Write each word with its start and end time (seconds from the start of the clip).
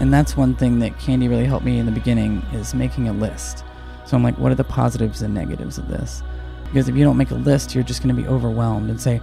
And 0.00 0.12
that's 0.12 0.36
one 0.36 0.54
thing 0.54 0.78
that 0.78 0.98
Candy 0.98 1.28
really 1.28 1.44
helped 1.44 1.64
me 1.64 1.78
in 1.78 1.86
the 1.86 1.92
beginning 1.92 2.42
is 2.52 2.74
making 2.74 3.08
a 3.08 3.12
list. 3.12 3.64
So 4.06 4.16
I'm 4.16 4.22
like, 4.22 4.38
what 4.38 4.52
are 4.52 4.56
the 4.56 4.64
positives 4.64 5.22
and 5.22 5.34
negatives 5.34 5.76
of 5.76 5.88
this? 5.88 6.22
Because 6.64 6.88
if 6.88 6.96
you 6.96 7.04
don't 7.04 7.16
make 7.16 7.30
a 7.30 7.34
list, 7.34 7.74
you're 7.74 7.84
just 7.84 8.02
going 8.02 8.14
to 8.14 8.22
be 8.22 8.28
overwhelmed 8.28 8.90
and 8.90 9.00
say, 9.00 9.20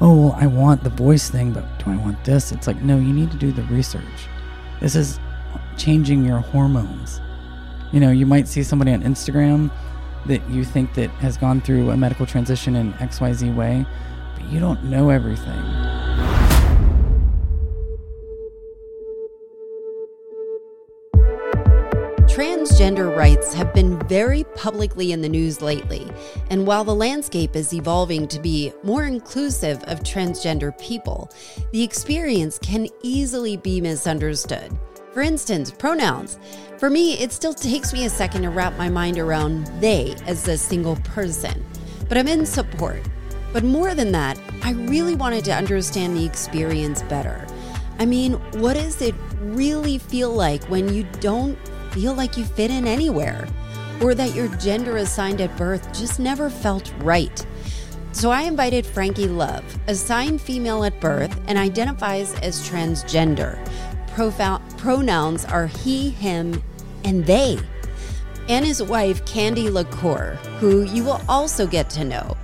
oh, 0.00 0.28
well, 0.28 0.36
I 0.38 0.46
want 0.46 0.84
the 0.84 0.90
voice 0.90 1.30
thing, 1.30 1.52
but 1.52 1.64
do 1.78 1.90
I 1.90 1.96
want 1.96 2.22
this? 2.24 2.52
It's 2.52 2.66
like, 2.66 2.82
no, 2.82 2.98
you 2.98 3.12
need 3.12 3.30
to 3.30 3.36
do 3.36 3.52
the 3.52 3.62
research. 3.64 4.28
This 4.80 4.94
is 4.94 5.18
changing 5.76 6.24
your 6.24 6.38
hormones. 6.38 7.20
You 7.92 8.00
know, 8.00 8.10
you 8.10 8.26
might 8.26 8.46
see 8.48 8.62
somebody 8.62 8.92
on 8.92 9.02
Instagram 9.02 9.70
that 10.26 10.48
you 10.50 10.64
think 10.64 10.94
that 10.94 11.10
has 11.10 11.36
gone 11.36 11.60
through 11.60 11.90
a 11.90 11.96
medical 11.96 12.26
transition 12.26 12.76
in 12.76 12.92
XYZ 12.94 13.54
way, 13.54 13.86
but 14.34 14.44
you 14.50 14.60
don't 14.60 14.84
know 14.84 15.10
everything. 15.10 15.87
Transgender 22.78 23.16
rights 23.16 23.52
have 23.54 23.74
been 23.74 23.98
very 24.06 24.44
publicly 24.54 25.10
in 25.10 25.20
the 25.20 25.28
news 25.28 25.60
lately, 25.60 26.06
and 26.48 26.64
while 26.64 26.84
the 26.84 26.94
landscape 26.94 27.56
is 27.56 27.74
evolving 27.74 28.28
to 28.28 28.38
be 28.38 28.72
more 28.84 29.02
inclusive 29.02 29.82
of 29.88 30.04
transgender 30.04 30.78
people, 30.78 31.28
the 31.72 31.82
experience 31.82 32.56
can 32.56 32.86
easily 33.02 33.56
be 33.56 33.80
misunderstood. 33.80 34.78
For 35.12 35.22
instance, 35.22 35.72
pronouns. 35.72 36.38
For 36.76 36.88
me, 36.88 37.18
it 37.18 37.32
still 37.32 37.52
takes 37.52 37.92
me 37.92 38.04
a 38.04 38.10
second 38.10 38.42
to 38.42 38.50
wrap 38.50 38.78
my 38.78 38.88
mind 38.88 39.18
around 39.18 39.66
they 39.80 40.14
as 40.28 40.46
a 40.46 40.56
single 40.56 40.94
person, 41.02 41.66
but 42.08 42.16
I'm 42.16 42.28
in 42.28 42.46
support. 42.46 43.02
But 43.52 43.64
more 43.64 43.96
than 43.96 44.12
that, 44.12 44.38
I 44.62 44.70
really 44.70 45.16
wanted 45.16 45.44
to 45.46 45.52
understand 45.52 46.16
the 46.16 46.24
experience 46.24 47.02
better. 47.02 47.44
I 47.98 48.06
mean, 48.06 48.34
what 48.60 48.74
does 48.74 49.02
it 49.02 49.16
really 49.40 49.98
feel 49.98 50.30
like 50.30 50.62
when 50.66 50.94
you 50.94 51.02
don't 51.18 51.58
feel 51.92 52.14
like 52.14 52.36
you 52.36 52.44
fit 52.44 52.70
in 52.70 52.86
anywhere? 52.86 53.46
Or 54.02 54.14
that 54.14 54.34
your 54.34 54.48
gender 54.56 54.98
assigned 54.98 55.40
at 55.40 55.56
birth 55.56 55.92
just 55.92 56.20
never 56.20 56.50
felt 56.50 56.92
right? 56.98 57.46
So 58.12 58.30
I 58.30 58.42
invited 58.42 58.86
Frankie 58.86 59.28
Love, 59.28 59.64
assigned 59.86 60.40
female 60.40 60.84
at 60.84 61.00
birth 61.00 61.38
and 61.46 61.58
identifies 61.58 62.34
as 62.40 62.68
transgender. 62.68 63.62
Profou- 64.08 64.60
pronouns 64.78 65.44
are 65.44 65.66
he, 65.66 66.10
him, 66.10 66.62
and 67.04 67.24
they. 67.26 67.58
And 68.48 68.64
his 68.64 68.82
wife, 68.82 69.24
Candy 69.26 69.68
LaCour, 69.68 70.38
who 70.58 70.84
you 70.84 71.04
will 71.04 71.20
also 71.28 71.66
get 71.66 71.90
to 71.90 72.04
know. 72.04 72.36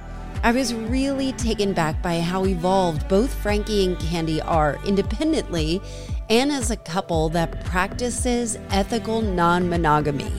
I 0.45 0.53
was 0.53 0.75
really 0.75 1.33
taken 1.33 1.73
back 1.73 2.03
by 2.03 2.21
how 2.21 2.45
evolved 2.45 3.09
both 3.09 3.33
Frankie 3.33 3.87
and 3.87 3.99
Candy 3.99 4.43
are 4.43 4.79
independently 4.85 5.81
and 6.31 6.51
as 6.51 6.71
a 6.71 6.77
couple 6.77 7.29
that 7.31 7.65
practices 7.65 8.59
ethical 8.71 9.21
non 9.21 9.69
monogamy. 9.69 10.33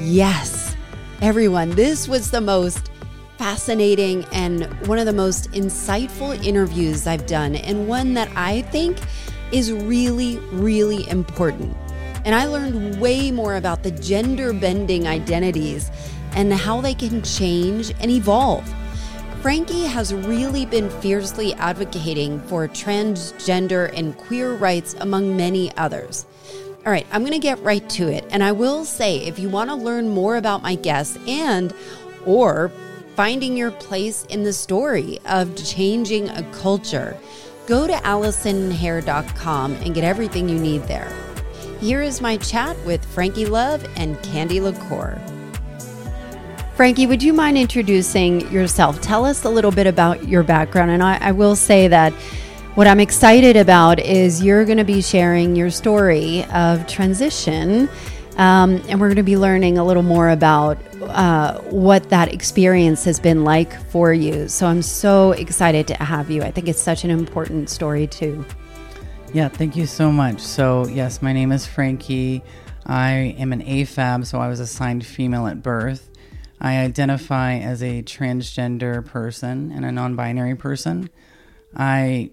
Yes, 0.00 0.76
everyone, 1.20 1.70
this 1.70 2.08
was 2.08 2.30
the 2.30 2.40
most 2.40 2.90
fascinating 3.38 4.24
and 4.32 4.64
one 4.86 4.98
of 4.98 5.06
the 5.06 5.12
most 5.12 5.50
insightful 5.52 6.44
interviews 6.44 7.06
I've 7.06 7.26
done, 7.26 7.56
and 7.56 7.88
one 7.88 8.14
that 8.14 8.30
I 8.36 8.62
think 8.62 8.98
is 9.52 9.72
really, 9.72 10.38
really 10.52 11.08
important. 11.08 11.76
And 12.24 12.34
I 12.34 12.46
learned 12.46 13.00
way 13.00 13.30
more 13.30 13.56
about 13.56 13.82
the 13.82 13.90
gender 13.92 14.52
bending 14.52 15.06
identities 15.06 15.90
and 16.32 16.52
how 16.52 16.80
they 16.80 16.94
can 16.94 17.22
change 17.22 17.92
and 18.00 18.10
evolve. 18.10 18.68
Frankie 19.40 19.84
has 19.84 20.12
really 20.12 20.66
been 20.66 20.90
fiercely 21.00 21.54
advocating 21.54 22.40
for 22.40 22.66
transgender 22.66 23.96
and 23.96 24.16
queer 24.18 24.54
rights, 24.54 24.96
among 24.98 25.36
many 25.36 25.74
others. 25.76 26.26
All 26.84 26.90
right, 26.90 27.06
I'm 27.12 27.20
going 27.22 27.32
to 27.32 27.38
get 27.38 27.62
right 27.62 27.88
to 27.90 28.08
it. 28.08 28.24
And 28.30 28.42
I 28.42 28.50
will 28.50 28.84
say 28.84 29.18
if 29.18 29.38
you 29.38 29.48
want 29.48 29.70
to 29.70 29.76
learn 29.76 30.08
more 30.08 30.36
about 30.36 30.62
my 30.62 30.74
guests 30.74 31.16
and 31.28 31.72
or 32.26 32.72
finding 33.14 33.56
your 33.56 33.70
place 33.70 34.24
in 34.24 34.42
the 34.42 34.52
story 34.52 35.20
of 35.26 35.54
changing 35.56 36.28
a 36.30 36.42
culture, 36.50 37.16
go 37.68 37.86
to 37.86 37.92
AllisonHair.com 37.92 39.72
and 39.74 39.94
get 39.94 40.02
everything 40.02 40.48
you 40.48 40.58
need 40.58 40.82
there. 40.84 41.12
Here 41.80 42.02
is 42.02 42.20
my 42.20 42.38
chat 42.38 42.76
with 42.84 43.04
Frankie 43.04 43.46
Love 43.46 43.88
and 43.96 44.20
Candy 44.24 44.60
LaCour. 44.60 45.37
Frankie, 46.78 47.08
would 47.08 47.24
you 47.24 47.32
mind 47.32 47.58
introducing 47.58 48.40
yourself? 48.52 49.00
Tell 49.00 49.24
us 49.24 49.42
a 49.42 49.50
little 49.50 49.72
bit 49.72 49.88
about 49.88 50.28
your 50.28 50.44
background. 50.44 50.92
And 50.92 51.02
I, 51.02 51.18
I 51.20 51.32
will 51.32 51.56
say 51.56 51.88
that 51.88 52.12
what 52.76 52.86
I'm 52.86 53.00
excited 53.00 53.56
about 53.56 53.98
is 53.98 54.44
you're 54.44 54.64
going 54.64 54.78
to 54.78 54.84
be 54.84 55.02
sharing 55.02 55.56
your 55.56 55.70
story 55.70 56.44
of 56.52 56.86
transition. 56.86 57.88
Um, 58.36 58.80
and 58.88 59.00
we're 59.00 59.08
going 59.08 59.16
to 59.16 59.24
be 59.24 59.36
learning 59.36 59.76
a 59.76 59.84
little 59.84 60.04
more 60.04 60.28
about 60.28 60.78
uh, 61.02 61.58
what 61.62 62.10
that 62.10 62.32
experience 62.32 63.02
has 63.06 63.18
been 63.18 63.42
like 63.42 63.74
for 63.90 64.12
you. 64.12 64.46
So 64.46 64.68
I'm 64.68 64.82
so 64.82 65.32
excited 65.32 65.88
to 65.88 65.94
have 65.94 66.30
you. 66.30 66.44
I 66.44 66.52
think 66.52 66.68
it's 66.68 66.80
such 66.80 67.02
an 67.02 67.10
important 67.10 67.70
story, 67.70 68.06
too. 68.06 68.44
Yeah, 69.34 69.48
thank 69.48 69.74
you 69.74 69.84
so 69.84 70.12
much. 70.12 70.38
So, 70.38 70.86
yes, 70.86 71.22
my 71.22 71.32
name 71.32 71.50
is 71.50 71.66
Frankie. 71.66 72.40
I 72.86 73.34
am 73.36 73.52
an 73.52 73.64
AFAB, 73.64 74.24
so 74.26 74.38
I 74.38 74.46
was 74.46 74.60
assigned 74.60 75.04
female 75.04 75.48
at 75.48 75.60
birth. 75.60 76.08
I 76.60 76.78
identify 76.78 77.54
as 77.54 77.82
a 77.82 78.02
transgender 78.02 79.04
person 79.04 79.70
and 79.70 79.84
a 79.84 79.92
non 79.92 80.16
binary 80.16 80.56
person. 80.56 81.08
I 81.76 82.30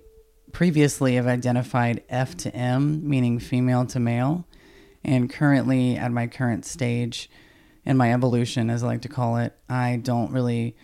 previously 0.51 1.15
have 1.15 1.27
identified 1.27 2.03
F 2.09 2.35
to 2.37 2.55
M, 2.55 3.07
meaning 3.07 3.39
female 3.39 3.85
to 3.87 3.99
male, 3.99 4.47
and 5.03 5.29
currently 5.29 5.97
at 5.97 6.11
my 6.11 6.27
current 6.27 6.65
stage 6.65 7.29
in 7.85 7.97
my 7.97 8.13
evolution, 8.13 8.69
as 8.69 8.83
I 8.83 8.87
like 8.87 9.01
to 9.03 9.09
call 9.09 9.37
it, 9.37 9.55
I 9.69 9.99
don't 10.01 10.31
really 10.31 10.75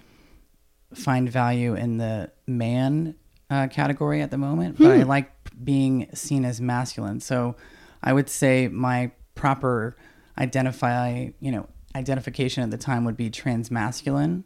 find 0.94 1.30
value 1.30 1.74
in 1.74 1.98
the 1.98 2.32
man 2.46 3.16
uh, 3.50 3.68
category 3.68 4.22
at 4.22 4.30
the 4.30 4.38
moment, 4.38 4.78
but 4.78 4.92
I 4.92 5.04
like 5.04 5.32
being 5.64 6.10
seen 6.14 6.46
as 6.46 6.62
masculine. 6.62 7.20
So 7.20 7.56
I 8.04 8.14
would 8.14 8.30
say 8.30 8.68
my 8.68 9.12
proper 9.36 9.98
identify, 10.38 11.30
you 11.40 11.52
know, 11.52 11.68
identification 11.96 12.64
at 12.64 12.72
the 12.72 12.78
time 12.78 13.06
would 13.06 13.18
be 13.18 13.30
transmasculine. 13.30 14.44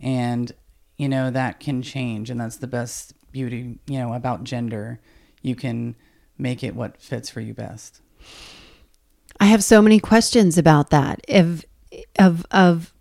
And, 0.00 0.52
you 0.96 1.08
know, 1.08 1.30
that 1.30 1.60
can 1.60 1.82
change. 1.82 2.30
And 2.30 2.40
that's 2.40 2.56
the 2.56 2.66
best 2.66 3.14
beauty, 3.32 3.78
you 3.86 3.98
know, 3.98 4.14
about 4.14 4.44
gender. 4.44 5.00
You 5.42 5.54
can 5.54 5.96
make 6.36 6.62
it 6.62 6.74
what 6.74 7.00
fits 7.00 7.30
for 7.30 7.40
you 7.40 7.54
best. 7.54 8.00
I 9.40 9.46
have 9.46 9.62
so 9.62 9.80
many 9.80 10.00
questions 10.00 10.58
about 10.58 10.90
that. 10.90 11.24
Of 11.28 11.64
of 12.18 12.46
of 12.50 12.92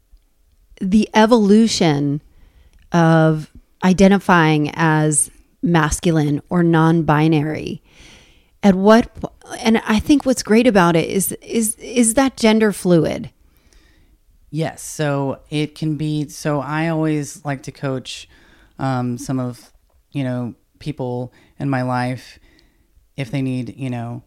the 0.79 1.09
evolution 1.13 2.21
of 2.91 3.51
identifying 3.83 4.71
as 4.75 5.29
masculine 5.61 6.41
or 6.49 6.63
non-binary 6.63 7.81
at 8.63 8.75
what 8.75 9.11
and 9.59 9.81
i 9.85 9.99
think 9.99 10.25
what's 10.25 10.43
great 10.43 10.67
about 10.67 10.95
it 10.95 11.09
is 11.09 11.31
is 11.41 11.75
is 11.75 12.13
that 12.13 12.37
gender 12.37 12.71
fluid 12.71 13.29
Yes. 14.49 14.81
So 14.81 15.41
it 15.49 15.75
can 15.75 15.97
be. 15.97 16.29
So 16.29 16.59
I 16.59 16.87
always 16.87 17.43
like 17.43 17.63
to 17.63 17.71
coach 17.71 18.29
um, 18.79 19.17
some 19.17 19.39
of, 19.39 19.71
you 20.11 20.23
know, 20.23 20.55
people 20.79 21.33
in 21.59 21.69
my 21.69 21.81
life 21.81 22.39
if 23.15 23.31
they 23.31 23.41
need, 23.41 23.75
you 23.77 23.89
know, 23.89 24.23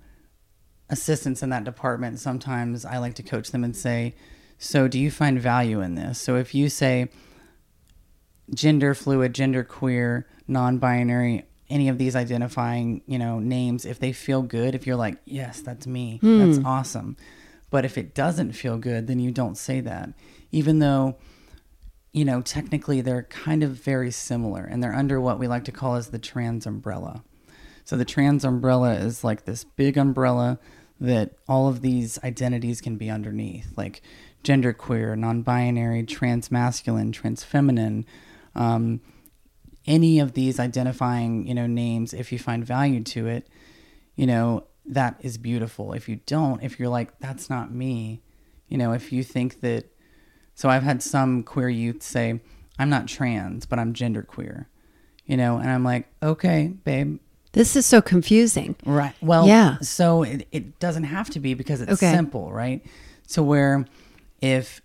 assistance 0.89 1.43
in 1.43 1.51
that 1.51 1.65
department. 1.65 2.19
Sometimes 2.19 2.85
I 2.85 2.99
like 2.99 3.15
to 3.15 3.23
coach 3.23 3.51
them 3.51 3.65
and 3.65 3.77
say, 3.77 4.15
so 4.59 4.89
do 4.89 4.99
you 4.99 5.11
find 5.11 5.41
value 5.41 5.81
in 5.81 5.95
this? 5.95 6.21
So 6.21 6.37
if 6.37 6.55
you 6.55 6.69
say 6.69 7.09
gender 8.53 8.95
fluid, 8.95 9.35
gender 9.35 9.65
queer, 9.65 10.27
non 10.49 10.79
binary, 10.79 11.45
any 11.71 11.89
of 11.89 11.99
these 11.99 12.17
identifying, 12.17 13.01
you 13.07 13.19
know, 13.19 13.39
names, 13.39 13.87
if 13.87 14.01
they 14.01 14.13
feel 14.13 14.43
good, 14.43 14.75
if 14.75 14.87
you're 14.87 14.97
like, 14.97 15.19
yes, 15.25 15.61
that's 15.61 15.87
me, 15.87 16.19
that's 16.21 16.59
awesome 16.65 17.16
but 17.71 17.84
if 17.84 17.97
it 17.97 18.15
doesn't 18.15 18.53
feel 18.53 18.77
good, 18.77 19.07
then 19.07 19.19
you 19.19 19.31
don't 19.31 19.57
say 19.57 19.81
that, 19.81 20.11
even 20.51 20.81
though, 20.81 21.17
you 22.13 22.25
know, 22.25 22.43
technically 22.43 23.01
they're 23.01 23.22
kind 23.25 23.63
of 23.63 23.71
very 23.71 24.11
similar 24.11 24.65
and 24.65 24.83
they're 24.83 24.95
under 24.95 25.21
what 25.21 25.39
we 25.39 25.47
like 25.47 25.65
to 25.65 25.72
call 25.72 25.95
as 25.95 26.09
the 26.09 26.19
trans 26.19 26.67
umbrella. 26.67 27.22
So 27.84 27.97
the 27.97 28.05
trans 28.05 28.45
umbrella 28.45 28.95
is 28.95 29.25
like 29.25 29.45
this 29.45 29.65
big 29.65 29.97
umbrella 29.97 30.59
that 31.01 31.37
all 31.49 31.69
of 31.69 31.81
these 31.81 32.19
identities 32.22 32.81
can 32.81 32.97
be 32.97 33.09
underneath, 33.09 33.73
like 33.77 34.03
genderqueer, 34.45 35.16
non-binary, 35.16 36.05
trans-masculine, 36.05 37.13
trans-feminine, 37.13 38.05
um, 38.55 39.01
any 39.87 40.19
of 40.21 40.34
these 40.34 40.61
identifying, 40.61 41.47
you 41.47 41.55
know, 41.55 41.66
names. 41.66 42.13
If 42.13 42.33
you 42.33 42.39
find 42.39 42.65
value 42.65 43.03
to 43.05 43.27
it, 43.27 43.49
you 44.15 44.27
know, 44.27 44.66
that 44.95 45.16
is 45.21 45.39
beautiful. 45.39 45.92
If 45.92 46.09
you 46.09 46.21
don't, 46.27 46.63
if 46.63 46.78
you're 46.78 46.89
like, 46.89 47.19
that's 47.21 47.48
not 47.51 47.72
me, 47.72 48.21
you 48.69 48.77
know, 48.78 48.92
if 48.92 49.13
you 49.13 49.22
think 49.22 49.60
that, 49.60 49.87
so 50.54 50.69
I've 50.69 50.83
had 50.83 51.03
some 51.03 51.42
queer 51.42 51.69
youth 51.69 52.03
say, 52.03 52.41
I'm 52.78 52.91
not 52.91 53.07
trans, 53.07 53.66
but 53.66 53.78
I'm 53.78 53.92
genderqueer, 53.95 54.66
you 55.27 55.37
know, 55.37 55.59
and 55.59 55.69
I'm 55.71 55.84
like, 55.84 56.07
okay, 56.22 56.69
babe, 56.84 57.19
This 57.53 57.75
is 57.77 57.84
so 57.84 58.01
confusing. 58.01 58.77
Right. 58.87 59.15
Well, 59.21 59.47
Yeah. 59.47 59.78
So 59.81 60.22
it, 60.22 60.47
it 60.53 60.78
doesn't 60.78 61.04
have 61.04 61.31
to 61.31 61.41
be 61.41 61.54
because 61.54 61.81
it's 61.81 61.92
Okay. 61.92 62.13
simple, 62.13 62.53
right? 62.53 62.84
So 63.27 63.42
where 63.42 63.87
if 64.41 64.81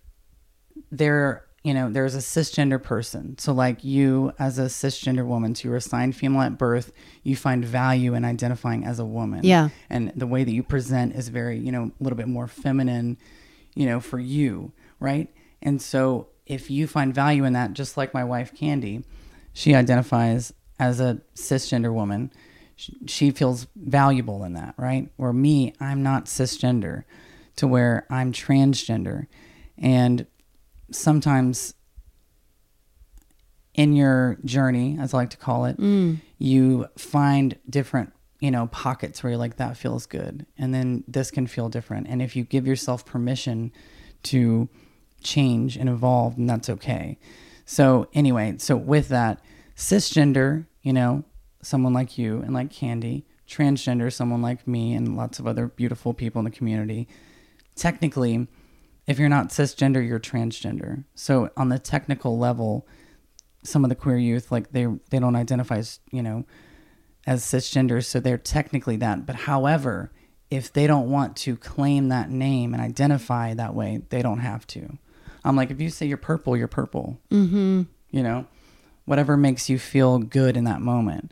there, 0.92 1.45
you 1.66 1.74
know, 1.74 1.90
there's 1.90 2.14
a 2.14 2.20
cisgender 2.20 2.82
person. 2.82 3.40
So 3.40 3.52
like 3.52 3.84
you 3.84 4.32
as 4.38 4.60
a 4.60 4.66
cisgender 4.66 5.26
woman, 5.26 5.56
so 5.56 5.68
you're 5.68 5.78
assigned 5.78 6.16
female 6.16 6.44
at 6.44 6.60
birth, 6.60 6.94
you 7.24 7.36
find 7.36 7.66
value 7.66 8.14
in 8.14 8.24
identifying 8.24 8.86
as 8.86 9.00
a 9.00 9.06
woman. 9.06 9.40
Yeah. 9.44 9.70
And 9.90 10.12
the 10.16 10.28
way 10.28 10.44
that 10.44 10.54
you 10.54 10.62
present 10.62 11.16
is 11.16 11.30
very, 11.30 11.58
you 11.58 11.72
know, 11.72 11.86
a 12.00 12.04
little 12.04 12.18
bit 12.18 12.28
more 12.28 12.48
feminine, 12.48 13.18
you 13.74 13.88
know, 13.88 14.00
for 14.00 14.20
you, 14.20 14.74
right? 15.00 15.34
And 15.64 15.82
so 15.82 16.28
if 16.46 16.70
you 16.70 16.86
find 16.86 17.16
value 17.16 17.46
in 17.46 17.54
that, 17.54 17.74
just 17.74 17.98
like 17.98 18.14
my 18.14 18.24
wife 18.24 18.54
Candy, 18.54 19.04
she 19.52 19.74
identifies 19.74 20.54
as 20.80 21.00
a 21.00 21.20
cisgender 21.34 21.92
woman. 21.92 22.32
She, 22.76 22.96
she 23.08 23.32
feels 23.32 23.66
valuable 23.76 24.44
in 24.44 24.54
that, 24.54 24.76
right? 24.78 25.10
Or 25.18 25.34
me, 25.34 25.74
I'm 25.80 26.04
not 26.04 26.26
cisgender, 26.26 27.06
to 27.56 27.66
where 27.66 28.06
I'm 28.12 28.32
transgender. 28.32 29.26
And 29.80 30.28
sometimes 30.92 31.74
in 33.74 33.94
your 33.94 34.38
journey, 34.46 34.98
as 35.00 35.14
I 35.14 35.18
like 35.18 35.30
to 35.32 35.38
call 35.38 35.66
it, 35.66 35.78
mm. 35.78 36.20
you 36.38 36.88
find 36.98 37.58
different, 37.70 38.14
you 38.40 38.50
know, 38.50 38.68
pockets 38.68 39.22
where 39.22 39.32
you're 39.32 39.40
like, 39.40 39.58
that 39.58 39.78
feels 39.78 40.06
good. 40.06 40.46
And 40.58 40.74
then 40.74 41.04
this 41.08 41.30
can 41.30 41.46
feel 41.46 41.70
different. 41.70 42.08
And 42.08 42.22
if 42.22 42.36
you 42.36 42.44
give 42.44 42.66
yourself 42.66 43.06
permission 43.06 43.74
to 44.24 44.70
change 45.22 45.76
and 45.76 45.90
evolve, 45.90 46.38
then 46.38 46.46
that's 46.46 46.70
okay. 46.70 47.18
So, 47.66 48.08
anyway, 48.14 48.56
so 48.60 48.78
with 48.78 49.10
that, 49.10 49.42
cisgender, 49.76 50.68
you 50.82 50.94
know, 50.94 51.26
someone 51.62 51.94
like 51.94 52.18
you 52.18 52.42
and 52.42 52.54
like 52.54 52.72
Candy, 52.72 53.26
transgender, 53.48 54.14
someone 54.14 54.42
like 54.42 54.68
me, 54.68 54.94
and 54.94 55.18
lots 55.18 55.40
of 55.40 55.48
other 55.48 55.68
beautiful 55.68 56.14
people 56.14 56.40
in 56.40 56.46
the 56.46 56.52
community. 56.52 57.08
Technically, 57.76 58.48
if 59.08 59.20
you're 59.20 59.30
not 59.30 59.50
cisgender, 59.50 60.06
you're 60.06 60.20
transgender. 60.20 61.04
So, 61.14 61.50
on 61.56 61.70
the 61.70 61.80
technical 61.80 62.38
level, 62.38 62.88
some 63.68 63.84
of 63.84 63.90
the 63.90 63.96
queer 63.96 64.18
youth 64.18 64.52
like 64.52 64.72
they 64.72 64.86
they 65.10 65.20
don't 65.20 65.36
identify 65.36 65.78
as 65.78 66.00
you 66.12 66.22
know 66.22 66.46
as 67.28 67.44
cisgender 67.44 68.04
so 68.04 68.20
they're 68.20 68.38
technically 68.38 68.96
that 68.96 69.26
but 69.26 69.36
however 69.36 70.12
if 70.52 70.72
they 70.72 70.86
don't 70.86 71.10
want 71.10 71.36
to 71.36 71.58
claim 71.58 72.10
that 72.10 72.30
name 72.30 72.74
and 72.74 72.82
identify 72.82 73.54
that 73.54 73.74
way 73.74 74.02
they 74.10 74.22
don't 74.22 74.40
have 74.40 74.66
to 74.68 74.98
i'm 75.44 75.56
like 75.56 75.72
if 75.72 75.82
you 75.82 75.90
say 75.90 76.06
you're 76.06 76.18
purple 76.18 76.56
you're 76.56 76.68
purple 76.68 77.20
mm-hmm. 77.32 77.82
you 78.12 78.24
know 78.24 78.46
whatever 79.06 79.36
makes 79.36 79.70
you 79.70 79.80
feel 79.80 80.20
good 80.20 80.56
in 80.56 80.64
that 80.64 80.82
moment 80.82 81.32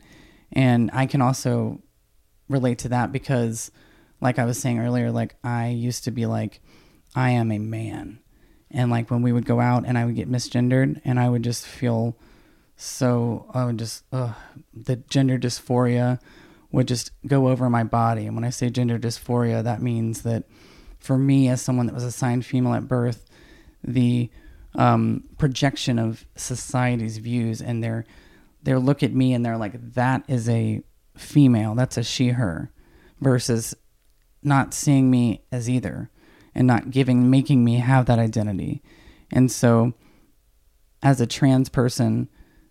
and 0.52 0.90
i 0.92 1.06
can 1.06 1.22
also 1.22 1.80
relate 2.48 2.78
to 2.78 2.88
that 2.88 3.12
because 3.12 3.70
like 4.20 4.38
i 4.38 4.44
was 4.44 4.58
saying 4.58 4.78
earlier 4.78 5.10
like 5.10 5.36
i 5.44 5.68
used 5.68 6.04
to 6.04 6.10
be 6.10 6.26
like 6.26 6.60
i 7.14 7.30
am 7.30 7.52
a 7.52 7.58
man. 7.58 8.18
And 8.70 8.90
like 8.90 9.10
when 9.10 9.22
we 9.22 9.32
would 9.32 9.46
go 9.46 9.60
out 9.60 9.84
and 9.86 9.96
I 9.96 10.04
would 10.04 10.16
get 10.16 10.30
misgendered 10.30 11.00
and 11.04 11.20
I 11.20 11.28
would 11.28 11.44
just 11.44 11.64
feel 11.64 12.16
so 12.76 13.46
I 13.54 13.64
would 13.64 13.78
just 13.78 14.02
ugh, 14.12 14.34
the 14.72 14.96
gender 14.96 15.38
dysphoria 15.38 16.18
would 16.72 16.88
just 16.88 17.12
go 17.24 17.48
over 17.48 17.70
my 17.70 17.84
body. 17.84 18.26
And 18.26 18.34
when 18.34 18.44
I 18.44 18.50
say 18.50 18.68
gender 18.68 18.98
dysphoria, 18.98 19.62
that 19.62 19.80
means 19.80 20.22
that 20.22 20.44
for 20.98 21.16
me 21.16 21.48
as 21.48 21.62
someone 21.62 21.86
that 21.86 21.94
was 21.94 22.02
assigned 22.02 22.44
female 22.44 22.74
at 22.74 22.88
birth, 22.88 23.30
the 23.84 24.28
um, 24.74 25.22
projection 25.38 26.00
of 26.00 26.26
society's 26.34 27.18
views 27.18 27.62
and 27.62 27.82
their 27.82 28.04
their 28.64 28.80
look 28.80 29.02
at 29.02 29.12
me 29.12 29.34
and 29.34 29.44
they're 29.44 29.58
like 29.58 29.92
that 29.92 30.24
is 30.26 30.48
a 30.48 30.82
female, 31.16 31.74
that's 31.74 31.96
a 31.96 32.02
she 32.02 32.30
her 32.30 32.72
versus 33.20 33.74
not 34.42 34.74
seeing 34.74 35.10
me 35.10 35.44
as 35.52 35.70
either 35.70 36.10
and 36.54 36.66
not 36.66 36.90
giving 36.90 37.30
making 37.30 37.64
me 37.64 37.76
have 37.76 38.06
that 38.06 38.18
identity. 38.18 38.82
And 39.30 39.50
so 39.50 39.94
as 41.02 41.20
a 41.20 41.26
trans 41.26 41.68
person, 41.68 42.28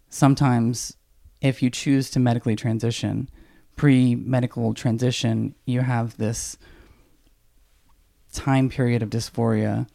sometimes 0.10 0.96
if 1.42 1.62
you 1.62 1.70
choose 1.70 2.10
to 2.12 2.20
medically 2.20 2.56
transition, 2.56 3.30
pre-medical 3.76 4.74
transition, 4.74 5.56
you 5.66 5.82
have 5.82 6.18
this 6.18 6.58
time 8.32 8.70
period 8.70 9.04
of 9.04 9.10
dysphoria 9.10 9.88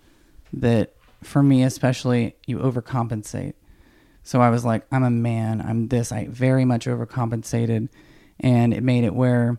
that 0.52 0.94
for 1.22 1.42
me 1.42 1.64
especially 1.64 2.36
you 2.46 2.58
overcompensate. 2.58 3.54
So 4.22 4.40
I 4.40 4.50
was 4.50 4.64
like, 4.64 4.86
I'm 4.92 5.04
a 5.04 5.10
man, 5.10 5.60
I'm 5.60 5.88
this. 5.88 6.12
I 6.12 6.26
very 6.26 6.64
much 6.64 6.86
overcompensated 6.86 7.88
and 8.40 8.74
it 8.74 8.82
made 8.82 9.04
it 9.04 9.14
where 9.14 9.58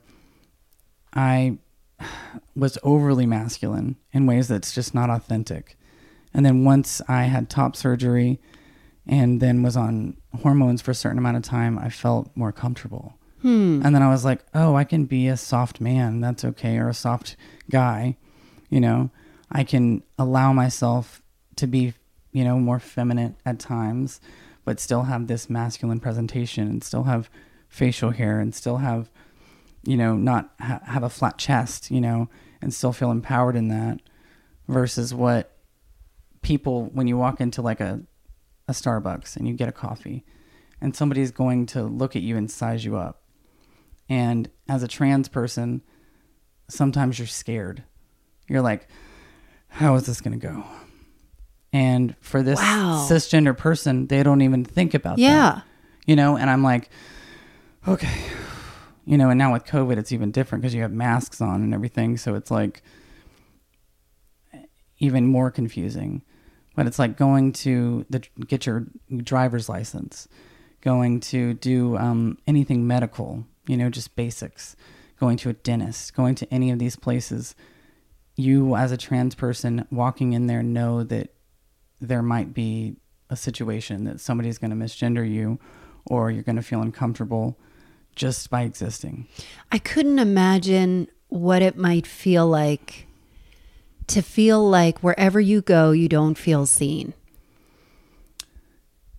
I 1.13 1.57
was 2.55 2.77
overly 2.83 3.25
masculine 3.25 3.97
in 4.11 4.25
ways 4.25 4.47
that's 4.47 4.73
just 4.73 4.93
not 4.93 5.09
authentic. 5.09 5.77
And 6.33 6.45
then 6.45 6.63
once 6.63 7.01
I 7.07 7.23
had 7.23 7.49
top 7.49 7.75
surgery 7.75 8.39
and 9.07 9.41
then 9.41 9.63
was 9.63 9.75
on 9.75 10.17
hormones 10.41 10.81
for 10.81 10.91
a 10.91 10.95
certain 10.95 11.17
amount 11.17 11.37
of 11.37 11.43
time, 11.43 11.79
I 11.79 11.89
felt 11.89 12.29
more 12.35 12.51
comfortable. 12.51 13.15
Hmm. 13.41 13.81
And 13.83 13.95
then 13.95 14.03
I 14.03 14.09
was 14.09 14.25
like, 14.25 14.43
oh, 14.53 14.75
I 14.75 14.83
can 14.83 15.05
be 15.05 15.27
a 15.27 15.37
soft 15.37 15.81
man. 15.81 16.21
That's 16.21 16.43
okay. 16.43 16.77
Or 16.77 16.89
a 16.89 16.93
soft 16.93 17.35
guy. 17.71 18.17
You 18.69 18.79
know, 18.79 19.09
I 19.51 19.63
can 19.63 20.03
allow 20.17 20.53
myself 20.53 21.21
to 21.55 21.65
be, 21.65 21.93
you 22.31 22.43
know, 22.43 22.59
more 22.59 22.79
feminine 22.79 23.35
at 23.45 23.59
times, 23.59 24.21
but 24.65 24.79
still 24.79 25.03
have 25.03 25.27
this 25.27 25.49
masculine 25.49 25.99
presentation 25.99 26.67
and 26.67 26.83
still 26.83 27.03
have 27.03 27.29
facial 27.67 28.11
hair 28.11 28.39
and 28.39 28.53
still 28.53 28.77
have 28.77 29.09
you 29.83 29.97
know, 29.97 30.15
not 30.15 30.51
ha- 30.59 30.81
have 30.85 31.03
a 31.03 31.09
flat 31.09 31.37
chest, 31.37 31.89
you 31.91 32.01
know, 32.01 32.29
and 32.61 32.73
still 32.73 32.93
feel 32.93 33.11
empowered 33.11 33.55
in 33.55 33.67
that 33.69 33.99
versus 34.67 35.13
what 35.13 35.55
people, 36.41 36.85
when 36.93 37.07
you 37.07 37.17
walk 37.17 37.39
into 37.41 37.61
like 37.61 37.79
a, 37.79 38.01
a 38.67 38.71
Starbucks 38.71 39.35
and 39.35 39.47
you 39.47 39.53
get 39.53 39.69
a 39.69 39.71
coffee 39.73 40.25
and 40.81 40.95
somebody's 40.95 41.31
going 41.31 41.65
to 41.67 41.83
look 41.83 42.15
at 42.15 42.21
you 42.21 42.37
and 42.37 42.49
size 42.51 42.83
you 42.85 42.95
up. 42.97 43.23
And 44.07 44.49
as 44.67 44.81
a 44.83 44.87
trans 44.87 45.27
person, 45.29 45.81
sometimes 46.67 47.19
you're 47.19 47.27
scared. 47.27 47.83
You're 48.47 48.61
like, 48.61 48.87
how 49.67 49.95
is 49.95 50.05
this 50.05 50.21
going 50.21 50.39
to 50.39 50.47
go? 50.47 50.63
And 51.71 52.15
for 52.19 52.41
this 52.41 52.59
Wow. 52.59 53.05
cisgender 53.09 53.55
person, 53.55 54.07
they 54.07 54.23
don't 54.23 54.41
even 54.41 54.65
think 54.65 54.93
about 54.93 55.17
that 55.17 55.21
Yeah. 55.21 55.61
you 56.07 56.15
know 56.15 56.35
and 56.37 56.49
i'm 56.49 56.63
like 56.63 56.89
okay 57.87 58.23
you 59.09 59.17
know 59.17 59.29
and 59.29 59.37
now 59.37 59.51
with 59.51 59.65
covid 59.65 59.97
it's 59.97 60.11
even 60.11 60.31
different 60.31 60.61
because 60.61 60.73
you 60.73 60.81
have 60.81 60.91
masks 60.91 61.41
on 61.41 61.61
and 61.61 61.73
everything 61.73 62.15
so 62.15 62.35
it's 62.35 62.51
like 62.51 62.83
even 64.99 65.25
more 65.25 65.49
confusing. 65.49 66.21
But 66.75 66.87
it's 66.87 66.99
like 66.99 67.17
going 67.17 67.51
to 67.53 68.05
the 68.09 68.21
get 68.47 68.65
your 68.65 68.87
driver's 69.17 69.67
license 69.67 70.29
going 70.81 71.19
to 71.19 71.53
do 71.55 71.97
um, 71.97 72.37
anything 72.47 72.87
medical 72.87 73.45
you 73.67 73.75
know 73.75 73.89
just 73.89 74.15
basics 74.15 74.77
going 75.19 75.35
to 75.35 75.49
a 75.49 75.53
dentist 75.53 76.13
going 76.13 76.35
to 76.35 76.53
any 76.53 76.71
of 76.71 76.79
these 76.79 76.95
places 76.95 77.53
you 78.37 78.77
as 78.77 78.93
a 78.93 78.97
trans 78.97 79.35
person 79.35 79.85
walking 79.91 80.31
in 80.31 80.47
there 80.47 80.63
know 80.63 81.03
that 81.03 81.33
there 81.99 82.23
might 82.23 82.53
be 82.53 82.95
a 83.29 83.35
situation 83.35 84.05
that 84.05 84.21
somebody's 84.21 84.57
going 84.57 84.71
to 84.71 84.77
misgender 84.77 85.29
you 85.29 85.59
or 86.05 86.31
you're 86.31 86.43
going 86.43 86.55
to 86.55 86.61
feel 86.61 86.81
uncomfortable 86.81 87.59
just 88.19 88.49
by 88.49 88.63
existing. 88.63 89.27
I 89.71 89.77
couldn't 89.79 90.19
imagine 90.19 91.07
what 91.29 91.61
it 91.61 91.77
might 91.77 92.05
feel 92.05 92.45
like 92.45 93.07
to 94.07 94.21
feel 94.21 94.67
like 94.69 94.99
wherever 94.99 95.39
you 95.39 95.61
go, 95.61 95.91
you 95.91 96.09
don't 96.09 96.37
feel 96.37 96.65
seen. 96.65 97.13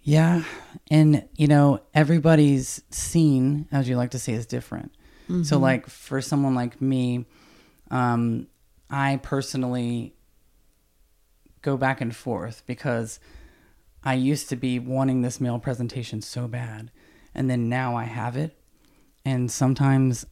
Yeah. 0.03 0.45
And, 0.91 1.25
you 1.37 1.47
know, 1.47 1.81
everybody's 1.95 2.83
scene, 2.91 3.69
as 3.73 3.89
you 3.89 3.97
like 3.97 4.11
to 4.11 4.19
say, 4.19 4.35
is 4.35 4.45
different. 4.45 4.93
So, 5.45 5.59
like, 5.59 5.89
for 5.89 6.21
someone 6.21 6.57
like 6.57 6.81
me, 6.83 7.25
um, 7.91 8.49
I 8.91 9.21
personally 9.23 10.13
go 11.63 11.77
back 11.77 12.01
and 12.01 12.15
forth 12.15 12.65
because 12.67 13.21
I 14.03 14.15
used 14.15 14.49
to 14.49 14.57
be 14.57 14.81
wanting 14.81 15.23
this 15.23 15.41
male 15.41 15.61
presentation 15.61 16.21
so 16.21 16.49
bad. 16.49 16.91
And 17.33 17.49
then 17.49 17.69
now 17.69 17.97
I 17.97 18.05
have 18.05 18.37
it. 18.37 18.60
And 19.25 19.51
sometimes 19.51 20.27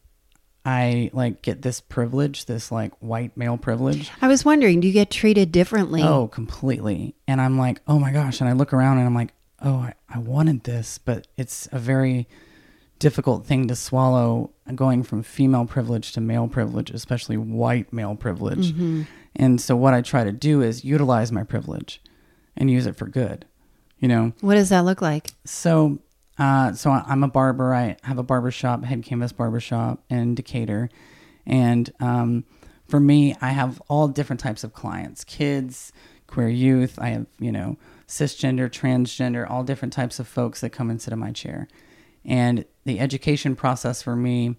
I 0.64 1.11
like 1.12 1.42
get 1.42 1.62
this 1.62 1.80
privilege, 1.80 2.47
this 2.47 2.71
like 2.71 2.92
white 3.00 3.37
male 3.37 3.57
privilege. 3.57 4.11
I 4.21 4.28
was 4.28 4.45
wondering, 4.45 4.80
do 4.80 4.87
you 4.87 4.92
get 4.92 5.11
treated 5.11 5.52
differently? 5.52 6.02
Oh, 6.02 6.28
completely. 6.28 7.14
And 7.26 7.40
I'm 7.40 7.59
like, 7.59 7.80
oh 7.87 7.99
my 7.99 8.12
gosh. 8.12 8.40
And 8.40 8.49
I 8.49 8.52
look 8.52 8.73
around 8.73 8.99
and 8.99 9.07
I'm 9.07 9.14
like, 9.14 9.33
oh, 9.62 9.76
I, 9.76 9.95
I 10.09 10.18
wanted 10.18 10.64
this, 10.64 10.99
but 10.99 11.26
it's 11.37 11.68
a 11.73 11.78
very 11.78 12.28
difficult 12.99 13.47
thing 13.47 13.68
to 13.68 13.76
swallow 13.76 14.50
going 14.75 15.02
from 15.02 15.23
female 15.23 15.64
privilege 15.64 16.12
to 16.12 16.21
male 16.21 16.49
privilege, 16.49 16.90
especially 16.90 17.37
white 17.37 17.92
male 17.92 18.14
privilege. 18.14 18.73
Mm-hmm. 18.73 19.02
And 19.37 19.61
so 19.61 19.76
what 19.76 19.95
I 19.95 20.02
try 20.02 20.25
to 20.25 20.33
do 20.33 20.62
is 20.62 20.85
utilize 20.85 21.30
my 21.30 21.45
privilege 21.45 22.02
and 22.57 22.71
use 22.71 22.87
it 22.87 22.97
for 22.97 23.07
good, 23.07 23.47
you 23.99 24.09
know? 24.09 24.33
What 24.40 24.57
does 24.57 24.68
that 24.71 24.85
look 24.85 25.00
like? 25.00 25.30
So 25.45 26.00
Uh, 26.38 26.73
so 26.73 26.90
I'm 26.90 27.25
a 27.25 27.28
barber. 27.28 27.75
I 27.75 27.97
have 28.04 28.18
a 28.18 28.23
barber 28.23 28.50
shop, 28.50 28.85
Head 28.85 29.02
Canvas 29.02 29.33
Barber 29.33 29.61
Shop 29.61 30.04
in 30.09 30.35
Decatur. 30.35 30.88
And 31.47 31.90
um, 31.99 32.45
for 32.87 33.00
me, 33.00 33.35
I 33.40 33.50
have 33.50 33.83
all 33.88 34.09
different 34.09 34.40
types 34.40 34.62
of 34.62 34.73
clients 34.73 35.25
kids, 35.25 35.92
queer 36.26 36.49
youth. 36.49 36.99
I 36.99 37.09
have, 37.09 37.26
you 37.40 37.50
know, 37.50 37.76
cisgender, 38.07 38.68
transgender, 38.68 39.49
all 39.49 39.64
different 39.64 39.92
types 39.92 40.21
of 40.21 40.28
folks 40.28 40.61
that 40.61 40.71
come 40.71 40.90
and 40.90 41.00
sit 41.00 41.12
in 41.12 41.18
my 41.18 41.33
chair. 41.33 41.66
And 42.25 42.64
the 42.85 43.00
education 43.00 43.57
process 43.57 44.02
for 44.02 44.14
me, 44.14 44.57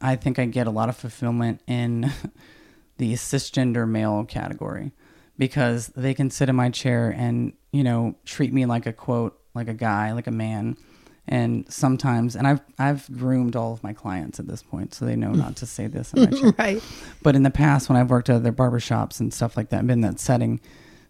I 0.00 0.16
think 0.16 0.38
I 0.38 0.46
get 0.46 0.66
a 0.66 0.70
lot 0.70 0.88
of 0.88 0.96
fulfillment 0.96 1.60
in 1.66 2.10
the 2.96 3.14
cisgender 3.14 3.88
male 3.88 4.24
category 4.24 4.92
because 5.36 5.88
they 5.88 6.14
can 6.14 6.30
sit 6.30 6.48
in 6.48 6.56
my 6.56 6.70
chair 6.70 7.14
and, 7.16 7.52
you 7.72 7.84
know, 7.84 8.16
treat 8.24 8.52
me 8.52 8.66
like 8.66 8.86
a 8.86 8.92
quote, 8.92 9.38
like 9.58 9.68
a 9.68 9.74
guy, 9.74 10.12
like 10.12 10.26
a 10.26 10.32
man. 10.32 10.76
And 11.30 11.70
sometimes, 11.70 12.36
and 12.36 12.46
I've 12.46 12.62
I've 12.78 13.06
groomed 13.18 13.54
all 13.54 13.74
of 13.74 13.82
my 13.82 13.92
clients 13.92 14.40
at 14.40 14.46
this 14.46 14.62
point, 14.62 14.94
so 14.94 15.04
they 15.04 15.14
know 15.14 15.32
not 15.32 15.56
to 15.56 15.66
say 15.66 15.86
this 15.86 16.14
in 16.14 16.22
my 16.22 16.30
chair. 16.40 16.54
right. 16.58 16.82
But 17.22 17.36
in 17.36 17.42
the 17.42 17.50
past, 17.50 17.90
when 17.90 17.98
I've 17.98 18.08
worked 18.08 18.30
at 18.30 18.36
other 18.36 18.52
barbershops 18.52 19.20
and 19.20 19.32
stuff 19.32 19.54
like 19.54 19.68
that, 19.68 19.86
been 19.86 19.98
in 19.98 20.10
that 20.10 20.20
setting, 20.20 20.58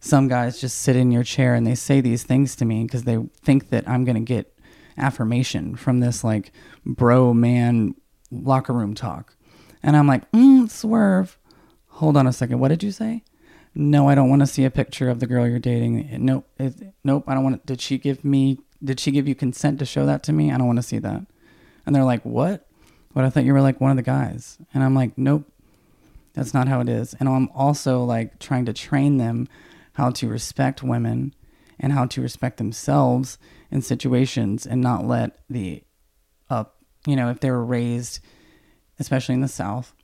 some 0.00 0.26
guys 0.26 0.60
just 0.60 0.80
sit 0.80 0.96
in 0.96 1.12
your 1.12 1.22
chair 1.22 1.54
and 1.54 1.64
they 1.64 1.76
say 1.76 2.00
these 2.00 2.24
things 2.24 2.56
to 2.56 2.64
me 2.64 2.82
because 2.82 3.04
they 3.04 3.18
think 3.44 3.68
that 3.70 3.88
I'm 3.88 4.04
going 4.04 4.16
to 4.16 4.20
get 4.20 4.52
affirmation 4.96 5.76
from 5.76 6.00
this 6.00 6.24
like 6.24 6.50
bro 6.84 7.32
man 7.32 7.94
locker 8.32 8.72
room 8.72 8.94
talk. 8.94 9.36
And 9.82 9.96
I'm 9.96 10.08
like, 10.08 10.28
mm, 10.32 10.68
swerve. 10.68 11.38
Hold 11.86 12.16
on 12.16 12.26
a 12.26 12.32
second. 12.32 12.58
What 12.58 12.68
did 12.68 12.82
you 12.82 12.90
say? 12.90 13.22
No, 13.80 14.08
I 14.08 14.16
don't 14.16 14.28
want 14.28 14.40
to 14.40 14.46
see 14.46 14.64
a 14.64 14.72
picture 14.72 15.08
of 15.08 15.20
the 15.20 15.26
girl 15.28 15.46
you're 15.46 15.60
dating. 15.60 16.08
Nope. 16.24 16.48
It, 16.58 16.74
nope. 17.04 17.24
I 17.28 17.34
don't 17.34 17.44
want. 17.44 17.64
Did 17.64 17.80
she 17.80 17.96
give 17.96 18.24
me? 18.24 18.58
Did 18.82 18.98
she 18.98 19.12
give 19.12 19.28
you 19.28 19.36
consent 19.36 19.78
to 19.78 19.86
show 19.86 20.04
that 20.04 20.24
to 20.24 20.32
me? 20.32 20.50
I 20.50 20.58
don't 20.58 20.66
want 20.66 20.78
to 20.78 20.82
see 20.82 20.98
that. 20.98 21.24
And 21.86 21.94
they're 21.94 22.02
like, 22.02 22.24
what? 22.24 22.66
But 23.14 23.24
I 23.24 23.30
thought 23.30 23.44
you 23.44 23.52
were 23.52 23.60
like 23.60 23.80
one 23.80 23.92
of 23.92 23.96
the 23.96 24.02
guys. 24.02 24.58
And 24.74 24.82
I'm 24.82 24.96
like, 24.96 25.16
nope. 25.16 25.44
That's 26.34 26.52
not 26.52 26.66
how 26.66 26.80
it 26.80 26.88
is. 26.88 27.14
And 27.20 27.28
I'm 27.28 27.48
also 27.54 28.02
like 28.02 28.40
trying 28.40 28.64
to 28.66 28.72
train 28.72 29.16
them 29.16 29.48
how 29.92 30.10
to 30.10 30.28
respect 30.28 30.82
women 30.82 31.34
and 31.78 31.92
how 31.92 32.06
to 32.06 32.20
respect 32.20 32.56
themselves 32.56 33.38
in 33.70 33.80
situations 33.82 34.66
and 34.66 34.80
not 34.80 35.06
let 35.06 35.38
the 35.48 35.84
up, 36.50 36.82
you 37.06 37.14
know, 37.14 37.30
if 37.30 37.40
they 37.40 37.50
were 37.50 37.64
raised, 37.64 38.18
especially 38.98 39.34
in 39.34 39.40
the 39.40 39.48
South, 39.48 39.94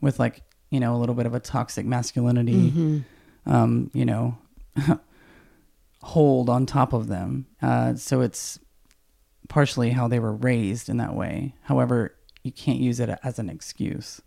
with 0.00 0.18
like, 0.18 0.42
you 0.70 0.80
know, 0.80 0.94
a 0.94 0.98
little 0.98 1.14
bit 1.14 1.26
of 1.26 1.34
a 1.34 1.40
toxic 1.40 1.86
masculinity, 1.86 2.70
mm-hmm. 2.70 2.98
Um, 3.48 3.90
you 3.92 4.04
know, 4.04 4.38
hold 6.02 6.48
on 6.48 6.66
top 6.66 6.92
of 6.92 7.08
them. 7.08 7.46
Uh, 7.60 7.94
so 7.94 8.20
it's 8.20 8.60
partially 9.48 9.90
how 9.90 10.06
they 10.06 10.20
were 10.20 10.34
raised 10.34 10.88
in 10.88 10.98
that 10.98 11.14
way. 11.14 11.54
However, 11.62 12.14
you 12.42 12.52
can't 12.52 12.78
use 12.78 13.00
it 13.00 13.10
as 13.24 13.38
an 13.38 13.48
excuse. 13.48 14.20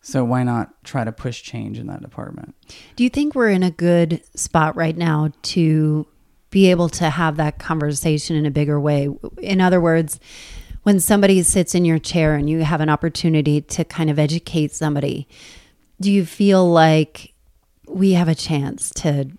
So 0.00 0.24
why 0.24 0.42
not 0.42 0.84
try 0.84 1.04
to 1.04 1.12
push 1.12 1.42
change 1.42 1.78
in 1.78 1.86
that 1.88 2.00
department? 2.00 2.54
Do 2.96 3.04
you 3.04 3.10
think 3.10 3.34
we're 3.34 3.50
in 3.50 3.62
a 3.62 3.70
good 3.70 4.22
spot 4.34 4.76
right 4.76 4.96
now 4.96 5.32
to 5.42 6.06
be 6.50 6.70
able 6.70 6.88
to 6.90 7.10
have 7.10 7.36
that 7.36 7.58
conversation 7.58 8.36
in 8.36 8.46
a 8.46 8.50
bigger 8.50 8.80
way? 8.80 9.08
In 9.42 9.60
other 9.60 9.80
words, 9.80 10.20
when 10.84 11.00
somebody 11.00 11.42
sits 11.42 11.74
in 11.74 11.84
your 11.84 11.98
chair 11.98 12.34
and 12.36 12.48
you 12.48 12.62
have 12.62 12.80
an 12.80 12.88
opportunity 12.88 13.60
to 13.60 13.84
kind 13.84 14.08
of 14.08 14.18
educate 14.18 14.72
somebody, 14.72 15.26
do 16.00 16.12
you 16.12 16.24
feel 16.24 16.70
like 16.70 17.32
we 17.86 18.12
have 18.12 18.28
a 18.28 18.34
chance 18.34 18.90
to 18.90 19.30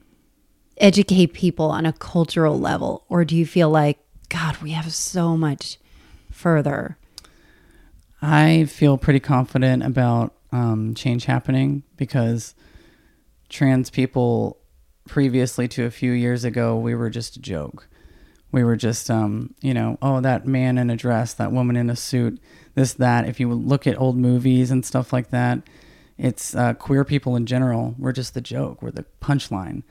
educate 0.77 1.33
people 1.33 1.69
on 1.69 1.85
a 1.85 1.93
cultural 1.93 2.59
level? 2.59 3.05
Or 3.09 3.25
do 3.25 3.35
you 3.35 3.45
feel 3.45 3.69
like, 3.69 3.99
God, 4.29 4.57
we 4.57 4.71
have 4.71 4.93
so 4.93 5.37
much 5.37 5.77
further? 6.31 6.97
I 8.21 8.65
feel 8.65 8.97
pretty 8.97 9.19
confident 9.19 9.83
about 9.83 10.33
um, 10.51 10.93
change 10.95 11.25
happening 11.25 11.83
because 11.97 12.55
trans 13.49 13.89
people 13.89 14.57
previously 15.07 15.67
to 15.69 15.85
a 15.85 15.91
few 15.91 16.11
years 16.11 16.43
ago, 16.43 16.77
we 16.77 16.95
were 16.95 17.09
just 17.09 17.37
a 17.37 17.41
joke. 17.41 17.87
We 18.51 18.63
were 18.63 18.75
just, 18.75 19.09
um, 19.09 19.53
you 19.61 19.73
know, 19.73 19.97
oh, 20.01 20.21
that 20.21 20.47
man 20.47 20.77
in 20.77 20.89
a 20.89 20.95
dress, 20.95 21.33
that 21.35 21.51
woman 21.51 21.75
in 21.75 21.89
a 21.89 21.95
suit, 21.95 22.39
this, 22.75 22.93
that. 22.93 23.27
If 23.27 23.39
you 23.39 23.53
look 23.53 23.85
at 23.85 23.99
old 23.99 24.17
movies 24.17 24.71
and 24.71 24.85
stuff 24.85 25.11
like 25.11 25.29
that, 25.31 25.59
it's 26.17 26.55
uh, 26.55 26.73
queer 26.73 27.03
people 27.03 27.35
in 27.35 27.45
general. 27.45 27.95
We're 27.97 28.11
just 28.11 28.33
the 28.33 28.41
joke. 28.41 28.81
We're 28.81 28.91
the 28.91 29.05
punchline. 29.21 29.83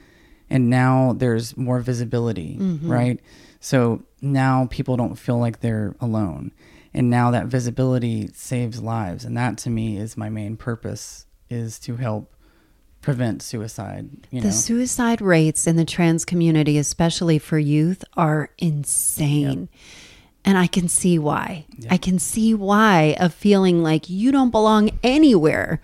And 0.48 0.70
now 0.70 1.12
there's 1.12 1.56
more 1.56 1.80
visibility, 1.80 2.56
right? 2.82 3.20
So 3.60 4.04
now 4.20 4.68
people 4.70 4.96
don't 4.96 5.16
feel 5.16 5.38
like 5.38 5.60
they're 5.60 5.96
alone. 6.00 6.52
And 6.94 7.10
now 7.10 7.30
that 7.32 7.46
visibility 7.46 8.28
saves 8.32 8.80
lives. 8.80 9.24
And 9.24 9.36
that 9.36 9.58
to 9.58 9.70
me 9.70 9.96
is 9.96 10.16
my 10.16 10.28
main 10.28 10.56
purpose 10.56 11.26
is 11.50 11.78
to 11.80 11.96
help 11.96 12.32
prevent 13.02 13.42
suicide. 13.42 14.08
You 14.30 14.40
The 14.40 14.48
know, 14.48 14.52
suicide 14.52 15.20
rates 15.20 15.66
in 15.66 15.76
the 15.76 15.84
trans 15.84 16.24
community, 16.24 16.78
especially 16.78 17.38
for 17.38 17.58
youth, 17.58 18.04
are 18.16 18.50
insane. 18.58 19.68
And 20.44 20.56
I 20.56 20.68
can 20.68 20.88
see 20.88 21.18
why. 21.18 21.66
I 21.90 21.96
can 21.98 22.18
see 22.18 22.54
why 22.54 23.16
of 23.18 23.34
feeling 23.34 23.82
like 23.82 24.08
you 24.08 24.30
don't 24.32 24.50
belong 24.50 24.90
anywhere. 25.02 25.80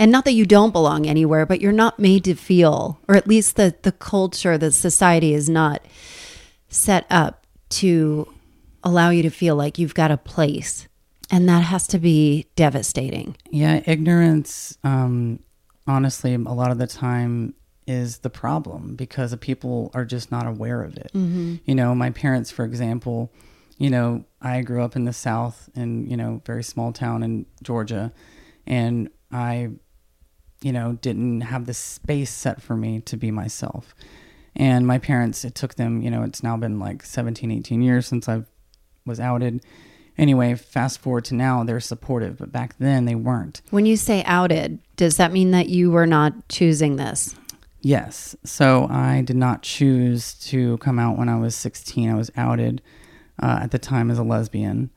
And 0.00 0.10
not 0.10 0.24
that 0.24 0.32
you 0.32 0.46
don't 0.46 0.72
belong 0.72 1.06
anywhere, 1.06 1.44
but 1.44 1.60
you're 1.60 1.72
not 1.72 1.98
made 1.98 2.24
to 2.24 2.34
feel, 2.34 2.98
or 3.06 3.14
at 3.16 3.28
least 3.28 3.56
the, 3.56 3.74
the 3.82 3.92
culture, 3.92 4.56
the 4.56 4.72
society 4.72 5.34
is 5.34 5.48
not 5.48 5.84
set 6.68 7.04
up 7.10 7.46
to 7.68 8.26
allow 8.82 9.10
you 9.10 9.22
to 9.22 9.30
feel 9.30 9.56
like 9.56 9.78
you've 9.78 9.94
got 9.94 10.10
a 10.10 10.16
place. 10.16 10.88
And 11.30 11.46
that 11.50 11.64
has 11.64 11.86
to 11.88 11.98
be 11.98 12.46
devastating. 12.56 13.36
Yeah, 13.50 13.82
ignorance, 13.86 14.78
um, 14.82 15.40
honestly, 15.86 16.34
a 16.34 16.38
lot 16.38 16.70
of 16.70 16.78
the 16.78 16.86
time 16.86 17.54
is 17.86 18.18
the 18.18 18.30
problem 18.30 18.96
because 18.96 19.36
people 19.36 19.90
are 19.92 20.04
just 20.04 20.30
not 20.30 20.46
aware 20.46 20.82
of 20.82 20.96
it. 20.96 21.10
You 21.66 21.74
know, 21.74 21.94
my 21.94 22.08
parents, 22.10 22.50
for 22.50 22.64
example, 22.64 23.32
you 23.76 23.90
know, 23.90 24.24
I 24.40 24.62
grew 24.62 24.82
up 24.82 24.96
in 24.96 25.04
the 25.04 25.12
South 25.12 25.68
in, 25.74 26.08
you 26.08 26.16
know, 26.16 26.40
very 26.46 26.62
small 26.62 26.92
town 26.92 27.22
in 27.22 27.46
Georgia, 27.62 28.12
and 28.66 29.10
I, 29.32 29.70
you 30.62 30.72
know, 30.72 30.98
didn't 31.00 31.42
have 31.42 31.66
the 31.66 31.74
space 31.74 32.30
set 32.30 32.60
for 32.60 32.76
me 32.76 33.00
to 33.00 33.16
be 33.16 33.30
myself. 33.30 33.94
And 34.56 34.86
my 34.86 34.98
parents, 34.98 35.44
it 35.44 35.54
took 35.54 35.76
them, 35.76 36.02
you 36.02 36.10
know, 36.10 36.22
it's 36.22 36.42
now 36.42 36.56
been 36.56 36.78
like 36.78 37.04
17, 37.04 37.50
18 37.50 37.82
years 37.82 38.06
since 38.06 38.28
I 38.28 38.42
was 39.06 39.20
outed. 39.20 39.64
Anyway, 40.18 40.54
fast 40.54 40.98
forward 40.98 41.24
to 41.26 41.34
now, 41.34 41.64
they're 41.64 41.80
supportive, 41.80 42.38
but 42.38 42.52
back 42.52 42.76
then 42.78 43.04
they 43.04 43.14
weren't. 43.14 43.62
When 43.70 43.86
you 43.86 43.96
say 43.96 44.22
outed, 44.24 44.78
does 44.96 45.16
that 45.16 45.32
mean 45.32 45.52
that 45.52 45.68
you 45.68 45.90
were 45.90 46.06
not 46.06 46.48
choosing 46.48 46.96
this? 46.96 47.34
Yes. 47.80 48.36
So 48.44 48.86
I 48.90 49.22
did 49.22 49.36
not 49.36 49.62
choose 49.62 50.34
to 50.48 50.76
come 50.78 50.98
out 50.98 51.16
when 51.16 51.30
I 51.30 51.38
was 51.38 51.54
16. 51.54 52.10
I 52.10 52.14
was 52.14 52.30
outed 52.36 52.82
uh, 53.42 53.60
at 53.62 53.70
the 53.70 53.78
time 53.78 54.10
as 54.10 54.18
a 54.18 54.22
lesbian. 54.22 54.90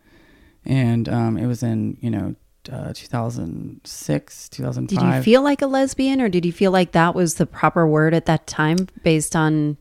And 0.65 1.08
um, 1.08 1.38
it 1.38 1.46
was 1.46 1.63
in, 1.63 1.98
you 2.01 2.10
know, 2.10 2.36
uh, 2.72 2.93
2006, 2.93 4.50
2005. 4.50 4.88
Did 5.00 5.15
you 5.15 5.22
feel 5.24 5.41
like 5.41 5.62
a 5.62 5.67
lesbian 5.67 6.22
or 6.22 6.29
did 6.29 6.46
you 6.46 6.51
feel 6.51 6.72
like 6.72 6.91
that 6.93 7.15
was 7.15 7.36
the 7.36 7.46
proper 7.46 7.88
word 7.88 8.13
at 8.13 8.25
that 8.25 8.48
time 8.48 8.88
based 9.03 9.36
on 9.36 9.77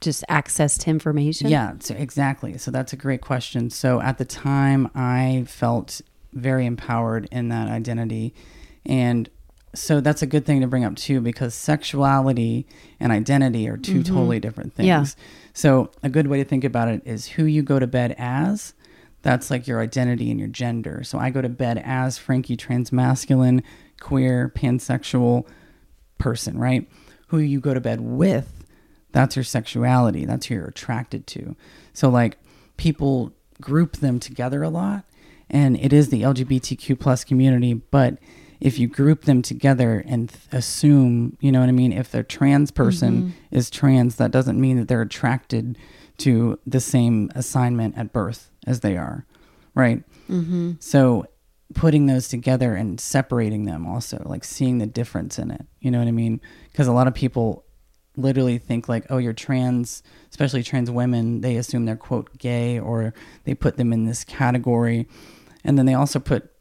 just 0.00 0.24
access 0.28 0.76
to 0.78 0.90
information? 0.90 1.48
Yeah, 1.48 1.74
so 1.80 1.94
exactly. 1.94 2.58
So 2.58 2.70
that's 2.70 2.92
a 2.92 2.96
great 2.96 3.20
question. 3.20 3.70
So 3.70 4.00
at 4.00 4.18
the 4.18 4.24
time, 4.24 4.90
I 4.94 5.44
felt 5.46 6.00
very 6.32 6.66
empowered 6.66 7.28
in 7.30 7.48
that 7.48 7.68
identity. 7.68 8.34
And 8.84 9.28
so 9.74 10.00
that's 10.00 10.22
a 10.22 10.26
good 10.26 10.44
thing 10.44 10.60
to 10.60 10.66
bring 10.66 10.84
up 10.84 10.96
too, 10.96 11.20
because 11.20 11.54
sexuality 11.54 12.66
and 13.00 13.12
identity 13.12 13.68
are 13.68 13.76
2 13.76 14.02
totally 14.02 14.40
different 14.40 14.74
things. 14.74 14.86
Yeah. 14.86 15.04
So 15.54 15.90
a 16.02 16.08
good 16.08 16.26
way 16.26 16.38
to 16.38 16.44
think 16.44 16.64
about 16.64 16.88
it 16.88 17.02
is 17.04 17.26
who 17.28 17.44
you 17.44 17.62
go 17.62 17.78
to 17.78 17.86
bed 17.86 18.14
as. 18.18 18.74
That's 19.22 19.50
like 19.50 19.66
your 19.66 19.80
identity 19.80 20.30
and 20.30 20.38
your 20.38 20.48
gender. 20.48 21.02
So 21.04 21.18
I 21.18 21.30
go 21.30 21.40
to 21.40 21.48
bed 21.48 21.80
as 21.84 22.18
Frankie, 22.18 22.56
transmasculine, 22.56 23.62
queer, 24.00 24.52
pansexual 24.54 25.46
person, 26.18 26.58
right? 26.58 26.88
Who 27.28 27.38
you 27.38 27.60
go 27.60 27.72
to 27.72 27.80
bed 27.80 28.00
with 28.00 28.62
that's 29.12 29.36
your 29.36 29.44
sexuality 29.44 30.24
that's 30.24 30.46
who 30.46 30.54
you're 30.54 30.66
attracted 30.66 31.26
to 31.26 31.54
so 31.92 32.08
like 32.08 32.38
people 32.76 33.32
group 33.60 33.98
them 33.98 34.18
together 34.18 34.62
a 34.62 34.68
lot 34.68 35.04
and 35.48 35.78
it 35.78 35.92
is 35.92 36.08
the 36.08 36.22
lgbtq 36.22 36.98
plus 36.98 37.22
community 37.22 37.74
but 37.74 38.18
if 38.62 38.78
you 38.78 38.86
group 38.86 39.24
them 39.24 39.42
together 39.42 40.04
and 40.06 40.28
th- 40.30 40.40
assume 40.52 41.36
you 41.40 41.50
know 41.50 41.60
what 41.60 41.68
i 41.68 41.72
mean 41.72 41.92
if 41.92 42.10
the 42.10 42.22
trans 42.22 42.70
person 42.70 43.34
is 43.50 43.68
trans 43.68 44.16
that 44.16 44.30
doesn't 44.30 44.60
mean 44.60 44.78
that 44.78 44.88
they're 44.88 45.02
attracted 45.02 45.76
to 46.16 46.58
the 46.66 46.80
same 46.80 47.30
assignment 47.34 47.96
at 47.98 48.12
birth 48.12 48.50
as 48.66 48.80
they 48.80 48.96
are 48.96 49.26
right 49.74 50.02
mm-hmm. 50.30 50.72
so 50.78 51.26
putting 51.74 52.06
those 52.06 52.28
together 52.28 52.74
and 52.74 53.00
separating 53.00 53.64
them 53.64 53.86
also 53.86 54.22
like 54.26 54.44
seeing 54.44 54.78
the 54.78 54.86
difference 54.86 55.38
in 55.38 55.50
it 55.50 55.66
you 55.80 55.90
know 55.90 55.98
what 55.98 56.08
i 56.08 56.12
mean 56.12 56.40
because 56.70 56.86
a 56.86 56.92
lot 56.92 57.06
of 57.06 57.14
people 57.14 57.64
literally 58.16 58.58
think 58.58 58.88
like, 58.88 59.06
oh, 59.10 59.16
you're 59.16 59.32
trans, 59.32 60.02
especially 60.28 60.62
trans 60.62 60.90
women. 60.90 61.40
They 61.40 61.56
assume 61.56 61.86
they're 61.86 61.96
quote 61.96 62.36
gay 62.36 62.78
or 62.78 63.14
they 63.44 63.54
put 63.54 63.78
them 63.78 63.90
in 63.90 64.04
this 64.04 64.22
category, 64.22 65.08
and 65.64 65.78
then 65.78 65.86
they 65.86 65.94
also 65.94 66.18
put 66.18 66.51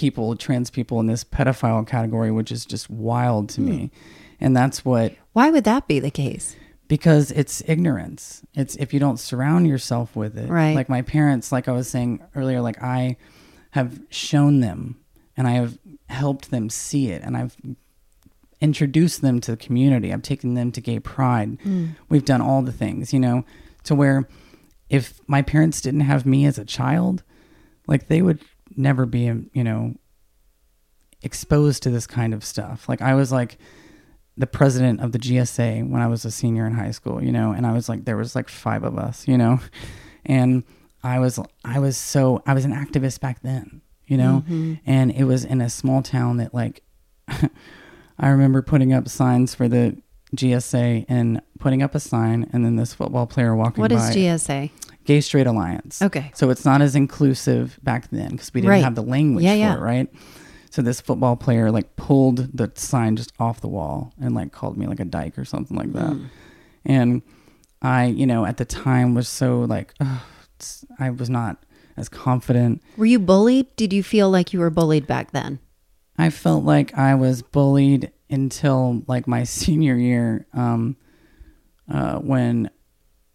people, 0.00 0.34
trans 0.36 0.70
people, 0.70 0.98
in 1.00 1.06
this 1.06 1.24
pedophile 1.24 1.86
category, 1.86 2.30
which 2.30 2.50
is 2.50 2.64
just 2.64 2.88
wild 2.88 3.50
to 3.50 3.60
me. 3.60 3.90
And 4.40 4.56
that's 4.56 4.84
what 4.84 5.14
Why 5.34 5.50
would 5.50 5.64
that 5.64 5.86
be 5.86 6.00
the 6.00 6.10
case? 6.10 6.56
because 6.88 7.30
it's 7.30 7.62
ignorance. 7.68 8.42
It's 8.54 8.74
if 8.74 8.92
you 8.92 8.98
don't 8.98 9.20
surround 9.20 9.68
yourself 9.68 10.16
with 10.16 10.36
it. 10.36 10.50
Right. 10.50 10.74
Like 10.74 10.88
my 10.88 11.02
parents, 11.02 11.52
like 11.52 11.68
I 11.68 11.72
was 11.72 11.86
saying 11.88 12.20
earlier, 12.34 12.60
like 12.60 12.82
I 12.82 13.16
have 13.70 14.00
shown 14.10 14.58
them 14.58 14.96
and 15.36 15.46
I 15.46 15.52
have 15.52 15.78
helped 16.08 16.50
them 16.50 16.68
see 16.68 17.12
it 17.12 17.22
and 17.22 17.36
I've 17.36 17.56
introduced 18.60 19.22
them 19.22 19.40
to 19.42 19.52
the 19.52 19.56
community. 19.56 20.12
I've 20.12 20.22
taken 20.22 20.54
them 20.54 20.72
to 20.72 20.80
gay 20.80 20.98
pride. 20.98 21.58
Hmm. 21.62 21.90
We've 22.08 22.24
done 22.24 22.40
all 22.40 22.60
the 22.60 22.72
things, 22.72 23.12
you 23.12 23.20
know, 23.20 23.44
to 23.84 23.94
where 23.94 24.28
if 24.88 25.20
my 25.28 25.42
parents 25.42 25.80
didn't 25.80 26.00
have 26.00 26.26
me 26.26 26.44
as 26.44 26.58
a 26.58 26.64
child, 26.64 27.22
like 27.86 28.08
they 28.08 28.20
would 28.20 28.40
never 28.76 29.06
be, 29.06 29.24
you 29.52 29.64
know, 29.64 29.94
exposed 31.22 31.82
to 31.82 31.90
this 31.90 32.06
kind 32.06 32.34
of 32.34 32.44
stuff. 32.44 32.88
Like 32.88 33.02
I 33.02 33.14
was 33.14 33.30
like 33.30 33.58
the 34.36 34.46
president 34.46 35.00
of 35.00 35.12
the 35.12 35.18
GSA 35.18 35.88
when 35.88 36.00
I 36.00 36.06
was 36.06 36.24
a 36.24 36.30
senior 36.30 36.66
in 36.66 36.72
high 36.72 36.92
school, 36.92 37.22
you 37.22 37.32
know, 37.32 37.52
and 37.52 37.66
I 37.66 37.72
was 37.72 37.88
like 37.88 38.04
there 38.04 38.16
was 38.16 38.34
like 38.34 38.48
five 38.48 38.84
of 38.84 38.98
us, 38.98 39.26
you 39.28 39.38
know. 39.38 39.60
And 40.26 40.64
I 41.02 41.18
was 41.18 41.40
I 41.64 41.78
was 41.78 41.96
so 41.96 42.42
I 42.46 42.52
was 42.52 42.66
an 42.66 42.74
activist 42.74 43.20
back 43.20 43.40
then, 43.40 43.80
you 44.06 44.18
know. 44.18 44.44
Mm-hmm. 44.44 44.74
And 44.84 45.10
it 45.10 45.24
was 45.24 45.46
in 45.46 45.62
a 45.62 45.70
small 45.70 46.02
town 46.02 46.36
that 46.36 46.52
like 46.52 46.82
I 47.28 48.28
remember 48.28 48.60
putting 48.60 48.92
up 48.92 49.08
signs 49.08 49.54
for 49.54 49.66
the 49.66 49.96
GSA 50.36 51.06
and 51.08 51.40
putting 51.58 51.82
up 51.82 51.94
a 51.94 52.00
sign 52.00 52.50
and 52.52 52.64
then 52.66 52.76
this 52.76 52.92
football 52.92 53.26
player 53.26 53.56
walking 53.56 53.80
What 53.80 53.92
is 53.92 54.02
by 54.02 54.14
GSA? 54.14 54.70
Gay 55.10 55.20
Straight 55.20 55.48
Alliance. 55.48 56.00
Okay. 56.00 56.30
So 56.34 56.50
it's 56.50 56.64
not 56.64 56.80
as 56.82 56.94
inclusive 56.94 57.80
back 57.82 58.08
then 58.10 58.30
because 58.30 58.54
we 58.54 58.60
didn't 58.60 58.70
Right. 58.70 58.84
have 58.84 58.94
the 58.94 59.02
language 59.02 59.42
Yeah, 59.44 59.54
for 59.54 59.58
yeah. 59.58 59.74
it, 59.74 59.80
right? 59.80 60.08
So 60.70 60.82
this 60.82 61.00
football 61.00 61.34
player 61.34 61.72
like 61.72 61.96
pulled 61.96 62.56
the 62.56 62.70
sign 62.76 63.16
just 63.16 63.32
off 63.40 63.60
the 63.60 63.66
wall 63.66 64.12
and 64.20 64.36
like 64.36 64.52
called 64.52 64.76
me 64.78 64.86
like 64.86 65.00
a 65.00 65.04
dyke 65.04 65.36
or 65.36 65.44
something 65.44 65.76
like 65.76 65.92
that. 65.94 66.12
Hmm. 66.12 66.24
And 66.84 67.22
I, 67.82 68.04
you 68.04 68.24
know, 68.24 68.46
at 68.46 68.56
the 68.58 68.64
time 68.64 69.14
was 69.14 69.26
so 69.28 69.60
like, 69.62 69.94
ugh, 69.98 70.20
I 71.00 71.10
was 71.10 71.28
not 71.28 71.56
as 71.96 72.08
confident. 72.08 72.80
Were 72.96 73.06
you 73.06 73.18
bullied? 73.18 73.74
Did 73.74 73.92
you 73.92 74.04
feel 74.04 74.30
like 74.30 74.52
you 74.52 74.60
were 74.60 74.70
bullied 74.70 75.08
back 75.08 75.32
then? 75.32 75.58
I 76.18 76.30
felt 76.30 76.62
like 76.64 76.96
I 76.96 77.16
was 77.16 77.42
bullied 77.42 78.12
until 78.30 79.02
like 79.08 79.26
my 79.26 79.42
senior 79.58 79.96
year, 79.96 80.46
um, 80.52 80.96
uh, 81.92 82.18
when 82.20 82.70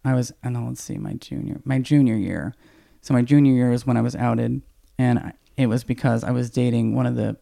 I 0.06 0.14
was, 0.14 0.32
I 0.44 0.50
know, 0.50 0.66
let's 0.68 0.82
see, 0.82 0.98
my 0.98 1.14
junior, 1.14 1.60
my 1.64 1.78
junior 1.78 2.16
year. 2.16 2.54
So 3.02 3.14
my 3.14 3.22
junior 3.22 3.52
year 3.52 3.72
is 3.72 3.86
when 3.86 3.96
I 3.96 4.02
was 4.02 4.16
outed, 4.16 4.62
and 4.98 5.18
I, 5.18 5.32
it 5.56 5.66
was 5.66 5.84
because 5.84 6.24
I 6.24 6.30
was 6.30 6.50
dating 6.50 6.94
one 6.94 7.06
of 7.06 7.16
the, 7.16 7.36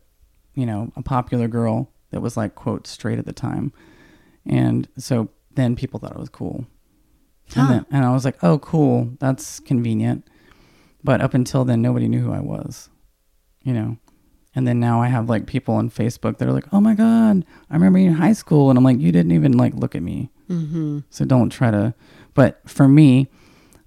you 0.55 0.67
know, 0.67 0.93
a 0.97 1.03
popular 1.03 1.49
girl 1.49 1.91
that 2.11 2.21
was 2.21 2.37
like 2.37 2.55
quote 2.55 2.87
straight 2.87 3.19
at 3.19 3.27
the 3.27 3.33
time, 3.33 3.73
and 4.47 4.89
so 4.99 5.31
then 5.55 5.77
people 5.77 5.99
thought 6.01 6.13
it 6.13 6.19
was 6.19 6.29
cool, 6.29 6.67
and, 7.57 7.71
then, 7.71 7.87
and 7.91 8.05
I 8.05 8.13
was 8.13 8.25
like, 8.25 8.43
oh, 8.43 8.59
cool, 8.59 9.11
that's 9.21 9.61
convenient, 9.61 10.27
but 11.03 11.21
up 11.21 11.35
until 11.35 11.65
then, 11.65 11.83
nobody 11.83 12.09
knew 12.09 12.21
who 12.21 12.33
I 12.33 12.41
was, 12.41 12.89
you 13.63 13.73
know. 13.73 13.99
And 14.57 14.69
then 14.69 14.79
now 14.79 15.03
I 15.03 15.09
have 15.09 15.29
like 15.29 15.47
people 15.47 15.75
on 15.75 15.91
Facebook 15.91 16.39
that 16.39 16.49
are 16.49 16.53
like, 16.53 16.73
"Oh 16.73 16.81
my 16.81 16.95
god, 16.95 17.45
I 17.71 17.75
remember 17.75 17.99
you 17.99 18.09
in 18.09 18.15
high 18.15 18.33
school," 18.35 18.71
and 18.71 18.79
I'm 18.79 18.85
like, 18.85 19.01
"You 19.01 19.11
didn't 19.11 19.33
even 19.33 19.53
like 19.53 19.75
look 19.75 19.97
at 19.97 20.03
me." 20.03 20.31
Mm-hmm. 20.49 21.01
So 21.11 21.25
don't 21.25 21.51
try 21.51 21.71
to. 21.71 21.95
But 22.35 22.61
for 22.69 22.89
me, 22.89 23.29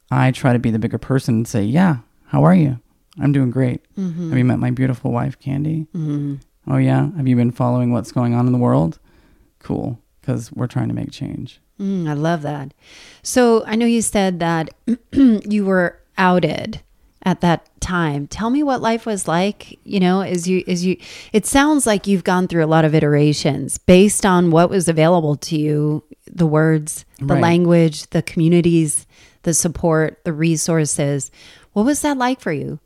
I 0.10 0.32
try 0.32 0.54
to 0.54 0.60
be 0.60 0.72
the 0.72 0.80
bigger 0.80 0.98
person 0.98 1.36
and 1.36 1.48
say, 1.48 1.64
"Yeah, 1.64 1.98
how 2.28 2.44
are 2.44 2.56
you? 2.56 2.80
I'm 3.20 3.32
doing 3.32 3.50
great. 3.50 3.82
Mm-hmm. 3.96 4.30
Have 4.30 4.38
you 4.38 4.46
met 4.46 4.60
my 4.60 4.72
beautiful 4.72 5.12
wife, 5.12 5.40
Candy? 5.40 5.88
Mm-hmm. 5.96 6.36
Oh 6.70 6.78
yeah. 6.78 7.12
Have 7.16 7.28
you 7.28 7.36
been 7.36 7.52
following 7.52 7.92
what's 7.92 8.12
going 8.12 8.34
on 8.34 8.46
in 8.46 8.52
the 8.52 8.60
world? 8.60 9.00
Cool, 9.60 10.00
because 10.22 10.52
we're 10.52 10.68
trying 10.68 10.90
to 10.90 10.94
make 10.94 11.12
change. 11.12 11.60
Mm, 11.80 12.08
I 12.10 12.14
love 12.14 12.42
that. 12.42 12.74
So 13.24 13.64
I 13.66 13.76
know 13.76 13.86
you 13.86 14.02
said 14.02 14.40
that 14.40 14.70
you 15.12 15.66
were 15.66 16.00
outed 16.18 16.82
at 17.24 17.42
that 17.42 17.68
time. 17.80 18.28
Tell 18.28 18.50
me 18.50 18.64
what 18.64 18.82
life 18.82 19.06
was 19.06 19.28
like. 19.28 19.80
You 19.84 20.00
know, 20.00 20.22
as 20.22 20.48
you 20.48 20.64
as 20.68 20.86
you, 20.86 20.98
it 21.34 21.46
sounds 21.46 21.86
like 21.86 22.08
you've 22.08 22.24
gone 22.24 22.48
through 22.48 22.64
a 22.64 22.68
lot 22.68 22.86
of 22.86 22.96
iterations 22.96 23.78
based 23.78 24.26
on 24.26 24.52
what 24.52 24.70
was 24.70 24.88
available 24.88 25.36
to 25.36 25.58
you, 25.58 26.04
the 26.34 26.48
words, 26.48 27.06
the 27.20 27.34
Right. 27.34 27.42
language, 27.42 28.10
the 28.10 28.22
communities, 28.22 29.06
the 29.44 29.54
support, 29.54 30.24
the 30.24 30.34
resources. 30.34 31.32
What 31.74 31.86
was 31.86 32.02
that 32.02 32.18
like 32.18 32.40
for 32.40 32.52
you? 32.52 32.80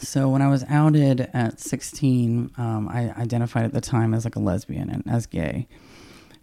So 0.00 0.28
when 0.28 0.42
I 0.42 0.48
was 0.48 0.64
outed 0.68 1.28
at 1.32 1.58
16, 1.58 2.50
um, 2.58 2.88
I 2.88 3.12
identified 3.18 3.64
at 3.64 3.72
the 3.72 3.80
time 3.80 4.12
as 4.12 4.24
like 4.24 4.36
a 4.36 4.40
lesbian 4.40 4.90
and 4.90 5.02
as 5.08 5.26
gay, 5.26 5.66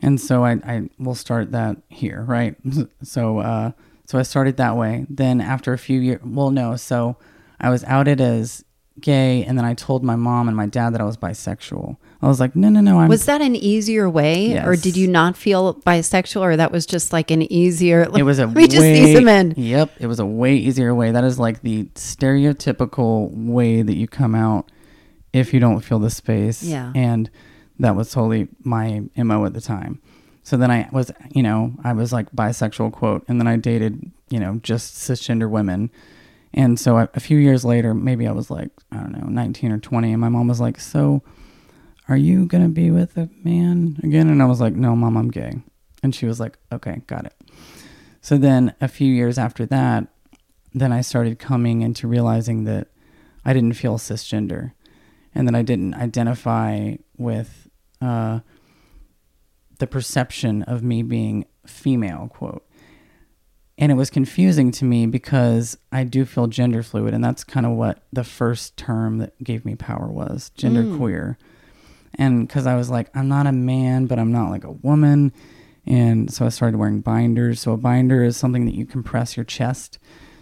and 0.01 0.19
so 0.19 0.43
I, 0.43 0.53
I 0.65 0.89
will 0.97 1.15
start 1.15 1.51
that 1.51 1.77
here, 1.89 2.23
right? 2.27 2.55
So 3.03 3.39
uh, 3.39 3.71
so 4.05 4.17
I 4.17 4.23
started 4.23 4.57
that 4.57 4.75
way. 4.75 5.05
Then 5.09 5.39
after 5.39 5.71
a 5.71 5.77
few 5.77 5.99
years, 5.99 6.19
well, 6.25 6.49
no, 6.51 6.75
so 6.75 7.15
I 7.59 7.69
was 7.69 7.83
outed 7.85 8.19
as 8.19 8.65
gay, 8.99 9.43
and 9.45 9.55
then 9.57 9.65
I 9.65 9.75
told 9.75 10.03
my 10.03 10.15
mom 10.15 10.47
and 10.47 10.57
my 10.57 10.65
dad 10.65 10.93
that 10.93 11.01
I 11.01 11.05
was 11.05 11.15
bisexual. 11.17 11.97
I 12.23 12.27
was 12.27 12.39
like, 12.39 12.55
no, 12.55 12.69
no, 12.69 12.79
no, 12.79 12.99
I'm 12.99 13.09
Was 13.09 13.25
that 13.25 13.41
an 13.41 13.53
easier 13.55 14.09
way, 14.09 14.57
or 14.57 14.77
did 14.77 14.95
you 14.95 15.09
not 15.09 15.35
feel 15.35 15.73
bisexual, 15.75 16.39
or 16.39 16.55
that 16.55 16.71
was 16.71 16.85
just 16.85 17.11
like 17.11 17.31
an 17.31 17.41
easier? 17.51 18.03
It 18.03 18.23
was 18.23 18.39
a 18.39 18.45
let 18.47 18.55
me 18.55 18.67
just 18.67 18.79
way, 18.81 19.01
ease 19.01 19.15
them 19.15 19.27
in. 19.27 19.53
Yep, 19.57 19.91
it 19.99 20.07
was 20.07 20.19
a 20.19 20.25
way 20.25 20.55
easier 20.55 20.95
way. 20.95 21.11
That 21.11 21.25
is 21.25 21.37
like 21.37 21.61
the 21.63 21.83
stereotypical 21.95 23.29
way 23.33 23.81
that 23.81 23.95
you 23.95 24.07
come 24.07 24.35
out 24.35 24.71
if 25.33 25.53
you 25.53 25.59
don't 25.59 25.81
feel 25.81 25.99
the 25.99 26.09
space. 26.09 26.63
Yeah. 26.63 26.93
and 26.95 27.29
that 27.79 27.95
was 27.95 28.11
totally 28.11 28.47
my 28.63 29.03
mo 29.17 29.45
at 29.45 29.53
the 29.53 29.61
time. 29.61 29.99
So 30.43 30.57
then 30.57 30.71
I 30.71 30.87
was, 30.91 31.11
you 31.31 31.43
know, 31.43 31.73
I 31.83 31.91
was 31.93 32.13
like 32.13 32.31
bisexual 32.31 32.91
quote, 32.93 33.25
and 33.27 33.39
then 33.39 33.47
I 33.47 33.57
dated, 33.57 34.11
you 34.29 34.39
know, 34.39 34.59
just 34.63 34.95
cisgender 34.95 35.49
women. 35.49 35.89
And 36.53 36.79
so 36.79 36.97
I, 36.97 37.07
a 37.15 37.19
few 37.19 37.37
years 37.37 37.65
later, 37.65 37.93
maybe 37.93 38.27
I 38.27 38.31
was 38.31 38.51
like, 38.51 38.69
I 38.91 38.97
don't 38.97 39.11
know, 39.11 39.27
19 39.27 39.71
or 39.71 39.79
20, 39.79 40.11
and 40.11 40.21
my 40.21 40.29
mom 40.29 40.47
was 40.47 40.61
like, 40.61 40.79
"So, 40.79 41.23
are 42.09 42.17
you 42.17 42.45
gonna 42.45 42.69
be 42.69 42.91
with 42.91 43.17
a 43.17 43.29
man 43.43 43.99
again?" 44.03 44.29
And 44.29 44.41
I 44.41 44.45
was 44.45 44.61
like, 44.61 44.75
"No, 44.75 44.95
mom, 44.95 45.17
I'm 45.17 45.29
gay." 45.29 45.61
And 46.01 46.13
she 46.13 46.25
was 46.25 46.39
like, 46.39 46.57
"Okay, 46.71 47.01
got 47.07 47.25
it." 47.25 47.35
So 48.21 48.37
then 48.37 48.73
a 48.79 48.87
few 48.87 49.11
years 49.13 49.37
after 49.37 49.65
that, 49.67 50.07
then 50.73 50.91
I 50.91 51.01
started 51.01 51.39
coming 51.39 51.81
into 51.81 52.07
realizing 52.07 52.63
that 52.63 52.87
I 53.45 53.53
didn't 53.53 53.73
feel 53.73 53.97
cisgender 53.97 54.71
and 55.35 55.47
that 55.47 55.55
I 55.55 55.61
didn't 55.61 55.93
identify 55.95 56.95
with 57.17 57.69
uh, 58.01 58.39
the 59.79 59.87
perception 59.87 60.63
of 60.63 60.83
me 60.83 61.03
being 61.03 61.45
female, 61.65 62.29
quote. 62.33 62.65
And 63.77 63.91
it 63.91 63.95
was 63.95 64.09
confusing 64.09 64.71
to 64.73 64.85
me 64.85 65.07
because 65.07 65.77
I 65.91 66.03
do 66.03 66.25
feel 66.25 66.47
gender 66.47 66.83
fluid, 66.83 67.13
and 67.13 67.23
that's 67.23 67.43
kind 67.43 67.65
of 67.65 67.73
what 67.73 68.03
the 68.13 68.23
first 68.23 68.77
term 68.77 69.17
that 69.17 69.41
gave 69.43 69.65
me 69.65 69.75
power 69.75 70.07
was 70.07 70.51
gender 70.55 70.83
queer. 70.97 71.37
And 72.15 72.47
because 72.47 72.67
I 72.67 72.75
was 72.75 72.89
like, 72.89 73.09
I'm 73.15 73.27
not 73.27 73.47
a 73.47 73.51
man, 73.51 74.05
but 74.05 74.19
I'm 74.19 74.31
not 74.31 74.49
like 74.49 74.63
a 74.63 74.71
woman. 74.71 75.31
And 75.85 76.31
so 76.31 76.45
I 76.45 76.49
started 76.49 76.77
wearing 76.77 77.01
binders. 77.01 77.59
So 77.59 77.73
a 77.73 77.77
binder 77.77 78.23
is 78.23 78.37
something 78.37 78.65
that 78.65 78.75
you 78.75 78.85
compress 78.85 79.35
your 79.35 79.43
chest. 79.43 79.97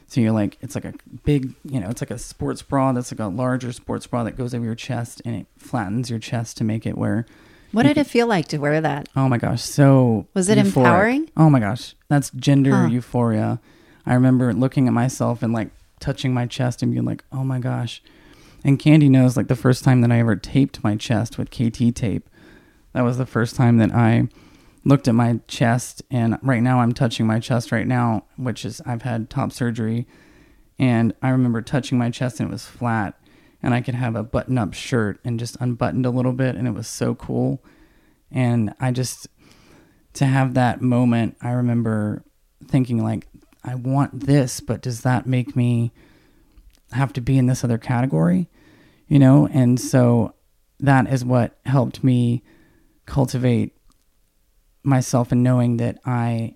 So 0.08 0.20
you're 0.20 0.34
like, 0.34 0.58
it's 0.62 0.76
like 0.76 0.84
a 0.86 0.94
big, 1.24 1.54
you 1.64 1.80
know, 1.80 1.88
it's 1.90 2.02
like 2.02 2.12
a 2.12 2.18
sports 2.20 2.62
bra 2.62 2.92
that's 2.92 3.12
like 3.14 3.20
a 3.22 3.28
larger 3.28 3.72
sports 3.72 4.06
bra 4.06 4.24
that 4.26 4.38
goes 4.38 4.54
over 4.54 4.66
your 4.66 4.76
chest 4.76 5.22
and 5.24 5.36
it 5.36 5.48
flattens 5.58 6.10
your 6.10 6.20
chest 6.20 6.58
to 6.58 6.66
make 6.66 6.86
it 6.86 6.98
where, 6.98 7.26
What 7.72 7.84
did 7.84 7.98
it 7.98 8.06
feel 8.08 8.28
like 8.28 8.48
to 8.50 8.58
wear 8.58 8.82
that? 8.82 9.08
oh 9.16 9.30
my 9.30 9.38
gosh, 9.38 9.62
so. 9.64 10.28
Was 10.34 10.50
it 10.50 10.58
euphoric. 10.58 10.66
empowering? 10.66 11.32
Oh 11.38 11.50
my 11.50 11.62
gosh, 11.62 11.96
that's 12.10 12.30
gender 12.32 12.76
Huh. 12.76 12.88
euphoria. 12.88 13.62
I 14.06 14.14
remember 14.16 14.54
looking 14.54 14.88
at 14.88 14.94
myself 14.94 15.42
and 15.42 15.54
like 15.54 15.70
touching 16.02 16.34
my 16.34 16.46
chest 16.46 16.84
and 16.84 16.92
being 16.92 17.06
like, 17.06 17.24
oh 17.32 17.46
my 17.46 17.60
gosh. 17.60 18.04
And 18.64 18.80
Candy 18.80 19.10
knows 19.10 19.36
like 19.36 19.48
the 19.48 19.56
first 19.56 19.84
time 19.84 20.02
that 20.02 20.12
I 20.12 20.20
ever 20.20 20.36
taped 20.36 20.84
my 20.84 20.96
chest 20.96 21.38
with 21.38 21.50
KT 21.50 21.96
tape, 21.96 22.30
that 22.94 23.02
was 23.02 23.18
the 23.18 23.26
first 23.26 23.56
time 23.56 23.78
that 23.78 23.92
I 23.92 24.28
looked 24.84 25.08
at 25.08 25.16
my 25.16 25.40
chest. 25.48 26.04
And 26.12 26.38
right 26.42 26.62
now 26.62 26.80
I'm 26.80 26.94
touching 26.94 27.26
my 27.26 27.40
chest 27.40 27.72
right 27.72 27.88
now, 27.88 28.26
which 28.36 28.66
is 28.66 28.82
I've 28.86 29.02
had 29.02 29.30
top 29.30 29.52
surgery. 29.52 30.08
And 30.78 31.14
I 31.22 31.30
remember 31.30 31.62
touching 31.62 31.98
my 31.98 32.10
chest 32.10 32.40
and 32.40 32.50
it 32.50 32.52
was 32.52 32.66
flat. 32.66 33.18
And 33.64 33.74
I 33.74 33.82
could 33.82 33.96
have 33.96 34.16
a 34.16 34.24
button 34.24 34.58
up 34.58 34.74
shirt 34.74 35.20
and 35.24 35.40
just 35.40 35.56
unbuttoned 35.60 36.06
a 36.06 36.10
little 36.10 36.34
bit. 36.34 36.56
And 36.56 36.68
it 36.68 36.72
was 36.72 36.88
so 36.88 37.14
cool. 37.14 37.64
And 38.32 38.74
I 38.80 38.92
just, 38.92 39.28
to 40.14 40.26
have 40.26 40.56
that 40.56 40.82
moment, 40.82 41.38
I 41.42 41.52
remember 41.52 42.24
thinking, 42.68 43.04
like, 43.04 43.28
I 43.64 43.76
want 43.76 44.22
this, 44.22 44.60
but 44.60 44.82
does 44.82 45.02
that 45.02 45.28
make 45.28 45.56
me 45.56 45.92
have 46.92 47.14
to 47.14 47.22
be 47.22 47.38
in 47.38 47.46
this 47.46 47.64
other 47.64 47.78
category? 47.78 48.48
You 49.12 49.20
know? 49.20 49.46
And 49.52 49.78
so 49.78 50.36
that 50.80 51.12
is 51.12 51.26
what 51.26 51.60
helped 51.66 52.02
me 52.02 52.44
cultivate 53.06 53.76
myself 54.84 55.34
in 55.34 55.44
knowing 55.44 55.76
that 55.78 56.00
I 56.06 56.56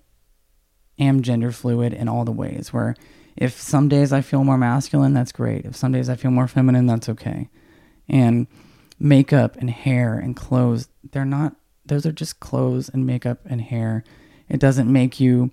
am 0.98 1.20
gender 1.20 1.52
fluid 1.52 1.92
in 1.92 2.08
all 2.08 2.24
the 2.24 2.32
ways 2.32 2.72
where 2.72 2.96
if 3.36 3.60
some 3.60 3.90
days 3.90 4.10
I 4.10 4.22
feel 4.22 4.42
more 4.42 4.56
masculine, 4.56 5.12
that's 5.12 5.32
great. 5.32 5.66
If 5.66 5.76
some 5.76 5.92
days 5.92 6.08
I 6.08 6.16
feel 6.16 6.30
more 6.30 6.48
feminine, 6.48 6.86
that's 6.86 7.10
okay. 7.10 7.50
And 8.08 8.46
makeup 8.98 9.56
and 9.56 9.68
hair 9.68 10.14
and 10.14 10.34
clothes, 10.34 10.88
they're 11.12 11.26
not, 11.26 11.56
those 11.84 12.06
are 12.06 12.12
just 12.12 12.40
clothes 12.40 12.88
and 12.88 13.06
makeup 13.06 13.40
and 13.44 13.60
hair. 13.60 14.02
It 14.48 14.60
doesn't 14.60 14.90
make 14.90 15.20
you 15.20 15.50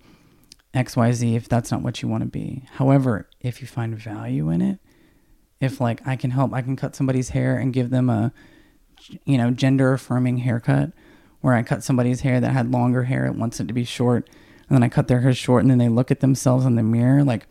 XYZ 0.74 1.36
if 1.36 1.50
that's 1.50 1.70
not 1.70 1.82
what 1.82 2.02
you 2.02 2.08
want 2.08 2.24
to 2.24 2.30
be. 2.30 2.64
However, 2.72 3.30
if 3.42 3.60
you 3.60 3.68
find 3.68 3.94
value 3.98 4.50
in 4.50 4.62
it, 4.62 4.80
if 5.64 5.82
like 5.82 6.06
I 6.08 6.16
can 6.16 6.32
help, 6.32 6.54
I 6.54 6.62
can 6.62 6.76
cut 6.76 6.96
somebody's 6.96 7.30
hair 7.30 7.58
and 7.58 7.74
give 7.74 7.90
them 7.90 8.10
a, 8.10 8.32
you 9.26 9.38
know, 9.38 9.52
gender 9.52 9.94
affirming 9.94 10.38
haircut 10.40 10.92
where 11.42 11.54
I 11.54 11.64
cut 11.64 11.84
somebody's 11.84 12.22
hair 12.22 12.40
that 12.40 12.52
had 12.52 12.72
longer 12.72 13.04
hair, 13.04 13.26
it 13.26 13.36
wants 13.36 13.60
it 13.60 13.68
to 13.68 13.74
be 13.74 13.84
short, 13.84 14.30
and 14.70 14.76
then 14.76 14.84
I 14.84 14.90
cut 14.90 15.08
their 15.08 15.22
hair 15.22 15.34
short 15.34 15.64
and 15.64 15.72
then 15.72 15.78
they 15.78 15.90
look 15.90 16.10
at 16.10 16.22
themselves 16.22 16.66
in 16.66 16.76
the 16.76 16.84
mirror. 16.84 17.24
Like 17.24 17.48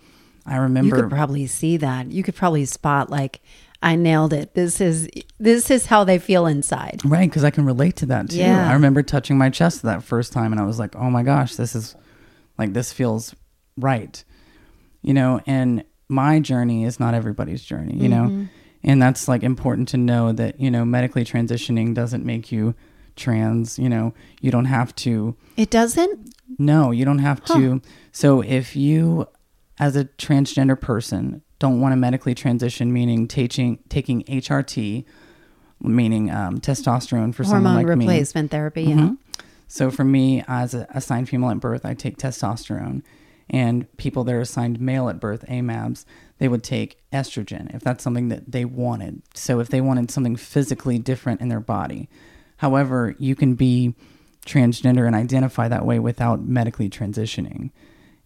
I 0.46 0.56
remember. 0.56 0.96
You 0.96 1.02
could 1.02 1.10
probably 1.10 1.46
see 1.46 1.76
that. 1.78 2.10
You 2.10 2.22
could 2.22 2.34
probably 2.34 2.64
spot 2.64 3.10
like, 3.10 3.40
I 3.82 3.96
nailed 3.96 4.32
it. 4.32 4.54
This 4.54 4.80
is 4.80 5.08
this 5.38 5.70
is 5.70 5.86
how 5.86 6.04
they 6.04 6.18
feel 6.18 6.46
inside. 6.46 7.00
Right, 7.04 7.28
because 7.28 7.42
I 7.42 7.50
can 7.50 7.64
relate 7.64 7.96
to 7.96 8.06
that 8.06 8.30
too. 8.30 8.36
Yeah. 8.36 8.70
I 8.70 8.74
remember 8.74 9.02
touching 9.02 9.36
my 9.36 9.50
chest 9.50 9.82
that 9.82 10.04
first 10.04 10.32
time, 10.32 10.52
and 10.52 10.60
I 10.60 10.64
was 10.64 10.78
like, 10.78 10.94
"Oh 10.94 11.10
my 11.10 11.24
gosh, 11.24 11.56
this 11.56 11.74
is 11.74 11.96
like 12.58 12.74
this 12.74 12.92
feels 12.92 13.34
right," 13.76 14.22
you 15.02 15.12
know. 15.12 15.40
And 15.46 15.82
my 16.12 16.38
journey 16.38 16.84
is 16.84 17.00
not 17.00 17.14
everybody's 17.14 17.62
journey, 17.62 17.96
you 17.96 18.08
know, 18.08 18.46
and 18.84 19.00
that's 19.00 19.26
like 19.26 19.42
important 19.42 19.88
to 19.88 19.96
know 19.96 20.32
that 20.32 20.60
you 20.60 20.70
know 20.70 20.84
medically 20.84 21.24
transitioning 21.24 21.94
doesn't 21.94 22.24
make 22.24 22.52
you 22.52 22.74
trans. 23.16 23.78
You 23.78 23.88
know, 23.88 24.14
you 24.40 24.50
don't 24.50 24.66
have 24.66 24.94
to. 24.96 25.34
It 25.56 25.70
doesn't? 25.70 26.34
No, 26.58 26.90
you 26.90 27.04
don't 27.04 27.18
have 27.20 27.42
to. 27.46 27.80
So 28.12 28.42
if 28.42 28.76
you, 28.76 29.26
as 29.78 29.96
a 29.96 30.04
transgender 30.04 30.78
person, 30.78 31.42
don't 31.58 31.80
want 31.80 31.92
to 31.92 31.96
medically 31.96 32.34
transition, 32.34 32.92
meaning 32.92 33.26
taking 33.26 33.78
taking 33.88 34.22
HRT, 34.24 35.04
meaning 35.80 36.30
um, 36.30 36.58
testosterone 36.60 37.34
for 37.34 37.44
someone 37.44 37.72
Hormone 37.72 37.88
like 37.88 37.98
me. 37.98 38.04
replacement 38.06 38.50
therapy, 38.50 38.82
yeah. 38.84 38.96
Mhm. 38.96 39.18
So 39.68 39.90
for 39.90 40.04
me, 40.04 40.44
as 40.46 40.74
a 40.74 40.86
assigned 40.90 41.30
female 41.30 41.48
at 41.50 41.58
birth, 41.60 41.86
I 41.86 41.94
take 41.94 42.18
testosterone, 42.18 43.02
and 43.52 43.94
people 43.98 44.24
that 44.24 44.34
are 44.34 44.40
assigned 44.40 44.80
male 44.80 45.10
at 45.10 45.20
birth, 45.20 45.44
AMABs, 45.46 46.06
they 46.38 46.48
would 46.48 46.64
take 46.64 46.98
estrogen 47.12 47.72
if 47.74 47.82
that's 47.82 48.02
something 48.02 48.28
that 48.28 48.50
they 48.50 48.64
wanted. 48.64 49.22
So 49.34 49.60
if 49.60 49.68
they 49.68 49.80
wanted 49.80 50.10
something 50.10 50.36
physically 50.36 50.98
different 50.98 51.42
in 51.42 51.48
their 51.48 51.60
body. 51.60 52.08
However, 52.56 53.14
you 53.18 53.36
can 53.36 53.54
be 53.54 53.94
transgender 54.46 55.06
and 55.06 55.14
identify 55.14 55.68
that 55.68 55.84
way 55.84 55.98
without 55.98 56.42
medically 56.42 56.88
transitioning. 56.88 57.70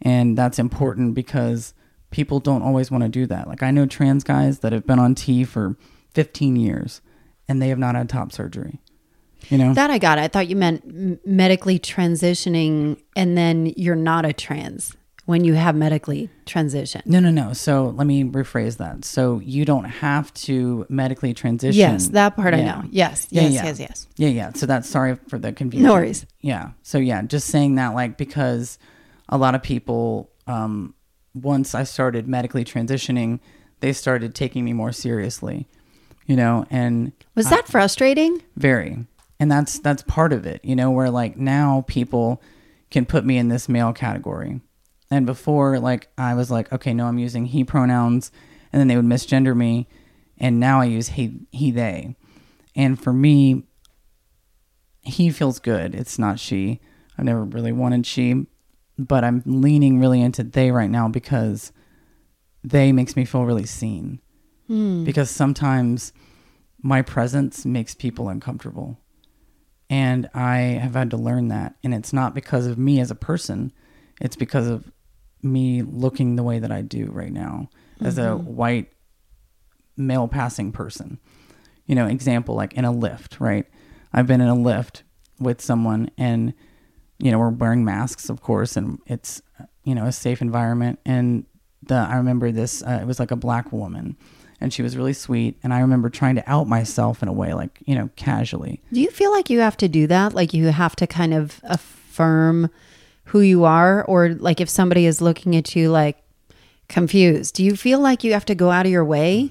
And 0.00 0.38
that's 0.38 0.58
important 0.58 1.14
because 1.14 1.74
people 2.10 2.38
don't 2.38 2.62
always 2.62 2.90
want 2.90 3.02
to 3.02 3.08
do 3.08 3.26
that. 3.26 3.48
Like 3.48 3.62
I 3.62 3.72
know 3.72 3.84
trans 3.84 4.22
guys 4.22 4.60
that 4.60 4.72
have 4.72 4.86
been 4.86 4.98
on 4.98 5.14
T 5.14 5.42
for 5.44 5.76
15 6.14 6.56
years 6.56 7.00
and 7.48 7.60
they 7.60 7.68
have 7.68 7.78
not 7.78 7.96
had 7.96 8.08
top 8.08 8.32
surgery. 8.32 8.80
You 9.48 9.58
know? 9.58 9.74
That 9.74 9.90
I 9.90 9.98
got. 9.98 10.18
I 10.18 10.28
thought 10.28 10.48
you 10.48 10.56
meant 10.56 11.26
medically 11.26 11.78
transitioning 11.78 13.02
and 13.14 13.36
then 13.36 13.72
you're 13.76 13.96
not 13.96 14.24
a 14.24 14.32
trans 14.32 14.96
when 15.26 15.44
you 15.44 15.54
have 15.54 15.74
medically 15.74 16.30
transitioned. 16.46 17.04
No, 17.04 17.20
no, 17.20 17.30
no. 17.30 17.52
So 17.52 17.88
let 17.96 18.06
me 18.06 18.24
rephrase 18.24 18.78
that. 18.78 19.04
So 19.04 19.40
you 19.40 19.64
don't 19.64 19.84
have 19.84 20.32
to 20.34 20.86
medically 20.88 21.34
transition. 21.34 21.78
Yes, 21.78 22.08
that 22.08 22.36
part 22.36 22.54
I 22.54 22.62
know. 22.62 22.84
Yes, 22.90 23.26
Yeah, 23.30 23.42
yes, 23.42 23.52
yeah. 23.54 23.64
yes, 23.64 23.80
yes. 23.80 24.06
Yeah, 24.16 24.28
yeah. 24.28 24.52
So 24.54 24.66
that's 24.66 24.88
sorry 24.88 25.16
for 25.28 25.38
the 25.38 25.52
confusion. 25.52 25.86
No 25.86 25.94
worries. 25.94 26.24
Yeah. 26.40 26.70
So 26.82 26.98
yeah, 26.98 27.22
just 27.22 27.48
saying 27.48 27.74
that 27.74 27.88
like 27.88 28.16
because 28.16 28.78
a 29.28 29.36
lot 29.36 29.54
of 29.54 29.62
people 29.62 30.30
um 30.46 30.94
once 31.34 31.74
I 31.74 31.82
started 31.82 32.26
medically 32.26 32.64
transitioning, 32.64 33.40
they 33.80 33.92
started 33.92 34.34
taking 34.34 34.64
me 34.64 34.72
more 34.72 34.92
seriously. 34.92 35.66
You 36.26 36.34
know, 36.36 36.66
and 36.70 37.12
Was 37.34 37.50
that 37.50 37.68
frustrating? 37.68 38.42
very. 38.56 39.06
And 39.38 39.50
that's 39.50 39.78
that's 39.80 40.02
part 40.02 40.32
of 40.32 40.46
it, 40.46 40.64
you 40.64 40.74
know, 40.74 40.90
where 40.90 41.10
like 41.10 41.36
now 41.36 41.84
people 41.88 42.40
can 42.90 43.04
put 43.04 43.24
me 43.24 43.36
in 43.36 43.48
this 43.48 43.68
male 43.68 43.92
category. 43.92 44.60
And 45.10 45.26
before 45.26 45.78
like 45.78 46.08
I 46.18 46.34
was 46.34 46.50
like, 46.50 46.72
okay, 46.72 46.92
no, 46.92 47.06
I'm 47.06 47.18
using 47.18 47.46
he 47.46 47.64
pronouns 47.64 48.30
and 48.72 48.80
then 48.80 48.88
they 48.88 48.96
would 48.96 49.04
misgender 49.04 49.56
me 49.56 49.88
and 50.38 50.60
now 50.60 50.80
I 50.80 50.86
use 50.86 51.08
he 51.10 51.40
he 51.50 51.70
they. 51.70 52.16
And 52.74 53.00
for 53.00 53.12
me 53.12 53.64
he 55.02 55.30
feels 55.30 55.58
good. 55.58 55.94
It's 55.94 56.18
not 56.18 56.40
she. 56.40 56.80
I've 57.16 57.24
never 57.24 57.44
really 57.44 57.72
wanted 57.72 58.06
she, 58.06 58.46
but 58.98 59.24
I'm 59.24 59.42
leaning 59.46 59.98
really 60.00 60.20
into 60.20 60.42
they 60.42 60.70
right 60.70 60.90
now 60.90 61.08
because 61.08 61.72
they 62.64 62.92
makes 62.92 63.16
me 63.16 63.24
feel 63.24 63.44
really 63.44 63.66
seen. 63.66 64.20
Hmm. 64.66 65.04
Because 65.04 65.30
sometimes 65.30 66.12
my 66.82 67.02
presence 67.02 67.64
makes 67.64 67.94
people 67.94 68.28
uncomfortable. 68.28 68.98
And 69.88 70.28
I 70.34 70.56
have 70.56 70.94
had 70.94 71.10
to 71.10 71.16
learn 71.16 71.48
that. 71.48 71.76
And 71.84 71.94
it's 71.94 72.12
not 72.12 72.34
because 72.34 72.66
of 72.66 72.76
me 72.76 73.00
as 73.00 73.10
a 73.10 73.14
person, 73.14 73.72
it's 74.20 74.36
because 74.36 74.66
of 74.66 74.90
me 75.52 75.82
looking 75.82 76.36
the 76.36 76.42
way 76.42 76.58
that 76.58 76.70
I 76.70 76.82
do 76.82 77.06
right 77.10 77.32
now 77.32 77.68
as 78.00 78.18
a 78.18 78.36
white 78.36 78.92
male 79.96 80.28
passing 80.28 80.72
person. 80.72 81.18
You 81.86 81.94
know, 81.94 82.06
example 82.06 82.54
like 82.54 82.74
in 82.74 82.84
a 82.84 82.92
lift, 82.92 83.40
right? 83.40 83.66
I've 84.12 84.26
been 84.26 84.40
in 84.40 84.48
a 84.48 84.54
lift 84.54 85.04
with 85.38 85.60
someone 85.60 86.10
and 86.18 86.52
you 87.18 87.30
know, 87.30 87.38
we're 87.38 87.48
wearing 87.48 87.82
masks, 87.84 88.28
of 88.28 88.42
course, 88.42 88.76
and 88.76 88.98
it's 89.06 89.40
you 89.84 89.94
know, 89.94 90.04
a 90.06 90.12
safe 90.12 90.42
environment 90.42 90.98
and 91.06 91.46
the 91.82 91.94
I 91.94 92.16
remember 92.16 92.50
this 92.50 92.82
uh, 92.82 92.98
it 93.00 93.06
was 93.06 93.20
like 93.20 93.30
a 93.30 93.36
black 93.36 93.72
woman 93.72 94.16
and 94.60 94.72
she 94.72 94.82
was 94.82 94.96
really 94.96 95.12
sweet 95.12 95.58
and 95.62 95.72
I 95.72 95.80
remember 95.80 96.10
trying 96.10 96.34
to 96.36 96.50
out 96.50 96.66
myself 96.66 97.22
in 97.22 97.28
a 97.28 97.32
way 97.32 97.54
like, 97.54 97.78
you 97.86 97.94
know, 97.94 98.10
casually. 98.16 98.82
Do 98.92 99.00
you 99.00 99.10
feel 99.10 99.30
like 99.30 99.48
you 99.48 99.60
have 99.60 99.76
to 99.78 99.88
do 99.88 100.06
that? 100.08 100.34
Like 100.34 100.52
you 100.52 100.66
have 100.66 100.96
to 100.96 101.06
kind 101.06 101.32
of 101.32 101.60
affirm 101.64 102.70
who 103.26 103.40
you 103.40 103.64
are? 103.64 104.04
Or 104.04 104.30
like 104.30 104.60
if 104.60 104.68
somebody 104.68 105.06
is 105.06 105.20
looking 105.20 105.54
at 105.56 105.74
you 105.76 105.90
like 105.90 106.16
confused, 106.88 107.54
do 107.54 107.64
you 107.64 107.76
feel 107.76 108.00
like 108.00 108.24
you 108.24 108.32
have 108.32 108.44
to 108.46 108.54
go 108.54 108.70
out 108.70 108.86
of 108.86 108.92
your 108.92 109.04
way? 109.04 109.50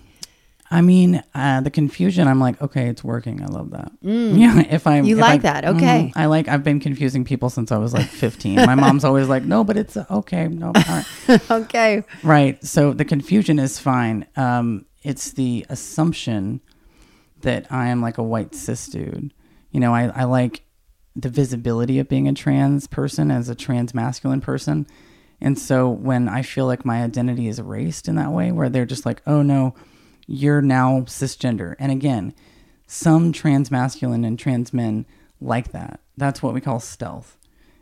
I 0.71 0.81
mean, 0.81 1.21
uh, 1.35 1.61
the 1.61 1.69
confusion. 1.69 2.27
I'm 2.27 2.39
like, 2.39 2.59
okay, 2.59 2.87
it's 2.89 3.03
working. 3.03 3.41
I 3.43 3.45
love 3.45 3.69
that. 3.71 3.91
Yeah, 4.01 4.61
if 4.67 4.87
I 4.87 4.99
Mm. 4.99 5.05
You 5.07 5.17
if 5.17 5.21
like 5.21 5.39
I- 5.41 5.43
that, 5.43 5.65
okay. 5.65 6.11
Mhm. 6.15 6.19
I 6.19 6.25
like. 6.25 6.47
I've 6.47 6.63
been 6.63 6.79
confusing 6.79 7.23
people 7.23 7.49
since 7.51 7.71
I 7.71 7.77
was 7.77 7.93
like 7.93 8.07
15. 8.25 8.55
My 8.65 8.73
mom's 8.75 9.03
always 9.03 9.27
like, 9.27 9.43
no, 9.43 9.63
but 9.63 9.77
it's 9.77 9.95
uh, 9.95 10.05
okay. 10.09 10.47
No, 10.47 10.71
right. 10.75 11.05
okay. 11.51 12.03
right. 12.23 12.63
So 12.65 12.93
the 12.93 13.05
confusion 13.05 13.59
is 13.59 13.77
fine. 13.77 14.25
Um, 14.35 14.85
it's 15.03 15.33
the 15.33 15.65
assumption 15.69 16.61
that 17.41 17.67
I 17.71 17.89
am 17.89 18.01
like 18.01 18.17
a 18.17 18.23
white 18.23 18.55
cis 18.55 18.87
dude. 18.87 19.31
You 19.69 19.79
know, 19.81 19.93
I, 19.93 20.05
I 20.07 20.23
like 20.23 20.63
the 21.15 21.29
visibility 21.29 21.99
of 21.99 22.09
being 22.09 22.27
a 22.27 22.33
trans 22.33 22.87
person 22.87 23.31
as 23.31 23.47
a 23.49 23.55
trans 23.55 23.93
masculine 23.93 24.41
person. 24.41 24.85
And 25.41 25.57
so 25.57 25.89
when 25.89 26.27
I 26.27 26.41
feel 26.41 26.65
like 26.65 26.85
my 26.85 27.03
identity 27.03 27.47
is 27.47 27.59
erased 27.59 28.07
in 28.07 28.15
that 28.15 28.31
way, 28.31 28.51
where 28.51 28.69
they're 28.69 28.85
just 28.85 29.05
like, 29.05 29.21
oh 29.25 29.41
no, 29.41 29.75
you're 30.27 30.61
now 30.61 31.01
cisgender. 31.01 31.75
And 31.79 31.91
again, 31.91 32.33
some 32.87 33.31
trans 33.31 33.71
masculine 33.71 34.25
and 34.25 34.37
trans 34.37 34.73
men 34.73 35.05
like 35.41 35.71
that. 35.71 35.99
That's 36.17 36.41
what 36.41 36.53
we 36.53 36.61
call 36.61 36.79
stealth. 36.79 37.37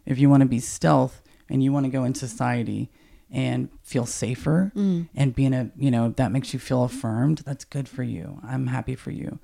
If 0.05 0.19
you 0.19 0.29
want 0.29 0.41
to 0.41 0.49
be 0.49 0.59
stealth 0.59 1.21
and 1.49 1.63
you 1.63 1.71
want 1.71 1.85
to 1.85 1.91
go 1.91 2.03
in 2.03 2.15
society 2.15 2.91
and 3.31 3.69
feel 3.81 4.05
safer 4.05 4.71
mm. 4.75 5.07
and 5.15 5.35
be 5.35 5.45
in 5.45 5.53
a, 5.53 5.71
you 5.75 5.89
know, 5.89 6.09
that 6.17 6.31
makes 6.31 6.53
you 6.53 6.59
feel 6.59 6.83
affirmed, 6.83 7.39
that's 7.39 7.65
good 7.65 7.89
for 7.89 8.03
you. 8.03 8.39
I'm 8.43 8.67
happy 8.67 8.95
for 8.95 9.11
you. 9.11 9.39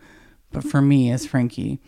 But 0.52 0.64
for 0.64 0.82
me, 0.82 1.12
as 1.12 1.26
Frankie, 1.26 1.80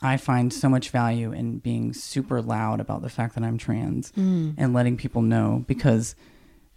I 0.00 0.16
find 0.16 0.52
so 0.52 0.68
much 0.68 0.90
value 0.90 1.32
in 1.32 1.58
being 1.58 1.92
super 1.92 2.40
loud 2.40 2.80
about 2.80 3.02
the 3.02 3.08
fact 3.08 3.34
that 3.34 3.42
I'm 3.42 3.58
trans 3.58 4.12
mm. 4.12 4.54
and 4.56 4.72
letting 4.72 4.96
people 4.96 5.22
know 5.22 5.64
because 5.66 6.14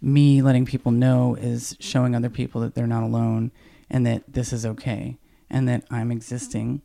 me 0.00 0.42
letting 0.42 0.66
people 0.66 0.90
know 0.90 1.36
is 1.36 1.76
showing 1.78 2.16
other 2.16 2.28
people 2.28 2.60
that 2.62 2.74
they're 2.74 2.86
not 2.88 3.04
alone 3.04 3.52
and 3.88 4.04
that 4.06 4.24
this 4.26 4.52
is 4.52 4.66
okay 4.66 5.18
and 5.48 5.68
that 5.68 5.84
I'm 5.90 6.10
existing. 6.10 6.82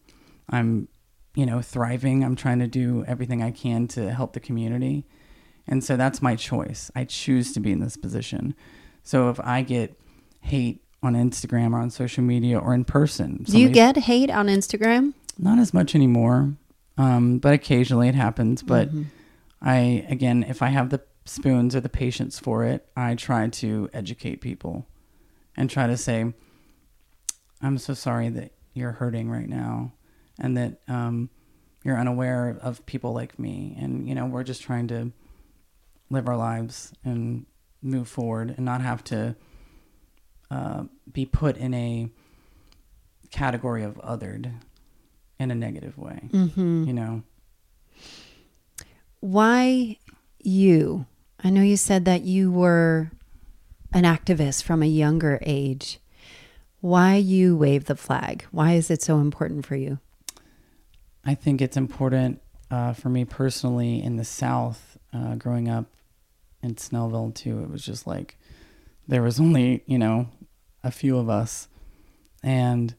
I'm, 0.49 0.87
you 1.33 1.45
know, 1.45 1.61
thriving. 1.61 2.23
I'm 2.23 2.35
trying 2.35 2.59
to 2.59 2.67
do 2.67 3.03
everything 3.07 3.41
I 3.41 3.49
can 3.49 3.87
to 3.89 4.13
help 4.13 4.33
the 4.33 4.39
community. 4.39 5.05
And 5.67 5.83
so 5.83 5.97
that's 5.97 6.21
my 6.21 6.35
choice. 6.35 6.91
I 6.95 7.05
choose 7.05 7.51
to 7.53 7.59
be 7.59 7.71
in 7.71 7.79
this 7.79 7.97
position. 7.97 8.53
So 9.01 9.29
if 9.29 9.39
I 9.39 9.63
get 9.63 9.99
hate 10.41 10.83
on 11.01 11.13
Instagram 11.13 11.73
or 11.73 11.79
on 11.79 11.89
social 11.89 12.23
media 12.23 12.59
or 12.59 12.73
in 12.73 12.85
person, 12.85 13.43
Do 13.43 13.59
you 13.59 13.69
get 13.69 13.97
hate 13.97 14.29
on 14.29 14.47
Instagram? 14.47 15.13
Not 15.37 15.59
as 15.59 15.73
much 15.73 15.95
anymore, 15.95 16.55
um, 16.97 17.37
but 17.39 17.53
occasionally 17.53 18.07
it 18.07 18.15
happens. 18.15 18.63
But 18.63 18.89
Mm-hmm. 18.89 19.03
I, 19.59 20.05
again, 20.07 20.43
if 20.43 20.61
I 20.61 20.67
have 20.69 20.91
the 20.91 21.01
spoons 21.25 21.75
or 21.75 21.79
the 21.81 21.89
patience 21.89 22.37
for 22.37 22.63
it, 22.63 22.87
I 22.95 23.15
try 23.15 23.47
to 23.47 23.89
educate 23.91 24.39
people 24.39 24.87
and 25.55 25.67
try 25.69 25.87
to 25.87 25.97
say, 25.97 26.31
I'm 27.61 27.77
so 27.79 27.95
sorry 27.95 28.29
that 28.29 28.51
you're 28.73 28.91
hurting 28.93 29.29
right 29.31 29.49
now 29.49 29.93
and 30.39 30.55
that 30.57 30.79
um, 30.87 31.31
you're 31.83 31.97
unaware 31.97 32.57
of 32.61 32.85
people 32.85 33.13
like 33.13 33.39
me 33.39 33.75
and 33.79 34.07
you 34.07 34.13
know 34.13 34.27
we're 34.27 34.43
just 34.43 34.61
trying 34.61 34.87
to 34.89 35.11
live 36.11 36.27
our 36.27 36.37
lives 36.37 36.93
and 37.03 37.47
move 37.81 38.07
forward 38.07 38.53
and 38.55 38.63
not 38.65 38.81
have 38.81 39.03
to 39.05 39.35
uh, 40.51 40.83
be 41.11 41.25
put 41.25 41.57
in 41.57 41.73
a 41.73 42.09
category 43.31 43.83
of 43.83 43.95
othered 43.95 44.53
in 45.39 45.51
a 45.51 45.55
negative 45.55 45.97
way 45.97 46.29
Mm-hmm. 46.33 46.85
you 46.87 46.93
know 46.93 47.23
Why 49.19 49.97
you? 50.39 51.05
I 51.43 51.49
know 51.49 51.61
you 51.61 51.77
said 51.77 52.05
that 52.05 52.21
you 52.21 52.51
were 52.51 53.11
an 53.93 54.03
activist 54.03 54.63
from 54.63 54.81
a 54.83 54.87
younger 54.87 55.39
age. 55.41 55.99
Why 56.81 57.15
you 57.15 57.57
wave 57.57 57.85
the 57.85 57.95
flag? 57.95 58.45
Why 58.51 58.73
is 58.73 58.89
it 58.89 59.01
so 59.01 59.19
important 59.19 59.65
for 59.65 59.75
you? 59.75 59.99
I 61.25 61.35
think 61.35 61.61
it's 61.61 61.75
important 61.77 62.41
uh, 62.71 62.93
for 62.93 63.09
me 63.09 63.25
personally 63.25 64.01
in 64.01 64.15
the 64.17 64.23
South, 64.23 64.97
uh, 65.13 65.35
growing 65.35 65.67
up 65.67 65.85
in 66.61 66.75
Snellville 66.75 67.33
too. 67.33 67.61
It 67.63 67.69
was 67.69 67.83
just 67.83 68.07
like 68.07 68.37
there 69.07 69.23
was 69.23 69.39
only 69.39 69.83
you 69.85 69.97
know 69.97 70.29
a 70.83 70.91
few 70.91 71.17
of 71.17 71.29
us, 71.29 71.67
and 72.43 72.95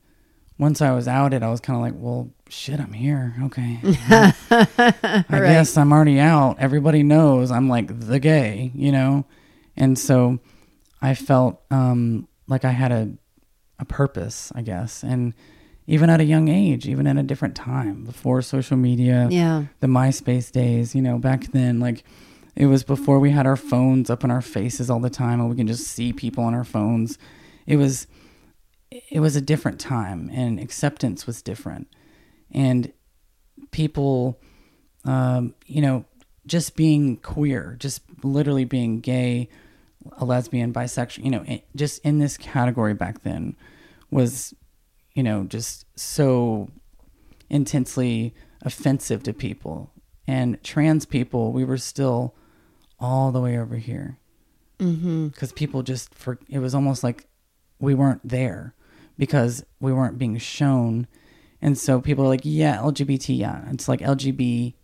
once 0.59 0.83
I 0.83 0.91
was 0.93 1.07
outed, 1.07 1.43
I 1.43 1.51
was 1.51 1.61
kind 1.61 1.77
of 1.77 1.83
like, 1.83 1.95
well, 1.97 2.31
shit, 2.49 2.81
I'm 2.81 2.93
here. 2.93 3.35
Okay, 3.45 3.79
I 4.51 5.25
Right. 5.31 5.43
guess 5.43 5.77
I'm 5.77 5.93
already 5.93 6.19
out. 6.19 6.57
Everybody 6.59 7.03
knows 7.03 7.51
I'm 7.51 7.69
like 7.69 7.99
the 8.01 8.19
gay, 8.19 8.71
you 8.75 8.93
know, 8.93 9.25
and 9.77 9.99
so 9.99 10.39
I 11.01 11.15
felt 11.15 11.63
um, 11.71 12.29
like 12.47 12.65
I 12.65 12.71
had 12.73 12.93
a 12.93 13.11
a 13.81 13.85
purpose, 13.85 14.51
I 14.57 14.63
guess, 14.63 15.05
and 15.05 15.35
even 15.87 16.11
at 16.11 16.21
a 16.21 16.25
young 16.25 16.49
age, 16.49 16.87
even 16.89 17.07
at 17.07 17.17
a 17.17 17.23
different 17.23 17.55
time, 17.55 18.03
before 18.05 18.43
social 18.43 18.77
media, 18.77 19.29
Yeah. 19.31 19.67
the 19.81 19.87
MySpace 19.87 20.51
days, 20.51 20.95
you 20.97 21.01
know, 21.01 21.17
back 21.19 21.45
then, 21.53 21.79
like 21.79 22.03
it 22.57 22.67
was 22.67 22.83
before 22.83 23.21
we 23.21 23.31
had 23.31 23.47
our 23.47 23.55
phones 23.57 24.11
up 24.11 24.25
in 24.25 24.33
our 24.33 24.43
faces 24.43 24.91
all 24.91 24.99
the 24.99 25.09
time 25.11 25.41
and 25.41 25.49
we 25.49 25.55
can 25.55 25.69
just 25.69 25.87
see 25.87 26.13
people 26.13 26.43
on 26.43 26.55
our 26.55 26.65
phones. 26.65 27.17
It 27.67 27.77
was 27.77 28.09
it 28.91 29.21
was 29.21 29.37
a 29.37 29.41
different 29.41 29.79
time 29.81 30.31
and 30.33 30.59
acceptance 30.59 31.27
was 31.27 31.43
different. 31.43 31.89
And 32.51 32.93
people 33.71 34.41
um, 35.05 35.55
you 35.67 35.81
know, 35.81 36.05
just 36.47 36.77
being 36.77 37.17
queer, 37.19 37.77
just 37.79 38.03
literally 38.23 38.65
being 38.65 39.01
gay, 39.01 39.49
a 40.19 40.25
lesbian, 40.25 40.73
bisexual, 40.73 41.25
you 41.25 41.31
know, 41.31 41.43
it- 41.47 41.67
just 41.77 42.05
in 42.05 42.19
this 42.19 42.37
category 42.37 42.95
back 42.95 43.23
then 43.23 43.57
was, 44.11 44.53
you 45.15 45.23
know, 45.23 45.45
just 45.45 45.87
so 45.99 46.69
intensely 47.49 48.35
offensive 48.63 49.23
to 49.23 49.33
people. 49.33 49.93
And 50.27 50.63
trans 50.63 51.07
people, 51.07 51.53
we 51.53 51.65
were 51.65 51.79
still 51.79 52.35
all 53.01 53.31
the 53.33 53.41
way 53.41 53.57
over 53.59 53.77
here 53.77 54.19
Mm-hmm. 54.79 55.29
because 55.29 55.51
people 55.53 55.83
just 55.83 56.15
for 56.15 56.39
it 56.49 56.61
was 56.61 56.73
almost 56.73 57.03
like 57.03 57.27
we 57.81 57.95
weren't 57.95 58.21
there 58.29 58.75
because 59.19 59.65
we 59.81 59.93
weren't 59.93 60.19
being 60.19 60.39
shown. 60.39 61.07
And 61.61 61.77
so 61.77 62.01
people 62.01 62.25
are 62.25 62.29
like 62.29 62.43
yeah 62.45 62.77
lgbt 62.79 63.37
yeah. 63.37 63.65
It's 63.71 63.89
like 63.89 64.01
lgbt 64.01 64.75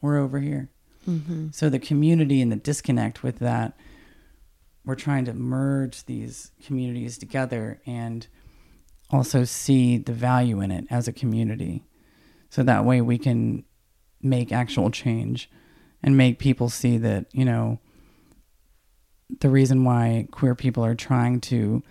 we're 0.00 0.18
over 0.18 0.40
here. 0.40 0.68
Mm-hmm. 1.08 1.48
so 1.50 1.68
the 1.68 1.80
community 1.80 2.40
and 2.40 2.52
the 2.52 2.56
disconnect 2.56 3.24
with 3.24 3.40
that 3.40 3.76
we're 4.84 4.94
trying 4.94 5.24
to 5.24 5.34
merge 5.34 6.04
these 6.04 6.52
communities 6.64 7.18
together 7.18 7.80
and 7.86 8.28
also 9.10 9.42
see 9.42 9.98
the 9.98 10.12
value 10.12 10.60
in 10.60 10.70
it 10.70 10.86
as 10.90 11.08
a 11.08 11.12
community. 11.12 11.84
So 12.50 12.62
that 12.62 12.84
way 12.84 13.00
we 13.00 13.18
can 13.18 13.64
make 14.20 14.52
actual 14.52 14.90
change 14.90 15.50
and 16.02 16.16
make 16.16 16.38
people 16.38 16.68
see 16.68 16.96
that 16.98 17.26
you 17.32 17.44
know 17.44 17.78
the 19.40 19.48
reason 19.48 19.84
why 19.84 20.28
queer 20.30 20.54
people 20.54 20.84
are 20.84 20.94
trying 20.94 21.40
to 21.40 21.82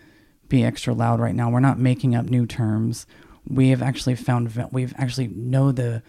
be 0.52 0.64
extra 0.64 0.94
loud 0.94 1.20
right 1.20 1.34
now. 1.34 1.50
We're 1.50 1.62
not 1.62 1.80
making 1.80 2.14
up 2.14 2.26
new 2.26 2.46
terms. 2.46 3.08
We 3.48 3.70
have 3.70 3.82
actually 3.82 4.16
found 4.16 4.54
we've 4.72 4.94
actually 4.98 5.28
know 5.28 5.72
the 5.72 6.04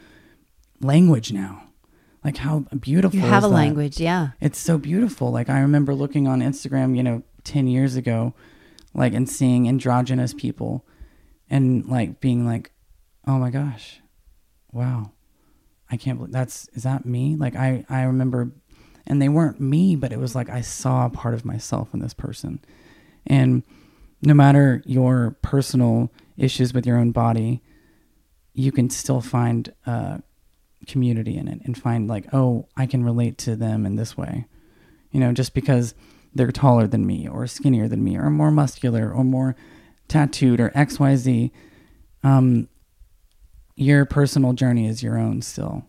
language 0.83 1.33
now. 1.33 1.63
Like 2.25 2.37
how 2.37 2.61
beautiful 2.79 3.19
You 3.19 3.25
have 3.25 3.45
a 3.45 3.49
that? 3.49 3.55
language, 3.55 3.99
yeah. 3.99 4.31
it's 4.41 4.59
so 4.59 4.77
beautiful. 4.79 5.31
Like 5.31 5.49
i 5.49 5.61
remember 5.61 5.95
looking 5.95 6.29
on 6.29 6.41
instagram 6.41 6.97
you 6.97 7.03
know 7.03 7.23
10 7.45 7.67
years 7.67 7.97
ago 7.97 8.35
like 8.95 9.13
and 9.15 9.29
seeing 9.29 9.67
androgynous 9.69 10.35
people 10.35 10.85
and 11.49 11.87
like 11.87 12.21
being 12.21 12.45
like 12.45 12.73
oh 13.27 13.39
my 13.39 13.51
gosh. 13.51 14.01
Wow. 14.73 15.13
I 15.91 15.97
can't 15.97 16.19
believe 16.19 16.33
that's 16.33 16.69
is 16.75 16.83
that 16.83 17.07
me? 17.07 17.37
Like 17.37 17.57
i 17.57 17.85
i 17.89 18.03
remember 18.03 18.53
and 19.07 19.23
they 19.23 19.29
weren't 19.29 19.61
me 19.61 19.97
but 19.97 20.13
it 20.13 20.19
was 20.19 20.35
like 20.35 20.49
i 20.51 20.61
saw 20.61 21.07
a 21.07 21.11
part 21.11 21.35
of 21.35 21.45
myself 21.45 21.95
in 21.95 22.01
this 22.01 22.15
person. 22.15 22.61
And 23.27 23.63
no 24.23 24.35
matter 24.35 24.83
your 24.87 25.37
personal 25.43 26.11
issues 26.37 26.73
with 26.73 26.87
your 26.87 26.97
own 26.97 27.11
body 27.11 27.63
you 28.55 28.73
can 28.73 28.89
still 28.91 29.21
find 29.21 29.73
uh 29.87 30.19
community 30.87 31.37
in 31.37 31.47
it 31.49 31.61
and 31.65 31.81
find 31.81 32.09
like 32.09 32.27
oh 32.33 32.67
i 32.77 32.87
can 32.87 33.05
relate 33.05 33.39
to 33.39 33.55
them 33.55 33.87
in 33.87 33.97
this 33.97 34.17
way. 34.17 34.47
You 35.11 35.21
know 35.21 35.33
just 35.33 35.55
because 35.55 35.95
they're 36.35 36.51
taller 36.51 36.87
than 36.87 37.07
me 37.07 37.29
or 37.29 37.47
skinnier 37.47 37.89
than 37.89 38.03
me 38.03 38.17
or 38.17 38.31
more 38.31 38.51
muscular 38.51 39.13
or 39.13 39.23
more 39.23 39.55
tattooed 40.09 40.61
or 40.61 40.71
xyz 40.71 41.51
um 42.25 42.69
your 43.77 44.05
personal 44.05 44.53
journey 44.53 44.87
is 44.87 45.03
your 45.03 45.19
own 45.19 45.43
still. 45.43 45.85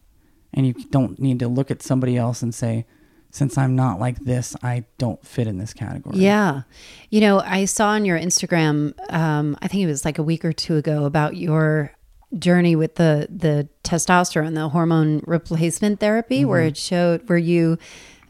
And 0.54 0.68
you 0.68 0.74
don't 0.74 1.20
need 1.20 1.40
to 1.40 1.48
look 1.48 1.72
at 1.72 1.82
somebody 1.82 2.18
else 2.18 2.42
and 2.42 2.54
say 2.54 2.86
since 3.34 3.58
i'm 3.58 3.76
not 3.76 4.00
like 4.00 4.18
this 4.20 4.56
i 4.64 4.84
don't 4.98 5.26
fit 5.26 5.48
in 5.48 5.58
this 5.58 5.74
category 5.74 6.18
Yeah. 6.18 6.62
You 7.10 7.20
know, 7.22 7.40
I 7.42 7.66
saw 7.66 7.90
on 7.90 8.06
your 8.06 8.18
Instagram, 8.18 8.94
um, 9.14 9.56
I 9.62 9.68
think 9.68 9.84
it 9.84 9.88
was 9.88 10.04
like 10.06 10.18
a 10.18 10.24
week 10.24 10.44
or 10.46 10.52
two 10.54 10.78
ago, 10.78 11.06
about 11.06 11.36
your 11.38 11.92
journey 12.40 12.76
with 12.76 12.96
the 12.96 13.28
the 13.30 13.68
testosterone, 13.84 14.56
the 14.56 14.70
hormone 14.70 15.22
replacement 15.28 16.00
therapy, 16.00 16.44
where 16.44 16.62
it 16.62 16.76
showed 16.78 17.28
where 17.30 17.38
you 17.38 17.78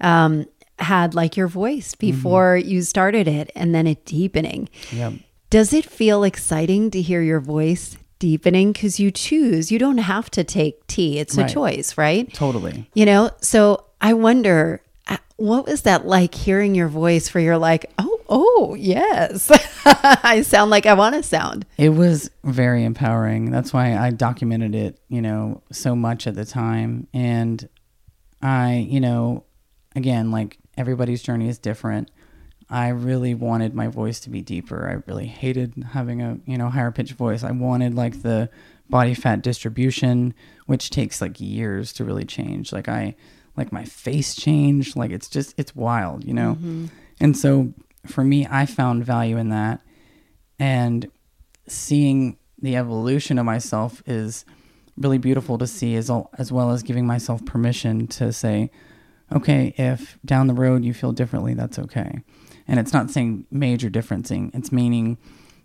um, 0.01 0.45
had 0.79 1.15
like 1.15 1.37
your 1.37 1.47
voice 1.47 1.95
before 1.95 2.57
you 2.57 2.81
started 2.81 3.25
it, 3.27 3.51
and 3.55 3.73
then 3.73 3.87
it 3.87 4.03
deepening. 4.05 4.67
yep. 4.91 5.13
Does 5.49 5.71
it 5.71 5.85
feel 5.85 6.23
exciting 6.25 6.91
to 6.91 7.01
hear 7.01 7.21
your 7.21 7.39
voice 7.39 7.95
deepening? 8.19 8.73
Because 8.73 8.99
you 8.99 9.11
choose, 9.11 9.71
you 9.71 9.79
don't 9.79 9.99
have 9.99 10.29
to 10.31 10.43
take 10.43 10.85
T; 10.87 11.19
it's 11.19 11.37
a 11.37 11.41
Right. 11.43 11.49
choice, 11.49 11.97
right? 11.97 12.33
totally 12.33 12.89
You 12.93 13.05
know, 13.05 13.29
so 13.41 13.85
I 14.01 14.11
wonder 14.13 14.81
what 15.43 15.65
was 15.65 15.81
that 15.81 16.07
like 16.07 16.33
hearing 16.33 16.73
your 16.73 16.87
voice 16.87 17.33
where 17.33 17.43
you're 17.43 17.57
like, 17.57 17.91
oh, 17.97 18.21
oh, 18.29 18.75
yes, 18.79 19.51
I 19.85 20.41
sound 20.41 20.71
like 20.71 20.85
I 20.85 20.93
want 20.93 21.15
to 21.15 21.21
sound. 21.21 21.65
It 21.77 21.89
was 21.89 22.31
very 22.45 22.85
empowering. 22.85 23.51
That's 23.51 23.73
why 23.73 23.97
I 23.97 24.11
documented 24.11 24.73
it, 24.73 25.01
you 25.09 25.21
know, 25.21 25.61
so 25.69 25.97
much 25.97 26.27
at 26.27 26.35
the 26.35 26.45
time. 26.45 27.07
And 27.13 27.67
I, 28.41 28.87
you 28.89 29.01
know, 29.01 29.43
again, 29.97 30.31
like 30.31 30.59
everybody's 30.77 31.21
journey 31.21 31.49
is 31.49 31.59
different. 31.59 32.09
I 32.69 32.87
really 32.87 33.35
wanted 33.35 33.75
my 33.75 33.87
voice 33.87 34.21
to 34.21 34.29
be 34.29 34.41
deeper. 34.41 34.87
I 34.87 35.11
really 35.11 35.27
hated 35.27 35.73
having 35.91 36.21
a, 36.21 36.39
you 36.45 36.57
know, 36.57 36.69
higher 36.69 36.91
pitched 36.91 37.15
voice. 37.15 37.43
I 37.43 37.51
wanted 37.51 37.95
like 37.95 38.21
the 38.21 38.49
body 38.89 39.13
fat 39.13 39.41
distribution, 39.41 40.35
which 40.67 40.89
takes 40.89 41.19
like 41.19 41.41
years 41.41 41.91
to 41.93 42.05
really 42.05 42.23
change. 42.23 42.71
Like 42.71 42.87
I 42.87 43.17
like 43.55 43.71
my 43.71 43.85
face 43.85 44.35
changed. 44.35 44.95
Like 44.95 45.11
it's 45.11 45.27
just 45.29 45.53
it's 45.57 45.75
wild, 45.75 46.23
you 46.23 46.33
know. 46.33 46.57
And 47.19 47.37
so 47.37 47.73
for 48.05 48.23
me, 48.23 48.47
I 48.49 48.65
found 48.65 49.05
value 49.05 49.37
in 49.37 49.49
that. 49.49 49.81
And 50.59 51.09
seeing 51.67 52.37
the 52.61 52.75
evolution 52.75 53.37
of 53.37 53.45
myself 53.45 54.01
is 54.05 54.45
really 54.97 55.17
beautiful 55.17 55.57
to 55.57 55.67
see 55.67 55.95
as, 55.95 56.11
as 56.37 56.51
well 56.51 56.71
as 56.71 56.83
giving 56.83 57.05
myself 57.05 57.43
permission 57.45 58.07
to 58.07 58.31
say 58.31 58.69
okay 59.31 59.73
if 59.77 60.19
down 60.23 60.45
the 60.45 60.53
road 60.53 60.85
you 60.85 60.93
feel 60.93 61.11
differently 61.11 61.53
that's 61.53 61.79
okay. 61.79 62.21
And 62.67 62.79
it's 62.79 62.93
not 62.93 63.09
saying 63.09 63.45
major 63.51 63.89
differencing. 63.89 64.53
It's 64.53 64.71
meaning 64.71 65.17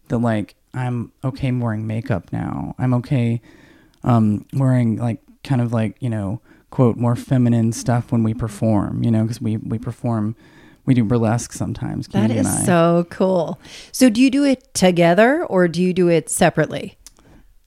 that 0.08 0.18
like 0.18 0.54
i'm 0.74 1.12
okay 1.24 1.50
wearing 1.52 1.86
makeup 1.86 2.32
now. 2.32 2.74
I'm 2.78 2.94
okay 2.94 3.40
um, 4.04 4.46
wearing 4.52 4.96
like 4.96 5.20
kind 5.44 5.60
of 5.60 5.72
like 5.72 5.96
you 6.00 6.10
know 6.10 6.40
quote 6.70 6.96
more 6.96 7.16
feminine 7.16 7.72
stuff 7.72 8.12
when 8.12 8.22
we 8.22 8.34
perform 8.34 9.02
you 9.02 9.10
know 9.10 9.22
because 9.22 9.40
we 9.40 9.56
we 9.58 9.78
perform 9.78 10.36
we 10.86 10.94
do 10.94 11.04
burlesque 11.04 11.52
sometimes 11.52 12.06
That 12.08 12.12
Candy 12.28 12.36
is 12.38 12.46
and 12.46 12.58
I. 12.60 12.64
so 12.64 13.06
cool. 13.10 13.60
So, 13.92 14.08
do 14.08 14.22
you 14.22 14.30
do 14.30 14.44
it 14.44 14.72
together 14.72 15.44
or 15.44 15.68
do 15.68 15.82
you 15.82 15.92
do 15.92 16.08
it 16.08 16.30
separately? 16.30 16.96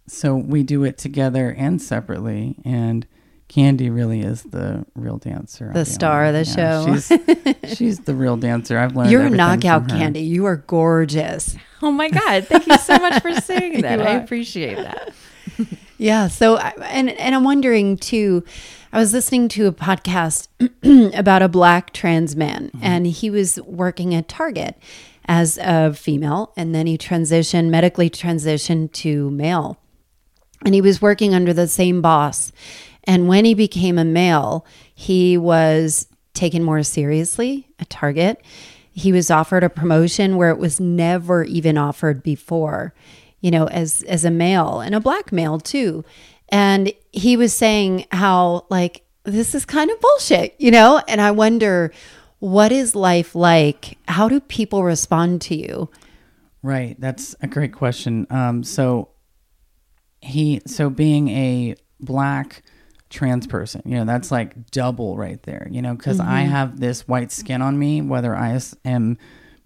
So 0.08 0.36
we 0.36 0.64
do 0.64 0.84
it 0.84 0.98
together 0.98 1.52
and 1.56 1.80
separately, 1.80 2.56
and 2.66 3.06
Candy 3.48 3.92
really 3.92 4.22
is 4.22 4.42
the 4.42 4.88
real 4.96 5.18
dancer. 5.18 5.72
The 5.72 5.86
star 5.86 6.26
of 6.26 6.34
the 6.34 6.44
Yeah, 6.46 6.56
show. 6.56 6.96
She's, 6.98 7.78
she's 7.78 8.00
the 8.00 8.16
real 8.16 8.38
dancer. 8.38 8.80
I've 8.80 8.96
learned. 8.96 9.12
You're 9.12 9.22
a 9.28 9.30
knockout 9.30 9.84
from 9.84 9.92
her. 9.92 9.98
candy. 10.00 10.22
You 10.22 10.46
are 10.48 10.58
gorgeous. 10.58 11.56
Oh 11.84 11.90
my 11.92 12.10
God. 12.12 12.46
Thank 12.48 12.68
you 12.68 12.78
so 12.78 12.96
much 12.98 13.24
for 13.24 13.34
saying 13.42 13.82
that. 13.82 14.00
I 14.04 14.12
appreciate 14.12 14.76
that. 14.78 15.14
Yeah. 15.98 16.28
So, 16.28 16.58
and 16.58 17.10
and 17.10 17.34
I'm 17.36 17.44
wondering 17.44 17.98
too. 17.98 18.44
I 18.94 19.00
was 19.00 19.14
listening 19.14 19.48
to 19.50 19.68
a 19.68 19.72
podcast 19.72 20.50
about 21.18 21.42
a 21.42 21.48
black 21.48 21.94
trans 21.94 22.36
man, 22.36 22.68
mm-hmm. 22.68 22.80
and 22.84 23.08
he 23.08 23.30
was 23.30 23.60
working 23.62 24.14
at 24.14 24.28
Target 24.28 24.78
as 25.26 25.58
a 25.62 25.94
female, 25.94 26.52
and 26.58 26.76
then 26.76 26.88
he 26.88 26.98
transitioned 26.98 27.70
medically 27.70 28.10
transitioned 28.10 28.92
to 28.94 29.32
male, 29.32 29.78
and 30.66 30.76
he 30.76 30.82
was 30.82 31.02
working 31.02 31.34
under 31.34 31.54
the 31.54 31.70
same 31.70 32.02
boss. 32.02 32.52
And 33.06 33.30
when 33.30 33.46
he 33.46 33.54
became 33.54 33.98
a 33.98 34.04
male, 34.04 34.66
he 34.94 35.38
was 35.38 36.08
taken 36.34 36.62
more 36.62 36.84
seriously 36.84 37.70
at 37.80 37.90
Target. 37.90 38.44
He 38.92 39.14
was 39.14 39.32
offered 39.32 39.64
a 39.64 39.70
promotion 39.70 40.36
where 40.36 40.50
it 40.50 40.58
was 40.58 40.82
never 40.82 41.46
even 41.46 41.78
offered 41.78 42.22
before 42.22 42.94
you 43.42 43.50
know, 43.50 43.68
as 43.68 44.04
as 44.04 44.24
a 44.24 44.32
male 44.32 44.80
and 44.80 44.96
a 44.96 45.00
black 45.00 45.32
male 45.32 45.60
too. 45.60 46.06
And 46.52 46.94
he 47.12 47.38
was 47.38 47.54
saying 47.54 48.06
how 48.12 48.66
like 48.70 49.04
this 49.24 49.56
is 49.56 49.66
kind 49.66 49.90
of 49.90 50.00
bullshit, 50.00 50.56
you 50.60 50.72
know? 50.72 51.02
And 51.08 51.22
I 51.22 51.32
wonder 51.32 51.92
what 52.40 52.72
is 52.72 52.96
life 52.96 53.36
like? 53.36 53.98
How 54.08 54.28
do 54.28 54.40
people 54.40 54.84
respond 54.84 55.42
to 55.44 55.56
you? 55.56 55.90
Right. 56.64 57.00
That's 57.00 57.36
a 57.42 57.48
great 57.48 57.74
question. 57.74 58.28
Um, 58.30 58.64
so 58.64 59.10
he 60.22 60.62
so 60.66 60.90
being 60.90 61.30
a 61.30 61.76
black 62.00 62.64
trans 63.10 63.46
person, 63.48 63.82
you 63.86 63.96
know, 63.96 64.06
that's 64.06 64.32
like 64.32 64.72
double 64.72 65.18
right 65.18 65.42
there, 65.44 65.68
you 65.70 65.82
know, 65.82 65.96
because 65.96 66.20
mm-hmm. 66.20 66.30
I 66.30 66.42
have 66.42 66.80
this 66.80 67.08
white 67.08 67.32
skin 67.32 67.62
on 67.62 67.78
me, 67.78 68.02
whether 68.02 68.36
I 68.36 68.60
am 68.86 69.18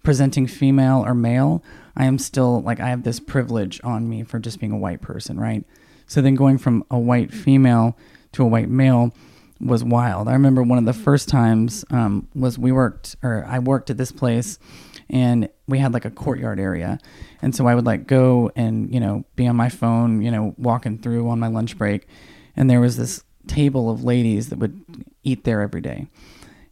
presenting 0.02 0.46
female 0.46 1.04
or 1.06 1.14
male. 1.14 1.62
I 1.96 2.04
am 2.04 2.18
still 2.18 2.62
like 2.62 2.80
I 2.80 2.88
have 2.88 3.04
this 3.04 3.20
privilege 3.20 3.80
on 3.82 4.08
me 4.08 4.22
for 4.22 4.38
just 4.38 4.60
being 4.60 4.72
a 4.72 4.78
white 4.78 5.00
person, 5.00 5.40
right? 5.40 5.64
So 6.06 6.20
then 6.20 6.34
going 6.34 6.58
from 6.58 6.84
a 6.90 6.98
white 6.98 7.32
female 7.32 7.96
to 8.32 8.42
a 8.42 8.46
white 8.46 8.68
male 8.68 9.12
was 9.60 9.82
wild. 9.82 10.28
I 10.28 10.32
remember 10.32 10.62
one 10.62 10.78
of 10.78 10.84
the 10.84 10.92
first 10.92 11.28
times 11.28 11.84
um, 11.90 12.28
was 12.34 12.58
we 12.58 12.72
worked 12.72 13.16
or 13.22 13.44
I 13.48 13.58
worked 13.58 13.90
at 13.90 13.96
this 13.96 14.12
place 14.12 14.58
and 15.08 15.48
we 15.66 15.78
had 15.78 15.94
like 15.94 16.04
a 16.04 16.10
courtyard 16.10 16.60
area. 16.60 16.98
And 17.40 17.54
so 17.54 17.66
I 17.66 17.74
would 17.74 17.86
like 17.86 18.06
go 18.06 18.50
and, 18.56 18.92
you 18.92 19.00
know, 19.00 19.24
be 19.34 19.46
on 19.46 19.56
my 19.56 19.68
phone, 19.68 20.22
you 20.22 20.30
know, 20.30 20.54
walking 20.58 20.98
through 20.98 21.28
on 21.28 21.38
my 21.38 21.48
lunch 21.48 21.78
break. 21.78 22.06
And 22.56 22.68
there 22.68 22.80
was 22.80 22.96
this 22.96 23.24
table 23.46 23.90
of 23.90 24.04
ladies 24.04 24.48
that 24.48 24.58
would 24.58 24.80
eat 25.22 25.44
there 25.44 25.60
every 25.60 25.80
day. 25.80 26.08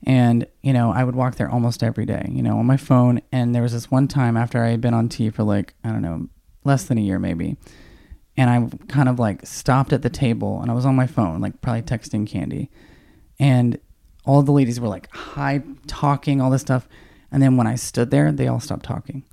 And, 0.06 0.46
you 0.62 0.72
know, 0.72 0.92
I 0.92 1.04
would 1.04 1.14
walk 1.14 1.36
there 1.36 1.48
almost 1.48 1.82
every 1.82 2.04
day, 2.04 2.28
you 2.30 2.42
know, 2.42 2.58
on 2.58 2.66
my 2.66 2.76
phone. 2.76 3.22
And 3.32 3.54
there 3.54 3.62
was 3.62 3.72
this 3.72 3.90
one 3.90 4.08
time 4.08 4.36
after 4.36 4.62
I 4.62 4.68
had 4.68 4.80
been 4.80 4.94
on 4.94 5.08
T 5.08 5.30
for 5.30 5.44
like, 5.44 5.74
I 5.82 5.90
don't 5.90 6.02
know, 6.02 6.28
less 6.64 6.84
than 6.84 6.98
a 6.98 7.02
year 7.02 7.18
maybe. 7.18 7.56
And 8.36 8.50
I 8.50 8.86
kind 8.88 9.08
of 9.08 9.18
like 9.18 9.46
stopped 9.46 9.92
at 9.92 10.02
the 10.02 10.10
table 10.10 10.60
and 10.60 10.70
I 10.70 10.74
was 10.74 10.84
on 10.84 10.96
my 10.96 11.06
phone, 11.06 11.40
like 11.40 11.60
probably 11.60 11.82
texting 11.82 12.26
Candy. 12.26 12.70
And 13.38 13.78
all 14.24 14.42
the 14.42 14.52
ladies 14.52 14.80
were 14.80 14.88
like 14.88 15.12
high 15.14 15.62
talking, 15.86 16.40
all 16.40 16.50
this 16.50 16.62
stuff. 16.62 16.88
And 17.30 17.42
then 17.42 17.56
when 17.56 17.66
I 17.66 17.74
stood 17.76 18.10
there, 18.10 18.32
they 18.32 18.48
all 18.48 18.60
stopped 18.60 18.84
talking. 18.84 19.24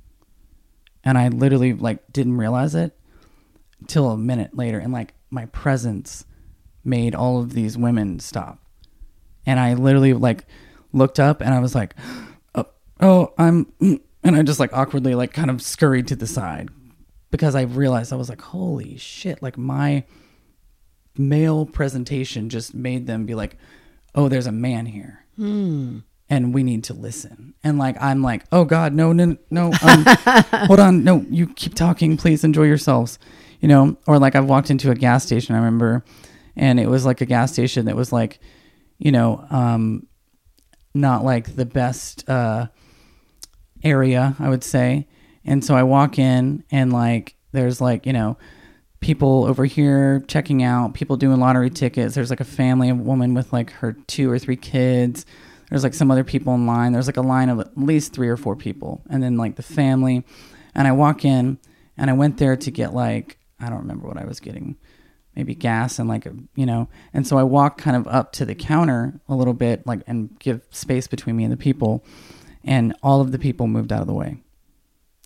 And 1.04 1.18
I 1.18 1.28
literally 1.28 1.72
like 1.72 2.12
didn't 2.12 2.36
realize 2.36 2.74
it 2.74 2.96
till 3.88 4.10
a 4.10 4.16
minute 4.16 4.56
later. 4.56 4.78
And 4.78 4.92
like 4.92 5.14
my 5.30 5.46
presence 5.46 6.24
made 6.84 7.14
all 7.14 7.40
of 7.40 7.54
these 7.54 7.76
women 7.76 8.20
stop 8.20 8.62
and 9.46 9.58
I 9.58 9.74
literally 9.74 10.12
like 10.14 10.46
looked 10.92 11.18
up 11.18 11.40
and 11.40 11.54
I 11.54 11.60
was 11.60 11.74
like, 11.74 11.94
oh, 12.54 12.66
oh, 13.00 13.32
I'm, 13.38 13.72
and 13.80 14.36
I 14.36 14.42
just 14.42 14.60
like 14.60 14.72
awkwardly 14.72 15.14
like 15.14 15.32
kind 15.32 15.50
of 15.50 15.62
scurried 15.62 16.06
to 16.08 16.16
the 16.16 16.26
side 16.26 16.70
because 17.32 17.56
I 17.56 17.62
realized 17.62 18.12
I 18.12 18.16
was 18.16 18.28
like, 18.28 18.42
holy 18.42 18.98
shit, 18.98 19.42
like 19.42 19.58
my 19.58 20.04
male 21.16 21.66
presentation 21.66 22.50
just 22.50 22.74
made 22.74 23.06
them 23.06 23.26
be 23.26 23.34
like, 23.34 23.56
oh, 24.14 24.28
there's 24.28 24.46
a 24.46 24.52
man 24.52 24.86
here. 24.86 25.24
Hmm. 25.36 26.00
And 26.28 26.54
we 26.54 26.62
need 26.62 26.84
to 26.84 26.94
listen. 26.94 27.54
And 27.64 27.78
like, 27.78 28.00
I'm 28.00 28.22
like, 28.22 28.44
oh 28.52 28.64
God, 28.64 28.92
no, 28.92 29.12
no, 29.12 29.36
no, 29.50 29.72
um, 29.82 30.04
hold 30.66 30.78
on. 30.78 31.04
No, 31.04 31.24
you 31.30 31.46
keep 31.46 31.74
talking. 31.74 32.16
Please 32.16 32.44
enjoy 32.44 32.64
yourselves. 32.64 33.18
You 33.60 33.68
know, 33.68 33.96
or 34.06 34.18
like 34.18 34.34
I've 34.34 34.48
walked 34.48 34.70
into 34.70 34.90
a 34.90 34.94
gas 34.94 35.24
station, 35.24 35.54
I 35.54 35.58
remember, 35.58 36.04
and 36.56 36.80
it 36.80 36.88
was 36.88 37.06
like 37.06 37.20
a 37.20 37.26
gas 37.26 37.52
station 37.52 37.86
that 37.86 37.94
was 37.94 38.12
like, 38.12 38.40
you 38.98 39.12
know, 39.12 39.46
um, 39.50 40.06
not 40.94 41.24
like 41.24 41.54
the 41.54 41.64
best 41.64 42.28
uh, 42.28 42.66
area, 43.84 44.34
I 44.40 44.48
would 44.48 44.64
say. 44.64 45.06
And 45.44 45.64
so 45.64 45.74
I 45.74 45.82
walk 45.82 46.18
in 46.18 46.64
and 46.70 46.92
like 46.92 47.34
there's 47.52 47.80
like, 47.80 48.06
you 48.06 48.12
know, 48.12 48.36
people 49.00 49.44
over 49.44 49.64
here 49.64 50.24
checking 50.28 50.62
out, 50.62 50.94
people 50.94 51.16
doing 51.16 51.40
lottery 51.40 51.70
tickets. 51.70 52.14
There's 52.14 52.30
like 52.30 52.40
a 52.40 52.44
family, 52.44 52.88
a 52.88 52.94
woman 52.94 53.34
with 53.34 53.52
like 53.52 53.70
her 53.72 53.92
two 54.06 54.30
or 54.30 54.38
three 54.38 54.56
kids. 54.56 55.26
There's 55.68 55.82
like 55.82 55.94
some 55.94 56.10
other 56.10 56.24
people 56.24 56.54
in 56.54 56.66
line. 56.66 56.92
There's 56.92 57.06
like 57.06 57.16
a 57.16 57.22
line 57.22 57.48
of 57.48 57.58
at 57.58 57.76
least 57.76 58.12
three 58.12 58.28
or 58.28 58.36
four 58.36 58.56
people. 58.56 59.02
And 59.10 59.22
then 59.22 59.36
like 59.36 59.56
the 59.56 59.62
family. 59.62 60.24
And 60.74 60.86
I 60.86 60.92
walk 60.92 61.24
in 61.24 61.58
and 61.96 62.10
I 62.10 62.12
went 62.12 62.38
there 62.38 62.56
to 62.56 62.70
get 62.70 62.94
like, 62.94 63.38
I 63.60 63.68
don't 63.68 63.80
remember 63.80 64.06
what 64.06 64.18
I 64.18 64.24
was 64.24 64.40
getting 64.40 64.76
maybe 65.34 65.54
gas 65.54 65.98
and 65.98 66.08
like 66.08 66.26
a, 66.26 66.34
you 66.54 66.66
know 66.66 66.88
and 67.14 67.26
so 67.26 67.38
i 67.38 67.42
walk 67.42 67.78
kind 67.78 67.96
of 67.96 68.06
up 68.06 68.32
to 68.32 68.44
the 68.44 68.54
counter 68.54 69.20
a 69.28 69.34
little 69.34 69.54
bit 69.54 69.86
like 69.86 70.00
and 70.06 70.38
give 70.38 70.60
space 70.70 71.06
between 71.06 71.36
me 71.36 71.44
and 71.44 71.52
the 71.52 71.56
people 71.56 72.04
and 72.64 72.94
all 73.02 73.20
of 73.20 73.32
the 73.32 73.38
people 73.38 73.66
moved 73.66 73.92
out 73.92 74.00
of 74.00 74.06
the 74.06 74.12
way 74.12 74.36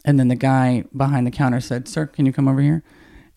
and 0.06 0.18
then 0.18 0.28
the 0.28 0.36
guy 0.36 0.84
behind 0.96 1.26
the 1.26 1.30
counter 1.30 1.60
said 1.60 1.86
sir 1.86 2.06
can 2.06 2.24
you 2.24 2.32
come 2.32 2.48
over 2.48 2.60
here? 2.60 2.82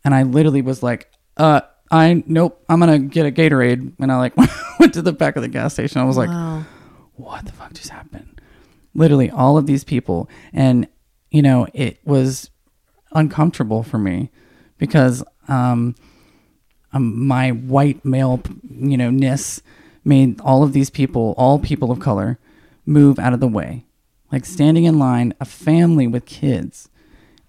And 0.04 0.16
i 0.16 0.24
literally 0.24 0.62
was 0.62 0.82
like 0.82 1.12
uh 1.38 1.62
i 1.92 2.24
nope 2.26 2.64
i'm 2.70 2.80
gonna 2.80 3.00
get 3.00 3.26
a 3.26 3.32
gatorade. 3.32 3.94
And 4.00 4.12
i 4.12 4.18
like 4.18 4.38
went 4.80 4.94
to 4.94 5.02
the 5.02 5.14
back 5.14 5.36
of 5.36 5.42
the 5.42 5.50
gas 5.50 5.74
station. 5.74 6.00
I 6.00 6.06
was 6.06 6.18
like 6.18 6.30
wow. 6.30 6.64
what 7.16 7.46
the 7.46 7.52
fuck 7.52 7.74
just 7.74 7.90
happened? 7.90 8.40
Literally 8.94 9.30
all 9.30 9.58
of 9.58 9.66
these 9.66 9.84
people. 9.84 10.30
And 10.54 10.88
you 11.32 11.42
know 11.42 11.68
it 11.74 12.00
was 12.06 12.50
uncomfortable 13.12 13.84
for 13.84 13.98
me 13.98 14.32
because 14.78 15.24
um 15.48 15.96
um, 16.94 17.28
my 17.28 17.52
white 17.52 18.04
male, 18.04 18.42
you 18.70 18.98
know, 18.98 19.10
ness 19.10 19.62
made 20.04 20.40
all 20.42 20.64
of 20.64 20.74
these 20.74 20.90
people, 20.90 21.36
all 21.38 21.60
people 21.60 21.92
of 21.92 22.00
color, 22.00 22.40
move 22.86 23.20
out 23.20 23.34
of 23.34 23.40
the 23.40 23.48
way. 23.48 23.86
Like 24.32 24.46
standing 24.46 24.84
in 24.84 25.00
line, 25.00 25.34
a 25.39 25.46
family 25.46 26.08
with 26.08 26.26
kids. 26.26 26.89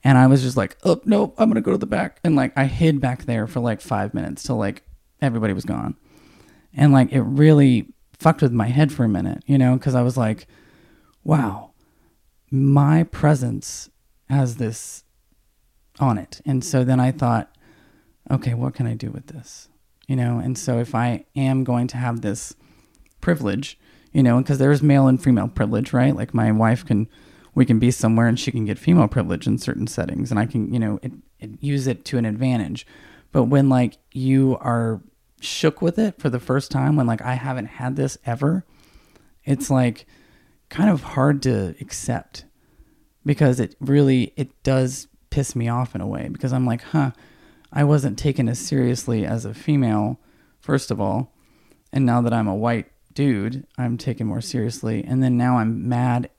And 0.02 0.16
I 0.16 0.26
was 0.26 0.42
just 0.42 0.56
like, 0.56 0.78
oh, 0.84 1.00
no, 1.04 1.34
I'm 1.36 1.48
going 1.48 1.56
to 1.56 1.60
go 1.60 1.72
to 1.72 1.78
the 1.78 1.86
back. 1.86 2.20
And 2.24 2.34
like, 2.34 2.56
I 2.56 2.64
hid 2.64 3.00
back 3.00 3.24
there 3.24 3.46
for 3.46 3.60
like 3.60 3.80
five 3.80 4.14
minutes 4.14 4.42
till 4.42 4.56
like 4.56 4.82
everybody 5.20 5.52
was 5.52 5.64
gone. 5.64 5.96
And 6.74 6.92
like, 6.92 7.12
it 7.12 7.20
really 7.20 7.92
fucked 8.18 8.42
with 8.42 8.52
my 8.52 8.68
head 8.68 8.92
for 8.92 9.04
a 9.04 9.08
minute, 9.08 9.42
you 9.46 9.58
know, 9.58 9.76
because 9.76 9.94
I 9.94 10.02
was 10.02 10.16
like, 10.16 10.46
wow, 11.24 11.72
my 12.50 13.04
presence 13.04 13.90
has 14.28 14.56
this 14.56 15.04
on 15.98 16.18
it. 16.18 16.40
And 16.46 16.64
so 16.64 16.84
then 16.84 17.00
I 17.00 17.12
thought, 17.12 17.54
okay, 18.30 18.54
what 18.54 18.74
can 18.74 18.86
I 18.86 18.94
do 18.94 19.10
with 19.10 19.26
this? 19.26 19.68
You 20.06 20.16
know, 20.16 20.38
and 20.38 20.56
so 20.56 20.78
if 20.78 20.94
I 20.94 21.24
am 21.36 21.62
going 21.62 21.86
to 21.88 21.96
have 21.96 22.20
this 22.20 22.54
privilege, 23.20 23.78
you 24.12 24.22
know, 24.22 24.38
because 24.38 24.58
there's 24.58 24.82
male 24.82 25.06
and 25.06 25.22
female 25.22 25.48
privilege, 25.48 25.92
right? 25.92 26.14
Like 26.14 26.34
my 26.34 26.50
wife 26.52 26.84
can, 26.84 27.08
we 27.54 27.64
can 27.64 27.78
be 27.78 27.90
somewhere 27.90 28.26
and 28.26 28.38
she 28.38 28.50
can 28.50 28.64
get 28.64 28.78
female 28.78 29.08
privilege 29.08 29.46
in 29.46 29.58
certain 29.58 29.86
settings, 29.86 30.30
and 30.30 30.38
I 30.38 30.46
can, 30.46 30.72
you 30.72 30.78
know, 30.78 30.98
it, 31.02 31.12
it, 31.38 31.50
use 31.60 31.86
it 31.86 32.04
to 32.06 32.18
an 32.18 32.24
advantage. 32.24 32.86
But 33.32 33.44
when 33.44 33.68
like 33.68 33.98
you 34.12 34.56
are 34.60 35.00
shook 35.40 35.80
with 35.80 35.98
it 35.98 36.18
for 36.18 36.28
the 36.28 36.40
first 36.40 36.70
time, 36.70 36.96
when 36.96 37.06
like 37.06 37.22
I 37.22 37.34
haven't 37.34 37.66
had 37.66 37.96
this 37.96 38.18
ever, 38.26 38.64
it's 39.44 39.70
like 39.70 40.06
kind 40.68 40.90
of 40.90 41.02
hard 41.02 41.42
to 41.42 41.74
accept 41.80 42.44
because 43.24 43.60
it 43.60 43.74
really 43.80 44.32
it 44.36 44.62
does 44.62 45.08
piss 45.30 45.54
me 45.54 45.68
off 45.68 45.94
in 45.94 46.00
a 46.00 46.06
way 46.06 46.28
because 46.28 46.52
I'm 46.52 46.66
like, 46.66 46.82
huh, 46.82 47.12
I 47.72 47.84
wasn't 47.84 48.18
taken 48.18 48.48
as 48.48 48.58
seriously 48.58 49.24
as 49.24 49.44
a 49.44 49.54
female, 49.54 50.18
first 50.60 50.90
of 50.90 51.00
all. 51.00 51.32
And 51.92 52.06
now 52.06 52.20
that 52.20 52.32
I'm 52.32 52.48
a 52.48 52.54
white 52.54 52.90
dude, 53.14 53.66
I'm 53.78 53.98
taken 53.98 54.26
more 54.26 54.40
seriously. 54.40 55.04
And 55.04 55.22
then 55.22 55.36
now 55.36 55.58
I'm 55.58 55.88
mad 55.88 56.30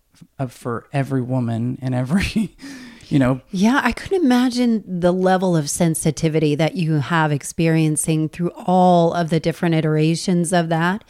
for 0.48 0.88
every 0.94 1.22
woman 1.22 1.78
and 1.82 1.94
every, 1.96 2.56
you 3.10 3.20
know. 3.20 3.42
Yeah, 3.52 3.82
I 3.84 3.92
couldn't 3.92 4.24
imagine 4.24 4.84
the 4.86 5.12
level 5.12 5.56
of 5.56 5.70
sensitivity 5.70 6.56
that 6.56 6.76
you 6.76 6.96
have 6.96 7.32
experiencing 7.32 8.30
through 8.30 8.52
all 8.52 9.14
of 9.14 9.30
the 9.30 9.40
different 9.40 9.76
iterations 9.76 10.54
of 10.54 10.70
that. 10.70 11.04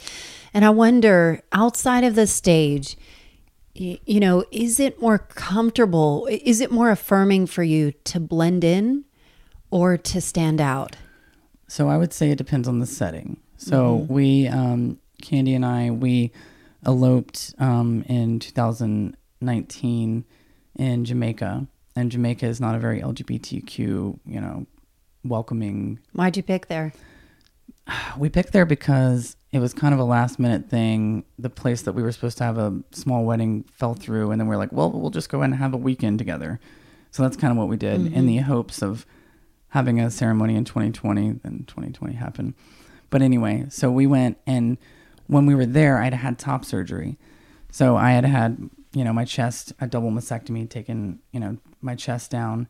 And 0.54 0.64
I 0.64 0.70
wonder, 0.70 1.42
outside 1.52 2.04
of 2.04 2.14
the 2.14 2.26
stage, 2.26 2.96
you 3.74 4.20
know, 4.20 4.44
is 4.50 4.78
it 4.78 5.00
more 5.00 5.18
comfortable? 5.18 6.28
Is 6.30 6.60
it 6.60 6.70
more 6.70 6.90
affirming 6.90 7.46
for 7.46 7.62
you 7.62 7.92
to 8.04 8.20
blend 8.20 8.64
in 8.64 9.04
or 9.70 9.96
to 9.96 10.20
stand 10.20 10.60
out? 10.60 10.96
So 11.68 11.88
I 11.88 11.96
would 11.96 12.12
say 12.12 12.30
it 12.30 12.36
depends 12.36 12.68
on 12.68 12.80
the 12.80 12.86
setting. 12.86 13.40
So 13.56 13.98
mm-hmm. 13.98 14.12
we, 14.12 14.46
um, 14.48 14.98
Candy 15.22 15.54
and 15.54 15.64
I, 15.64 15.90
we 15.90 16.32
eloped 16.84 17.54
um, 17.58 18.04
in 18.08 18.38
2019 18.38 20.24
in 20.78 21.04
Jamaica, 21.04 21.66
and 21.96 22.10
Jamaica 22.10 22.46
is 22.46 22.60
not 22.60 22.74
a 22.74 22.78
very 22.78 23.00
LGBTQ, 23.00 23.78
you 23.78 24.40
know, 24.40 24.66
welcoming. 25.24 25.98
Why'd 26.12 26.36
you 26.36 26.42
pick 26.42 26.66
there? 26.66 26.92
We 28.18 28.28
picked 28.28 28.52
there 28.52 28.66
because 28.66 29.36
it 29.50 29.58
was 29.58 29.74
kind 29.74 29.92
of 29.92 30.00
a 30.00 30.04
last 30.04 30.38
minute 30.38 30.68
thing. 30.68 31.24
The 31.38 31.50
place 31.50 31.82
that 31.82 31.92
we 31.92 32.02
were 32.02 32.12
supposed 32.12 32.38
to 32.38 32.44
have 32.44 32.58
a 32.58 32.80
small 32.92 33.24
wedding 33.24 33.64
fell 33.72 33.94
through, 33.94 34.30
and 34.30 34.40
then 34.40 34.48
we 34.48 34.54
are 34.54 34.58
like, 34.58 34.72
well, 34.72 34.90
we'll 34.90 35.10
just 35.10 35.28
go 35.28 35.42
and 35.42 35.54
have 35.54 35.74
a 35.74 35.78
weekend 35.78 36.18
together. 36.18 36.60
So 37.10 37.22
that's 37.22 37.36
kind 37.36 37.50
of 37.50 37.58
what 37.58 37.68
we 37.68 37.76
did 37.76 38.12
in 38.12 38.26
the 38.26 38.38
hopes 38.38 38.82
of 38.82 39.04
having 39.68 40.00
a 40.00 40.10
ceremony 40.10 40.54
in 40.54 40.64
2020. 40.64 41.40
Then 41.42 41.64
2020 41.66 42.14
happened. 42.14 42.54
But 43.10 43.20
anyway, 43.20 43.66
so 43.68 43.90
we 43.90 44.06
went, 44.06 44.38
and 44.46 44.78
when 45.26 45.46
we 45.46 45.54
were 45.54 45.66
there, 45.66 45.98
I'd 45.98 46.14
had 46.14 46.38
top 46.38 46.64
surgery. 46.64 47.18
So 47.70 47.96
I 47.96 48.12
had 48.12 48.24
had, 48.24 48.70
you 48.92 49.04
know, 49.04 49.12
my 49.12 49.24
chest, 49.24 49.72
a 49.80 49.86
double 49.86 50.10
mastectomy, 50.10 50.68
taken, 50.68 51.20
you 51.32 51.40
know, 51.40 51.56
my 51.80 51.94
chest 51.94 52.30
down, 52.30 52.68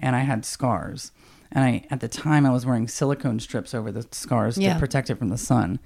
and 0.00 0.16
I 0.16 0.20
had 0.20 0.44
scars. 0.44 1.12
And 1.52 1.64
I, 1.64 1.84
at 1.90 2.00
the 2.00 2.08
time, 2.08 2.46
I 2.46 2.50
was 2.50 2.64
wearing 2.66 2.88
silicone 2.88 3.40
strips 3.40 3.74
over 3.74 3.90
the 3.92 4.06
scars 4.12 4.56
Yeah. 4.58 4.74
to 4.74 4.78
protect 4.80 5.10
it 5.10 5.16
from 5.18 5.28
the 5.28 5.38
sun. 5.38 5.78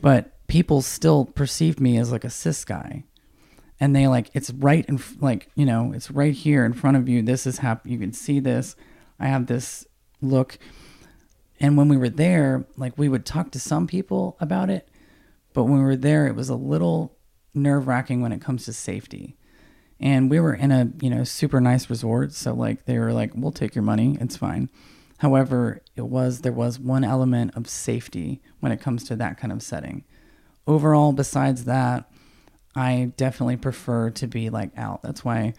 But 0.00 0.32
people 0.46 0.82
still 0.82 1.24
perceived 1.26 1.80
me 1.80 1.98
as 1.98 2.10
like 2.12 2.24
a 2.24 2.30
cis 2.30 2.64
guy. 2.64 3.04
And 3.78 3.96
they 3.96 4.06
like, 4.08 4.30
it's 4.34 4.50
right 4.50 4.84
in, 4.86 5.00
like, 5.20 5.48
you 5.54 5.64
know, 5.64 5.92
it's 5.94 6.10
right 6.10 6.34
here 6.34 6.64
in 6.66 6.74
front 6.74 6.96
of 6.98 7.08
you. 7.08 7.22
This 7.22 7.46
is 7.46 7.58
happening. 7.58 7.94
You 7.94 7.98
can 8.00 8.12
see 8.12 8.40
this. 8.40 8.76
I 9.18 9.26
have 9.28 9.46
this 9.46 9.86
look. 10.20 10.58
And 11.60 11.76
when 11.76 11.88
we 11.88 11.96
were 11.96 12.08
there, 12.10 12.66
like, 12.76 12.96
we 12.98 13.08
would 13.08 13.24
talk 13.26 13.50
to 13.52 13.60
some 13.60 13.86
people 13.86 14.36
about 14.40 14.68
it. 14.70 14.88
But 15.52 15.64
when 15.64 15.78
we 15.78 15.84
were 15.84 15.96
there, 15.96 16.26
it 16.26 16.34
was 16.34 16.48
a 16.48 16.54
little 16.54 17.16
nerve 17.54 17.86
wracking 17.86 18.20
when 18.20 18.32
it 18.32 18.40
comes 18.40 18.64
to 18.64 18.72
safety. 18.72 19.36
And 19.98 20.30
we 20.30 20.40
were 20.40 20.54
in 20.54 20.72
a, 20.72 20.90
you 21.00 21.10
know, 21.10 21.24
super 21.24 21.60
nice 21.60 21.90
resort. 21.90 22.32
So, 22.32 22.54
like, 22.54 22.86
they 22.86 22.98
were 22.98 23.12
like, 23.12 23.32
we'll 23.34 23.52
take 23.52 23.74
your 23.74 23.84
money. 23.84 24.16
It's 24.20 24.36
fine. 24.36 24.70
However, 25.18 25.82
it 25.96 26.06
was, 26.06 26.40
there 26.40 26.52
was 26.52 26.78
one 26.78 27.04
element 27.04 27.52
of 27.54 27.68
safety 27.68 28.40
when 28.60 28.72
it 28.72 28.80
comes 28.80 29.04
to 29.04 29.16
that 29.16 29.36
kind 29.38 29.52
of 29.52 29.62
setting. 29.62 30.04
Overall, 30.66 31.12
besides 31.12 31.64
that, 31.64 32.10
I 32.74 33.12
definitely 33.16 33.56
prefer 33.56 34.10
to 34.10 34.26
be 34.26 34.48
like 34.48 34.70
out. 34.78 35.02
That's 35.02 35.24
why 35.24 35.52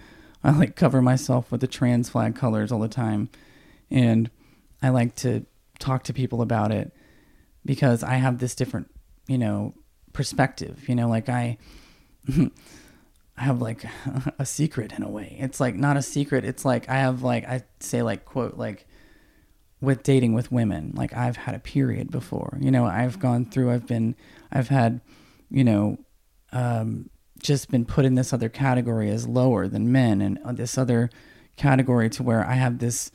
I 0.44 0.52
like 0.52 0.76
cover 0.76 1.02
myself 1.02 1.52
with 1.52 1.62
the 1.62 1.68
trans 1.68 2.10
flag 2.10 2.36
colors 2.36 2.72
all 2.72 2.80
the 2.80 2.88
time. 2.88 3.30
And 3.92 4.32
I 4.82 4.90
like 4.90 5.16
to 5.18 5.46
talk 5.78 6.04
to 6.06 6.14
people 6.14 6.42
about 6.42 6.72
it 6.72 6.92
because 7.64 8.02
I 8.02 8.16
have 8.16 8.40
this 8.40 8.56
different, 8.56 8.90
you 9.28 9.38
know, 9.38 9.76
perspective. 10.14 10.88
You 10.88 10.96
know, 10.96 11.10
like 11.10 11.30
I 11.30 11.58
I 12.30 12.50
have 13.38 13.62
like 13.62 13.86
a 14.40 14.46
secret 14.46 14.94
in 14.94 15.04
a 15.04 15.10
way. 15.10 15.36
It's 15.40 15.60
like 15.60 15.76
not 15.76 15.98
a 15.98 16.02
secret. 16.02 16.46
It's 16.46 16.66
like 16.66 16.90
I 16.90 16.96
have 16.96 17.24
like 17.24 17.46
I 17.46 17.64
say 17.80 18.02
like 18.02 18.26
quote 18.26 18.58
like 18.58 18.88
with 19.80 20.04
dating 20.04 20.34
with 20.34 20.52
women, 20.52 20.94
like 20.96 21.14
I've 21.14 21.38
had 21.38 21.56
a 21.56 21.60
period 21.60 22.12
before. 22.12 22.58
You 22.62 22.72
know, 22.72 22.86
I've 22.86 23.20
gone 23.20 23.46
through 23.46 23.72
I've 23.72 23.88
been 23.88 24.16
I've 24.52 24.70
had, 24.70 25.02
you 25.50 25.64
know, 25.64 25.98
um 26.52 27.10
just 27.42 27.72
been 27.72 27.86
put 27.86 28.06
in 28.06 28.14
this 28.16 28.34
other 28.34 28.50
category 28.50 29.10
as 29.10 29.28
lower 29.28 29.68
than 29.68 29.92
men 29.92 30.22
and 30.22 30.38
uh, 30.46 30.52
this 30.52 30.78
other 30.78 31.10
category 31.58 32.10
to 32.10 32.24
where 32.24 32.46
I 32.46 32.54
have 32.54 32.78
this 32.78 33.12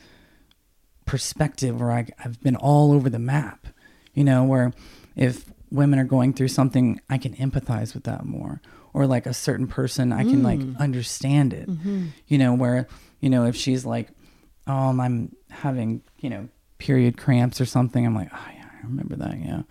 perspective 1.05 1.81
where 1.81 1.93
I, 1.93 2.07
I've 2.23 2.43
been 2.43 2.57
all 2.57 2.93
over 2.93 3.09
the 3.09 3.19
map, 3.19 3.69
you 4.13 4.25
know, 4.25 4.45
where 4.45 4.73
if 5.15 5.53
women 5.71 5.99
are 5.99 6.05
going 6.05 6.33
through 6.33 6.49
something, 6.49 7.01
I 7.11 7.19
can 7.19 7.35
empathize 7.37 7.95
with 7.95 8.05
that 8.05 8.25
more. 8.25 8.61
Or 8.95 9.07
like 9.07 9.27
a 9.27 9.35
certain 9.35 9.67
person, 9.67 10.13
I 10.13 10.23
can 10.23 10.43
like 10.43 10.61
understand 10.81 11.53
it, 11.53 11.69
you 12.29 12.39
know, 12.39 12.55
where, 12.55 12.87
you 13.21 13.29
know, 13.29 13.45
if 13.45 13.55
she's 13.55 13.85
like, 13.85 14.09
um, 14.67 15.01
I'm 15.01 15.37
having, 15.51 16.01
you 16.21 16.31
know, 16.31 16.49
period 16.79 17.19
cramps 17.19 17.61
or 17.61 17.67
something, 17.67 18.07
I'm 18.07 18.15
like, 18.15 18.31
oh, 18.33 18.47
yeah, 18.55 18.65
I 18.65 18.87
remember 18.87 19.17
that. 19.17 19.39
Yeah. 19.39 19.63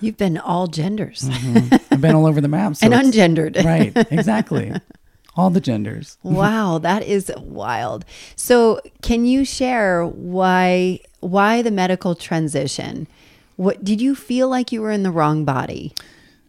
You've 0.00 0.18
been 0.18 0.36
all 0.36 0.66
genders 0.66 1.22
Mhm. 1.22 1.80
I've 1.90 2.00
been 2.02 2.14
all 2.14 2.26
over 2.26 2.42
the 2.42 2.48
map. 2.48 2.74
So 2.76 2.90
and 2.90 2.94
ungendered. 2.94 3.64
right. 3.64 3.92
Exactly. 4.12 4.72
All 5.34 5.48
the 5.50 5.60
genders. 5.60 6.18
wow, 6.22 6.76
that 6.78 7.02
is 7.04 7.32
wild. 7.38 8.04
So, 8.36 8.80
can 9.02 9.24
you 9.24 9.44
share 9.46 10.04
why 10.06 11.00
why 11.20 11.62
the 11.62 11.70
medical 11.70 12.14
transition? 12.14 13.06
What 13.56 13.84
did 13.84 14.00
you 14.00 14.14
feel 14.14 14.48
like 14.48 14.72
you 14.72 14.82
were 14.82 14.90
in 14.90 15.02
the 15.02 15.10
wrong 15.10 15.44
body? 15.44 15.94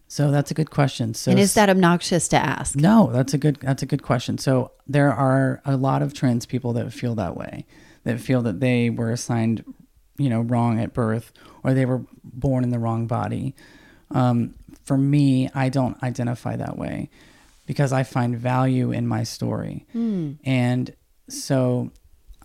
So 0.08 0.32
that's 0.32 0.52
a 0.52 0.54
good 0.54 0.70
question. 0.70 1.14
So 1.14 1.32
and 1.32 1.40
is 1.40 1.56
that 1.56 1.70
obnoxious 1.70 2.28
to 2.30 2.38
ask? 2.38 2.76
No, 2.76 3.10
that's 3.12 3.34
a 3.34 3.38
good 3.38 3.58
that's 3.62 3.84
a 3.84 3.86
good 3.86 4.04
question. 4.04 4.38
So 4.38 4.72
there 4.88 5.12
are 5.12 5.62
a 5.66 5.76
lot 5.76 6.02
of 6.02 6.14
trans 6.14 6.46
people 6.46 6.74
that 6.74 6.94
feel 6.94 7.16
that 7.16 7.36
way, 7.36 7.66
that 8.04 8.20
feel 8.22 8.42
that 8.44 8.60
they 8.60 8.90
were 8.90 9.12
assigned, 9.12 9.64
you 10.18 10.30
know, 10.30 10.42
wrong 10.42 10.80
at 10.80 10.94
birth 10.94 11.32
or 11.64 11.74
they 11.74 11.86
were 11.86 12.02
born 12.24 12.64
in 12.64 12.70
the 12.70 12.80
wrong 12.80 13.08
body. 13.08 13.56
Um, 14.12 14.54
for 14.84 14.98
me, 14.98 15.50
I 15.56 15.70
don't 15.70 16.02
identify 16.04 16.56
that 16.56 16.78
way 16.78 17.10
because 17.66 17.92
I 17.92 18.04
find 18.04 18.38
value 18.38 18.92
in 18.92 19.08
my 19.08 19.24
story, 19.24 19.88
and 20.46 20.96
so 21.28 21.92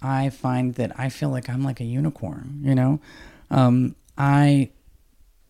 I 0.00 0.30
find 0.30 0.74
that 0.76 0.98
I 0.98 1.10
feel 1.10 1.28
like 1.28 1.50
I'm 1.50 1.62
like 1.62 1.80
a 1.80 1.84
unicorn. 1.84 2.62
You 2.64 2.74
know, 2.74 3.00
um, 3.50 3.94
I 4.16 4.70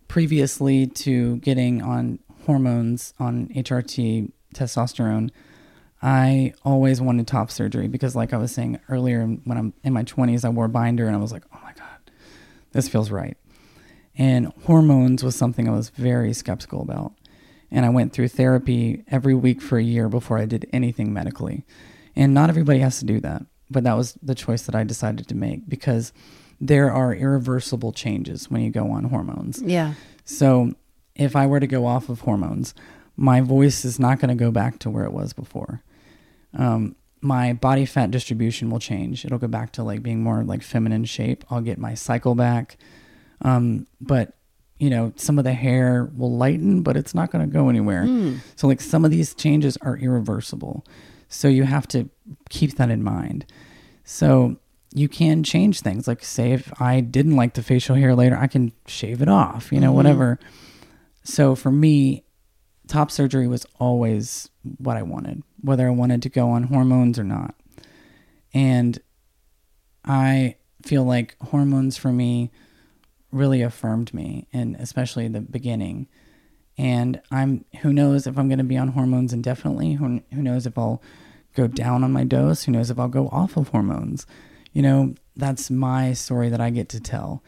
previously 0.09 0.87
to 0.87 1.37
getting 1.37 1.83
on 1.83 2.19
hormones 2.47 3.15
on 3.19 3.49
HRT 3.49 4.33
testosterone, 4.55 5.31
I 6.03 6.55
always 6.65 7.01
wanted 7.01 7.27
top 7.27 7.51
surgery 7.51 7.87
because, 7.87 8.17
like 8.17 8.33
I 8.33 8.39
was 8.39 8.53
saying 8.53 8.81
earlier, 8.89 9.25
when 9.25 9.59
I'm 9.59 9.75
in 9.85 9.93
my 9.93 10.03
20s, 10.03 10.45
I 10.45 10.49
wore 10.49 10.69
binder 10.69 11.07
and 11.07 11.15
I 11.15 11.19
was 11.19 11.33
like, 11.33 11.45
oh 11.55 11.59
my 11.63 11.73
God, 11.75 12.11
this 12.73 12.89
feels 12.89 13.11
right. 13.11 13.37
And 14.17 14.53
hormones 14.65 15.23
was 15.23 15.37
something 15.37 15.69
I 15.69 15.73
was 15.73 15.91
very 15.91 16.33
skeptical 16.33 16.83
about. 16.83 17.13
And 17.71 17.87
I 17.87 17.91
went 17.91 18.13
through 18.13 18.29
therapy 18.29 19.05
every 19.09 19.35
week 19.35 19.63
for 19.63 19.79
a 19.79 19.83
year 19.83 20.09
before 20.09 20.39
I 20.39 20.47
did 20.47 20.69
anything 20.73 21.13
medically. 21.13 21.65
And 22.17 22.35
not 22.35 22.51
everybody 22.51 22.81
has 22.81 22.99
to 22.99 23.05
do 23.05 23.21
that, 23.21 23.43
but 23.71 23.85
that 23.85 23.97
was 23.97 24.19
the 24.23 24.35
choice 24.35 24.63
that 24.63 24.75
I 24.75 24.83
decided 24.83 25.29
to 25.29 25.35
make 25.37 25.69
because 25.69 26.13
there 26.61 26.93
are 26.93 27.15
irreversible 27.15 27.93
changes 27.93 28.51
when 28.51 28.61
you 28.63 28.71
go 28.71 28.91
on 28.91 29.05
hormones. 29.05 29.63
Yeah. 29.63 29.95
So 30.25 30.75
if 31.15 31.35
I 31.35 31.47
were 31.47 31.61
to 31.61 31.67
go 31.67 31.87
off 31.87 32.09
of 32.09 32.21
hormones, 32.21 32.75
my 33.17 33.41
voice 33.41 33.85
is 33.85 33.99
not 33.99 34.21
going 34.21 34.29
to 34.29 34.35
go 34.35 34.51
back 34.51 34.79
to 34.81 34.91
where 34.91 35.05
it 35.05 35.13
was 35.13 35.33
before. 35.33 35.83
Um, 36.55 36.97
my 37.23 37.53
body 37.53 37.85
fat 37.85 38.11
distribution 38.11 38.71
will 38.71 38.79
change. 38.79 39.25
It'll 39.25 39.39
go 39.39 39.47
back 39.49 39.73
to 39.73 39.83
like 39.83 40.03
being 40.03 40.23
more 40.23 40.43
like 40.43 40.63
feminine 40.63 41.05
shape. 41.05 41.45
I'll 41.51 41.61
get 41.61 41.79
my 41.79 41.95
cycle 41.95 42.35
back. 42.35 42.79
Um, 43.43 43.87
but 44.01 44.35
you 44.79 44.89
know, 44.89 45.13
some 45.17 45.39
of 45.39 45.45
the 45.45 45.53
hair 45.53 46.11
will 46.17 46.35
lighten, 46.35 46.83
but 46.83 46.97
it's 46.97 47.15
not 47.15 47.31
going 47.31 47.47
to 47.47 47.53
go 47.53 47.69
anywhere. 47.69 48.07
So 48.57 48.67
like 48.67 48.81
some 48.81 49.05
of 49.05 49.11
these 49.11 49.35
changes 49.35 49.77
are 49.83 49.99
irreversible. 49.99 50.87
So 51.29 51.49
you 51.49 51.65
have 51.65 51.87
to 51.89 52.09
keep 52.49 52.77
that 52.77 52.91
in 52.91 53.03
mind. 53.03 53.45
So 54.05 54.57
you 54.93 55.09
can 55.09 55.43
change 55.43 55.81
things. 55.81 56.09
Like 56.09 56.25
say 56.25 56.53
if 56.53 56.73
I 56.81 57.01
didn't 57.01 57.37
like 57.37 57.55
the 57.55 57.63
facial 57.63 57.97
hair 57.97 58.15
later, 58.15 58.37
I 58.37 58.47
can 58.47 58.73
shave 58.87 59.23
it 59.23 59.29
off, 59.29 59.73
you 59.73 59.81
know, 59.81 59.89
mm-hmm. 59.89 59.97
whatever. 59.97 60.39
So 61.23 61.55
for 61.55 61.71
me, 61.71 62.25
top 62.89 63.11
surgery 63.11 63.47
was 63.47 63.67
always 63.79 64.49
what 64.79 64.97
I 64.97 65.03
wanted, 65.03 65.43
whether 65.61 65.87
I 65.87 65.91
wanted 65.91 66.23
to 66.23 66.29
go 66.29 66.51
on 66.51 66.65
hormones 66.65 67.19
or 67.19 67.25
not. 67.25 67.55
And 68.53 69.01
I 70.05 70.57
feel 70.83 71.05
like 71.05 71.37
hormones 71.41 71.97
for 71.97 72.13
me 72.13 72.51
really 73.31 73.63
affirmed 73.63 74.13
me, 74.13 74.49
and 74.53 74.75
especially 74.77 75.29
the 75.29 75.41
beginning. 75.41 76.09
And 76.77 77.21
I'm 77.31 77.65
who 77.83 77.93
knows 77.93 78.27
if 78.27 78.39
I'm 78.39 78.49
going 78.49 78.59
to 78.59 78.65
be 78.65 78.77
on 78.77 78.89
hormones 78.89 79.33
indefinitely. 79.33 79.95
Who, 79.95 80.23
who 80.33 80.43
knows 80.43 80.67
if 80.67 80.77
I'll 80.77 81.03
go 81.55 81.67
down 81.67 82.03
on 82.03 82.13
my 82.13 82.25
dose? 82.25 82.65
Who 82.65 82.73
knows 82.73 82.91
if 82.91 82.99
I'll 82.99 83.09
go 83.09 83.29
off 83.29 83.57
of 83.57 83.69
hormones? 83.69 84.27
You 84.73 84.83
know, 84.83 85.15
that's 85.37 85.71
my 85.71 86.13
story 86.13 86.49
that 86.49 86.61
I 86.61 86.71
get 86.71 86.89
to 86.91 87.01
tell. 87.01 87.43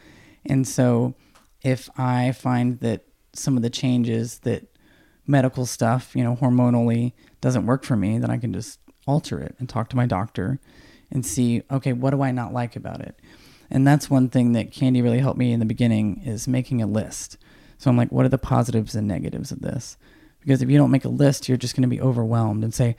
And 0.45 0.67
so 0.67 1.15
if 1.61 1.89
I 1.97 2.31
find 2.33 2.79
that 2.81 3.05
some 3.33 3.55
of 3.57 3.63
the 3.63 3.69
changes 3.69 4.39
that 4.39 4.65
medical 5.25 5.65
stuff, 5.65 6.15
you 6.15 6.23
know, 6.23 6.35
hormonally 6.35 7.13
doesn't 7.41 7.65
work 7.65 7.83
for 7.83 7.95
me, 7.95 8.19
then 8.19 8.29
I 8.29 8.37
can 8.37 8.53
just 8.53 8.79
alter 9.07 9.39
it 9.39 9.55
and 9.59 9.67
talk 9.67 9.89
to 9.89 9.95
my 9.95 10.05
doctor 10.05 10.59
and 11.11 11.25
see, 11.25 11.63
okay, 11.71 11.93
what 11.93 12.11
do 12.11 12.21
I 12.21 12.31
not 12.31 12.53
like 12.53 12.75
about 12.75 13.01
it? 13.01 13.19
And 13.69 13.87
that's 13.87 14.09
one 14.09 14.29
thing 14.29 14.51
that 14.53 14.71
Candy 14.71 15.01
really 15.01 15.19
helped 15.19 15.39
me 15.39 15.51
in 15.51 15.59
the 15.59 15.65
beginning 15.65 16.21
is 16.25 16.47
making 16.47 16.81
a 16.81 16.87
list. 16.87 17.37
So 17.77 17.89
I'm 17.89 17.97
like, 17.97 18.11
what 18.11 18.25
are 18.25 18.29
the 18.29 18.37
positives 18.37 18.95
and 18.95 19.07
negatives 19.07 19.51
of 19.51 19.61
this? 19.61 19.97
Because 20.43 20.61
if 20.61 20.69
you 20.69 20.77
don't 20.77 20.91
make 20.91 21.05
a 21.05 21.09
list, 21.09 21.47
you're 21.47 21.57
just 21.57 21.75
going 21.75 21.83
to 21.83 21.95
be 21.95 22.01
overwhelmed 22.01 22.63
and 22.63 22.73
say, 22.73 22.95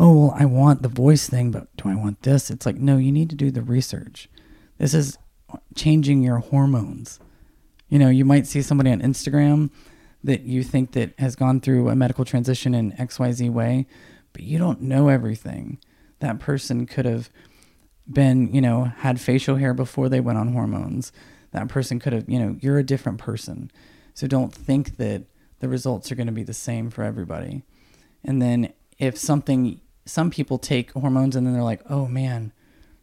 oh, 0.00 0.26
well, 0.26 0.34
I 0.36 0.44
want 0.44 0.82
the 0.82 0.88
voice 0.88 1.28
thing, 1.28 1.50
but 1.50 1.74
do 1.76 1.88
I 1.88 1.94
want 1.94 2.22
this? 2.22 2.50
It's 2.50 2.66
like, 2.66 2.76
no, 2.76 2.96
you 2.96 3.12
need 3.12 3.30
to 3.30 3.36
do 3.36 3.50
the 3.50 3.62
research. 3.62 4.28
This 4.78 4.94
is 4.94 5.18
changing 5.74 6.22
your 6.22 6.38
hormones. 6.38 7.20
You 7.88 7.98
know, 7.98 8.08
you 8.08 8.24
might 8.24 8.46
see 8.46 8.62
somebody 8.62 8.90
on 8.90 9.00
Instagram 9.00 9.70
that 10.22 10.42
you 10.42 10.62
think 10.62 10.92
that 10.92 11.18
has 11.18 11.36
gone 11.36 11.60
through 11.60 11.88
a 11.88 11.96
medical 11.96 12.24
transition 12.24 12.74
in 12.74 12.92
XYZ 12.92 13.50
way, 13.50 13.86
but 14.32 14.42
you 14.42 14.58
don't 14.58 14.82
know 14.82 15.08
everything. 15.08 15.78
That 16.20 16.38
person 16.38 16.86
could 16.86 17.06
have 17.06 17.30
been, 18.10 18.52
you 18.52 18.60
know, 18.60 18.84
had 18.84 19.20
facial 19.20 19.56
hair 19.56 19.74
before 19.74 20.08
they 20.08 20.20
went 20.20 20.38
on 20.38 20.52
hormones. 20.52 21.12
That 21.52 21.68
person 21.68 21.98
could 21.98 22.12
have, 22.12 22.28
you 22.28 22.38
know, 22.38 22.56
you're 22.60 22.78
a 22.78 22.84
different 22.84 23.18
person. 23.18 23.70
So 24.14 24.26
don't 24.26 24.52
think 24.52 24.96
that 24.96 25.24
the 25.60 25.68
results 25.68 26.10
are 26.10 26.14
going 26.14 26.26
to 26.26 26.32
be 26.32 26.42
the 26.42 26.54
same 26.54 26.90
for 26.90 27.02
everybody. 27.02 27.62
And 28.24 28.40
then 28.40 28.72
if 28.98 29.16
something, 29.16 29.80
some 30.04 30.30
people 30.30 30.58
take 30.58 30.92
hormones 30.92 31.36
and 31.36 31.46
then 31.46 31.54
they're 31.54 31.62
like, 31.62 31.82
oh 31.88 32.06
man, 32.06 32.52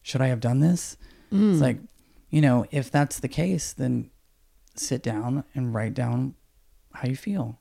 should 0.01 0.21
I 0.21 0.27
have 0.27 0.39
done 0.39 0.59
this? 0.59 0.97
Mm. 1.31 1.53
It's 1.53 1.61
like, 1.61 1.79
you 2.29 2.41
know, 2.41 2.65
if 2.71 2.91
that's 2.91 3.19
the 3.19 3.27
case, 3.27 3.73
then 3.73 4.09
sit 4.75 5.01
down 5.01 5.43
and 5.53 5.73
write 5.73 5.93
down 5.93 6.35
how 6.93 7.07
you 7.07 7.15
feel. 7.15 7.59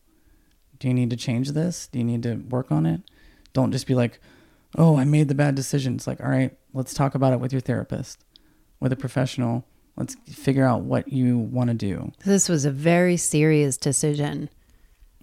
Do 0.78 0.88
you 0.88 0.94
need 0.94 1.10
to 1.10 1.16
change 1.16 1.52
this? 1.52 1.86
Do 1.86 1.98
you 1.98 2.04
need 2.04 2.22
to 2.24 2.34
work 2.34 2.72
on 2.72 2.86
it? 2.86 3.02
Don't 3.52 3.72
just 3.72 3.86
be 3.86 3.94
like, 3.94 4.20
oh, 4.76 4.98
I 4.98 5.04
made 5.04 5.28
the 5.28 5.34
bad 5.34 5.54
decision. 5.54 5.94
It's 5.94 6.06
like, 6.06 6.20
all 6.20 6.28
right, 6.28 6.56
let's 6.72 6.94
talk 6.94 7.14
about 7.14 7.32
it 7.32 7.40
with 7.40 7.52
your 7.52 7.60
therapist, 7.60 8.24
with 8.80 8.92
a 8.92 8.96
professional. 8.96 9.64
Let's 9.96 10.16
figure 10.26 10.64
out 10.64 10.82
what 10.82 11.12
you 11.12 11.38
want 11.38 11.68
to 11.68 11.74
do. 11.74 12.12
This 12.24 12.48
was 12.48 12.64
a 12.64 12.70
very 12.70 13.16
serious 13.16 13.76
decision. 13.76 14.50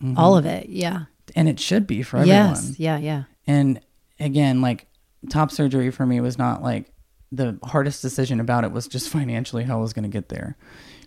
Mm-hmm. 0.01 0.17
All 0.17 0.37
of 0.37 0.45
it. 0.45 0.69
Yeah. 0.69 1.05
And 1.35 1.47
it 1.47 1.59
should 1.59 1.87
be 1.87 2.03
for 2.03 2.17
everyone. 2.17 2.37
Yes. 2.49 2.79
Yeah. 2.79 2.97
Yeah. 2.97 3.23
And 3.47 3.79
again, 4.19 4.61
like 4.61 4.87
top 5.29 5.51
surgery 5.51 5.91
for 5.91 6.05
me 6.05 6.19
was 6.19 6.37
not 6.37 6.63
like 6.63 6.91
the 7.31 7.57
hardest 7.63 8.01
decision 8.01 8.39
about 8.39 8.63
it 8.63 8.71
was 8.71 8.87
just 8.87 9.09
financially 9.09 9.63
how 9.63 9.77
I 9.77 9.81
was 9.81 9.93
going 9.93 10.03
to 10.03 10.09
get 10.09 10.29
there. 10.29 10.57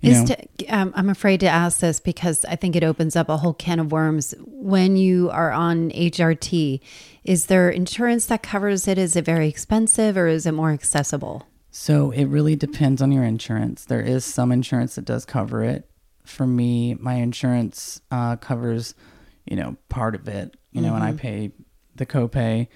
You 0.01 0.26
to, 0.26 0.66
um, 0.66 0.92
I'm 0.97 1.09
afraid 1.09 1.40
to 1.40 1.47
ask 1.47 1.80
this 1.80 1.99
because 1.99 2.45
I 2.45 2.57
think 2.57 2.76
it 2.76 2.84
opens 2.84 3.16
up 3.16 3.28
a 3.28 3.38
whole 3.38 3.55
can 3.55 3.78
of 3.80 3.90
worms. 3.90 4.34
When 4.45 4.97
you 4.97 5.30
are 5.30 5.51
on 5.51 5.90
HRT, 5.90 6.80
is 7.24 7.47
there 7.47 7.70
insurance 7.70 8.26
that 8.26 8.42
covers 8.42 8.86
it? 8.86 8.99
Is 8.99 9.16
it 9.16 9.24
very 9.24 9.49
expensive 9.49 10.16
or 10.16 10.26
is 10.26 10.45
it 10.45 10.53
more 10.53 10.72
accessible? 10.72 11.47
So 11.70 12.11
it 12.11 12.26
really 12.26 12.55
depends 12.55 13.01
on 13.03 13.12
your 13.12 13.24
insurance. 13.24 13.84
There 13.84 14.01
is 14.01 14.24
some 14.24 14.53
insurance 14.53 14.95
that 14.95 15.05
does 15.05 15.24
cover 15.24 15.64
it. 15.64 15.88
For 16.25 16.47
me, 16.47 16.95
my 16.95 17.14
insurance 17.14 18.01
uh, 18.11 18.37
covers, 18.37 18.95
you 19.45 19.57
know, 19.57 19.77
part 19.89 20.14
of 20.14 20.27
it, 20.29 20.57
you 20.72 20.81
know, 20.81 20.93
mm-hmm. 20.93 21.03
and 21.03 21.05
I 21.05 21.12
pay 21.12 21.53
the 21.95 22.07
copay. 22.07 22.68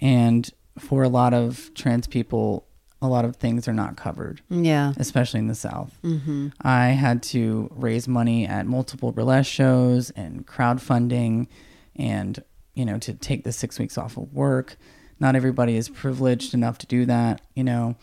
And 0.00 0.50
for 0.78 1.02
a 1.02 1.08
lot 1.08 1.34
of 1.34 1.72
trans 1.74 2.06
people, 2.06 2.66
a 3.02 3.08
lot 3.08 3.24
of 3.24 3.36
things 3.36 3.66
are 3.68 3.72
not 3.72 3.96
covered. 3.96 4.42
Yeah. 4.50 4.92
Especially 4.96 5.40
in 5.40 5.46
the 5.46 5.54
South. 5.54 5.98
Mm-hmm. 6.02 6.48
I 6.62 6.88
had 6.88 7.22
to 7.24 7.68
raise 7.74 8.06
money 8.06 8.46
at 8.46 8.66
multiple 8.66 9.12
burlesque 9.12 9.50
shows 9.50 10.10
and 10.10 10.46
crowdfunding 10.46 11.48
and, 11.96 12.42
you 12.74 12.84
know, 12.84 12.98
to 12.98 13.14
take 13.14 13.44
the 13.44 13.52
six 13.52 13.78
weeks 13.78 13.96
off 13.96 14.16
of 14.16 14.32
work. 14.32 14.76
Not 15.18 15.36
everybody 15.36 15.76
is 15.76 15.88
privileged 15.88 16.54
enough 16.54 16.78
to 16.78 16.86
do 16.86 17.06
that. 17.06 17.42
You 17.54 17.64
know, 17.64 17.96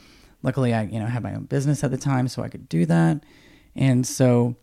luckily 0.43 0.73
I, 0.73 0.83
you 0.83 0.99
know, 0.99 1.07
had 1.07 1.23
my 1.23 1.33
own 1.33 1.45
business 1.45 1.83
at 1.83 1.91
the 1.91 1.97
time 1.97 2.27
so 2.27 2.43
I 2.43 2.49
could 2.49 2.69
do 2.69 2.85
that. 2.85 3.23
And 3.75 4.05
so 4.05 4.55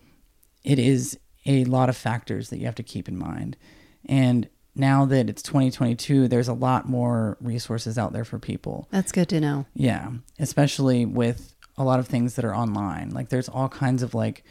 it 0.64 0.78
is 0.78 1.18
a 1.46 1.64
lot 1.64 1.88
of 1.88 1.96
factors 1.96 2.50
that 2.50 2.58
you 2.58 2.66
have 2.66 2.74
to 2.76 2.82
keep 2.82 3.08
in 3.08 3.16
mind. 3.16 3.56
And 4.06 4.48
now 4.74 5.04
that 5.04 5.28
it's 5.28 5.42
2022, 5.42 6.26
there's 6.28 6.48
a 6.48 6.54
lot 6.54 6.88
more 6.88 7.36
resources 7.40 7.96
out 7.96 8.12
there 8.12 8.24
for 8.24 8.38
people. 8.38 8.88
That's 8.90 9.12
good 9.12 9.28
to 9.28 9.40
know. 9.40 9.66
Yeah, 9.74 10.10
especially 10.38 11.06
with 11.06 11.54
a 11.76 11.84
lot 11.84 12.00
of 12.00 12.08
things 12.08 12.34
that 12.34 12.44
are 12.44 12.54
online. 12.54 13.10
Like 13.10 13.28
there's 13.28 13.48
all 13.48 13.68
kinds 13.68 14.02
of 14.02 14.14
like 14.14 14.44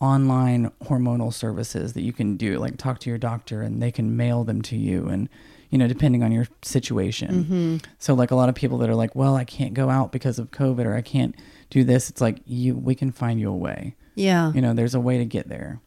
online 0.00 0.70
hormonal 0.84 1.32
services 1.32 1.92
that 1.92 2.02
you 2.02 2.12
can 2.12 2.36
do, 2.36 2.58
like 2.58 2.76
talk 2.76 3.00
to 3.00 3.10
your 3.10 3.18
doctor 3.18 3.62
and 3.62 3.82
they 3.82 3.90
can 3.90 4.16
mail 4.16 4.44
them 4.44 4.62
to 4.62 4.76
you 4.76 5.08
and 5.08 5.28
you 5.70 5.76
know, 5.76 5.86
depending 5.86 6.22
on 6.22 6.32
your 6.32 6.46
situation. 6.62 7.44
Mm-hmm. 7.44 7.76
So 7.98 8.14
like 8.14 8.30
a 8.30 8.34
lot 8.34 8.48
of 8.48 8.54
people 8.54 8.78
that 8.78 8.88
are 8.88 8.94
like, 8.94 9.14
"Well, 9.14 9.36
I 9.36 9.44
can't 9.44 9.74
go 9.74 9.90
out 9.90 10.12
because 10.12 10.38
of 10.38 10.50
COVID 10.50 10.86
or 10.86 10.94
I 10.94 11.02
can't 11.02 11.34
do 11.68 11.84
this." 11.84 12.08
It's 12.08 12.22
like 12.22 12.40
you 12.46 12.74
we 12.74 12.94
can 12.94 13.12
find 13.12 13.38
you 13.38 13.50
a 13.50 13.56
way. 13.56 13.94
Yeah. 14.18 14.52
You 14.52 14.60
know, 14.60 14.74
there's 14.74 14.94
a 14.94 15.00
way 15.00 15.18
to 15.18 15.24
get 15.24 15.48
there. 15.48 15.80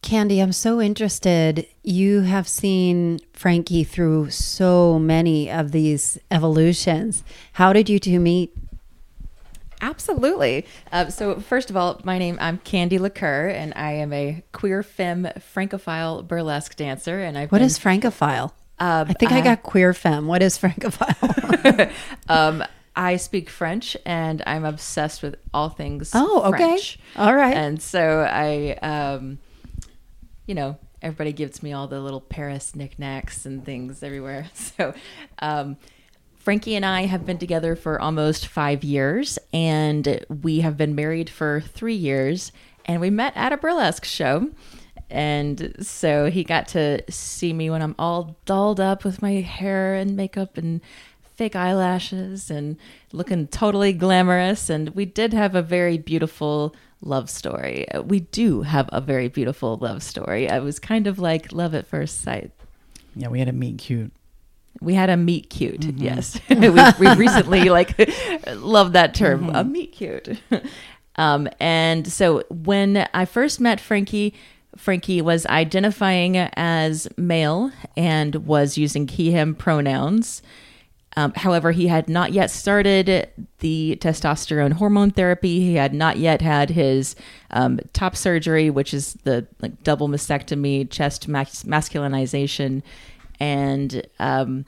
Candy, 0.00 0.40
I'm 0.40 0.52
so 0.52 0.80
interested. 0.80 1.66
You 1.82 2.22
have 2.22 2.48
seen 2.48 3.18
Frankie 3.32 3.84
through 3.84 4.30
so 4.30 4.98
many 4.98 5.50
of 5.50 5.72
these 5.72 6.18
evolutions. 6.30 7.24
How 7.54 7.72
did 7.72 7.88
you 7.88 7.98
two 7.98 8.20
meet? 8.20 8.56
Absolutely. 9.82 10.64
Uh, 10.90 11.08
so, 11.10 11.38
first 11.40 11.68
of 11.68 11.76
all, 11.76 12.00
my 12.04 12.18
name 12.18 12.38
I'm 12.40 12.58
Candy 12.58 12.98
Liqueur, 12.98 13.48
and 13.48 13.74
I 13.76 13.92
am 13.92 14.12
a 14.12 14.42
queer 14.52 14.82
femme 14.82 15.28
francophile 15.40 16.22
burlesque 16.22 16.76
dancer. 16.76 17.20
And 17.20 17.36
I 17.36 17.46
what 17.46 17.58
been, 17.58 17.66
is 17.66 17.78
francophile? 17.78 18.54
Um, 18.78 19.08
I 19.08 19.12
think 19.12 19.32
I, 19.32 19.38
I, 19.38 19.40
got 19.42 19.62
queer 19.62 19.92
femme. 19.92 20.26
What 20.26 20.42
is 20.42 20.56
francophile? 20.56 21.92
um, 22.28 22.64
I 22.96 23.16
speak 23.16 23.50
French, 23.50 23.96
and 24.06 24.42
I'm 24.46 24.64
obsessed 24.64 25.22
with 25.22 25.36
all 25.52 25.68
things. 25.68 26.10
Oh, 26.14 26.42
okay, 26.52 26.78
all 27.16 27.34
right. 27.34 27.56
And 27.56 27.80
so 27.80 28.26
I. 28.28 28.78
Um, 28.82 29.38
you 30.46 30.54
know, 30.54 30.78
everybody 31.02 31.32
gives 31.32 31.62
me 31.62 31.72
all 31.72 31.88
the 31.88 32.00
little 32.00 32.20
Paris 32.20 32.74
knickknacks 32.74 33.44
and 33.46 33.64
things 33.64 34.02
everywhere. 34.02 34.46
So, 34.54 34.94
um, 35.40 35.76
Frankie 36.38 36.76
and 36.76 36.86
I 36.86 37.06
have 37.06 37.26
been 37.26 37.38
together 37.38 37.74
for 37.74 38.00
almost 38.00 38.46
five 38.46 38.84
years, 38.84 39.38
and 39.52 40.24
we 40.42 40.60
have 40.60 40.76
been 40.76 40.94
married 40.94 41.28
for 41.28 41.60
three 41.60 41.94
years. 41.94 42.52
And 42.84 43.00
we 43.00 43.10
met 43.10 43.32
at 43.36 43.52
a 43.52 43.56
burlesque 43.56 44.04
show. 44.04 44.50
And 45.10 45.74
so 45.80 46.30
he 46.30 46.44
got 46.44 46.68
to 46.68 47.02
see 47.10 47.52
me 47.52 47.68
when 47.68 47.82
I'm 47.82 47.96
all 47.98 48.36
dolled 48.44 48.78
up 48.78 49.04
with 49.04 49.22
my 49.22 49.34
hair 49.34 49.94
and 49.94 50.16
makeup 50.16 50.56
and 50.56 50.80
fake 51.36 51.54
eyelashes 51.54 52.50
and 52.50 52.76
looking 53.12 53.46
totally 53.46 53.92
glamorous. 53.92 54.70
And 54.70 54.90
we 54.90 55.04
did 55.04 55.32
have 55.32 55.54
a 55.54 55.62
very 55.62 55.98
beautiful 55.98 56.74
love 57.00 57.28
story. 57.30 57.86
We 58.04 58.20
do 58.20 58.62
have 58.62 58.88
a 58.92 59.00
very 59.00 59.28
beautiful 59.28 59.76
love 59.76 60.02
story. 60.02 60.46
It 60.46 60.62
was 60.62 60.78
kind 60.78 61.06
of 61.06 61.18
like 61.18 61.52
love 61.52 61.74
at 61.74 61.86
first 61.86 62.22
sight. 62.22 62.52
Yeah, 63.14 63.28
we 63.28 63.38
had 63.38 63.48
a 63.48 63.52
meet 63.52 63.78
cute. 63.78 64.12
We 64.80 64.94
had 64.94 65.08
a 65.08 65.16
meet 65.16 65.48
cute. 65.48 65.80
Mm-hmm. 65.80 66.02
Yes, 66.02 66.38
we, 66.50 67.06
we 67.06 67.14
recently 67.16 67.70
like 67.70 67.94
love 68.54 68.92
that 68.92 69.14
term, 69.14 69.46
mm-hmm. 69.46 69.56
a 69.56 69.64
meet 69.64 69.92
cute. 69.92 70.38
um, 71.16 71.48
and 71.58 72.10
so 72.10 72.42
when 72.50 73.08
I 73.14 73.24
first 73.24 73.58
met 73.58 73.80
Frankie, 73.80 74.34
Frankie 74.76 75.22
was 75.22 75.46
identifying 75.46 76.36
as 76.36 77.08
male 77.16 77.72
and 77.96 78.34
was 78.46 78.76
using 78.76 79.08
he/him 79.08 79.54
pronouns. 79.54 80.42
Um, 81.18 81.32
however, 81.34 81.72
he 81.72 81.86
had 81.86 82.08
not 82.10 82.32
yet 82.32 82.50
started 82.50 83.30
the 83.60 83.96
testosterone 84.02 84.74
hormone 84.74 85.10
therapy. 85.10 85.60
He 85.60 85.74
had 85.74 85.94
not 85.94 86.18
yet 86.18 86.42
had 86.42 86.70
his 86.70 87.16
um, 87.50 87.80
top 87.94 88.14
surgery, 88.16 88.68
which 88.68 88.92
is 88.92 89.14
the 89.24 89.46
like 89.60 89.82
double 89.82 90.08
mastectomy, 90.08 90.90
chest 90.90 91.26
mas- 91.26 91.64
masculinization, 91.64 92.82
and 93.40 94.06
um, 94.18 94.66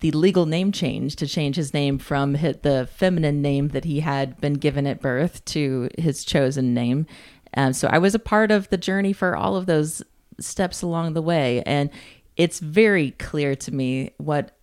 the 0.00 0.10
legal 0.12 0.46
name 0.46 0.72
change 0.72 1.16
to 1.16 1.26
change 1.26 1.56
his 1.56 1.74
name 1.74 1.98
from 1.98 2.32
the 2.32 2.88
feminine 2.90 3.42
name 3.42 3.68
that 3.68 3.84
he 3.84 4.00
had 4.00 4.40
been 4.40 4.54
given 4.54 4.86
at 4.86 5.02
birth 5.02 5.44
to 5.44 5.90
his 5.98 6.24
chosen 6.24 6.72
name. 6.72 7.06
Um, 7.54 7.74
so 7.74 7.88
I 7.88 7.98
was 7.98 8.14
a 8.14 8.18
part 8.18 8.50
of 8.50 8.70
the 8.70 8.78
journey 8.78 9.12
for 9.12 9.36
all 9.36 9.56
of 9.56 9.66
those 9.66 10.02
steps 10.38 10.80
along 10.80 11.12
the 11.12 11.20
way, 11.20 11.62
and 11.66 11.90
it's 12.36 12.58
very 12.58 13.10
clear 13.12 13.54
to 13.56 13.74
me 13.74 14.12
what 14.16 14.56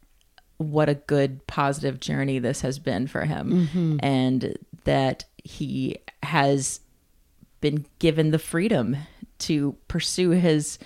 what 0.57 0.89
a 0.89 0.95
good 0.95 1.45
positive 1.47 1.99
journey 1.99 2.39
this 2.39 2.61
has 2.61 2.79
been 2.79 3.07
for 3.07 3.25
him 3.25 3.67
mm-hmm. 3.67 3.97
and 4.01 4.57
that 4.85 5.25
he 5.43 5.97
has 6.23 6.79
been 7.61 7.85
given 7.99 8.31
the 8.31 8.39
freedom 8.39 8.97
to 9.39 9.75
pursue 9.87 10.31
his 10.31 10.79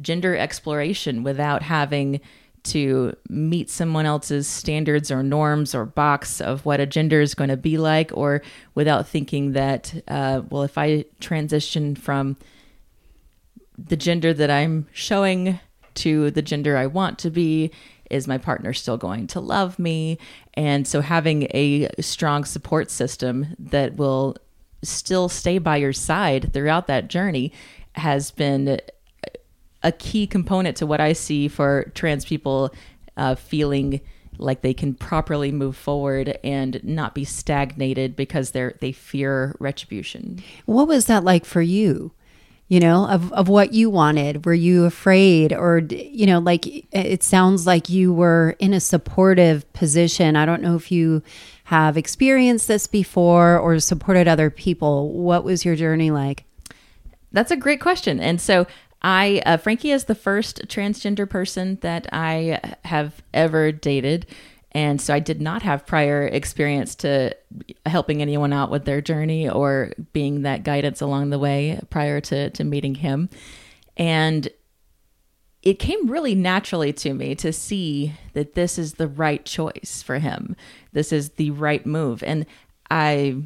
gender 0.00 0.36
exploration 0.36 1.22
without 1.22 1.62
having 1.62 2.20
to 2.64 3.14
meet 3.28 3.68
someone 3.68 4.06
else's 4.06 4.46
standards 4.46 5.10
or 5.10 5.22
norms 5.22 5.74
or 5.74 5.84
box 5.84 6.40
of 6.40 6.64
what 6.64 6.80
a 6.80 6.86
gender 6.86 7.20
is 7.20 7.34
going 7.34 7.50
to 7.50 7.56
be 7.56 7.76
like, 7.76 8.10
or 8.14 8.40
without 8.74 9.08
thinking 9.08 9.52
that, 9.52 9.92
uh, 10.06 10.42
well, 10.48 10.62
if 10.62 10.78
I 10.78 11.04
transition 11.20 11.96
from 11.96 12.36
the 13.76 13.96
gender 13.96 14.32
that 14.32 14.50
I'm 14.50 14.86
showing 14.92 15.58
to 15.94 16.30
the 16.30 16.42
gender 16.42 16.76
I 16.76 16.86
want 16.86 17.18
to 17.20 17.30
be, 17.30 17.72
is 18.12 18.28
my 18.28 18.38
partner 18.38 18.72
still 18.72 18.96
going 18.96 19.26
to 19.28 19.40
love 19.40 19.78
me? 19.78 20.18
And 20.54 20.86
so 20.86 21.00
having 21.00 21.48
a 21.50 21.88
strong 22.00 22.44
support 22.44 22.90
system 22.90 23.56
that 23.58 23.96
will 23.96 24.36
still 24.82 25.28
stay 25.28 25.58
by 25.58 25.76
your 25.76 25.92
side 25.92 26.52
throughout 26.52 26.86
that 26.88 27.08
journey 27.08 27.52
has 27.94 28.30
been 28.30 28.80
a 29.82 29.92
key 29.92 30.26
component 30.26 30.76
to 30.78 30.86
what 30.86 31.00
I 31.00 31.12
see 31.12 31.48
for 31.48 31.90
trans 31.94 32.24
people 32.24 32.74
uh, 33.16 33.34
feeling 33.34 34.00
like 34.38 34.62
they 34.62 34.74
can 34.74 34.94
properly 34.94 35.52
move 35.52 35.76
forward 35.76 36.38
and 36.42 36.82
not 36.82 37.14
be 37.14 37.24
stagnated 37.24 38.16
because 38.16 38.50
they're 38.50 38.74
they 38.80 38.92
fear 38.92 39.54
retribution. 39.58 40.42
What 40.66 40.88
was 40.88 41.06
that 41.06 41.24
like 41.24 41.44
for 41.44 41.62
you? 41.62 42.12
You 42.68 42.80
know, 42.80 43.06
of, 43.06 43.32
of 43.32 43.48
what 43.48 43.74
you 43.74 43.90
wanted? 43.90 44.46
Were 44.46 44.54
you 44.54 44.84
afraid 44.84 45.52
or, 45.52 45.80
you 45.90 46.26
know, 46.26 46.38
like 46.38 46.86
it 46.92 47.22
sounds 47.22 47.66
like 47.66 47.88
you 47.88 48.12
were 48.12 48.56
in 48.58 48.72
a 48.72 48.80
supportive 48.80 49.70
position. 49.74 50.36
I 50.36 50.46
don't 50.46 50.62
know 50.62 50.74
if 50.74 50.90
you 50.90 51.22
have 51.64 51.96
experienced 51.96 52.68
this 52.68 52.86
before 52.86 53.58
or 53.58 53.78
supported 53.78 54.26
other 54.26 54.48
people. 54.50 55.10
What 55.12 55.44
was 55.44 55.64
your 55.64 55.76
journey 55.76 56.10
like? 56.10 56.44
That's 57.30 57.50
a 57.50 57.56
great 57.56 57.80
question. 57.80 58.20
And 58.20 58.40
so 58.40 58.66
I, 59.02 59.42
uh, 59.44 59.56
Frankie 59.56 59.90
is 59.90 60.04
the 60.04 60.14
first 60.14 60.68
transgender 60.68 61.28
person 61.28 61.78
that 61.82 62.06
I 62.12 62.60
have 62.84 63.22
ever 63.34 63.72
dated. 63.72 64.26
And 64.72 65.00
so 65.00 65.14
I 65.14 65.18
did 65.20 65.40
not 65.40 65.62
have 65.62 65.86
prior 65.86 66.26
experience 66.26 66.94
to 66.96 67.36
helping 67.86 68.22
anyone 68.22 68.52
out 68.52 68.70
with 68.70 68.84
their 68.84 69.00
journey 69.00 69.48
or 69.48 69.92
being 70.12 70.42
that 70.42 70.64
guidance 70.64 71.00
along 71.00 71.30
the 71.30 71.38
way 71.38 71.80
prior 71.90 72.20
to, 72.22 72.50
to 72.50 72.64
meeting 72.64 72.96
him. 72.96 73.28
And 73.96 74.48
it 75.62 75.78
came 75.78 76.10
really 76.10 76.34
naturally 76.34 76.92
to 76.94 77.14
me 77.14 77.34
to 77.36 77.52
see 77.52 78.14
that 78.32 78.54
this 78.54 78.78
is 78.78 78.94
the 78.94 79.06
right 79.06 79.44
choice 79.44 80.02
for 80.04 80.18
him. 80.18 80.56
This 80.92 81.12
is 81.12 81.30
the 81.30 81.50
right 81.50 81.84
move. 81.86 82.22
And 82.22 82.46
I 82.90 83.42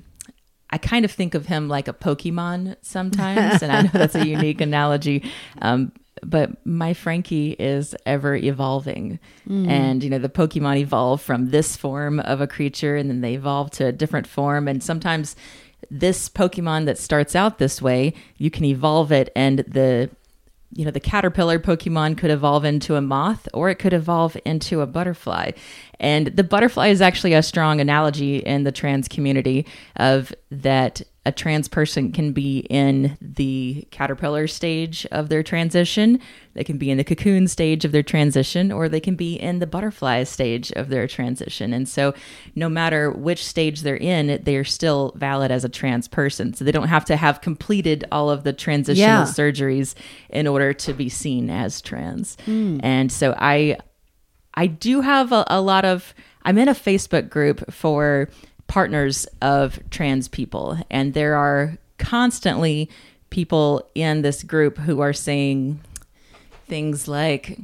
I 0.70 0.78
kind 0.78 1.04
of 1.04 1.12
think 1.12 1.34
of 1.34 1.46
him 1.46 1.68
like 1.68 1.86
a 1.86 1.92
Pokemon 1.92 2.76
sometimes, 2.82 3.62
and 3.62 3.70
I 3.70 3.82
know 3.82 3.90
that's 3.92 4.16
a 4.16 4.26
unique 4.26 4.60
analogy. 4.60 5.22
Um, 5.62 5.92
but 6.22 6.64
my 6.66 6.94
Frankie 6.94 7.52
is 7.52 7.94
ever 8.06 8.34
evolving. 8.34 9.18
Mm. 9.48 9.68
And, 9.68 10.04
you 10.04 10.10
know, 10.10 10.18
the 10.18 10.28
Pokemon 10.28 10.78
evolve 10.78 11.20
from 11.20 11.50
this 11.50 11.76
form 11.76 12.20
of 12.20 12.40
a 12.40 12.46
creature 12.46 12.96
and 12.96 13.10
then 13.10 13.20
they 13.20 13.34
evolve 13.34 13.70
to 13.72 13.86
a 13.86 13.92
different 13.92 14.26
form. 14.26 14.68
And 14.68 14.82
sometimes 14.82 15.36
this 15.90 16.28
Pokemon 16.28 16.86
that 16.86 16.98
starts 16.98 17.36
out 17.36 17.58
this 17.58 17.80
way, 17.82 18.14
you 18.36 18.50
can 18.50 18.64
evolve 18.64 19.12
it 19.12 19.30
and 19.36 19.60
the 19.60 20.10
you 20.72 20.84
know, 20.84 20.90
the 20.90 21.00
caterpillar 21.00 21.58
Pokemon 21.58 22.18
could 22.18 22.30
evolve 22.30 22.64
into 22.64 22.96
a 22.96 23.00
moth 23.00 23.48
or 23.54 23.70
it 23.70 23.76
could 23.76 23.92
evolve 23.92 24.36
into 24.44 24.80
a 24.80 24.86
butterfly. 24.86 25.52
And 26.00 26.26
the 26.26 26.44
butterfly 26.44 26.88
is 26.88 27.00
actually 27.00 27.32
a 27.32 27.42
strong 27.42 27.80
analogy 27.80 28.38
in 28.38 28.64
the 28.64 28.72
trans 28.72 29.08
community 29.08 29.64
of 29.96 30.34
that 30.50 31.02
a 31.26 31.32
trans 31.32 31.66
person 31.66 32.12
can 32.12 32.32
be 32.32 32.60
in 32.70 33.18
the 33.20 33.86
caterpillar 33.90 34.46
stage 34.46 35.04
of 35.10 35.28
their 35.28 35.42
transition, 35.42 36.20
they 36.54 36.62
can 36.62 36.78
be 36.78 36.88
in 36.88 36.96
the 36.96 37.04
cocoon 37.04 37.48
stage 37.48 37.84
of 37.84 37.90
their 37.90 38.04
transition, 38.04 38.70
or 38.70 38.88
they 38.88 39.00
can 39.00 39.16
be 39.16 39.34
in 39.34 39.58
the 39.58 39.66
butterfly 39.66 40.22
stage 40.22 40.70
of 40.72 40.88
their 40.88 41.08
transition. 41.08 41.72
And 41.72 41.88
so, 41.88 42.14
no 42.54 42.68
matter 42.68 43.10
which 43.10 43.44
stage 43.44 43.80
they're 43.80 43.96
in, 43.96 44.40
they 44.44 44.56
are 44.56 44.64
still 44.64 45.12
valid 45.16 45.50
as 45.50 45.64
a 45.64 45.68
trans 45.68 46.06
person. 46.06 46.54
So, 46.54 46.64
they 46.64 46.72
don't 46.72 46.88
have 46.88 47.04
to 47.06 47.16
have 47.16 47.40
completed 47.40 48.04
all 48.12 48.30
of 48.30 48.44
the 48.44 48.52
transitional 48.52 49.08
yeah. 49.08 49.24
surgeries 49.24 49.96
in 50.30 50.46
order 50.46 50.72
to 50.72 50.94
be 50.94 51.08
seen 51.08 51.50
as 51.50 51.82
trans. 51.82 52.36
Mm. 52.46 52.80
And 52.84 53.10
so, 53.10 53.34
I 53.36 53.78
I 54.54 54.68
do 54.68 55.00
have 55.00 55.32
a, 55.32 55.44
a 55.48 55.60
lot 55.60 55.84
of 55.84 56.14
I'm 56.44 56.56
in 56.56 56.68
a 56.68 56.74
Facebook 56.74 57.28
group 57.28 57.72
for 57.72 58.30
partners 58.66 59.26
of 59.40 59.78
trans 59.90 60.28
people. 60.28 60.78
And 60.90 61.14
there 61.14 61.36
are 61.36 61.76
constantly 61.98 62.90
people 63.30 63.88
in 63.94 64.22
this 64.22 64.42
group 64.42 64.78
who 64.78 65.00
are 65.00 65.12
saying 65.12 65.80
things 66.66 67.08
like, 67.08 67.58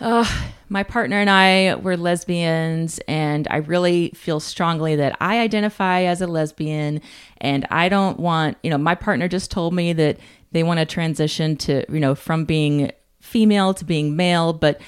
Oh, 0.00 0.52
my 0.68 0.82
partner 0.82 1.20
and 1.20 1.30
I 1.30 1.76
were 1.76 1.96
lesbians, 1.96 2.98
and 3.06 3.46
I 3.50 3.58
really 3.58 4.08
feel 4.16 4.40
strongly 4.40 4.96
that 4.96 5.16
I 5.20 5.38
identify 5.38 6.02
as 6.02 6.20
a 6.20 6.26
lesbian, 6.26 7.00
and 7.40 7.66
I 7.70 7.88
don't 7.88 8.18
want, 8.18 8.56
you 8.64 8.70
know, 8.70 8.78
my 8.78 8.96
partner 8.96 9.28
just 9.28 9.52
told 9.52 9.74
me 9.74 9.92
that 9.92 10.18
they 10.50 10.64
want 10.64 10.80
to 10.80 10.86
transition 10.86 11.56
to, 11.58 11.84
you 11.92 12.00
know, 12.00 12.16
from 12.16 12.44
being 12.44 12.90
female 13.20 13.74
to 13.74 13.84
being 13.84 14.16
male, 14.16 14.52
but 14.52 14.80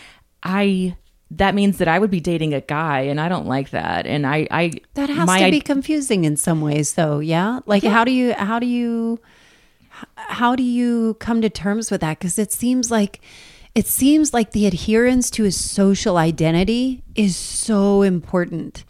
I 0.42 0.96
that 1.30 1.54
means 1.54 1.78
that 1.78 1.88
I 1.88 1.98
would 1.98 2.10
be 2.10 2.20
dating 2.20 2.54
a 2.54 2.60
guy, 2.60 3.00
and 3.00 3.20
I 3.20 3.28
don't 3.28 3.46
like 3.46 3.70
that. 3.70 4.06
And 4.06 4.26
I, 4.26 4.46
I 4.50 4.72
that 4.94 5.08
has 5.10 5.28
to 5.28 5.50
be 5.50 5.60
confusing 5.60 6.24
in 6.24 6.36
some 6.36 6.60
ways, 6.60 6.94
though. 6.94 7.18
Yeah, 7.18 7.60
like 7.66 7.82
yeah. 7.82 7.90
how 7.90 8.04
do 8.04 8.12
you, 8.12 8.34
how 8.34 8.58
do 8.58 8.66
you, 8.66 9.20
how 10.16 10.54
do 10.54 10.62
you 10.62 11.14
come 11.14 11.40
to 11.42 11.50
terms 11.50 11.90
with 11.90 12.00
that? 12.02 12.18
Because 12.18 12.38
it 12.38 12.52
seems 12.52 12.90
like, 12.90 13.20
it 13.74 13.86
seems 13.86 14.32
like 14.32 14.52
the 14.52 14.66
adherence 14.66 15.30
to 15.30 15.44
his 15.44 15.56
social 15.56 16.16
identity 16.16 17.02
is 17.14 17.36
so 17.36 18.02
important 18.02 18.84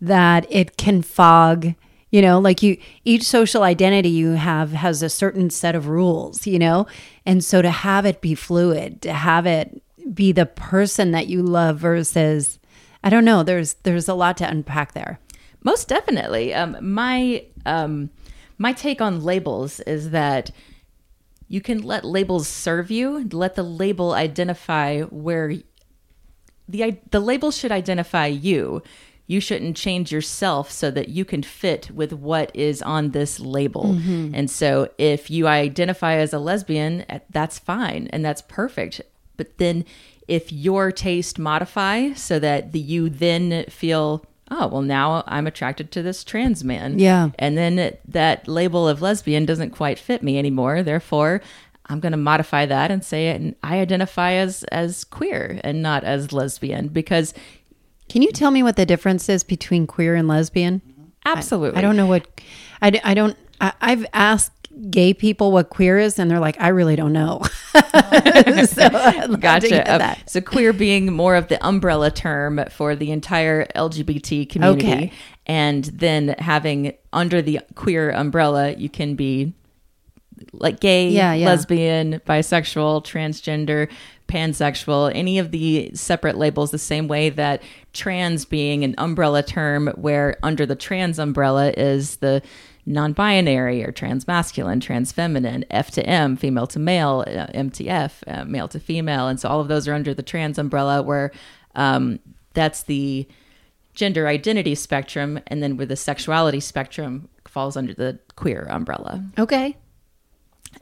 that 0.00 0.46
it 0.50 0.76
can 0.76 1.02
fog 1.02 1.74
you 2.10 2.22
know 2.22 2.38
like 2.38 2.62
you 2.62 2.76
each 3.04 3.24
social 3.24 3.62
identity 3.62 4.08
you 4.08 4.32
have 4.32 4.72
has 4.72 5.02
a 5.02 5.08
certain 5.08 5.50
set 5.50 5.74
of 5.74 5.88
rules 5.88 6.46
you 6.46 6.58
know 6.58 6.86
and 7.26 7.42
so 7.42 7.60
to 7.60 7.70
have 7.70 8.04
it 8.04 8.20
be 8.20 8.34
fluid 8.34 9.02
to 9.02 9.12
have 9.12 9.46
it 9.46 9.82
be 10.12 10.32
the 10.32 10.46
person 10.46 11.12
that 11.12 11.26
you 11.26 11.42
love 11.42 11.78
versus 11.78 12.58
I 13.02 13.10
don't 13.10 13.24
know. 13.24 13.42
There's 13.42 13.74
there's 13.82 14.08
a 14.08 14.14
lot 14.14 14.36
to 14.38 14.48
unpack 14.48 14.92
there. 14.92 15.20
Most 15.62 15.88
definitely. 15.88 16.54
Um, 16.54 16.76
my 16.80 17.44
um, 17.66 18.10
my 18.58 18.72
take 18.72 19.00
on 19.00 19.22
labels 19.22 19.80
is 19.80 20.10
that 20.10 20.50
you 21.48 21.60
can 21.60 21.82
let 21.82 22.04
labels 22.04 22.48
serve 22.48 22.90
you. 22.90 23.28
Let 23.30 23.54
the 23.54 23.62
label 23.62 24.12
identify 24.12 25.02
where 25.02 25.54
the 26.68 26.96
the 27.10 27.20
label 27.20 27.50
should 27.50 27.72
identify 27.72 28.26
you. 28.26 28.82
You 29.26 29.40
shouldn't 29.40 29.76
change 29.76 30.12
yourself 30.12 30.70
so 30.70 30.90
that 30.90 31.08
you 31.08 31.24
can 31.24 31.42
fit 31.42 31.90
with 31.90 32.12
what 32.12 32.54
is 32.54 32.82
on 32.82 33.10
this 33.10 33.40
label. 33.40 33.84
Mm-hmm. 33.94 34.34
And 34.34 34.50
so, 34.50 34.90
if 34.98 35.30
you 35.30 35.46
identify 35.46 36.16
as 36.16 36.34
a 36.34 36.38
lesbian, 36.38 37.06
that's 37.30 37.58
fine 37.58 38.08
and 38.12 38.22
that's 38.22 38.42
perfect. 38.42 39.00
But 39.36 39.58
then 39.58 39.84
if 40.28 40.52
your 40.52 40.90
taste 40.92 41.38
modify 41.38 42.12
so 42.14 42.38
that 42.38 42.72
the 42.72 42.80
you 42.80 43.08
then 43.08 43.64
feel 43.68 44.24
oh 44.50 44.66
well 44.68 44.82
now 44.82 45.22
i'm 45.26 45.46
attracted 45.46 45.90
to 45.92 46.02
this 46.02 46.24
trans 46.24 46.64
man. 46.64 46.98
Yeah. 46.98 47.30
And 47.38 47.56
then 47.56 47.96
that 48.06 48.48
label 48.48 48.88
of 48.88 49.02
lesbian 49.02 49.44
doesn't 49.44 49.70
quite 49.70 49.98
fit 49.98 50.22
me 50.22 50.38
anymore. 50.38 50.82
Therefore 50.82 51.40
i'm 51.86 52.00
going 52.00 52.12
to 52.12 52.18
modify 52.18 52.64
that 52.64 52.90
and 52.90 53.04
say 53.04 53.28
it 53.28 53.56
i 53.62 53.78
identify 53.78 54.32
as 54.32 54.64
as 54.64 55.04
queer 55.04 55.60
and 55.62 55.82
not 55.82 56.02
as 56.02 56.32
lesbian 56.32 56.88
because 56.88 57.34
can 58.08 58.22
you 58.22 58.32
tell 58.32 58.50
me 58.50 58.62
what 58.62 58.76
the 58.76 58.86
difference 58.86 59.28
is 59.28 59.44
between 59.44 59.86
queer 59.86 60.14
and 60.14 60.28
lesbian? 60.28 60.82
Absolutely. 61.24 61.76
I, 61.76 61.78
I 61.78 61.82
don't 61.82 61.96
know 61.96 62.06
what 62.06 62.40
I, 62.82 63.00
I 63.04 63.14
don't 63.14 63.36
I, 63.60 63.72
i've 63.80 64.06
asked 64.12 64.52
gay 64.90 65.14
people 65.14 65.52
what 65.52 65.70
queer 65.70 65.98
is 65.98 66.18
and 66.18 66.30
they're 66.30 66.40
like 66.40 66.56
i 66.60 66.68
really 66.68 66.96
don't 66.96 67.12
know 67.12 67.40
so 68.66 69.36
gotcha 69.36 69.88
uh, 69.90 70.14
so 70.26 70.40
queer 70.40 70.72
being 70.72 71.12
more 71.12 71.36
of 71.36 71.48
the 71.48 71.64
umbrella 71.64 72.10
term 72.10 72.60
for 72.70 72.96
the 72.96 73.10
entire 73.12 73.66
lgbt 73.76 74.48
community 74.48 74.86
okay. 74.86 75.12
and 75.46 75.84
then 75.84 76.34
having 76.38 76.92
under 77.12 77.40
the 77.40 77.60
queer 77.74 78.10
umbrella 78.10 78.72
you 78.72 78.88
can 78.88 79.14
be 79.14 79.52
like 80.52 80.80
gay 80.80 81.08
yeah, 81.08 81.32
yeah. 81.32 81.46
lesbian 81.46 82.20
bisexual 82.26 83.04
transgender 83.04 83.88
pansexual 84.26 85.10
any 85.14 85.38
of 85.38 85.50
the 85.50 85.90
separate 85.94 86.36
labels 86.36 86.70
the 86.70 86.78
same 86.78 87.06
way 87.06 87.30
that 87.30 87.62
trans 87.92 88.44
being 88.44 88.82
an 88.82 88.94
umbrella 88.98 89.42
term 89.42 89.88
where 89.94 90.36
under 90.42 90.66
the 90.66 90.74
trans 90.74 91.18
umbrella 91.18 91.70
is 91.76 92.16
the 92.16 92.42
non-binary 92.86 93.82
or 93.82 93.92
trans 93.92 94.26
masculine, 94.26 94.80
trans 94.80 95.12
feminine, 95.12 95.64
F 95.70 95.90
to 95.92 96.04
M, 96.06 96.36
female 96.36 96.66
to 96.68 96.78
male, 96.78 97.24
uh, 97.26 97.46
MTF, 97.54 98.12
uh, 98.26 98.44
male 98.44 98.68
to 98.68 98.80
female, 98.80 99.28
and 99.28 99.40
so 99.40 99.48
all 99.48 99.60
of 99.60 99.68
those 99.68 99.88
are 99.88 99.94
under 99.94 100.14
the 100.14 100.22
trans 100.22 100.58
umbrella, 100.58 101.02
where 101.02 101.30
um, 101.74 102.18
that's 102.52 102.82
the 102.84 103.26
gender 103.94 104.26
identity 104.26 104.74
spectrum, 104.74 105.40
and 105.46 105.62
then 105.62 105.76
where 105.76 105.86
the 105.86 105.96
sexuality 105.96 106.60
spectrum 106.60 107.28
falls 107.46 107.76
under 107.76 107.94
the 107.94 108.18
queer 108.36 108.66
umbrella. 108.70 109.24
Okay. 109.38 109.76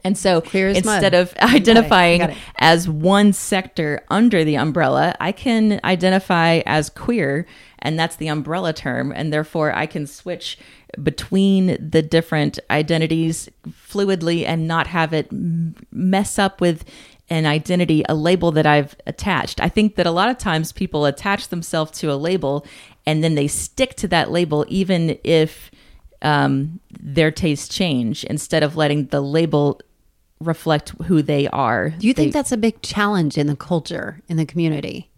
And 0.03 0.17
so 0.17 0.41
instead 0.77 1.13
mud. 1.13 1.13
of 1.13 1.33
identifying 1.37 2.19
got 2.19 2.29
it, 2.31 2.33
got 2.33 2.37
it. 2.37 2.43
as 2.57 2.89
one 2.89 3.33
sector 3.33 4.03
under 4.09 4.43
the 4.43 4.55
umbrella, 4.55 5.15
I 5.19 5.31
can 5.31 5.79
identify 5.83 6.61
as 6.65 6.89
queer, 6.89 7.45
and 7.79 7.97
that's 7.97 8.15
the 8.15 8.27
umbrella 8.27 8.73
term. 8.73 9.11
And 9.15 9.31
therefore, 9.31 9.73
I 9.75 9.85
can 9.85 10.07
switch 10.07 10.57
between 11.01 11.77
the 11.79 12.01
different 12.01 12.59
identities 12.69 13.49
fluidly 13.67 14.45
and 14.45 14.67
not 14.67 14.87
have 14.87 15.13
it 15.13 15.29
mess 15.31 16.37
up 16.37 16.61
with 16.61 16.85
an 17.29 17.45
identity, 17.45 18.03
a 18.07 18.15
label 18.15 18.51
that 18.51 18.65
I've 18.65 18.95
attached. 19.07 19.61
I 19.61 19.69
think 19.69 19.95
that 19.95 20.05
a 20.05 20.11
lot 20.11 20.29
of 20.29 20.37
times 20.37 20.71
people 20.71 21.05
attach 21.05 21.47
themselves 21.47 21.97
to 21.99 22.11
a 22.11 22.15
label 22.15 22.65
and 23.05 23.23
then 23.23 23.35
they 23.35 23.47
stick 23.47 23.95
to 23.95 24.07
that 24.09 24.31
label 24.31 24.65
even 24.67 25.17
if 25.23 25.71
um, 26.23 26.79
their 26.99 27.31
tastes 27.31 27.67
change 27.67 28.23
instead 28.23 28.63
of 28.63 28.75
letting 28.75 29.07
the 29.07 29.21
label 29.21 29.79
reflect 30.39 30.89
who 31.05 31.21
they 31.21 31.47
are. 31.49 31.89
Do 31.91 32.07
you 32.07 32.13
think 32.13 32.33
they, 32.33 32.39
that's 32.39 32.51
a 32.51 32.57
big 32.57 32.81
challenge 32.81 33.37
in 33.37 33.47
the 33.47 33.55
culture, 33.55 34.21
in 34.27 34.37
the 34.37 34.45
community? 34.45 35.09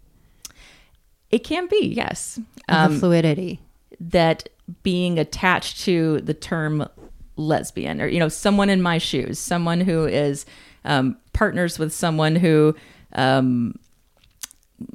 It 1.30 1.40
can 1.40 1.66
be, 1.66 1.92
yes. 1.94 2.38
Um, 2.68 2.94
the 2.94 3.00
fluidity. 3.00 3.60
That 4.00 4.48
being 4.82 5.18
attached 5.18 5.80
to 5.84 6.20
the 6.20 6.34
term 6.34 6.88
lesbian 7.36 8.00
or 8.00 8.06
you 8.06 8.18
know 8.18 8.28
someone 8.28 8.70
in 8.70 8.80
my 8.80 8.96
shoes 8.96 9.38
someone 9.38 9.78
who 9.80 10.06
is 10.06 10.46
um, 10.86 11.16
partners 11.32 11.78
with 11.78 11.92
someone 11.92 12.34
who 12.34 12.74
um, 13.12 13.74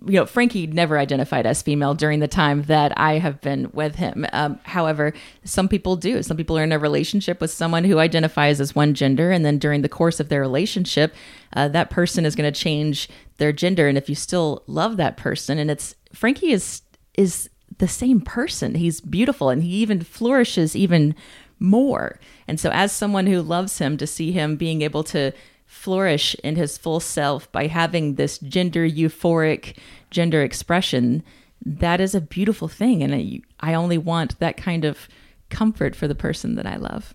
you 0.06 0.14
know, 0.14 0.26
Frankie 0.26 0.68
never 0.68 1.00
identified 1.00 1.46
as 1.46 1.62
female 1.62 1.96
during 1.96 2.20
the 2.20 2.28
time 2.28 2.64
that 2.64 2.94
I 2.98 3.18
have 3.18 3.42
been 3.42 3.72
with 3.74 3.96
him. 3.96 4.28
Um, 4.32 4.60
however, 4.64 5.14
some 5.44 5.68
people 5.68 5.96
do. 5.96 6.22
Some 6.22 6.38
people 6.38 6.58
are 6.58 6.64
in 6.64 6.72
a 6.72 6.78
relationship 6.78 7.42
with 7.42 7.50
someone 7.50 7.84
who 7.84 7.98
identifies 7.98 8.62
as 8.62 8.76
one 8.76 8.94
gender, 8.94 9.32
and 9.32 9.44
then 9.44 9.58
during 9.58 9.82
the 9.82 9.90
course 9.90 10.20
of 10.20 10.30
their 10.30 10.42
relationship, 10.42 11.16
uh, 11.54 11.68
that 11.70 11.90
person 11.90 12.26
is 12.26 12.36
going 12.36 12.52
to 12.52 12.60
change 12.60 13.10
their 13.38 13.52
gender. 13.52 13.88
And 13.88 13.98
if 13.98 14.08
you 14.08 14.16
still 14.16 14.64
love 14.68 14.98
that 14.98 15.18
person, 15.18 15.58
and 15.58 15.72
it's 15.72 15.96
Frankie 16.14 16.52
is 16.52 16.84
is 17.18 17.50
the 17.80 17.88
same 17.88 18.22
person. 18.22 18.76
He's 18.76 19.02
beautiful, 19.02 19.50
and 19.50 19.64
he 19.64 19.70
even 19.78 20.02
flourishes 20.02 20.76
even 20.76 21.16
more. 21.60 22.20
And 22.48 22.60
so, 22.60 22.70
as 22.72 22.92
someone 22.92 23.26
who 23.26 23.42
loves 23.42 23.80
him, 23.80 23.98
to 23.98 24.06
see 24.06 24.32
him 24.32 24.58
being 24.58 24.84
able 24.84 25.04
to 25.06 25.32
flourish 25.72 26.36
in 26.44 26.58
his 26.58 26.78
full 26.78 27.00
self 27.00 27.50
by 27.54 27.66
having 27.66 28.16
this 28.16 28.38
gender 28.40 28.88
euphoric 28.88 29.78
gender 30.12 30.44
expression 30.44 31.24
that 31.66 32.02
is 32.02 32.14
a 32.14 32.20
beautiful 32.20 32.68
thing 32.68 33.02
and 33.02 33.16
I, 33.16 33.40
I 33.62 33.74
only 33.74 33.98
want 33.98 34.38
that 34.40 34.58
kind 34.58 34.84
of 34.84 35.08
comfort 35.50 35.96
for 35.96 36.10
the 36.10 36.14
person 36.14 36.56
that 36.56 36.68
I 36.68 36.76
love. 36.76 37.14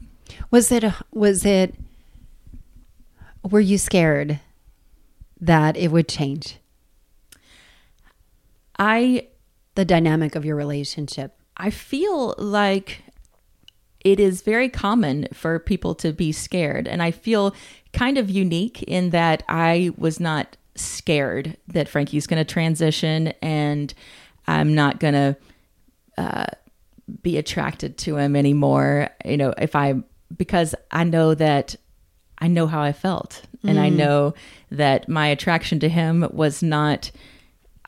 Was 0.51 0.73
it 0.73 0.85
was 1.13 1.45
it 1.45 1.75
were 3.43 3.61
you 3.61 3.77
scared 3.77 4.41
that 5.39 5.77
it 5.77 5.93
would 5.93 6.09
change? 6.09 6.57
I 8.79 9.29
the 9.75 9.85
dynamic 9.85 10.35
of 10.35 10.47
your 10.47 10.57
relationship. 10.57 11.39
I 11.59 11.69
feel 11.69 12.35
like 12.39 13.03
it 14.07 14.21
is 14.21 14.43
very 14.43 14.69
common 14.69 15.27
for 15.33 15.59
people 15.59 15.93
to 15.93 16.13
be 16.13 16.31
scared 16.31 16.87
and 16.87 17.03
I 17.03 17.11
feel 17.11 17.53
kind 17.93 18.19
of 18.19 18.31
unique 18.31 18.81
in 18.85 19.11
that 19.11 19.43
I 19.49 19.91
was 19.99 20.21
not 20.21 20.57
scared 20.77 21.57
that 21.67 21.89
Frankie's 21.89 22.29
going 22.29 22.39
to 22.39 22.45
transition 22.45 23.29
and 23.43 23.93
I'm 24.47 24.77
not 24.77 25.01
going 25.01 25.15
to 25.15 25.37
uh, 26.19 26.47
be 27.21 27.37
attracted 27.37 27.99
to 27.99 28.17
him 28.17 28.37
anymore. 28.37 29.09
You 29.25 29.39
know, 29.39 29.53
if 29.59 29.75
I, 29.75 29.95
because 30.37 30.77
I 30.93 31.03
know 31.03 31.35
that 31.35 31.75
I 32.39 32.47
know 32.47 32.69
how 32.69 32.83
I 32.83 32.93
felt 32.93 33.43
and 33.65 33.81
I 33.81 33.91
mm. 33.91 33.97
know 33.97 34.35
that 34.71 35.09
my 35.09 35.27
attraction 35.27 35.81
to 35.81 35.89
him 35.89 36.29
was 36.31 36.63
not 36.63 37.11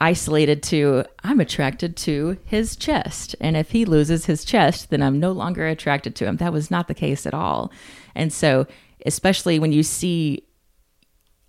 isolated 0.00 0.62
to 0.64 1.04
I'm 1.24 1.40
attracted 1.40 1.96
to 1.98 2.38
his 2.44 2.76
chest. 2.76 3.34
And 3.40 3.56
if 3.56 3.72
he 3.72 3.84
loses 3.84 4.26
his 4.26 4.44
chest, 4.44 4.90
then 4.90 5.02
I'm 5.02 5.18
no 5.18 5.32
longer 5.32 5.66
attracted 5.66 6.14
to 6.16 6.26
him. 6.26 6.36
That 6.36 6.52
was 6.52 6.70
not 6.70 6.88
the 6.88 6.94
case 6.94 7.26
at 7.26 7.34
all. 7.34 7.72
And 8.14 8.32
so 8.32 8.66
especially 9.06 9.58
when 9.58 9.72
you 9.72 9.82
see 9.82 10.44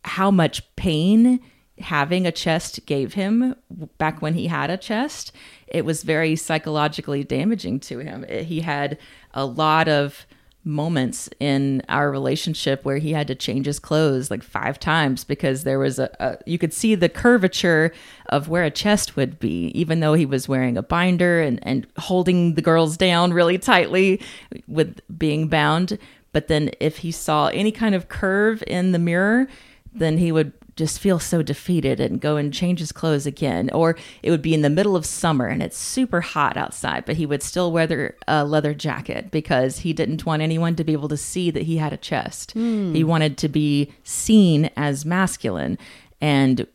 how 0.06 0.32
much 0.32 0.76
pain 0.76 1.40
having 1.80 2.28
a 2.28 2.32
chest 2.32 2.86
gave 2.86 3.14
him 3.14 3.56
back 3.98 4.22
when 4.22 4.34
he 4.34 4.48
had 4.48 4.70
a 4.70 4.78
chest. 4.78 5.32
It 5.68 5.86
was 5.86 6.04
very 6.04 6.36
psychologically 6.36 7.24
damaging 7.24 7.80
to 7.82 8.00
him. 8.00 8.26
He 8.28 8.62
had 8.62 8.98
a 9.34 9.46
lot 9.46 9.88
of 9.88 10.26
moments 10.66 11.30
in 11.40 11.82
our 11.88 12.12
relationship 12.12 12.84
where 12.84 12.98
he 12.98 13.14
had 13.14 13.28
to 13.28 13.36
change 13.36 13.66
his 13.66 13.80
clothes 13.80 14.30
like 14.30 14.44
five 14.44 14.78
times 14.80 15.24
because 15.24 15.64
there 15.64 15.80
was 15.80 16.00
a, 16.00 16.10
a, 16.20 16.38
you 16.46 16.58
could 16.58 16.74
see 16.74 16.96
the 16.96 17.08
curvature 17.08 17.94
of 18.28 18.50
where 18.50 18.64
a 18.64 18.72
chest 18.72 19.16
would 19.16 19.40
be 19.40 19.68
even 19.68 20.02
though 20.02 20.14
he 20.14 20.26
was 20.26 20.50
wearing 20.50 20.78
a 20.78 20.84
binder 20.84 21.42
and 21.42 21.60
and 21.64 21.88
holding 21.98 22.56
the 22.56 22.62
girls 22.62 22.98
down 22.98 23.32
really 23.32 23.58
tightly 23.58 24.22
with 24.68 25.00
being 25.18 25.48
bound. 25.48 25.98
But 26.34 26.48
then 26.48 26.72
if 26.80 26.98
he 26.98 27.12
saw 27.12 27.48
any 27.48 27.72
kind 27.72 27.96
of 27.96 28.10
curve 28.10 28.62
in 28.68 28.92
the 28.92 29.00
mirror, 29.00 29.48
then 29.94 30.18
he 30.18 30.32
would 30.32 30.54
just 30.80 31.00
feel 31.00 31.20
so 31.20 31.44
defeated 31.44 32.00
and 32.00 32.20
go 32.20 32.38
and 32.38 32.54
change 32.54 32.80
his 32.80 32.92
clothes 32.92 33.28
again. 33.28 33.70
Or 33.72 33.96
it 34.24 34.32
would 34.32 34.42
be 34.42 34.54
in 34.54 34.62
the 34.62 34.70
middle 34.70 34.96
of 34.96 35.06
summer 35.06 35.46
and 35.46 35.62
it's 35.62 35.78
super 35.78 36.22
hot 36.22 36.58
outside, 36.58 37.06
but 37.06 37.18
he 37.18 37.26
would 37.26 37.44
still 37.44 37.72
wear 37.72 38.16
a 38.28 38.46
leather 38.46 38.74
jacket 38.74 39.30
because 39.30 39.80
he 39.80 39.94
didn't 39.94 40.26
want 40.26 40.42
anyone 40.42 40.76
to 40.78 40.84
be 40.84 40.94
able 40.94 41.10
to 41.10 41.18
see 41.18 41.52
that 41.52 41.64
he 41.64 41.78
had 41.78 41.94
a 41.94 41.98
chest. 41.98 42.56
Mm. 42.56 42.96
He 42.96 43.04
wanted 43.04 43.38
to 43.40 43.50
be 43.50 43.92
seen 44.04 44.72
as 44.78 45.06
masculine. 45.06 45.78
And 46.22 46.66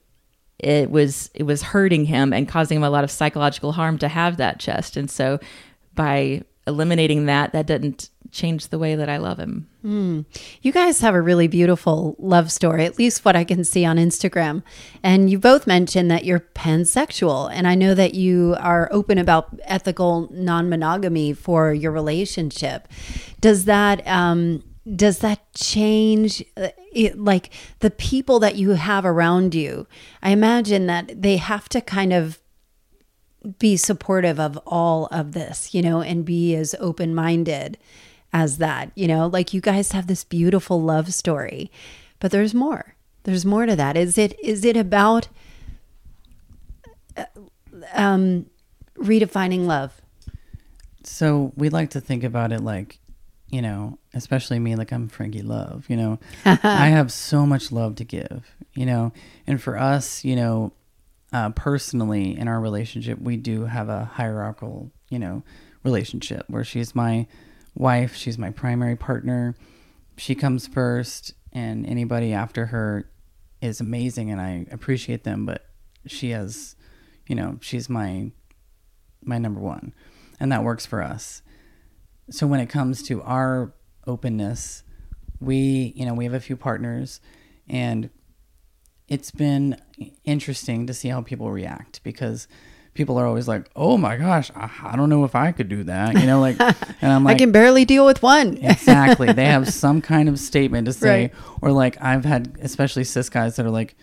it 0.58 0.90
was 0.90 1.30
it 1.34 1.42
was 1.42 1.62
hurting 1.62 2.04
him 2.04 2.32
and 2.32 2.48
causing 2.48 2.76
him 2.76 2.84
a 2.84 2.90
lot 2.90 3.04
of 3.04 3.10
psychological 3.10 3.72
harm 3.72 3.98
to 3.98 4.08
have 4.08 4.36
that 4.36 4.60
chest. 4.60 4.96
And 4.96 5.10
so 5.10 5.40
by 5.94 6.42
eliminating 6.66 7.26
that, 7.26 7.52
that 7.52 7.66
didn't 7.66 8.10
changed 8.34 8.70
the 8.70 8.78
way 8.78 8.94
that 8.96 9.08
I 9.08 9.16
love 9.16 9.38
him. 9.38 9.68
Mm. 9.84 10.24
You 10.60 10.72
guys 10.72 11.00
have 11.00 11.14
a 11.14 11.22
really 11.22 11.46
beautiful 11.46 12.16
love 12.18 12.50
story, 12.50 12.84
at 12.84 12.98
least 12.98 13.24
what 13.24 13.36
I 13.36 13.44
can 13.44 13.64
see 13.64 13.84
on 13.84 13.96
Instagram. 13.96 14.62
And 15.02 15.30
you 15.30 15.38
both 15.38 15.66
mentioned 15.66 16.10
that 16.10 16.24
you're 16.24 16.40
pansexual. 16.40 17.50
And 17.50 17.66
I 17.66 17.74
know 17.74 17.94
that 17.94 18.14
you 18.14 18.56
are 18.58 18.88
open 18.90 19.18
about 19.18 19.58
ethical 19.62 20.28
non 20.32 20.68
monogamy 20.68 21.32
for 21.32 21.72
your 21.72 21.92
relationship. 21.92 22.88
Does 23.40 23.64
that, 23.64 24.06
um, 24.06 24.64
does 24.96 25.20
that 25.20 25.52
change 25.54 26.44
uh, 26.56 26.68
it, 26.92 27.18
like 27.18 27.50
the 27.78 27.90
people 27.90 28.40
that 28.40 28.56
you 28.56 28.70
have 28.70 29.06
around 29.06 29.54
you? 29.54 29.86
I 30.22 30.30
imagine 30.30 30.86
that 30.88 31.22
they 31.22 31.36
have 31.36 31.68
to 31.70 31.80
kind 31.80 32.12
of 32.12 32.40
be 33.58 33.76
supportive 33.76 34.40
of 34.40 34.58
all 34.66 35.06
of 35.06 35.32
this, 35.32 35.74
you 35.74 35.82
know, 35.82 36.00
and 36.00 36.24
be 36.24 36.54
as 36.54 36.74
open 36.80 37.14
minded 37.14 37.78
as 38.34 38.58
that. 38.58 38.90
You 38.94 39.08
know, 39.08 39.28
like 39.28 39.54
you 39.54 39.62
guys 39.62 39.92
have 39.92 40.08
this 40.08 40.24
beautiful 40.24 40.82
love 40.82 41.14
story, 41.14 41.70
but 42.18 42.32
there's 42.32 42.52
more. 42.52 42.96
There's 43.22 43.46
more 43.46 43.64
to 43.64 43.76
that. 43.76 43.96
Is 43.96 44.18
it 44.18 44.38
is 44.42 44.64
it 44.66 44.76
about 44.76 45.28
uh, 47.16 47.24
um, 47.94 48.46
redefining 48.98 49.64
love? 49.64 50.02
So 51.04 51.52
we 51.56 51.68
like 51.68 51.90
to 51.90 52.00
think 52.00 52.24
about 52.24 52.50
it 52.52 52.60
like, 52.60 52.98
you 53.48 53.62
know, 53.62 53.98
especially 54.12 54.58
me, 54.58 54.74
like 54.74 54.92
I'm 54.92 55.08
Frankie 55.08 55.42
Love. 55.42 55.86
You 55.88 55.96
know, 55.96 56.18
I 56.44 56.88
have 56.88 57.12
so 57.12 57.46
much 57.46 57.72
love 57.72 57.94
to 57.96 58.04
give. 58.04 58.50
You 58.74 58.84
know, 58.86 59.12
and 59.46 59.62
for 59.62 59.78
us, 59.78 60.24
you 60.24 60.34
know, 60.34 60.72
uh, 61.32 61.50
personally 61.50 62.36
in 62.36 62.48
our 62.48 62.60
relationship, 62.60 63.20
we 63.20 63.36
do 63.36 63.66
have 63.66 63.88
a 63.88 64.04
hierarchical, 64.04 64.90
you 65.08 65.20
know, 65.20 65.44
relationship 65.84 66.44
where 66.48 66.64
she's 66.64 66.94
my 66.94 67.26
wife. 67.74 68.14
She's 68.14 68.38
my 68.38 68.50
primary 68.50 68.96
partner. 68.96 69.54
She 70.16 70.34
comes 70.34 70.66
first, 70.66 71.34
and 71.52 71.86
anybody 71.86 72.32
after 72.32 72.66
her 72.66 73.10
is 73.60 73.80
amazing, 73.80 74.30
and 74.30 74.40
I 74.40 74.66
appreciate 74.70 75.24
them. 75.24 75.46
But 75.46 75.66
she 76.06 76.30
has, 76.30 76.76
you 77.26 77.34
know, 77.34 77.58
she's 77.60 77.88
my 77.88 78.30
my 79.22 79.38
number 79.38 79.60
one, 79.60 79.92
and 80.38 80.52
that 80.52 80.64
works 80.64 80.86
for 80.86 81.02
us. 81.02 81.42
So 82.30 82.46
when 82.46 82.60
it 82.60 82.68
comes 82.68 83.02
to 83.04 83.22
our 83.22 83.74
openness, 84.06 84.82
we, 85.40 85.92
you 85.96 86.06
know, 86.06 86.14
we 86.14 86.24
have 86.24 86.34
a 86.34 86.40
few 86.40 86.56
partners, 86.56 87.20
and 87.68 88.10
it's 89.08 89.30
been 89.30 89.76
interesting 90.24 90.86
to 90.86 90.94
see 90.94 91.08
how 91.08 91.20
people 91.20 91.50
react 91.50 92.02
because 92.02 92.48
people 92.94 93.18
are 93.18 93.26
always 93.26 93.46
like, 93.46 93.68
"Oh 93.76 93.98
my 93.98 94.16
gosh, 94.16 94.50
I, 94.54 94.70
I, 94.82 94.96
don't 94.96 95.10
know 95.10 95.24
if 95.24 95.34
I 95.34 95.52
could 95.52 95.68
do 95.68 95.84
that," 95.84 96.14
you 96.14 96.26
know, 96.26 96.40
like, 96.40 96.58
and 97.00 97.12
I'm 97.12 97.24
like, 97.24 97.36
I 97.36 97.38
can 97.38 97.52
barely 97.52 97.84
deal 97.84 98.06
with 98.06 98.22
one. 98.22 98.56
exactly. 98.62 99.32
They 99.32 99.46
have 99.46 99.68
some 99.72 100.00
kind 100.00 100.28
of 100.28 100.38
statement 100.38 100.86
to 100.86 100.92
say, 100.92 101.22
right. 101.22 101.34
or 101.60 101.72
like 101.72 102.00
I've 102.00 102.24
had, 102.24 102.56
especially 102.62 103.04
cis 103.04 103.28
guys 103.28 103.56
that 103.56 103.66
are 103.66 103.70
like, 103.70 103.96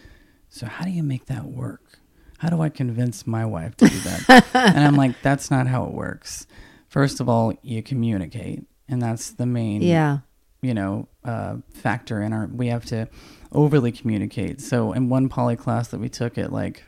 "So 0.50 0.68
how 0.68 0.86
do 0.86 0.92
you 0.92 1.04
make 1.04 1.26
that 1.26 1.46
work? 1.46 2.00
How 2.38 2.50
do 2.50 2.62
I 2.62 2.70
convince 2.70 3.26
my 3.26 3.46
wife 3.46 3.76
to 3.78 3.88
do 3.88 4.00
that?" 4.00 4.46
and 4.54 4.80
I'm 4.80 4.96
like, 4.96 5.22
"That's 5.22 5.50
not 5.50 5.68
how 5.68 5.86
it 5.86 5.94
works. 5.94 6.46
First 6.88 7.20
of 7.20 7.30
all, 7.30 7.54
you 7.62 7.82
communicate, 7.82 8.66
and 8.88 9.02
that's 9.02 9.32
the 9.32 9.46
main, 9.46 9.82
yeah, 9.82 10.20
you 10.62 10.74
know, 10.74 11.08
uh, 11.24 11.58
factor 11.74 12.22
in 12.22 12.34
our. 12.34 12.48
We 12.48 12.68
have 12.68 12.86
to." 12.86 13.08
overly 13.54 13.92
communicate. 13.92 14.62
So 14.62 14.94
in 14.94 15.10
one 15.10 15.28
poly 15.28 15.58
class 15.58 15.89
that 15.89 16.00
we 16.00 16.08
took 16.08 16.38
at 16.38 16.54
like 16.54 16.86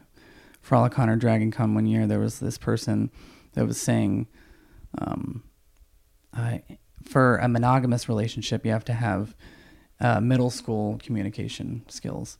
Frolicon 0.63 1.09
or 1.09 1.15
Dragon 1.15 1.51
Con 1.51 1.75
one 1.75 1.85
year, 1.85 2.07
there 2.07 2.19
was 2.19 2.39
this 2.39 2.57
person 2.57 3.11
that 3.53 3.67
was 3.67 3.79
saying, 3.79 4.27
um, 4.97 5.43
I, 6.33 6.63
for 7.03 7.37
a 7.37 7.47
monogamous 7.47 8.07
relationship, 8.07 8.65
you 8.65 8.71
have 8.71 8.85
to 8.85 8.93
have 8.93 9.35
uh, 9.99 10.19
middle 10.19 10.49
school 10.49 10.99
communication 11.03 11.83
skills. 11.89 12.37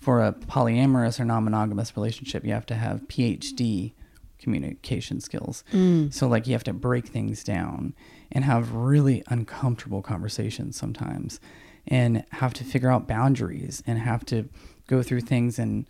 For 0.00 0.22
a 0.22 0.32
polyamorous 0.32 1.18
or 1.18 1.24
non 1.24 1.44
monogamous 1.44 1.96
relationship, 1.96 2.44
you 2.44 2.52
have 2.52 2.66
to 2.66 2.74
have 2.74 3.08
PhD 3.08 3.92
communication 4.38 5.20
skills. 5.20 5.64
Mm. 5.72 6.12
So, 6.12 6.28
like, 6.28 6.46
you 6.46 6.52
have 6.52 6.64
to 6.64 6.72
break 6.72 7.08
things 7.08 7.42
down 7.42 7.94
and 8.30 8.44
have 8.44 8.74
really 8.74 9.24
uncomfortable 9.28 10.02
conversations 10.02 10.76
sometimes 10.76 11.40
and 11.88 12.24
have 12.32 12.52
to 12.54 12.64
figure 12.64 12.90
out 12.90 13.08
boundaries 13.08 13.82
and 13.86 13.98
have 13.98 14.24
to 14.26 14.48
go 14.86 15.02
through 15.02 15.22
things 15.22 15.58
and 15.58 15.86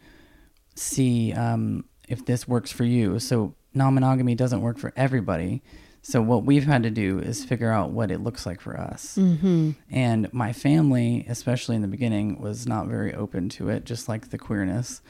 see 0.77 1.33
um, 1.33 1.85
if 2.09 2.25
this 2.25 2.47
works 2.47 2.71
for 2.71 2.85
you. 2.85 3.19
So 3.19 3.55
non 3.75 3.95
monogamy 3.95 4.35
doesn't 4.35 4.61
work 4.61 4.79
for 4.79 4.93
everybody. 4.97 5.63
So 6.03 6.23
what 6.23 6.45
we've 6.45 6.67
had 6.67 6.85
to 6.85 6.91
do 6.91 7.19
is 7.19 7.45
figure 7.45 7.73
out 7.73 7.91
what 7.91 8.13
it 8.13 8.21
looks 8.21 8.47
like 8.47 8.61
for 8.61 8.79
us. 8.79 9.17
Mm-hmm. 9.19 9.73
And 9.91 10.33
my 10.33 10.53
family, 10.53 11.27
especially 11.29 11.75
in 11.75 11.83
the 11.83 11.89
beginning, 11.89 12.41
was 12.41 12.65
not 12.65 12.87
very 12.87 13.13
open 13.13 13.49
to 13.51 13.71
it, 13.71 13.85
just 13.85 14.09
like 14.09 14.31
the 14.31 14.39
queerness. 14.39 15.03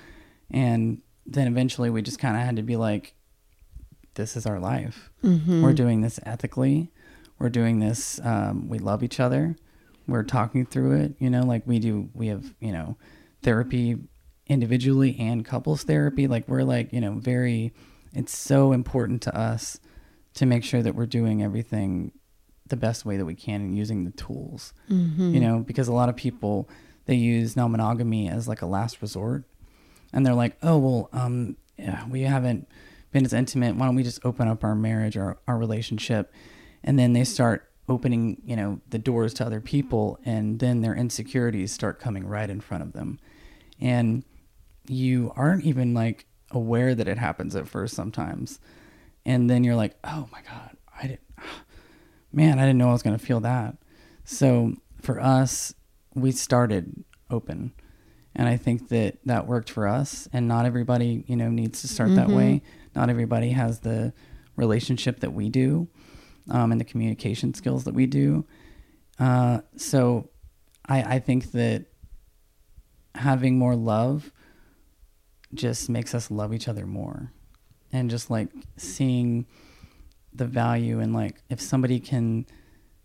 And 0.50 1.02
then 1.26 1.48
eventually 1.48 1.90
we 1.90 2.00
just 2.00 2.18
kind 2.18 2.34
of 2.34 2.42
had 2.42 2.56
to 2.56 2.62
be 2.62 2.76
like, 2.76 3.14
this 4.14 4.36
is 4.36 4.46
our 4.46 4.58
life. 4.58 5.10
Mm-hmm. 5.22 5.62
We're 5.62 5.74
doing 5.74 6.00
this 6.00 6.18
ethically. 6.24 6.90
We're 7.38 7.50
doing 7.50 7.78
this. 7.80 8.18
Um, 8.24 8.68
we 8.68 8.78
love 8.78 9.02
each 9.02 9.20
other. 9.20 9.56
We're 10.08 10.22
talking 10.22 10.64
through 10.64 11.00
it. 11.00 11.16
You 11.18 11.28
know, 11.28 11.42
like 11.42 11.66
we 11.66 11.78
do. 11.78 12.08
We 12.14 12.28
have 12.28 12.54
you 12.60 12.72
know 12.72 12.96
therapy 13.42 13.98
individually 14.48 15.16
and 15.18 15.44
couples 15.44 15.82
therapy. 15.82 16.26
Like 16.26 16.48
we're 16.48 16.62
like 16.62 16.92
you 16.92 17.00
know 17.00 17.14
very. 17.14 17.72
It's 18.12 18.36
so 18.36 18.72
important 18.72 19.20
to 19.22 19.36
us 19.36 19.78
to 20.34 20.46
make 20.46 20.64
sure 20.64 20.82
that 20.82 20.94
we're 20.94 21.06
doing 21.06 21.42
everything 21.42 22.12
the 22.68 22.76
best 22.76 23.04
way 23.04 23.16
that 23.16 23.24
we 23.24 23.34
can 23.34 23.60
and 23.60 23.76
using 23.76 24.04
the 24.04 24.10
tools. 24.12 24.72
Mm-hmm. 24.90 25.34
You 25.34 25.40
know, 25.40 25.58
because 25.60 25.88
a 25.88 25.92
lot 25.92 26.08
of 26.08 26.16
people 26.16 26.68
they 27.06 27.14
use 27.14 27.56
non 27.56 27.72
monogamy 27.72 28.28
as 28.28 28.46
like 28.46 28.62
a 28.62 28.66
last 28.66 29.00
resort, 29.00 29.44
and 30.12 30.26
they're 30.26 30.34
like, 30.34 30.56
oh 30.62 30.78
well, 30.78 31.08
um, 31.12 31.56
yeah, 31.78 32.06
we 32.08 32.22
haven't 32.22 32.68
been 33.12 33.24
as 33.24 33.32
intimate. 33.32 33.76
Why 33.76 33.86
don't 33.86 33.94
we 33.94 34.02
just 34.02 34.24
open 34.24 34.48
up 34.48 34.64
our 34.64 34.74
marriage 34.74 35.16
or 35.16 35.38
our 35.46 35.56
relationship? 35.56 36.32
And 36.82 36.98
then 36.98 37.12
they 37.12 37.24
start 37.24 37.70
opening, 37.88 38.42
you 38.44 38.56
know, 38.56 38.80
the 38.90 38.98
doors 38.98 39.32
to 39.34 39.46
other 39.46 39.60
people, 39.60 40.18
and 40.24 40.58
then 40.58 40.80
their 40.80 40.94
insecurities 40.94 41.72
start 41.72 42.00
coming 42.00 42.26
right 42.26 42.50
in 42.50 42.60
front 42.60 42.82
of 42.82 42.92
them, 42.92 43.18
and 43.80 44.24
you 44.88 45.32
aren't 45.36 45.64
even 45.64 45.94
like 45.94 46.26
aware 46.50 46.94
that 46.94 47.08
it 47.08 47.18
happens 47.18 47.56
at 47.56 47.68
first 47.68 47.94
sometimes 47.94 48.58
and 49.26 49.50
then 49.50 49.64
you're 49.64 49.76
like, 49.76 49.96
oh 50.04 50.28
my 50.32 50.40
god, 50.48 50.76
I 50.96 51.08
didn't, 51.08 51.20
man, 52.32 52.58
I 52.58 52.62
didn't 52.62 52.78
know 52.78 52.88
I 52.88 52.92
was 52.92 53.02
gonna 53.02 53.18
feel 53.18 53.40
that. 53.40 53.76
So 54.24 54.74
for 55.02 55.20
us, 55.20 55.74
we 56.14 56.30
started 56.32 57.04
open, 57.28 57.72
and 58.34 58.48
I 58.48 58.56
think 58.56 58.88
that 58.88 59.18
that 59.24 59.46
worked 59.46 59.68
for 59.68 59.86
us. 59.86 60.28
And 60.32 60.48
not 60.48 60.64
everybody, 60.64 61.24
you 61.26 61.36
know, 61.36 61.50
needs 61.50 61.82
to 61.82 61.88
start 61.88 62.10
mm-hmm. 62.10 62.16
that 62.16 62.28
way. 62.28 62.62
Not 62.94 63.10
everybody 63.10 63.50
has 63.50 63.80
the 63.80 64.14
relationship 64.54 65.20
that 65.20 65.32
we 65.32 65.48
do, 65.48 65.88
um, 66.48 66.70
and 66.70 66.80
the 66.80 66.84
communication 66.84 67.52
skills 67.52 67.84
that 67.84 67.94
we 67.94 68.06
do. 68.06 68.46
Uh, 69.18 69.60
so 69.76 70.30
I, 70.88 71.16
I 71.16 71.18
think 71.18 71.50
that 71.52 71.86
having 73.14 73.58
more 73.58 73.74
love 73.74 74.30
just 75.54 75.88
makes 75.88 76.14
us 76.14 76.30
love 76.30 76.52
each 76.52 76.68
other 76.68 76.86
more 76.86 77.32
and 77.92 78.10
just 78.10 78.30
like 78.30 78.48
seeing 78.76 79.46
the 80.34 80.44
value 80.44 81.00
and 81.00 81.14
like 81.14 81.36
if 81.48 81.60
somebody 81.60 81.98
can 81.98 82.46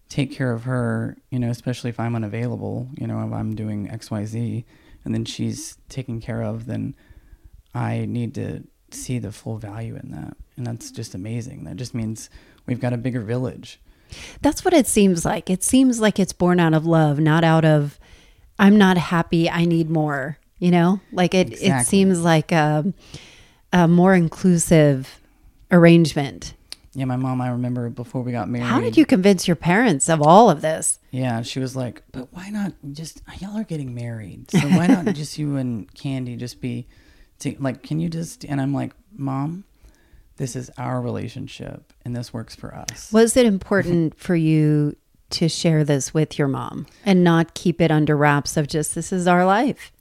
take 0.10 0.32
care 0.32 0.52
of 0.52 0.64
her, 0.64 1.18
you 1.30 1.39
know, 1.39 1.50
especially 1.50 1.89
if 1.89 2.00
I'm 2.00 2.16
unavailable, 2.16 2.89
you 2.98 3.08
know, 3.08 3.26
if 3.26 3.32
I'm 3.32 3.56
doing 3.56 3.88
XYZ 3.88 4.66
and 5.06 5.14
then 5.14 5.24
she's 5.24 5.78
taken 5.88 6.20
care 6.20 6.42
of, 6.42 6.66
then 6.66 6.96
I 7.74 8.06
need 8.06 8.36
to 8.36 8.64
see 8.89 9.20
the 9.20 9.32
full 9.32 9.58
value 9.58 9.96
in 9.96 10.12
that. 10.12 10.36
And 10.58 10.68
that's 10.68 10.92
just 10.92 11.16
amazing. 11.16 11.64
That 11.64 11.78
just 11.78 11.96
means 11.96 12.30
we've 12.66 12.82
got 12.82 12.92
a 12.92 12.98
bigger 12.98 13.22
village. 13.22 13.80
That's 14.42 14.66
what 14.66 14.74
it 14.74 14.88
seems 14.88 15.24
like. 15.24 15.50
It 15.50 15.64
seems 15.64 16.02
like 16.02 16.20
it's 16.20 16.34
born 16.34 16.60
out 16.60 16.74
of 16.74 16.86
love, 16.86 17.20
not 17.20 17.46
out 17.46 17.64
of 17.64 17.98
I'm 18.60 18.78
not 18.78 18.98
happy, 18.98 19.50
I 19.50 19.66
need 19.66 19.89
more, 19.89 20.38
you 20.62 20.72
know? 20.72 21.01
Like 21.12 21.34
it 21.34 21.47
exactly. 21.47 21.70
it 21.70 21.86
seems 21.86 22.22
like 22.22 22.53
um 22.53 22.93
a 23.74 23.88
more 23.88 24.16
inclusive 24.16 25.20
arrangement. 25.72 26.53
Yeah, 26.93 27.05
my 27.05 27.16
mom, 27.16 27.39
I 27.39 27.49
remember 27.49 27.89
before 27.89 28.22
we 28.22 28.34
got 28.34 28.49
married. 28.49 28.68
How 28.68 28.82
did 28.82 28.97
you 28.97 29.05
convince 29.05 29.47
your 29.47 29.55
parents 29.55 30.09
of 30.09 30.22
all 30.22 30.49
of 30.49 30.62
this? 30.62 30.99
Yeah, 31.12 31.41
she 31.41 31.59
was 31.59 31.74
like, 31.74 32.03
but 32.12 32.28
why 32.32 32.49
not 32.49 32.74
just, 32.91 33.22
y'all 33.39 33.57
are 33.57 33.64
getting 33.64 33.95
married. 33.95 34.51
So 34.51 34.59
why 34.59 34.88
not 34.88 35.05
just 35.16 35.38
you 35.38 35.55
and 35.55 35.91
Candy 35.93 36.36
just 36.36 36.59
be, 36.59 36.88
to, 37.39 37.55
like, 37.59 37.82
can 37.82 38.01
you 38.01 38.09
just, 38.09 38.43
and 38.43 38.59
I'm 38.59 38.74
like, 38.74 38.91
mom, 39.16 39.64
this 40.36 40.53
is 40.53 40.70
our 40.78 40.99
relationship 40.99 41.93
and 42.03 42.14
this 42.14 42.34
works 42.34 42.55
for 42.55 42.76
us. 42.76 43.09
Was 43.14 43.38
it 43.38 43.45
important 43.45 44.20
for 44.20 44.36
you 44.36 44.97
to 45.30 45.47
share 45.47 45.86
this 45.86 46.14
with 46.14 46.38
your 46.38 46.49
mom 46.49 46.88
and 47.05 47.24
not 47.24 47.53
keep 47.53 47.80
it 47.80 47.89
under 47.89 48.18
wraps 48.18 48.57
of 48.57 48.68
just, 48.68 48.95
this 48.95 49.14
is 49.14 49.28
our 49.28 49.45
life? 49.45 49.93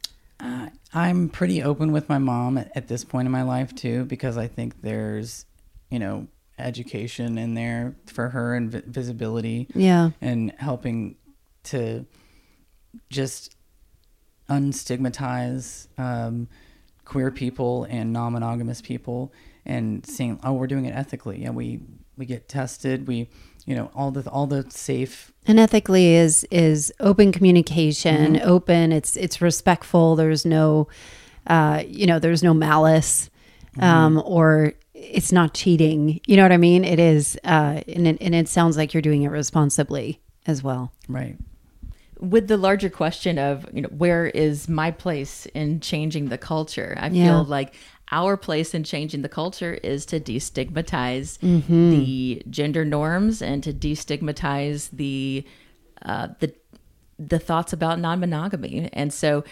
Uh, 0.43 0.69
I'm 0.95 1.29
pretty 1.29 1.63
open 1.63 1.93
with 1.93 2.09
my 2.09 2.19
mom 2.19 2.59
at, 2.59 2.73
at 2.75 2.89
this 2.89 3.05
point 3.05 3.27
in 3.27 3.33
my 3.33 3.43
life 3.43 3.75
too, 3.75 4.05
because 4.05 4.39
I 4.39 4.47
think 4.47 4.81
there's, 4.83 5.47
you 5.91 5.99
know, 5.99 6.27
education 6.59 7.39
in 7.39 7.55
there 7.55 7.97
for 8.07 8.31
her 8.31 8.55
and 8.55 8.71
vi- 8.71 8.83
visibility. 8.87 9.69
Yeah. 9.75 10.11
And 10.21 10.53
helping 10.59 11.17
to 11.65 12.07
just 13.09 13.55
unstigmatize 14.49 15.87
um, 15.99 16.49
queer 17.05 17.31
people 17.31 17.85
and 17.85 18.13
non-monogamous 18.13 18.81
people 18.81 19.33
and 19.65 20.05
seeing, 20.07 20.41
oh, 20.43 20.55
we're 20.55 20.67
doing 20.67 20.87
it 20.87 20.95
ethically. 20.95 21.43
Yeah, 21.43 21.51
we 21.51 21.81
we 22.17 22.27
get 22.27 22.49
tested. 22.49 23.07
We 23.07 23.29
you 23.67 23.75
know 23.75 23.91
all 23.95 24.11
the 24.11 24.29
all 24.31 24.47
the 24.47 24.65
safe 24.71 25.33
and 25.47 25.59
ethically 25.59 26.15
is 26.15 26.47
is 26.51 26.93
open 27.01 27.33
communication 27.33 28.35
mm-hmm. 28.35 28.49
open 28.49 28.93
it's 28.93 29.17
it's 29.17 29.41
respectful 29.41 30.17
there's 30.17 30.45
no 30.45 30.89
uh 31.47 31.83
you 31.87 32.07
know 32.07 32.19
there's 32.19 32.43
no 32.43 32.55
malice 32.55 33.31
mm-hmm. 33.73 33.83
um 33.83 34.23
or 34.25 34.73
it's 34.95 35.33
not 35.33 35.55
cheating 35.55 36.21
you 36.27 36.37
know 36.37 36.43
what 36.43 36.53
i 36.53 36.57
mean 36.57 36.85
it 36.85 36.99
is 36.99 37.39
uh 37.45 37.81
and 37.89 38.07
it, 38.07 38.19
and 38.21 38.35
it 38.35 38.49
sounds 38.49 38.77
like 38.77 38.93
you're 38.93 39.03
doing 39.03 39.23
it 39.23 39.29
responsibly 39.29 40.21
as 40.47 40.63
well 40.63 40.93
right 41.09 41.37
with 42.19 42.49
the 42.49 42.57
larger 42.57 42.91
question 42.91 43.39
of 43.39 43.67
you 43.73 43.81
know 43.81 43.89
where 43.89 44.27
is 44.27 44.69
my 44.69 44.91
place 44.91 45.47
in 45.55 45.81
changing 45.81 46.29
the 46.29 46.39
culture 46.39 46.97
i 47.01 47.09
yeah. 47.09 47.27
feel 47.27 47.45
like 47.45 47.75
our 48.13 48.37
place 48.37 48.75
in 48.75 48.85
changing 48.85 49.23
the 49.23 49.29
culture 49.29 49.75
is 49.75 50.05
to 50.07 50.21
destigmatize 50.21 51.39
mm-hmm. 51.39 51.91
the 51.91 52.43
gender 52.51 52.85
norms 52.85 53.41
and 53.43 53.63
to 53.63 53.73
destigmatize 53.73 54.91
the 54.91 55.47
uh, 56.03 56.29
the 56.41 56.53
the 57.19 57.39
thoughts 57.39 57.73
about 57.73 57.99
non-monogamy. 57.99 58.89
And 58.93 59.13
so 59.13 59.45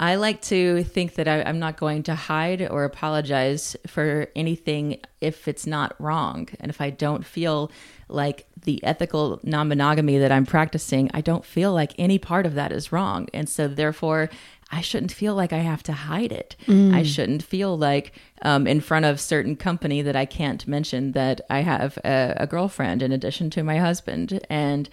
I 0.00 0.14
like 0.14 0.40
to 0.42 0.82
think 0.84 1.16
that 1.16 1.28
I, 1.28 1.40
am 1.40 1.58
not 1.58 1.76
going 1.76 2.04
to 2.04 2.14
hide 2.14 2.66
or 2.66 2.84
apologize 2.84 3.76
for 3.86 4.28
anything 4.34 4.98
if 5.20 5.46
it's 5.46 5.66
not 5.66 5.94
wrong. 6.00 6.48
And 6.58 6.70
if 6.70 6.80
I 6.80 6.88
don't 6.88 7.24
feel 7.24 7.70
like 8.08 8.46
the 8.62 8.82
ethical 8.82 9.38
non 9.42 9.68
monogamy 9.68 10.16
that 10.16 10.32
I'm 10.32 10.46
practicing, 10.46 11.10
I 11.12 11.20
don't 11.20 11.44
feel 11.44 11.74
like 11.74 11.92
any 11.98 12.18
part 12.18 12.46
of 12.46 12.54
that 12.54 12.72
is 12.72 12.92
wrong. 12.92 13.28
And 13.34 13.46
so, 13.46 13.68
therefore, 13.68 14.30
I 14.72 14.80
shouldn't 14.80 15.12
feel 15.12 15.34
like 15.34 15.52
I 15.52 15.58
have 15.58 15.82
to 15.84 15.92
hide 15.92 16.32
it. 16.32 16.56
Mm. 16.66 16.94
I 16.94 17.02
shouldn't 17.02 17.42
feel 17.42 17.76
like 17.76 18.12
um, 18.42 18.66
in 18.66 18.80
front 18.80 19.04
of 19.04 19.20
certain 19.20 19.56
company 19.56 20.00
that 20.02 20.16
I 20.16 20.26
can't 20.26 20.66
mention 20.68 21.12
that 21.12 21.40
I 21.50 21.60
have 21.60 21.98
a, 22.04 22.34
a 22.36 22.46
girlfriend 22.46 23.02
in 23.02 23.10
addition 23.12 23.50
to 23.50 23.64
my 23.64 23.78
husband, 23.78 24.40
and 24.48 24.88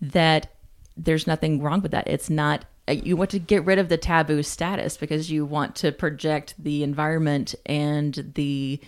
that 0.00 0.52
there's 0.96 1.26
nothing 1.26 1.62
wrong 1.62 1.80
with 1.80 1.92
that. 1.92 2.06
It's 2.06 2.28
not 2.28 2.64
uh, 2.88 2.92
you 2.92 3.16
want 3.16 3.30
to 3.30 3.38
get 3.38 3.64
rid 3.64 3.78
of 3.78 3.88
the 3.88 3.96
taboo 3.96 4.42
status 4.42 4.96
because 4.96 5.30
you 5.30 5.44
want 5.44 5.74
to 5.76 5.92
project 5.92 6.54
the 6.58 6.82
environment 6.82 7.54
and 7.64 8.32
the 8.34 8.80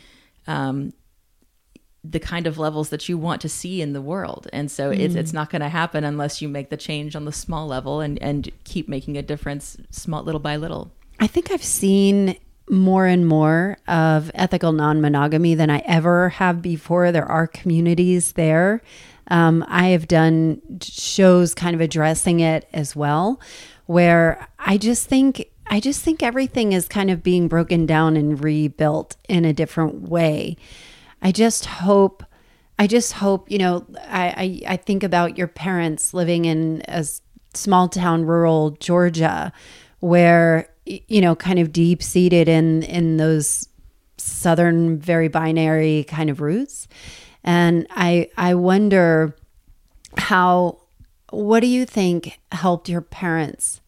um, 0.47 0.93
the 2.11 2.21
kind 2.21 2.47
of 2.47 2.59
levels 2.59 2.89
that 2.89 3.09
you 3.09 3.19
want 3.19 3.41
to 3.43 3.49
see 3.49 3.83
in 3.83 3.93
the 3.93 4.01
world. 4.01 4.49
And 4.53 4.71
so 4.71 4.91
mm. 4.91 4.99
it's 4.99 5.15
it's 5.15 5.33
not 5.33 5.51
going 5.51 5.63
to 5.63 5.69
happen 5.69 6.05
unless 6.05 6.41
you 6.41 6.49
make 6.49 6.71
the 6.71 6.77
change 6.77 7.15
on 7.15 7.25
the 7.25 7.33
small 7.33 7.67
level 7.67 8.01
and 8.01 8.21
and 8.23 8.51
keep 8.65 8.89
making 8.89 9.17
a 9.17 9.23
difference 9.23 9.77
small 9.91 10.23
little 10.23 10.41
by 10.41 10.57
little. 10.57 10.91
I 11.21 11.27
think 11.27 11.51
I've 11.51 11.65
seen 11.65 12.37
more 12.71 13.07
and 13.07 13.27
more 13.27 13.79
of 13.89 14.31
ethical 14.35 14.73
non-monogamy 14.73 15.55
than 15.55 15.71
I 15.71 15.79
ever 15.79 16.29
have 16.31 16.63
before. 16.63 17.11
There 17.13 17.25
are 17.25 17.47
communities 17.47 18.33
there. 18.33 18.83
Um, 19.29 19.65
I 19.69 19.89
have 19.89 20.09
done 20.09 20.61
shows 20.81 21.55
kind 21.55 21.75
of 21.75 21.81
addressing 21.81 22.41
it 22.41 22.69
as 22.73 22.95
well, 22.97 23.41
where 23.87 24.49
I 24.59 24.79
just 24.79 25.09
think 25.09 25.51
I 25.71 25.81
just 25.81 26.03
think 26.03 26.23
everything 26.23 26.73
is 26.73 26.89
kind 26.89 27.11
of 27.11 27.23
being 27.23 27.49
broken 27.49 27.85
down 27.85 28.17
and 28.17 28.43
rebuilt 28.43 29.17
in 29.29 29.45
a 29.45 29.53
different 29.53 30.09
way. 30.09 30.57
I 31.23 31.33
just 31.33 31.67
hope 31.67 32.25
I 32.79 32.87
just 32.87 33.15
hope, 33.15 33.51
you 33.51 33.59
know, 33.59 33.85
I, 34.07 34.63
I, 34.67 34.73
I 34.75 34.77
think 34.77 35.03
about 35.03 35.37
your 35.37 35.49
parents 35.49 36.15
living 36.15 36.45
in 36.45 36.83
a 36.87 37.05
small 37.53 37.89
town, 37.89 38.25
rural 38.25 38.71
Georgia, 38.79 39.53
where, 39.99 40.69
you 40.87 41.21
know, 41.21 41.35
kind 41.35 41.59
of 41.59 41.73
deep 41.73 42.03
seated 42.03 42.49
in, 42.49 42.85
in 42.85 43.17
those 43.17 43.69
Southern, 44.17 44.99
very 44.99 45.27
binary 45.29 46.05
kind 46.05 46.31
of 46.31 46.41
roots. 46.41 46.87
And 47.43 47.87
I, 47.91 48.31
I 48.37 48.55
wonder 48.55 49.35
how, 50.17 50.79
what 51.31 51.61
do 51.61 51.67
you 51.67 51.85
think 51.85 52.39
helped 52.53 52.89
your 52.89 53.01
parents 53.01 53.81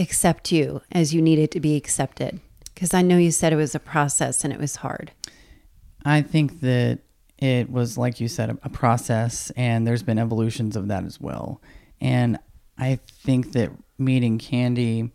accept 0.00 0.50
you 0.50 0.82
as 0.90 1.14
you 1.14 1.22
needed 1.22 1.52
to 1.52 1.60
be 1.60 1.76
accepted? 1.76 2.40
Because 2.82 2.94
I 2.94 3.02
know 3.02 3.16
you 3.16 3.30
said 3.30 3.52
it 3.52 3.56
was 3.56 3.76
a 3.76 3.78
process 3.78 4.42
and 4.42 4.52
it 4.52 4.58
was 4.58 4.74
hard. 4.74 5.12
I 6.04 6.20
think 6.20 6.62
that 6.62 6.98
it 7.38 7.70
was 7.70 7.96
like 7.96 8.18
you 8.18 8.26
said, 8.26 8.58
a, 8.60 8.68
process, 8.68 9.52
and 9.54 9.86
there's 9.86 10.02
been 10.02 10.18
evolutions 10.18 10.74
of 10.74 10.88
that 10.88 11.04
as 11.04 11.20
well. 11.20 11.62
And 12.00 12.40
I 12.76 12.98
think 13.06 13.52
that 13.52 13.70
meeting 13.98 14.36
Candy 14.36 15.12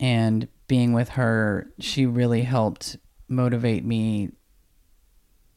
and 0.00 0.48
being 0.68 0.94
with 0.94 1.10
her, 1.10 1.70
she 1.80 2.06
really 2.06 2.40
helped 2.40 2.96
motivate 3.28 3.84
me 3.84 4.30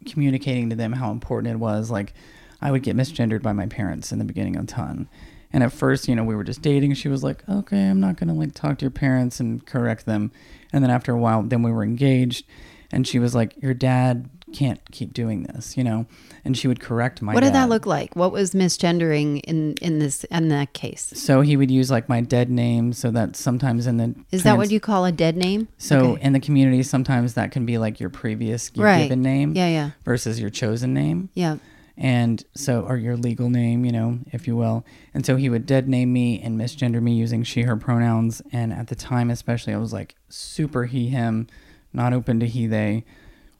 communicating 0.05 0.71
to 0.71 0.75
them 0.75 0.91
how 0.91 1.09
important 1.11 1.53
it 1.53 1.57
was. 1.57 1.89
Like, 1.89 2.15
I 2.61 2.69
would 2.69 2.83
get 2.83 2.97
misgendered 2.97 3.41
by 3.41 3.53
my 3.53 3.67
parents 3.67 4.11
in 4.11 4.19
the 4.19 4.25
beginning 4.25 4.57
a 4.57 4.65
ton. 4.65 5.07
And 5.53 5.63
at 5.63 5.71
first, 5.71 6.07
you 6.07 6.15
know, 6.15 6.23
we 6.23 6.35
were 6.35 6.43
just 6.43 6.61
dating. 6.63 6.95
She 6.95 7.07
was 7.09 7.23
like, 7.23 7.47
okay, 7.47 7.87
I'm 7.87 7.99
not 7.99 8.17
going 8.17 8.27
to 8.27 8.33
like 8.33 8.53
talk 8.55 8.79
to 8.79 8.83
your 8.85 8.91
parents 8.91 9.39
and 9.39 9.63
correct 9.65 10.05
them. 10.07 10.31
And 10.73 10.83
then 10.83 10.89
after 10.89 11.13
a 11.13 11.17
while, 11.17 11.43
then 11.43 11.61
we 11.61 11.71
were 11.71 11.83
engaged. 11.83 12.45
And 12.91 13.07
she 13.07 13.19
was 13.19 13.35
like, 13.35 13.55
your 13.61 13.73
dad 13.75 14.29
can't 14.51 14.79
keep 14.91 15.13
doing 15.13 15.43
this, 15.43 15.75
you 15.77 15.83
know? 15.83 16.05
And 16.45 16.55
she 16.57 16.67
would 16.67 16.79
correct 16.79 17.21
my 17.23 17.33
What 17.33 17.41
did 17.41 17.53
that 17.53 17.69
look 17.69 17.85
like? 17.87 18.15
What 18.15 18.31
was 18.31 18.51
misgendering 18.53 19.39
in 19.45 19.73
in 19.81 19.97
this 19.99 20.23
in 20.25 20.49
that 20.49 20.73
case? 20.73 21.11
So 21.15 21.41
he 21.41 21.57
would 21.57 21.71
use 21.71 21.89
like 21.89 22.07
my 22.09 22.21
dead 22.21 22.49
name 22.51 22.93
so 22.93 23.09
that 23.11 23.35
sometimes 23.35 23.87
in 23.87 23.97
the 23.97 24.13
Is 24.31 24.43
that 24.43 24.57
what 24.57 24.69
you 24.69 24.79
call 24.79 25.05
a 25.05 25.11
dead 25.11 25.37
name? 25.37 25.69
So 25.79 26.11
Okay. 26.13 26.21
in 26.23 26.33
the 26.33 26.39
community, 26.39 26.83
sometimes 26.83 27.33
that 27.35 27.51
can 27.51 27.65
be 27.65 27.77
like 27.79 27.99
your 27.99 28.09
previous 28.11 28.69
your 28.75 28.85
Right. 28.85 29.03
given 29.03 29.21
name 29.23 29.55
Yeah, 29.55 29.69
yeah. 29.69 29.89
versus 30.05 30.39
your 30.39 30.49
chosen 30.51 30.93
name. 30.93 31.29
Yeah. 31.33 31.57
And 31.97 32.43
so 32.55 32.81
or 32.81 32.97
your 32.97 33.15
legal 33.15 33.49
name 33.49 33.85
you 33.85 33.91
know 33.91 34.19
if 34.31 34.47
you 34.47 34.55
will. 34.55 34.83
And 35.13 35.25
so 35.25 35.35
he 35.35 35.49
would 35.49 35.65
dead 35.65 35.87
name 35.87 36.11
me 36.11 36.41
and 36.41 36.59
misgender 36.59 37.01
me 37.01 37.13
using 37.15 37.43
she 37.43 37.61
her 37.63 37.75
pronouns. 37.77 38.41
And 38.51 38.73
at 38.73 38.87
the 38.87 38.95
time 38.95 39.29
especially 39.29 39.73
i 39.73 39.77
was 39.77 39.93
like 39.93 40.15
super 40.29 40.85
he 40.85 41.09
him 41.09 41.47
not 41.93 42.13
open 42.13 42.39
to 42.39 42.47
he 42.47 42.65
they 42.67 43.05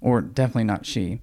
or 0.02 0.22
definitely 0.22 0.64
not 0.66 0.86
she. 0.86 1.22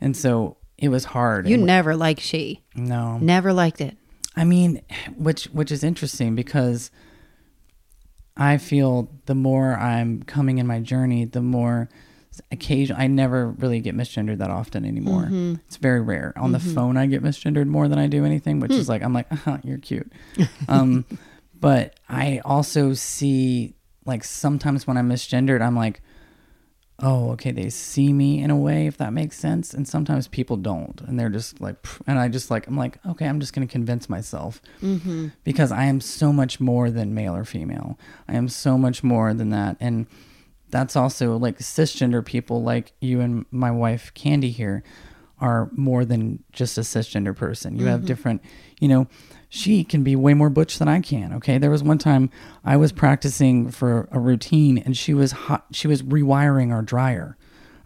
And 0.00 0.16
so 0.16 0.56
it 0.78 0.88
was 0.88 1.04
hard. 1.06 1.46
You 1.48 1.56
And- 1.56 1.66
never 1.66 1.94
liked 1.96 2.20
she. 2.20 2.62
no. 2.74 3.18
Never 3.18 3.52
liked 3.52 3.80
it. 3.80 3.96
i 4.36 4.44
mean 4.44 4.82
which 5.16 5.44
which 5.46 5.72
is 5.72 5.82
interesting 5.82 6.34
because 6.34 6.90
i 8.36 8.56
feel 8.58 9.10
the 9.26 9.34
more 9.34 9.76
i'm 9.76 10.22
coming 10.22 10.58
in 10.58 10.66
my 10.66 10.78
journey 10.80 11.24
the 11.24 11.42
more 11.42 11.88
occasion 12.52 12.96
i 12.98 13.06
never 13.06 13.48
really 13.50 13.80
get 13.80 13.96
misgendered 13.96 14.38
that 14.38 14.50
often 14.50 14.84
anymore. 14.84 15.22
Mm-hmm. 15.24 15.54
it's 15.66 15.76
very 15.76 16.00
rare. 16.00 16.32
On 16.36 16.52
the 16.52 16.60
phone 16.60 16.96
i 16.96 17.06
get 17.06 17.22
misgendered 17.22 17.66
more 17.66 17.88
than 17.88 17.98
i 17.98 18.06
do 18.06 18.24
anything 18.24 18.60
which 18.60 18.72
Hmm. 18.72 18.78
is 18.78 18.88
like 18.88 19.02
i'm 19.02 19.12
like 19.12 19.26
uh 19.46 19.58
you're 19.64 19.78
cute. 19.78 20.10
Um 20.68 21.04
but 21.58 21.98
i 22.08 22.40
also 22.44 22.94
see 22.94 23.74
like 24.06 24.24
sometimes 24.24 24.86
when 24.86 24.96
i'm 24.96 25.08
misgendered 25.08 25.60
i'm 25.60 25.76
like 25.76 26.00
oh 27.02 27.30
okay 27.30 27.50
they 27.50 27.70
see 27.70 28.12
me 28.12 28.42
in 28.42 28.50
a 28.50 28.56
way 28.56 28.86
if 28.86 28.98
that 28.98 29.10
makes 29.12 29.38
sense. 29.38 29.72
And 29.72 29.88
sometimes 29.88 30.28
people 30.28 30.56
don't 30.58 31.00
and 31.06 31.18
they're 31.18 31.30
just 31.30 31.58
like 31.60 31.80
"Pff," 31.82 32.00
and 32.06 32.18
i 32.18 32.28
just 32.28 32.50
like 32.50 32.66
i'm 32.66 32.76
like 32.76 32.98
okay 33.06 33.26
i'm 33.26 33.40
just 33.40 33.54
going 33.54 33.66
to 33.66 33.72
convince 33.72 34.08
myself. 34.10 34.60
Mm-hmm. 34.82 35.28
because 35.44 35.72
i 35.72 35.84
am 35.84 36.00
so 36.02 36.30
much 36.32 36.60
more 36.60 36.90
than 36.90 37.14
male 37.14 37.34
or 37.34 37.44
female. 37.46 37.98
I 38.28 38.34
am 38.34 38.48
so 38.48 38.76
much 38.76 39.02
more 39.02 39.32
than 39.32 39.48
that 39.50 39.76
and 39.80 40.06
that's 40.70 40.96
also 40.96 41.36
like 41.36 41.58
cisgender 41.58 42.24
people 42.24 42.62
like 42.62 42.92
you 43.00 43.20
and 43.20 43.46
my 43.50 43.70
wife 43.70 44.12
candy 44.14 44.50
here 44.50 44.82
are 45.40 45.70
more 45.72 46.04
than 46.04 46.42
just 46.52 46.76
a 46.76 46.82
cisgender 46.82 47.34
person. 47.34 47.78
You 47.78 47.86
have 47.86 48.00
mm-hmm. 48.00 48.06
different 48.06 48.42
you 48.78 48.88
know 48.88 49.06
she 49.48 49.82
can 49.84 50.04
be 50.04 50.14
way 50.14 50.32
more 50.32 50.48
butch 50.48 50.78
than 50.78 50.88
i 50.88 51.00
can 51.00 51.32
okay? 51.34 51.58
There 51.58 51.70
was 51.70 51.82
one 51.82 51.98
time 51.98 52.30
i 52.64 52.76
was 52.76 52.92
practicing 52.92 53.70
for 53.70 54.08
a 54.10 54.18
routine 54.18 54.78
and 54.78 54.96
she 54.96 55.14
was 55.14 55.32
hot 55.32 55.66
she 55.72 55.88
was 55.88 56.02
rewiring 56.02 56.72
our 56.72 56.82
dryer 56.82 57.36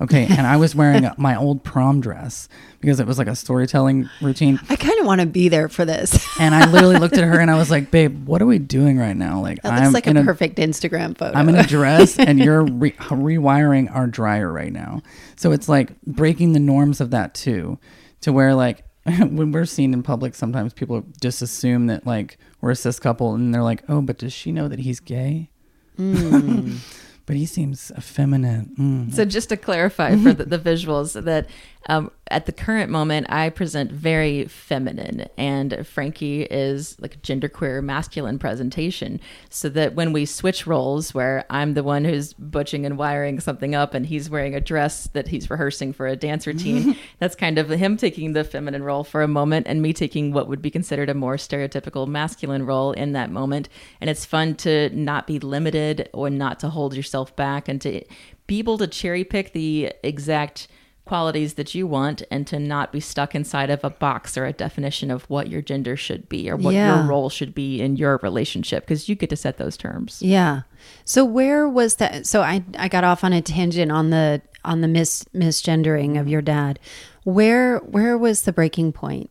okay 0.05 0.27
and 0.31 0.47
i 0.47 0.57
was 0.57 0.75
wearing 0.75 1.09
my 1.19 1.37
old 1.37 1.63
prom 1.65 2.01
dress 2.01 2.49
because 2.81 3.01
it 3.01 3.07
was 3.07 3.19
like 3.19 3.27
a 3.27 3.35
storytelling 3.35 4.09
routine 4.21 4.61
I 4.69 4.77
kind 4.77 4.99
of 5.01 5.07
want 5.07 5.21
to 5.21 5.27
be 5.27 5.49
there 5.49 5.69
for 5.69 5.85
this. 5.85 6.27
and 6.39 6.55
i 6.55 6.71
literally 6.71 6.97
looked 6.99 7.17
at 7.19 7.25
her 7.25 7.41
and 7.41 7.51
i 7.51 7.57
was 7.57 7.71
like 7.77 7.91
babe 7.91 8.27
what 8.27 8.41
are 8.43 8.47
we 8.47 8.59
doing 8.59 8.99
right 8.99 9.17
now 9.17 9.41
like 9.41 9.61
That 9.63 9.75
looks 9.75 9.87
i'm 9.87 9.93
like 9.93 10.07
in 10.07 10.17
a 10.17 10.25
perfect 10.25 10.57
Instagram 10.59 11.17
photo. 11.17 11.37
I'm 11.37 11.49
in 11.49 11.57
a 11.57 11.67
dress 11.67 12.19
and 12.19 12.39
you're 12.39 12.65
re- 12.65 12.93
rewiring 12.93 13.95
our 13.95 14.07
dryer 14.07 14.53
right 14.53 14.73
now. 14.73 15.03
So 15.37 15.53
it's 15.53 15.69
like 15.69 16.01
breaking 16.03 16.53
the 16.53 16.61
norms 16.61 17.01
of 17.01 17.11
that 17.11 17.35
too, 17.35 17.79
to 18.21 18.33
where 18.33 18.55
like 18.55 18.85
when 19.05 19.53
we're 19.53 19.65
seen 19.67 19.93
in 19.93 20.03
public, 20.03 20.35
sometimes 20.35 20.73
people 20.73 21.05
just 21.21 21.43
assume 21.43 21.87
that 21.89 22.07
like 22.07 22.39
we're 22.61 22.71
a 22.71 22.77
cis 22.77 22.99
couple 22.99 23.35
and 23.35 23.53
they're 23.55 23.63
like, 23.63 23.83
oh, 23.89 24.01
but 24.01 24.19
does 24.19 24.33
she 24.33 24.53
know 24.53 24.69
that 24.69 24.79
he's 24.81 25.01
gay? 25.01 25.51
Mm. 25.99 26.79
But 27.27 27.37
he 27.37 27.47
seems 27.47 27.91
effeminate. 27.97 28.75
Mm. 28.77 29.13
So 29.13 29.25
just 29.25 29.49
to 29.49 29.57
clarify 29.57 30.17
for 30.17 30.33
the, 30.33 30.45
the 30.45 30.59
visuals 30.59 31.21
that 31.23 31.47
um, 31.87 32.11
at 32.29 32.47
the 32.47 32.53
current 32.53 32.91
moment 32.91 33.27
I 33.29 33.51
present 33.51 33.93
very 33.93 34.47
feminine 34.47 35.29
and 35.37 35.87
Frankie 35.87 36.43
is 36.43 36.99
like 36.99 37.17
a 37.17 37.19
genderqueer 37.19 37.83
masculine 37.83 38.39
presentation. 38.39 39.21
So 39.51 39.69
that 39.71 39.95
when 39.95 40.13
we 40.13 40.25
switch 40.25 40.67
roles 40.67 41.13
where 41.15 41.45
I'm 41.51 41.75
the 41.75 41.83
one 41.83 42.05
who's 42.05 42.33
butching 42.33 42.87
and 42.87 42.97
wiring 42.97 43.41
something 43.41 43.75
up 43.75 43.95
and 43.95 44.07
he's 44.07 44.31
wearing 44.31 44.55
a 44.55 44.61
dress 44.61 45.07
that 45.09 45.29
he's 45.29 45.51
rehearsing 45.51 45.93
for 45.93 46.07
a 46.07 46.17
dance 46.17 46.47
routine 46.47 46.97
that's 47.19 47.37
kind 47.37 47.59
of 47.59 47.69
him 47.69 47.97
taking 47.97 48.33
the 48.33 48.45
feminine 48.45 48.83
role 48.83 49.05
for 49.05 49.23
a 49.23 49.29
moment 49.29 49.67
and 49.69 49.83
me 49.83 49.93
taking 49.93 50.33
what 50.33 50.49
would 50.49 50.63
be 50.63 50.71
considered 50.71 51.11
a 51.11 51.15
more 51.15 51.37
stereotypical 51.37 52.09
masculine 52.09 52.65
role 52.65 52.93
in 52.93 53.13
that 53.13 53.31
moment. 53.31 53.69
And 54.01 54.09
it's 54.09 54.25
fun 54.25 54.55
to 54.57 54.89
not 54.91 55.27
be 55.27 55.39
limited 55.39 56.09
or 56.13 56.31
not 56.31 56.61
to 56.61 56.71
hold 56.71 56.95
yourself 56.95 57.37
back 57.37 57.69
and 57.69 57.81
to 57.83 58.03
be 58.47 58.59
able 58.59 58.79
to 58.79 58.87
cherry 58.87 59.25
pick 59.25 59.53
the 59.53 59.93
exact 60.03 60.69
qualities 61.05 61.55
that 61.55 61.75
you 61.75 61.87
want 61.87 62.23
and 62.31 62.47
to 62.47 62.59
not 62.59 62.91
be 62.91 62.99
stuck 63.01 63.35
inside 63.35 63.69
of 63.69 63.85
a 63.85 63.91
box 63.91 64.39
or 64.39 64.47
a 64.47 64.53
definition 64.55 65.11
of 65.11 65.25
what 65.25 65.49
your 65.49 65.61
gender 65.61 65.97
should 65.97 66.29
be 66.31 66.49
or 66.51 66.57
what 66.57 66.73
Yeah. 66.75 66.97
your 67.01 67.07
role 67.07 67.29
should 67.29 67.55
be 67.55 67.81
in 67.83 67.97
your 67.97 68.19
relationship 68.23 68.85
because 68.85 69.09
you 69.09 69.15
get 69.15 69.29
to 69.31 69.37
set 69.37 69.59
those 69.59 69.77
terms. 69.77 70.23
Yeah. 70.23 70.63
So 71.05 71.25
where 71.25 71.69
was 71.69 71.97
that? 71.97 72.27
So 72.27 72.41
I 72.43 72.65
I 72.79 72.89
got 72.89 73.05
off 73.05 73.23
on 73.23 73.33
a 73.35 73.43
tangent 73.43 73.93
on 73.93 74.11
the 74.11 74.41
on 74.65 74.81
the 74.81 74.89
mis 74.89 75.25
misgendering 75.35 76.19
of 76.19 76.27
your 76.27 76.41
dad. 76.41 76.79
Where 77.25 77.79
where 77.79 78.17
was 78.17 78.43
the 78.43 78.53
breaking 78.53 78.93
point? 78.93 79.31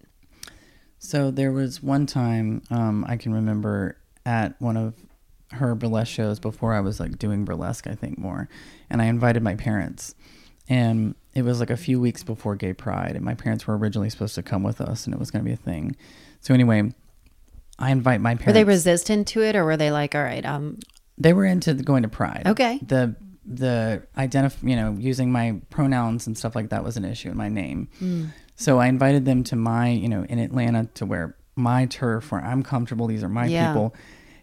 So 1.00 1.32
there 1.32 1.52
was 1.52 1.82
one 1.84 2.06
time 2.06 2.62
um, 2.70 3.04
I 3.08 3.18
can 3.18 3.34
remember 3.34 3.98
at 4.26 4.60
one 4.62 4.78
of 4.78 4.94
her 5.52 5.76
burlesque 5.76 6.12
shows 6.12 6.40
before 6.40 6.74
I 6.74 6.80
was 6.80 7.00
like 7.00 7.18
doing 7.20 7.46
burlesque, 7.46 7.88
I 7.88 7.94
think 7.96 8.18
more, 8.18 8.48
and 8.90 9.02
I 9.02 9.06
invited 9.06 9.44
my 9.44 9.56
parents, 9.56 10.16
and 10.70 11.14
it 11.34 11.44
was 11.44 11.60
like 11.60 11.70
a 11.70 11.78
few 11.78 12.00
weeks 12.00 12.24
before 12.24 12.56
Gay 12.56 12.74
Pride, 12.74 13.16
and 13.16 13.24
my 13.26 13.34
parents 13.34 13.66
were 13.68 13.78
originally 13.78 14.10
supposed 14.10 14.36
to 14.36 14.44
come 14.44 14.64
with 14.64 14.80
us, 14.82 15.06
and 15.06 15.14
it 15.14 15.20
was 15.20 15.32
going 15.32 15.44
to 15.44 15.48
be 15.48 15.54
a 15.54 15.58
thing. 15.58 15.96
So 16.42 16.54
anyway, 16.54 16.92
I 17.80 17.92
invite 17.92 18.22
my 18.22 18.32
parents. 18.36 18.48
Were 18.48 18.54
they 18.54 18.64
resistant 18.64 19.28
to 19.30 19.42
it, 19.44 19.56
or 19.56 19.64
were 19.66 19.78
they 19.78 19.92
like, 19.92 20.14
all 20.16 20.24
right, 20.24 20.46
um, 20.46 20.80
They 21.18 21.34
were 21.34 21.46
into 21.46 21.74
the 21.74 21.84
going 21.84 22.04
to 22.04 22.10
Pride. 22.10 22.44
Okay. 22.46 22.80
The 22.86 23.16
the 23.46 24.02
identif 24.18 24.56
you 24.64 24.74
know 24.76 24.96
using 24.98 25.30
my 25.30 25.60
pronouns 25.70 26.28
and 26.28 26.38
stuff 26.38 26.56
like 26.56 26.70
that 26.70 26.82
was 26.82 26.96
an 26.96 27.04
issue 27.04 27.30
in 27.30 27.36
my 27.36 27.50
name. 27.50 27.90
So 28.56 28.80
I 28.80 28.88
invited 28.88 29.26
them 29.26 29.44
to 29.46 29.56
my 29.58 29.90
you 29.90 30.08
know 30.08 30.24
in 30.24 30.40
Atlanta 30.40 30.88
to 30.94 31.06
where 31.06 31.36
my 31.56 31.86
turf 31.86 32.32
where 32.32 32.40
I'm 32.42 32.64
comfortable. 32.64 33.08
These 33.08 33.24
are 33.24 33.30
my 33.30 33.48
Yeah. 33.48 33.68
people. 33.68 33.94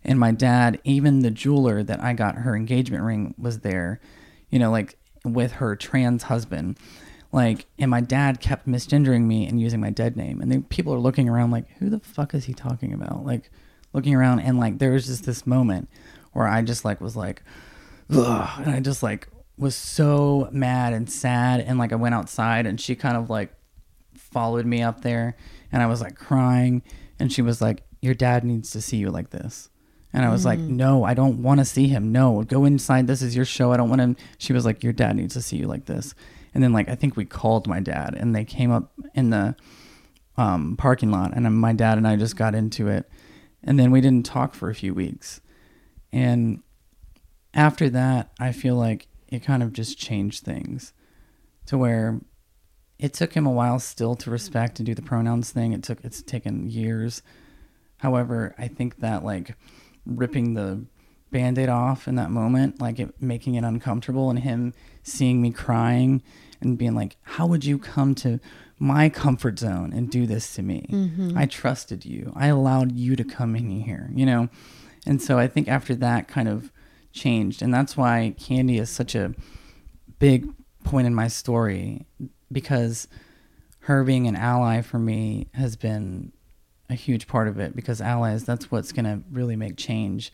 And 0.04 0.18
my 0.18 0.32
dad, 0.32 0.80
even 0.84 1.20
the 1.20 1.30
jeweler 1.30 1.82
that 1.82 2.02
I 2.02 2.12
got 2.14 2.34
her 2.36 2.54
engagement 2.56 3.02
ring 3.04 3.34
was 3.38 3.60
there, 3.60 4.00
you 4.50 4.58
know, 4.58 4.70
like 4.70 4.96
with 5.24 5.52
her 5.52 5.76
trans 5.76 6.24
husband. 6.24 6.78
Like, 7.32 7.66
and 7.78 7.90
my 7.90 8.00
dad 8.00 8.40
kept 8.40 8.66
misgendering 8.66 9.22
me 9.22 9.46
and 9.46 9.60
using 9.60 9.80
my 9.80 9.90
dead 9.90 10.16
name. 10.16 10.40
And 10.40 10.50
then 10.50 10.64
people 10.64 10.92
are 10.92 10.98
looking 10.98 11.28
around 11.28 11.52
like, 11.52 11.70
who 11.78 11.88
the 11.88 12.00
fuck 12.00 12.34
is 12.34 12.46
he 12.46 12.54
talking 12.54 12.92
about? 12.92 13.24
Like, 13.24 13.50
looking 13.92 14.14
around 14.14 14.40
and 14.40 14.58
like 14.58 14.78
there 14.78 14.92
was 14.92 15.06
just 15.06 15.24
this 15.24 15.46
moment 15.46 15.88
where 16.32 16.46
I 16.46 16.62
just 16.62 16.84
like 16.84 17.00
was 17.00 17.16
like, 17.16 17.42
Ugh, 18.10 18.60
and 18.64 18.74
I 18.74 18.80
just 18.80 19.02
like 19.02 19.28
was 19.56 19.76
so 19.76 20.48
mad 20.52 20.92
and 20.92 21.10
sad 21.10 21.60
and 21.60 21.78
like 21.78 21.92
I 21.92 21.96
went 21.96 22.14
outside 22.14 22.66
and 22.66 22.80
she 22.80 22.94
kind 22.94 23.16
of 23.16 23.30
like 23.30 23.52
followed 24.14 24.66
me 24.66 24.82
up 24.82 25.02
there 25.02 25.36
and 25.70 25.82
I 25.82 25.86
was 25.86 26.00
like 26.00 26.16
crying 26.16 26.82
and 27.18 27.32
she 27.32 27.42
was 27.42 27.60
like 27.60 27.82
your 28.00 28.14
dad 28.14 28.44
needs 28.44 28.70
to 28.70 28.80
see 28.80 28.96
you 28.96 29.10
like 29.10 29.30
this. 29.30 29.68
And 30.12 30.24
I 30.24 30.30
was 30.30 30.44
like, 30.44 30.58
"No, 30.58 31.04
I 31.04 31.14
don't 31.14 31.42
want 31.42 31.60
to 31.60 31.64
see 31.64 31.86
him. 31.86 32.10
No, 32.10 32.42
go 32.42 32.64
inside. 32.64 33.06
This 33.06 33.22
is 33.22 33.36
your 33.36 33.44
show. 33.44 33.72
I 33.72 33.76
don't 33.76 33.88
want 33.88 34.00
him." 34.00 34.16
She 34.38 34.52
was 34.52 34.64
like, 34.64 34.82
"Your 34.82 34.92
dad 34.92 35.16
needs 35.16 35.34
to 35.34 35.42
see 35.42 35.56
you 35.56 35.66
like 35.66 35.86
this." 35.86 36.14
And 36.54 36.62
then 36.62 36.72
like 36.72 36.88
I 36.88 36.94
think 36.94 37.16
we 37.16 37.24
called 37.24 37.66
my 37.66 37.80
dad 37.80 38.14
and 38.16 38.34
they 38.34 38.44
came 38.44 38.70
up 38.70 38.92
in 39.14 39.30
the 39.30 39.54
um, 40.36 40.76
parking 40.76 41.10
lot 41.10 41.32
and 41.34 41.58
my 41.58 41.72
dad 41.72 41.98
and 41.98 42.06
I 42.06 42.16
just 42.16 42.36
got 42.36 42.54
into 42.54 42.88
it. 42.88 43.08
And 43.62 43.78
then 43.78 43.90
we 43.90 44.00
didn't 44.00 44.26
talk 44.26 44.54
for 44.54 44.70
a 44.70 44.74
few 44.74 44.94
weeks. 44.94 45.40
And 46.12 46.62
after 47.54 47.90
that, 47.90 48.32
I 48.40 48.52
feel 48.52 48.74
like 48.74 49.06
it 49.28 49.44
kind 49.44 49.62
of 49.62 49.72
just 49.72 49.98
changed 49.98 50.44
things 50.44 50.92
to 51.66 51.78
where 51.78 52.20
it 52.98 53.12
took 53.12 53.34
him 53.34 53.46
a 53.46 53.50
while 53.50 53.78
still 53.78 54.14
to 54.16 54.30
respect 54.30 54.78
and 54.78 54.86
do 54.86 54.94
the 54.94 55.02
pronouns 55.02 55.50
thing. 55.50 55.72
It 55.72 55.82
took 55.82 56.04
it's 56.04 56.22
taken 56.22 56.68
years. 56.68 57.22
However, 57.98 58.54
I 58.58 58.66
think 58.66 59.00
that 59.00 59.24
like 59.24 59.54
ripping 60.06 60.54
the 60.54 60.84
band-aid 61.30 61.68
off 61.68 62.08
in 62.08 62.16
that 62.16 62.30
moment, 62.30 62.80
like 62.80 62.98
it 62.98 63.20
making 63.20 63.54
it 63.54 63.64
uncomfortable 63.64 64.30
and 64.30 64.40
him 64.40 64.74
seeing 65.02 65.40
me 65.40 65.50
crying 65.50 66.22
and 66.60 66.76
being 66.76 66.94
like, 66.94 67.16
how 67.22 67.46
would 67.46 67.64
you 67.64 67.78
come 67.78 68.14
to 68.16 68.40
my 68.78 69.08
comfort 69.08 69.58
zone 69.58 69.92
and 69.92 70.10
do 70.10 70.26
this 70.26 70.54
to 70.54 70.62
me? 70.62 70.86
Mm-hmm. 70.90 71.36
I 71.36 71.46
trusted 71.46 72.04
you. 72.04 72.32
I 72.34 72.48
allowed 72.48 72.92
you 72.92 73.16
to 73.16 73.24
come 73.24 73.54
in 73.54 73.80
here, 73.80 74.10
you 74.12 74.26
know? 74.26 74.48
And 75.06 75.22
so 75.22 75.38
I 75.38 75.46
think 75.46 75.68
after 75.68 75.94
that 75.96 76.28
kind 76.28 76.48
of 76.48 76.72
changed. 77.12 77.62
And 77.62 77.72
that's 77.72 77.96
why 77.96 78.34
Candy 78.38 78.78
is 78.78 78.90
such 78.90 79.14
a 79.14 79.34
big 80.18 80.48
point 80.84 81.06
in 81.06 81.14
my 81.14 81.28
story 81.28 82.06
because 82.50 83.06
her 83.80 84.04
being 84.04 84.26
an 84.26 84.36
ally 84.36 84.82
for 84.82 84.98
me 84.98 85.48
has 85.54 85.76
been 85.76 86.32
a 86.90 86.94
huge 86.94 87.26
part 87.26 87.48
of 87.48 87.58
it 87.58 87.74
because 87.74 88.00
allies 88.00 88.44
that's 88.44 88.70
what's 88.70 88.92
going 88.92 89.04
to 89.04 89.22
really 89.30 89.56
make 89.56 89.76
change. 89.76 90.32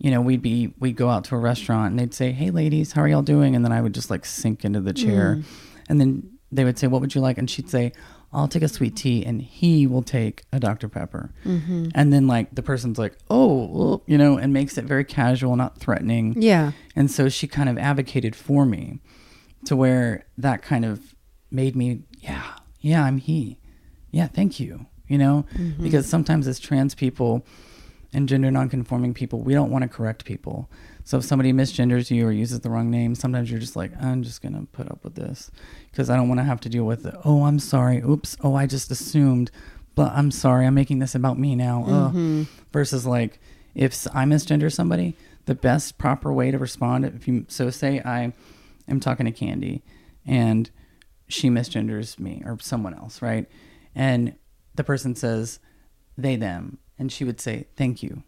You 0.00 0.10
know 0.10 0.20
we'd 0.20 0.42
be 0.42 0.74
we'd 0.80 0.96
go 0.96 1.08
out 1.08 1.24
to 1.24 1.36
a 1.36 1.38
restaurant 1.38 1.92
and 1.92 2.00
they'd 2.00 2.14
say 2.14 2.32
hey 2.32 2.50
ladies 2.50 2.92
how 2.92 3.02
are 3.02 3.08
y'all 3.08 3.22
doing? 3.22 3.54
And 3.54 3.64
then 3.64 3.72
i 3.72 3.80
would 3.80 3.94
just 3.94 4.10
like 4.10 4.24
sink 4.24 4.64
into 4.64 4.80
the 4.80 4.92
chair. 4.92 5.36
Mm. 5.36 5.44
And 5.88 6.00
then 6.00 6.38
they 6.50 6.64
would 6.64 6.78
say 6.78 6.86
what 6.86 7.00
would 7.00 7.14
you 7.14 7.20
like? 7.20 7.38
And 7.38 7.48
she'd 7.48 7.70
say 7.70 7.92
i'll 8.32 8.48
take 8.48 8.62
a 8.62 8.68
sweet 8.68 8.96
tea 8.96 9.24
and 9.24 9.42
he 9.42 9.86
will 9.86 10.02
take 10.02 10.44
a 10.52 10.58
dr 10.58 10.88
pepper. 10.88 11.32
Mm-hmm. 11.44 11.88
And 11.94 12.12
then 12.12 12.26
like 12.26 12.54
the 12.54 12.62
person's 12.62 12.98
like 12.98 13.16
oh 13.30 14.02
you 14.06 14.18
know 14.18 14.38
and 14.38 14.52
makes 14.52 14.78
it 14.78 14.86
very 14.86 15.04
casual 15.04 15.54
not 15.56 15.78
threatening. 15.78 16.34
Yeah. 16.40 16.72
and 16.96 17.10
so 17.10 17.28
she 17.28 17.46
kind 17.46 17.68
of 17.68 17.78
advocated 17.78 18.34
for 18.34 18.64
me 18.64 19.00
to 19.66 19.76
where 19.76 20.26
that 20.38 20.62
kind 20.62 20.84
of 20.84 21.14
made 21.50 21.76
me, 21.76 22.02
yeah, 22.20 22.54
yeah, 22.80 23.04
I'm 23.04 23.18
he. 23.18 23.58
Yeah, 24.10 24.26
thank 24.26 24.58
you. 24.58 24.86
You 25.08 25.18
know, 25.18 25.44
mm-hmm. 25.54 25.82
because 25.82 26.06
sometimes 26.06 26.46
as 26.46 26.58
trans 26.58 26.94
people 26.94 27.44
and 28.12 28.28
gender 28.28 28.50
nonconforming 28.50 29.14
people, 29.14 29.40
we 29.40 29.54
don't 29.54 29.70
want 29.70 29.82
to 29.82 29.88
correct 29.88 30.24
people. 30.24 30.70
So 31.04 31.18
if 31.18 31.24
somebody 31.24 31.52
misgenders 31.52 32.10
you 32.10 32.26
or 32.26 32.32
uses 32.32 32.60
the 32.60 32.70
wrong 32.70 32.90
name, 32.90 33.14
sometimes 33.14 33.50
you're 33.50 33.60
just 33.60 33.74
like, 33.74 33.90
I'm 34.00 34.22
just 34.22 34.40
going 34.40 34.54
to 34.54 34.66
put 34.72 34.90
up 34.90 35.02
with 35.02 35.14
this 35.14 35.50
because 35.90 36.08
I 36.08 36.16
don't 36.16 36.28
want 36.28 36.38
to 36.38 36.44
have 36.44 36.60
to 36.60 36.68
deal 36.68 36.84
with 36.84 37.04
it. 37.04 37.14
Oh, 37.24 37.44
I'm 37.44 37.58
sorry. 37.58 37.98
Oops. 37.98 38.36
Oh, 38.42 38.54
I 38.54 38.66
just 38.66 38.90
assumed, 38.90 39.50
but 39.94 40.12
I'm 40.12 40.30
sorry. 40.30 40.66
I'm 40.66 40.74
making 40.74 41.00
this 41.00 41.14
about 41.14 41.38
me 41.38 41.56
now. 41.56 41.84
Ugh. 41.86 42.14
Mm-hmm. 42.14 42.42
Versus 42.72 43.04
like, 43.04 43.40
if 43.74 44.06
I 44.14 44.24
misgender 44.24 44.72
somebody, 44.72 45.16
the 45.46 45.54
best 45.54 45.98
proper 45.98 46.32
way 46.32 46.50
to 46.50 46.58
respond, 46.58 47.04
if 47.04 47.26
you, 47.26 47.46
so 47.48 47.70
say 47.70 48.00
I 48.00 48.32
am 48.86 49.00
talking 49.00 49.26
to 49.26 49.32
Candy 49.32 49.82
and 50.24 50.70
she 51.26 51.50
misgenders 51.50 52.18
me 52.20 52.42
or 52.44 52.58
someone 52.60 52.94
else, 52.94 53.20
right? 53.20 53.48
And 53.94 54.34
the 54.74 54.84
person 54.84 55.14
says 55.14 55.58
they, 56.16 56.36
them, 56.36 56.78
and 56.98 57.10
she 57.10 57.24
would 57.24 57.40
say, 57.40 57.66
thank 57.76 58.02
you, 58.02 58.22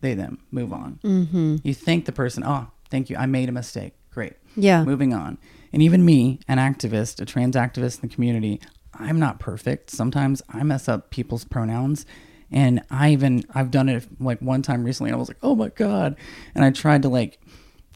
they, 0.00 0.14
them, 0.14 0.38
move 0.50 0.72
on. 0.72 0.98
Mm-hmm. 1.02 1.56
You 1.62 1.74
thank 1.74 2.04
the 2.04 2.12
person, 2.12 2.42
oh, 2.44 2.68
thank 2.90 3.10
you, 3.10 3.16
I 3.16 3.26
made 3.26 3.48
a 3.48 3.52
mistake. 3.52 3.94
Great. 4.10 4.34
Yeah. 4.56 4.84
Moving 4.84 5.14
on. 5.14 5.38
And 5.72 5.82
even 5.82 6.04
me, 6.04 6.40
an 6.48 6.58
activist, 6.58 7.20
a 7.20 7.24
trans 7.24 7.54
activist 7.54 8.02
in 8.02 8.08
the 8.08 8.14
community, 8.14 8.60
I'm 8.94 9.18
not 9.18 9.38
perfect. 9.38 9.90
Sometimes 9.90 10.42
I 10.48 10.62
mess 10.62 10.88
up 10.88 11.10
people's 11.10 11.44
pronouns. 11.44 12.06
And 12.50 12.82
I 12.90 13.10
even, 13.12 13.44
I've 13.54 13.70
done 13.70 13.88
it 13.88 14.06
like 14.18 14.40
one 14.40 14.62
time 14.62 14.82
recently 14.82 15.10
and 15.10 15.16
I 15.16 15.18
was 15.18 15.28
like, 15.28 15.38
oh 15.42 15.54
my 15.54 15.68
God. 15.68 16.16
And 16.54 16.64
I 16.64 16.70
tried 16.70 17.02
to 17.02 17.08
like 17.08 17.38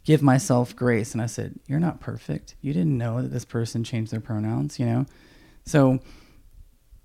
give 0.05 0.23
myself 0.23 0.77
grace. 0.77 1.13
And 1.13 1.23
I 1.23 1.27
said, 1.27 1.59
you're 1.67 1.81
not 1.81 2.01
perfect. 2.01 2.55
You 2.61 2.75
didn't 2.75 2.99
know 2.99 3.23
that 3.23 3.33
this 3.33 3.47
person 3.47 3.83
changed 3.83 4.13
their 4.13 4.21
pronouns, 4.21 4.79
you 4.79 4.85
know? 4.85 5.07
So 5.65 6.01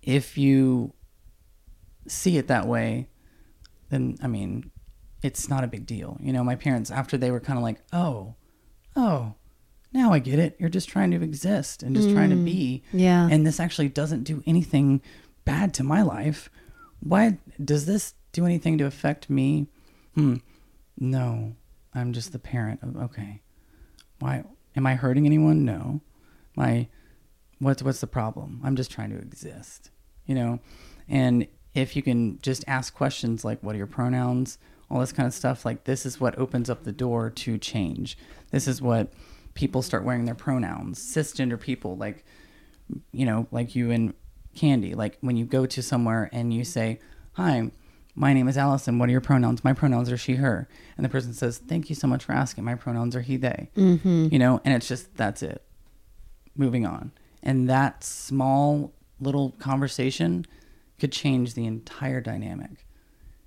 if 0.07 0.37
you 0.37 0.93
see 2.07 2.37
it 2.37 2.47
that 2.47 2.65
way, 2.65 3.09
then 3.89 4.17
I 4.23 4.27
mean, 4.27 4.71
it's 5.21 5.49
not 5.49 5.63
a 5.63 5.67
big 5.67 5.85
deal. 5.85 6.17
You 6.21 6.31
know, 6.31 6.43
my 6.43 6.55
parents, 6.55 6.89
after 6.89 7.17
they 7.17 7.29
were 7.29 7.41
kind 7.41 7.59
of 7.59 7.63
like, 7.63 7.81
oh, 7.91 8.35
oh, 8.95 9.35
now 9.91 10.13
I 10.13 10.19
get 10.19 10.39
it. 10.39 10.55
You're 10.59 10.69
just 10.69 10.87
trying 10.87 11.11
to 11.11 11.21
exist 11.21 11.83
and 11.83 11.95
just 11.95 12.09
trying 12.11 12.29
to 12.29 12.35
be. 12.37 12.83
Yeah. 12.93 13.27
And 13.29 13.45
this 13.45 13.59
actually 13.59 13.89
doesn't 13.89 14.23
do 14.23 14.41
anything 14.45 15.01
bad 15.43 15.73
to 15.75 15.83
my 15.83 16.01
life. 16.01 16.49
Why 17.01 17.37
does 17.63 17.85
this 17.85 18.13
do 18.31 18.45
anything 18.45 18.77
to 18.77 18.85
affect 18.85 19.29
me? 19.29 19.67
Hmm. 20.15 20.35
No, 20.97 21.55
I'm 21.93 22.13
just 22.13 22.31
the 22.31 22.39
parent 22.39 22.81
of, 22.81 22.95
okay. 22.95 23.41
Why 24.19 24.43
am 24.75 24.87
I 24.87 24.95
hurting 24.95 25.25
anyone? 25.25 25.65
No. 25.65 26.01
My, 26.55 26.87
what's, 27.59 27.83
what's 27.83 27.99
the 27.99 28.07
problem? 28.07 28.61
I'm 28.63 28.75
just 28.75 28.91
trying 28.91 29.09
to 29.11 29.17
exist, 29.17 29.91
you 30.27 30.35
know? 30.35 30.59
And 31.09 31.47
if 31.73 31.95
you 31.95 32.03
can 32.03 32.39
just 32.41 32.63
ask 32.67 32.93
questions 32.93 33.43
like, 33.43 33.61
what 33.61 33.75
are 33.75 33.77
your 33.77 33.87
pronouns? 33.87 34.57
All 34.89 34.99
this 34.99 35.11
kind 35.11 35.27
of 35.27 35.33
stuff, 35.33 35.65
like 35.65 35.83
this 35.83 36.05
is 36.05 36.19
what 36.19 36.37
opens 36.37 36.69
up 36.69 36.83
the 36.83 36.91
door 36.91 37.29
to 37.29 37.57
change. 37.57 38.17
This 38.51 38.67
is 38.67 38.81
what 38.81 39.11
people 39.53 39.81
start 39.81 40.03
wearing 40.03 40.25
their 40.25 40.35
pronouns. 40.35 40.99
Cisgender 40.99 41.59
people, 41.59 41.97
like, 41.97 42.23
you 43.11 43.25
know, 43.25 43.47
like 43.51 43.75
you 43.75 43.91
and 43.91 44.13
Candy, 44.55 44.95
like 44.95 45.17
when 45.21 45.35
you 45.35 45.45
go 45.45 45.65
to 45.65 45.81
somewhere 45.81 46.29
and 46.31 46.53
you 46.53 46.63
say, 46.63 46.99
Hi, 47.33 47.69
my 48.15 48.33
name 48.33 48.47
is 48.47 48.57
Allison. 48.57 48.97
What 48.97 49.09
are 49.09 49.11
your 49.11 49.21
pronouns? 49.21 49.63
My 49.63 49.73
pronouns 49.73 50.11
are 50.11 50.17
she, 50.17 50.35
her. 50.35 50.67
And 50.95 51.05
the 51.05 51.09
person 51.09 51.33
says, 51.33 51.59
Thank 51.59 51.89
you 51.89 51.95
so 51.95 52.07
much 52.07 52.23
for 52.23 52.31
asking. 52.31 52.63
My 52.63 52.75
pronouns 52.75 53.15
are 53.15 53.21
he, 53.21 53.37
they. 53.37 53.69
Mm-hmm. 53.75 54.29
You 54.31 54.39
know, 54.39 54.61
and 54.65 54.73
it's 54.73 54.87
just, 54.87 55.15
that's 55.15 55.43
it. 55.43 55.61
Moving 56.55 56.85
on. 56.85 57.11
And 57.43 57.69
that 57.69 58.03
small 58.03 58.93
little 59.19 59.51
conversation 59.59 60.45
could 60.99 61.11
change 61.11 61.53
the 61.53 61.65
entire 61.65 62.21
dynamic. 62.21 62.85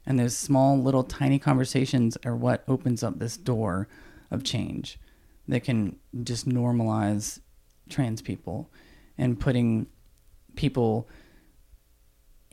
And 0.06 0.18
those 0.18 0.36
small, 0.36 0.80
little, 0.80 1.04
tiny 1.04 1.38
conversations 1.38 2.16
are 2.24 2.34
what 2.36 2.64
opens 2.66 3.02
up 3.02 3.18
this 3.18 3.36
door 3.36 3.88
of 4.30 4.42
change 4.44 4.98
that 5.48 5.64
can 5.64 5.96
just 6.22 6.48
normalize 6.48 7.40
trans 7.88 8.22
people 8.22 8.70
and 9.18 9.38
putting 9.38 9.86
people 10.56 11.08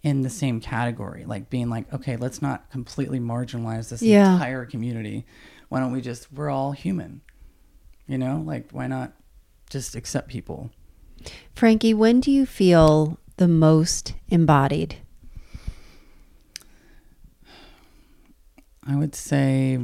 in 0.03 0.21
the 0.21 0.29
same 0.29 0.59
category, 0.59 1.25
like 1.25 1.49
being 1.49 1.69
like, 1.69 1.91
okay, 1.93 2.17
let's 2.17 2.41
not 2.41 2.69
completely 2.69 3.19
marginalize 3.19 3.89
this 3.89 4.01
Yeah. 4.01 4.33
entire 4.33 4.65
community. 4.65 5.25
Why 5.69 5.79
don't 5.79 5.91
we 5.91 6.01
just, 6.01 6.31
we're 6.31 6.49
all 6.49 6.71
human, 6.71 7.21
you 8.07 8.17
know? 8.17 8.41
Like, 8.45 8.71
why 8.71 8.87
not 8.87 9.13
just 9.69 9.95
accept 9.95 10.29
people? 10.29 10.71
Frankie, 11.53 11.93
when 11.93 12.19
do 12.19 12.31
you 12.31 12.45
feel 12.45 13.17
the 13.37 13.47
most 13.47 14.13
embodied? 14.29 14.97
I 18.85 18.95
would 18.95 19.15
say 19.15 19.79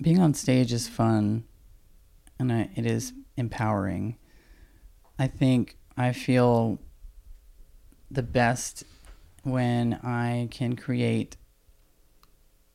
being 0.00 0.18
on 0.18 0.34
stage 0.34 0.72
is 0.72 0.88
fun 0.88 1.44
and 2.38 2.52
I, 2.52 2.70
it 2.74 2.86
is 2.86 3.12
empowering. 3.36 4.16
I 5.18 5.26
think 5.26 5.76
I 5.96 6.12
feel 6.12 6.78
the 8.10 8.22
best 8.22 8.84
when 9.42 9.94
I 10.02 10.48
can 10.50 10.76
create 10.76 11.36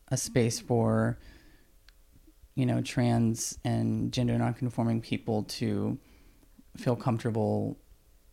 a 0.10 0.18
space 0.18 0.60
for 0.60 1.18
you 2.56 2.66
know 2.66 2.82
trans 2.82 3.58
and 3.64 4.12
gender 4.12 4.38
nonconforming 4.38 5.02
people 5.02 5.44
to 5.44 5.98
feel 6.78 6.95
comfortable 6.95 7.78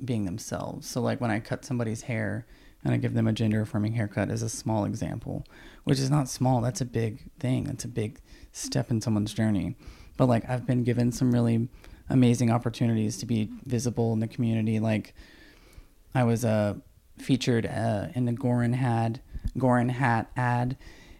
being 0.04 0.24
themselves. 0.24 0.88
So 0.88 1.00
like 1.00 1.20
when 1.20 1.30
I 1.30 1.40
cut 1.40 1.64
somebody's 1.64 2.02
hair 2.02 2.46
and 2.84 2.94
I 2.94 2.96
give 2.96 3.14
them 3.14 3.26
a 3.26 3.32
gender 3.32 3.60
affirming 3.60 3.92
haircut 3.92 4.30
is 4.30 4.42
a 4.42 4.48
small 4.48 4.84
example, 4.84 5.44
which 5.84 5.98
is 5.98 6.10
not 6.10 6.28
small, 6.28 6.60
that's 6.60 6.80
a 6.80 6.86
big 6.86 7.30
thing. 7.38 7.64
That's 7.64 7.84
a 7.84 7.88
big 7.88 8.20
step 8.52 8.90
in 8.90 9.00
someone's 9.00 9.34
journey. 9.34 9.76
But 10.16 10.26
like 10.26 10.48
I've 10.48 10.66
been 10.66 10.84
given 10.84 11.12
some 11.12 11.32
really 11.32 11.68
amazing 12.08 12.50
opportunities 12.50 13.18
to 13.18 13.26
be 13.26 13.50
visible 13.64 14.12
in 14.12 14.20
the 14.20 14.28
community. 14.28 14.80
Like 14.80 15.14
I 16.14 16.24
was 16.24 16.44
uh, 16.44 16.74
featured 17.18 17.66
uh, 17.66 18.08
in 18.14 18.24
the 18.24 18.32
Goran 18.32 18.74
had 18.74 19.20
Goran 19.56 19.90
hat 19.90 20.30
ad, 20.36 20.76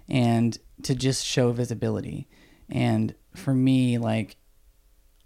and 0.08 0.58
to 0.82 0.94
just 0.94 1.24
show 1.24 1.52
visibility. 1.52 2.28
And 2.68 3.14
for 3.34 3.54
me, 3.54 3.98
like 3.98 4.36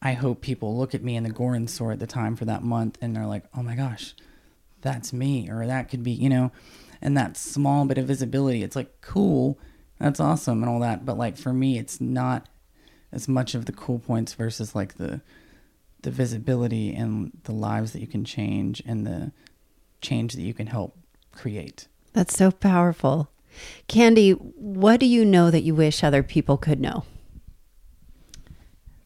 I 0.05 0.13
hope 0.13 0.43
people 0.43 0.77
look 0.77 0.95
at 0.95 1.03
me 1.03 1.17
in 1.17 1.25
the 1.25 1.31
Goran 1.31 1.69
store 1.69 1.91
at 1.91 1.99
the 1.99 2.07
time 2.07 2.37
for 2.37 2.45
that 2.45 2.63
month, 2.63 2.99
and 3.01 3.17
they're 3.17 3.27
like, 3.27 3.45
"Oh 3.57 3.63
my 3.63 3.75
gosh, 3.75 4.15
that's 4.83 5.13
me," 5.15 5.51
or 5.51 5.67
that 5.67 5.89
could 5.89 6.03
be, 6.03 6.13
you 6.13 6.29
know, 6.29 6.53
and 7.01 7.17
that 7.17 7.39
small 7.39 7.87
bit 7.87 7.97
of 7.99 8.07
visibility. 8.07 8.63
It's 8.63 8.77
like 8.77 9.01
cool, 9.01 9.59
that's 9.99 10.21
awesome, 10.21 10.63
and 10.63 10.71
all 10.71 10.81
that. 10.81 11.07
But 11.07 11.17
like 11.17 11.39
for 11.39 11.55
me, 11.55 11.79
it's 11.79 12.03
not 12.03 12.49
as 13.11 13.27
much 13.27 13.55
of 13.55 13.65
the 13.65 13.73
cool 13.73 13.99
points 13.99 14.35
versus 14.35 14.75
like 14.75 14.99
the 14.99 15.23
the 16.03 16.11
visibility 16.11 16.95
and 16.95 17.33
the 17.45 17.53
lives 17.53 17.93
that 17.93 18.01
you 18.01 18.07
can 18.07 18.27
change 18.27 18.83
and 18.85 19.07
the 19.07 19.33
change 20.03 20.35
that 20.35 20.43
you 20.43 20.53
can 20.53 20.67
help 20.67 20.99
create. 21.33 21.89
That's 22.13 22.37
so 22.37 22.51
powerful. 22.51 23.31
Candy, 23.89 24.33
what 24.33 25.01
do 25.01 25.07
you 25.07 25.25
know 25.25 25.51
that 25.51 25.63
you 25.63 25.75
wish 25.75 26.05
other 26.05 26.23
people 26.23 26.59
could 26.59 26.79
know? 26.79 27.05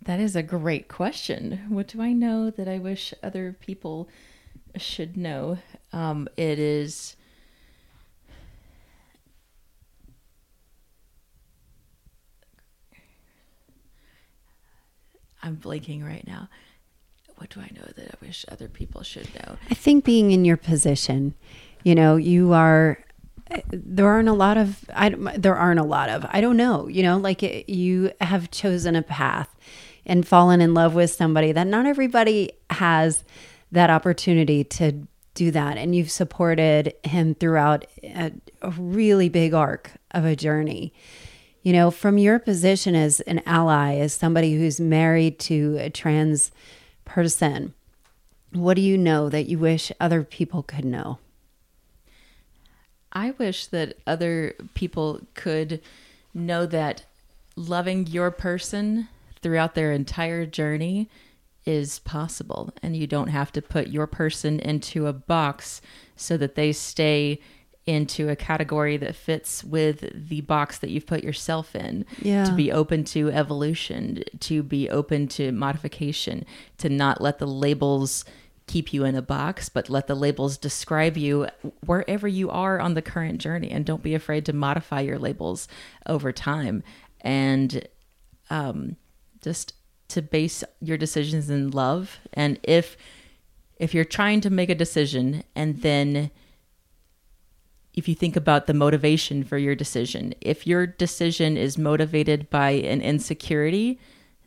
That 0.09 0.20
is 0.20 0.35
a 0.35 0.43
great 0.43 0.89
question. 0.89 1.66
What 1.68 1.86
do 1.86 2.01
I 2.01 2.14
know 2.14 2.48
that 2.48 2.66
I 2.66 2.78
wish 2.78 3.12
other 3.22 3.55
people 3.60 4.09
should 4.74 5.18
know? 5.18 5.59
Um, 5.93 6.28
it 6.35 6.59
is. 6.59 7.14
I'm 15.43 15.56
blinking 15.56 16.02
right 16.02 16.26
now. 16.26 16.48
what 17.36 17.51
do 17.51 17.60
I 17.60 17.68
know 17.74 17.85
that 17.94 18.09
I 18.09 18.24
wish 18.24 18.47
other 18.51 18.66
people 18.66 19.02
should 19.02 19.28
know? 19.35 19.59
I 19.70 19.74
think 19.74 20.06
being 20.06 20.30
in 20.30 20.47
your 20.47 20.56
position, 20.56 21.35
you 21.85 21.94
know, 21.94 22.16
you 22.16 22.55
are. 22.55 23.05
There 23.70 24.06
aren't 24.06 24.30
a 24.30 24.32
lot 24.32 24.56
of. 24.56 24.86
I 24.94 25.10
there 25.36 25.55
aren't 25.55 25.80
a 25.80 25.85
lot 25.85 26.09
of. 26.09 26.24
I 26.30 26.40
don't 26.40 26.56
know. 26.56 26.89
You 26.89 27.02
know, 27.02 27.18
like 27.18 27.43
it, 27.43 27.68
you 27.68 28.10
have 28.22 28.51
chosen 28.51 28.97
a 28.97 29.02
path 29.02 29.55
and 30.09 30.26
fallen 30.26 30.60
in 30.60 30.74
love 30.74 30.94
with 30.94 31.10
somebody 31.10 31.52
that 31.52 31.66
not 31.66 31.86
everybody 31.86 32.52
has 32.70 33.22
that 33.70 33.90
opportunity 33.90 34.64
to 34.64 35.06
do 35.35 35.51
that, 35.52 35.76
and 35.76 35.94
you've 35.94 36.10
supported 36.10 36.94
him 37.05 37.35
throughout 37.35 37.85
a, 38.02 38.32
a 38.62 38.70
really 38.70 39.28
big 39.28 39.55
arc 39.55 39.93
of 40.10 40.24
a 40.24 40.35
journey. 40.35 40.93
You 41.62 41.72
know, 41.72 41.90
from 41.90 42.18
your 42.18 42.39
position 42.39 42.94
as 42.94 43.20
an 43.20 43.43
ally, 43.47 43.97
as 43.97 44.14
somebody 44.14 44.56
who's 44.56 44.80
married 44.80 45.39
to 45.40 45.76
a 45.78 45.90
trans 45.90 46.51
person, 47.05 47.74
what 48.52 48.74
do 48.74 48.80
you 48.80 48.97
know 48.97 49.28
that 49.28 49.47
you 49.47 49.59
wish 49.59 49.93
other 50.01 50.24
people 50.24 50.62
could 50.62 50.85
know? 50.85 51.18
I 53.12 53.32
wish 53.32 53.66
that 53.66 53.98
other 54.06 54.55
people 54.74 55.20
could 55.35 55.80
know 56.35 56.66
that 56.66 57.05
loving 57.56 58.06
your 58.06 58.30
person 58.30 59.09
throughout 59.40 59.74
their 59.74 59.93
entire 59.93 60.47
journey 60.47 61.09
is 61.65 61.98
possible 61.98 62.73
and 62.82 62.97
you 62.97 63.06
don't 63.06 63.28
have 63.28 63.52
to 63.52 63.60
put 63.60 63.89
your 63.89 64.06
person 64.06 64.59
into 64.60 65.06
a 65.06 65.12
box 65.12 65.81
so 66.16 66.36
that 66.36 66.55
they 66.55 66.73
stay 66.73 67.40
into 67.89 68.28
a 68.28 68.36
category 68.36 68.98
that 68.98 69.16
fits 69.16 69.65
with 69.65 70.28
the 70.28 70.43
box 70.43 70.78
that 70.78 70.90
you've 70.90 71.06
put 71.06 71.24
yourself 71.24 71.74
in. 71.74 72.05
Yeah. 72.20 72.44
To 72.44 72.52
be 72.52 72.70
open 72.70 73.05
to 73.05 73.31
evolution, 73.31 74.24
to 74.40 74.62
be 74.62 74.90
open 74.90 75.27
to 75.28 75.52
modification, 75.52 76.44
to 76.78 76.90
not 76.90 77.23
let 77.23 77.39
the 77.39 77.47
labels 77.47 78.27
keep 78.66 78.93
you 78.93 79.05
in 79.05 79.15
a 79.15 79.23
box, 79.23 79.70
but 79.70 79.89
let 79.89 80.06
the 80.06 80.15
labels 80.15 80.59
describe 80.59 81.16
you 81.16 81.48
wherever 81.86 82.28
you 82.28 82.51
are 82.51 82.78
on 82.78 82.93
the 82.93 83.01
current 83.01 83.40
journey. 83.40 83.70
And 83.70 83.86
don't 83.86 84.02
be 84.02 84.15
afraid 84.15 84.44
to 84.47 84.52
modify 84.52 85.01
your 85.01 85.19
labels 85.19 85.66
over 86.06 86.31
time. 86.31 86.82
And 87.23 87.89
um, 88.51 88.97
just 89.43 89.74
to 90.09 90.23
base 90.23 90.65
your 90.81 90.97
decisions 90.97 91.51
in 91.51 91.70
love. 91.70 92.19
And 92.32 92.59
if 92.62 92.97
if 93.77 93.94
you're 93.94 94.05
trying 94.05 94.40
to 94.40 94.51
make 94.51 94.70
a 94.70 94.74
decision 94.74 95.44
and 95.55 95.82
then 95.82 96.31
if 97.94 98.09
you 98.09 98.15
think 98.15 98.36
about 98.36 98.66
the 98.66 98.74
motivation 98.74 99.44
for 99.44 99.59
your 99.59 99.74
decision, 99.74 100.35
if 100.40 100.66
your 100.66 100.86
decision 100.86 101.56
is 101.56 101.77
motivated 101.77 102.48
by 102.51 102.70
an 102.70 103.01
insecurity, 103.01 103.98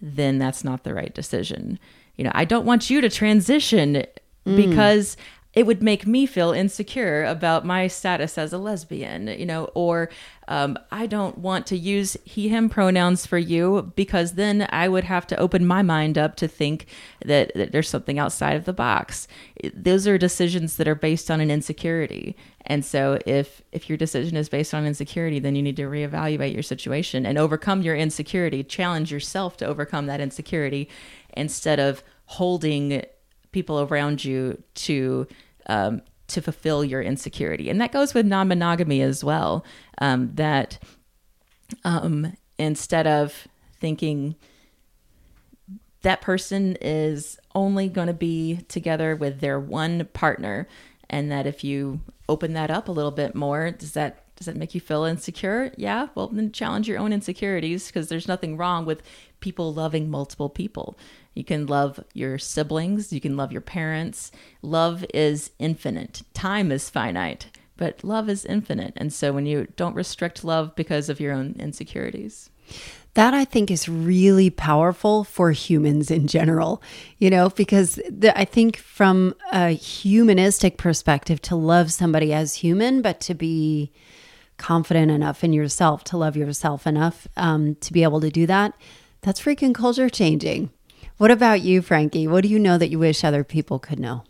then 0.01 0.37
that's 0.37 0.63
not 0.63 0.83
the 0.83 0.93
right 0.93 1.13
decision. 1.13 1.77
You 2.15 2.23
know, 2.23 2.31
I 2.33 2.45
don't 2.45 2.65
want 2.65 2.89
you 2.89 3.01
to 3.01 3.09
transition 3.09 4.05
mm. 4.45 4.55
because 4.55 5.17
it 5.53 5.65
would 5.65 5.83
make 5.83 6.07
me 6.07 6.25
feel 6.25 6.51
insecure 6.51 7.25
about 7.25 7.65
my 7.65 7.87
status 7.87 8.37
as 8.37 8.53
a 8.53 8.57
lesbian, 8.57 9.27
you 9.27 9.45
know, 9.45 9.65
or 9.73 10.09
um, 10.47 10.79
I 10.91 11.07
don't 11.07 11.37
want 11.37 11.67
to 11.67 11.77
use 11.77 12.15
he, 12.23 12.47
him 12.47 12.69
pronouns 12.69 13.25
for 13.25 13.37
you 13.37 13.91
because 13.95 14.33
then 14.33 14.67
I 14.69 14.87
would 14.87 15.03
have 15.03 15.27
to 15.27 15.37
open 15.37 15.65
my 15.65 15.81
mind 15.81 16.17
up 16.17 16.35
to 16.37 16.47
think 16.47 16.85
that, 17.25 17.51
that 17.55 17.73
there's 17.73 17.89
something 17.89 18.17
outside 18.17 18.55
of 18.55 18.63
the 18.63 18.73
box. 18.73 19.27
Those 19.73 20.07
are 20.07 20.17
decisions 20.17 20.77
that 20.77 20.87
are 20.87 20.95
based 20.95 21.29
on 21.29 21.41
an 21.41 21.51
insecurity. 21.51 22.37
And 22.65 22.85
so 22.85 23.19
if 23.25 23.61
if 23.71 23.89
your 23.89 23.97
decision 23.97 24.37
is 24.37 24.47
based 24.47 24.73
on 24.73 24.85
insecurity, 24.85 25.39
then 25.39 25.55
you 25.55 25.63
need 25.63 25.77
to 25.77 25.83
reevaluate 25.89 26.53
your 26.53 26.63
situation 26.63 27.25
and 27.25 27.37
overcome 27.37 27.81
your 27.81 27.95
insecurity, 27.95 28.63
challenge 28.63 29.11
yourself 29.11 29.57
to 29.57 29.65
overcome 29.65 30.05
that 30.05 30.21
insecurity 30.21 30.87
instead 31.35 31.79
of 31.79 32.03
holding 32.25 33.03
people 33.51 33.81
around 33.81 34.23
you 34.23 34.61
to 34.75 35.27
um, 35.67 36.01
to 36.27 36.41
fulfill 36.41 36.83
your 36.83 37.01
insecurity, 37.01 37.69
and 37.69 37.81
that 37.81 37.91
goes 37.91 38.13
with 38.13 38.25
non-monogamy 38.25 39.01
as 39.01 39.23
well. 39.23 39.65
Um, 39.99 40.31
that 40.35 40.79
um, 41.83 42.33
instead 42.57 43.07
of 43.07 43.47
thinking 43.79 44.35
that 46.01 46.21
person 46.21 46.77
is 46.81 47.37
only 47.53 47.87
going 47.87 48.07
to 48.07 48.13
be 48.13 48.61
together 48.67 49.15
with 49.15 49.39
their 49.39 49.59
one 49.59 50.05
partner, 50.13 50.67
and 51.09 51.31
that 51.31 51.45
if 51.45 51.63
you 51.63 51.99
open 52.29 52.53
that 52.53 52.71
up 52.71 52.87
a 52.87 52.91
little 52.91 53.11
bit 53.11 53.35
more, 53.35 53.71
does 53.71 53.91
that 53.91 54.23
does 54.35 54.47
that 54.47 54.55
make 54.55 54.73
you 54.73 54.81
feel 54.81 55.03
insecure? 55.03 55.71
Yeah. 55.77 56.07
Well, 56.15 56.27
then 56.27 56.51
challenge 56.51 56.87
your 56.87 56.97
own 56.97 57.13
insecurities 57.13 57.85
because 57.87 58.09
there's 58.09 58.27
nothing 58.27 58.57
wrong 58.57 58.85
with 58.85 59.03
people 59.39 59.71
loving 59.71 60.09
multiple 60.09 60.49
people. 60.49 60.97
You 61.33 61.43
can 61.43 61.65
love 61.65 62.03
your 62.13 62.37
siblings, 62.37 63.13
you 63.13 63.21
can 63.21 63.37
love 63.37 63.51
your 63.51 63.61
parents. 63.61 64.31
Love 64.61 65.05
is 65.13 65.51
infinite, 65.59 66.21
time 66.33 66.71
is 66.71 66.89
finite, 66.89 67.47
but 67.77 68.03
love 68.03 68.29
is 68.29 68.45
infinite. 68.45 68.93
And 68.97 69.13
so 69.13 69.31
when 69.31 69.45
you 69.45 69.67
don't 69.75 69.95
restrict 69.95 70.43
love 70.43 70.75
because 70.75 71.09
of 71.09 71.19
your 71.19 71.33
own 71.33 71.55
insecurities, 71.57 72.49
that 73.13 73.33
I 73.33 73.43
think 73.43 73.69
is 73.69 73.89
really 73.89 74.49
powerful 74.49 75.23
for 75.23 75.51
humans 75.51 76.09
in 76.09 76.27
general, 76.27 76.81
you 77.17 77.29
know, 77.29 77.49
because 77.49 77.99
the, 78.09 78.37
I 78.37 78.45
think 78.45 78.77
from 78.77 79.35
a 79.51 79.69
humanistic 79.69 80.77
perspective, 80.77 81.41
to 81.43 81.55
love 81.55 81.91
somebody 81.91 82.33
as 82.33 82.55
human, 82.55 83.01
but 83.01 83.19
to 83.21 83.33
be 83.33 83.91
confident 84.57 85.11
enough 85.11 85.43
in 85.43 85.51
yourself 85.51 86.03
to 86.05 86.17
love 86.17 86.37
yourself 86.37 86.85
enough 86.85 87.27
um, 87.35 87.75
to 87.75 87.91
be 87.91 88.03
able 88.03 88.21
to 88.21 88.29
do 88.29 88.45
that, 88.45 88.73
that's 89.21 89.41
freaking 89.41 89.73
culture 89.73 90.09
changing. 90.09 90.69
What 91.21 91.29
about 91.29 91.61
you, 91.61 91.83
Frankie? 91.83 92.25
What 92.25 92.41
do 92.41 92.47
you 92.47 92.57
know 92.57 92.79
that 92.79 92.89
you 92.89 92.97
wish 92.97 93.23
other 93.23 93.43
people 93.43 93.77
could 93.77 93.99
know? 93.99 94.23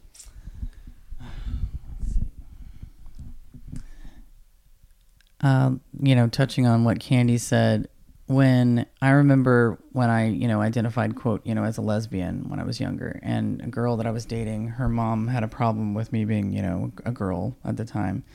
Um, 5.40 5.80
you 6.02 6.16
know, 6.16 6.28
touching 6.28 6.68
on 6.68 6.84
what 6.84 7.00
Candy 7.00 7.38
said, 7.38 7.88
when 8.26 8.86
I 9.02 9.12
remember 9.12 9.80
when 9.94 10.10
I, 10.10 10.28
you 10.28 10.50
know, 10.50 10.60
identified 10.60 11.16
quote, 11.16 11.46
you 11.46 11.56
know, 11.56 11.64
as 11.64 11.78
a 11.78 11.82
lesbian 11.82 12.50
when 12.50 12.60
I 12.60 12.66
was 12.66 12.82
younger, 12.82 13.22
and 13.24 13.62
a 13.62 13.68
girl 13.68 13.96
that 13.96 14.06
I 14.06 14.12
was 14.12 14.26
dating, 14.26 14.68
her 14.68 14.90
mom 14.90 15.30
had 15.30 15.44
a 15.44 15.48
problem 15.48 15.94
with 15.94 16.12
me 16.12 16.26
being, 16.26 16.52
you 16.52 16.62
know, 16.62 16.92
a 17.06 17.12
girl 17.14 17.56
at 17.64 17.78
the 17.78 17.86
time, 17.86 18.26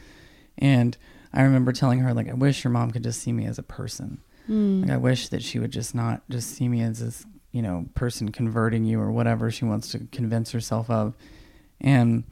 and 0.56 0.96
I 1.30 1.42
remember 1.42 1.72
telling 1.72 1.98
her 1.98 2.14
like, 2.14 2.30
I 2.30 2.32
wish 2.32 2.64
your 2.64 2.70
mom 2.70 2.90
could 2.90 3.02
just 3.02 3.20
see 3.20 3.34
me 3.34 3.44
as 3.44 3.58
a 3.58 3.62
person. 3.62 4.22
Mm. 4.48 4.80
Like 4.80 4.92
I 4.92 4.96
wish 4.96 5.28
that 5.28 5.42
she 5.42 5.58
would 5.58 5.72
just 5.72 5.94
not 5.94 6.22
just 6.30 6.48
see 6.52 6.68
me 6.68 6.80
as 6.80 7.00
this 7.00 7.26
you 7.56 7.62
know 7.62 7.86
person 7.94 8.30
converting 8.30 8.84
you 8.84 9.00
or 9.00 9.10
whatever 9.10 9.50
she 9.50 9.64
wants 9.64 9.90
to 9.92 10.00
convince 10.12 10.50
herself 10.50 10.90
of. 10.90 11.16
And 11.80 12.24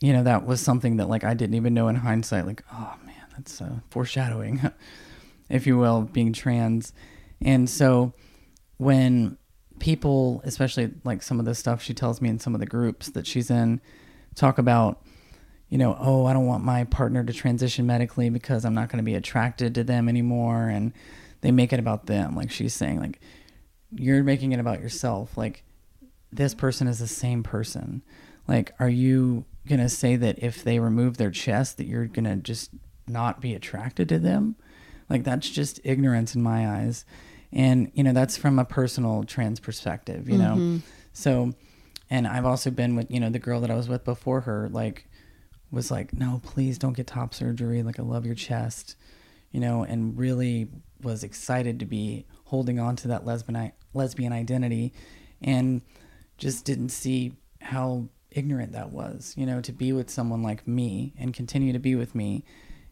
you 0.00 0.12
know 0.12 0.24
that 0.24 0.44
was 0.44 0.60
something 0.60 0.96
that 0.96 1.08
like 1.08 1.22
i 1.22 1.32
didn't 1.32 1.54
even 1.54 1.74
know 1.74 1.86
in 1.86 1.94
hindsight 1.94 2.44
like 2.44 2.64
oh 2.72 2.94
man 3.06 3.14
that's 3.36 3.62
uh, 3.62 3.76
foreshadowing 3.88 4.60
if 5.48 5.64
you 5.64 5.78
will 5.78 6.02
being 6.02 6.32
trans. 6.32 6.92
And 7.40 7.70
so 7.70 8.14
when 8.78 9.38
people 9.78 10.42
especially 10.44 10.90
like 11.04 11.22
some 11.22 11.38
of 11.38 11.44
the 11.44 11.54
stuff 11.54 11.80
she 11.80 11.94
tells 11.94 12.20
me 12.20 12.28
in 12.28 12.40
some 12.40 12.54
of 12.54 12.60
the 12.60 12.66
groups 12.66 13.10
that 13.10 13.26
she's 13.26 13.50
in 13.50 13.80
talk 14.34 14.58
about 14.58 15.02
you 15.68 15.76
know 15.76 15.96
oh 15.98 16.24
i 16.24 16.32
don't 16.32 16.46
want 16.46 16.62
my 16.62 16.84
partner 16.84 17.24
to 17.24 17.32
transition 17.32 17.84
medically 17.84 18.30
because 18.30 18.64
i'm 18.64 18.74
not 18.74 18.88
going 18.88 18.98
to 18.98 19.02
be 19.02 19.16
attracted 19.16 19.74
to 19.74 19.82
them 19.82 20.08
anymore 20.08 20.68
and 20.68 20.92
they 21.40 21.50
make 21.50 21.72
it 21.72 21.80
about 21.80 22.06
them 22.06 22.36
like 22.36 22.48
she's 22.48 22.72
saying 22.72 23.00
like 23.00 23.18
you're 23.94 24.22
making 24.22 24.52
it 24.52 24.60
about 24.60 24.80
yourself. 24.80 25.36
Like 25.36 25.64
this 26.32 26.54
person 26.54 26.86
is 26.86 26.98
the 26.98 27.06
same 27.06 27.42
person. 27.42 28.02
Like, 28.48 28.74
are 28.78 28.88
you 28.88 29.44
gonna 29.68 29.88
say 29.88 30.16
that 30.16 30.42
if 30.42 30.64
they 30.64 30.78
remove 30.78 31.16
their 31.16 31.30
chest 31.30 31.76
that 31.76 31.86
you're 31.86 32.06
gonna 32.06 32.36
just 32.36 32.70
not 33.06 33.40
be 33.40 33.54
attracted 33.54 34.08
to 34.08 34.18
them? 34.18 34.56
Like 35.08 35.24
that's 35.24 35.48
just 35.48 35.80
ignorance 35.84 36.34
in 36.34 36.42
my 36.42 36.68
eyes. 36.68 37.04
And 37.52 37.92
you 37.94 38.02
know, 38.02 38.12
that's 38.12 38.36
from 38.36 38.58
a 38.58 38.64
personal 38.64 39.24
trans 39.24 39.60
perspective, 39.60 40.28
you 40.28 40.38
know. 40.38 40.54
Mm-hmm. 40.54 40.76
So 41.12 41.52
and 42.10 42.26
I've 42.26 42.46
also 42.46 42.70
been 42.70 42.96
with, 42.96 43.10
you 43.10 43.20
know, 43.20 43.30
the 43.30 43.38
girl 43.38 43.60
that 43.60 43.70
I 43.70 43.74
was 43.74 43.88
with 43.88 44.04
before 44.04 44.42
her, 44.42 44.68
like 44.70 45.08
was 45.70 45.90
like, 45.90 46.12
No, 46.12 46.40
please 46.42 46.78
don't 46.78 46.94
get 46.94 47.06
top 47.06 47.34
surgery. 47.34 47.82
Like 47.82 47.98
I 47.98 48.02
love 48.02 48.26
your 48.26 48.34
chest, 48.34 48.96
you 49.50 49.60
know, 49.60 49.82
and 49.82 50.16
really 50.18 50.68
was 51.02 51.24
excited 51.24 51.80
to 51.80 51.86
be 51.86 52.26
holding 52.44 52.78
on 52.78 52.96
to 52.96 53.08
that 53.08 53.24
lesbian 53.24 53.72
lesbian 53.94 54.32
identity 54.32 54.92
and 55.40 55.82
just 56.38 56.64
didn't 56.64 56.90
see 56.90 57.32
how 57.60 58.08
ignorant 58.30 58.72
that 58.72 58.90
was, 58.90 59.34
you 59.36 59.46
know, 59.46 59.60
to 59.60 59.72
be 59.72 59.92
with 59.92 60.10
someone 60.10 60.42
like 60.42 60.66
me 60.66 61.14
and 61.18 61.34
continue 61.34 61.72
to 61.72 61.78
be 61.78 61.94
with 61.94 62.14
me 62.14 62.44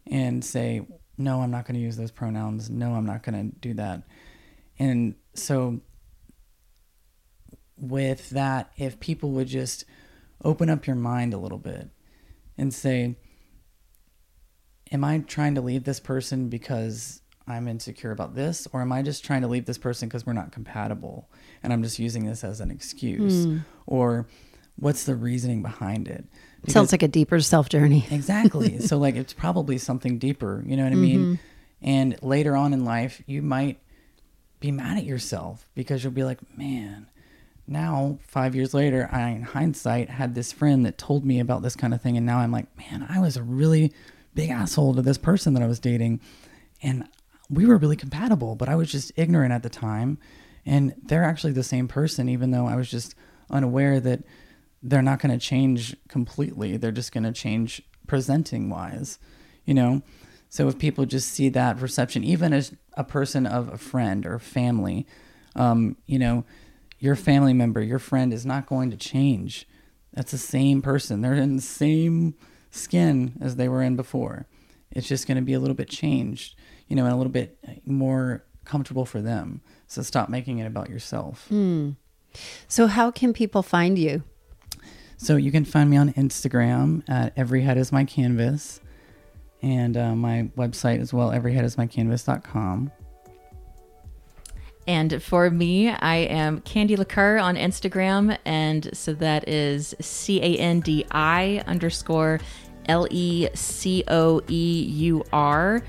and 0.06 0.44
say, 0.44 0.86
no, 1.20 1.42
I'm 1.42 1.50
not 1.50 1.66
going 1.66 1.74
to 1.74 1.80
use 1.80 1.96
those 1.96 2.10
pronouns. 2.10 2.70
No, 2.70 2.94
I'm 2.94 3.06
not 3.06 3.22
going 3.22 3.50
to 3.50 3.56
do 3.58 3.74
that. 3.74 4.02
And 4.78 5.14
so, 5.34 5.80
with 7.76 8.30
that, 8.30 8.72
if 8.76 9.00
people 9.00 9.30
would 9.32 9.48
just 9.48 9.84
open 10.42 10.70
up 10.70 10.86
your 10.86 10.96
mind 10.96 11.34
a 11.34 11.38
little 11.38 11.58
bit 11.58 11.90
and 12.56 12.72
say, 12.72 13.16
Am 14.92 15.04
I 15.04 15.18
trying 15.18 15.54
to 15.54 15.60
leave 15.60 15.84
this 15.84 16.00
person 16.00 16.48
because 16.48 17.19
I'm 17.50 17.68
insecure 17.68 18.10
about 18.10 18.34
this, 18.34 18.66
or 18.72 18.80
am 18.80 18.92
I 18.92 19.02
just 19.02 19.24
trying 19.24 19.42
to 19.42 19.48
leave 19.48 19.66
this 19.66 19.78
person 19.78 20.08
because 20.08 20.24
we're 20.24 20.32
not 20.32 20.52
compatible 20.52 21.28
and 21.62 21.72
I'm 21.72 21.82
just 21.82 21.98
using 21.98 22.24
this 22.24 22.44
as 22.44 22.60
an 22.60 22.70
excuse? 22.70 23.44
Hmm. 23.44 23.58
Or 23.86 24.26
what's 24.76 25.04
the 25.04 25.14
reasoning 25.14 25.62
behind 25.62 26.08
it? 26.08 26.24
Sounds 26.68 26.92
like 26.92 27.02
a 27.02 27.08
deeper 27.08 27.40
self 27.40 27.68
journey. 27.68 28.06
Exactly. 28.10 28.80
so 28.80 28.98
like 28.98 29.16
it's 29.16 29.32
probably 29.32 29.78
something 29.78 30.18
deeper, 30.18 30.62
you 30.66 30.76
know 30.76 30.84
what 30.84 30.92
I 30.92 30.96
mean? 30.96 31.38
And 31.82 32.22
later 32.22 32.54
on 32.56 32.72
in 32.72 32.84
life, 32.84 33.22
you 33.26 33.42
might 33.42 33.80
be 34.60 34.70
mad 34.70 34.98
at 34.98 35.04
yourself 35.04 35.66
because 35.74 36.04
you'll 36.04 36.12
be 36.12 36.24
like, 36.24 36.38
"Man, 36.58 37.06
now 37.66 38.18
5 38.26 38.54
years 38.54 38.74
later, 38.74 39.08
I 39.10 39.30
in 39.30 39.42
hindsight 39.42 40.10
had 40.10 40.34
this 40.34 40.52
friend 40.52 40.84
that 40.84 40.98
told 40.98 41.24
me 41.24 41.40
about 41.40 41.62
this 41.62 41.76
kind 41.76 41.94
of 41.94 42.02
thing 42.02 42.16
and 42.16 42.26
now 42.26 42.38
I'm 42.38 42.52
like, 42.52 42.66
"Man, 42.76 43.06
I 43.08 43.20
was 43.20 43.36
a 43.36 43.42
really 43.42 43.92
big 44.34 44.50
asshole 44.50 44.94
to 44.94 45.02
this 45.02 45.18
person 45.18 45.54
that 45.54 45.62
I 45.62 45.66
was 45.66 45.80
dating 45.80 46.20
and 46.82 47.08
we 47.50 47.66
were 47.66 47.76
really 47.76 47.96
compatible, 47.96 48.54
but 48.54 48.68
I 48.68 48.76
was 48.76 48.90
just 48.90 49.12
ignorant 49.16 49.52
at 49.52 49.62
the 49.62 49.70
time." 49.70 50.18
And 50.66 50.94
they're 51.02 51.24
actually 51.24 51.52
the 51.52 51.62
same 51.62 51.88
person 51.88 52.28
even 52.28 52.50
though 52.50 52.66
I 52.66 52.76
was 52.76 52.90
just 52.90 53.14
unaware 53.50 53.98
that 54.00 54.22
they're 54.82 55.02
not 55.02 55.20
going 55.20 55.36
to 55.36 55.44
change 55.44 55.96
completely. 56.08 56.76
They're 56.76 56.92
just 56.92 57.12
going 57.12 57.24
to 57.24 57.32
change 57.32 57.82
presenting 58.06 58.70
wise, 58.70 59.18
you 59.64 59.74
know? 59.74 60.02
So 60.48 60.68
if 60.68 60.78
people 60.78 61.04
just 61.04 61.30
see 61.30 61.48
that 61.50 61.78
perception, 61.78 62.24
even 62.24 62.52
as 62.52 62.74
a 62.94 63.04
person 63.04 63.46
of 63.46 63.68
a 63.68 63.78
friend 63.78 64.26
or 64.26 64.38
family, 64.38 65.06
um, 65.54 65.96
you 66.06 66.18
know, 66.18 66.44
your 66.98 67.14
family 67.14 67.52
member, 67.52 67.80
your 67.80 67.98
friend 67.98 68.32
is 68.32 68.44
not 68.44 68.66
going 68.66 68.90
to 68.90 68.96
change. 68.96 69.68
That's 70.12 70.32
the 70.32 70.38
same 70.38 70.82
person. 70.82 71.20
They're 71.20 71.34
in 71.34 71.56
the 71.56 71.62
same 71.62 72.34
skin 72.70 73.34
as 73.40 73.56
they 73.56 73.68
were 73.68 73.82
in 73.82 73.96
before. 73.96 74.46
It's 74.90 75.08
just 75.08 75.28
going 75.28 75.36
to 75.36 75.42
be 75.42 75.52
a 75.52 75.60
little 75.60 75.76
bit 75.76 75.88
changed, 75.88 76.56
you 76.90 76.96
know, 76.96 77.04
and 77.04 77.14
a 77.14 77.16
little 77.16 77.32
bit 77.32 77.56
more 77.86 78.44
comfortable 78.66 79.06
for 79.06 79.22
them. 79.22 79.62
So 79.86 80.02
stop 80.02 80.28
making 80.28 80.58
it 80.58 80.66
about 80.66 80.90
yourself. 80.90 81.46
So, 82.68 82.86
how 82.86 83.10
can 83.10 83.32
people 83.32 83.62
find 83.62 83.98
you? 83.98 84.22
So 85.16 85.36
you 85.36 85.50
can 85.50 85.64
find 85.64 85.90
me 85.90 85.96
on 85.96 86.12
Instagram 86.14 87.02
at 87.08 87.32
Every 87.36 87.62
Head 87.62 87.76
Is 87.76 87.92
My 87.92 88.04
Canvas, 88.04 88.80
and 89.60 89.96
uh, 89.96 90.14
my 90.14 90.50
website 90.56 91.00
as 91.00 91.12
well, 91.12 91.30
everyheadismycanvas.com. 91.30 92.92
And 94.86 95.22
for 95.22 95.50
me, 95.50 95.90
I 95.90 96.16
am 96.16 96.62
Candy 96.62 96.96
LeCoeur 96.96 97.42
on 97.42 97.56
Instagram. 97.56 98.38
And 98.44 98.90
so 98.96 99.12
that 99.14 99.48
is 99.48 99.94
C 100.00 100.40
A 100.40 100.56
N 100.56 100.80
D 100.80 101.04
I 101.10 101.62
underscore 101.66 102.40
L 102.86 103.06
E 103.10 103.48
C 103.54 104.02
O 104.08 104.40
E 104.48 104.82
U 104.88 105.24
R. 105.32 105.82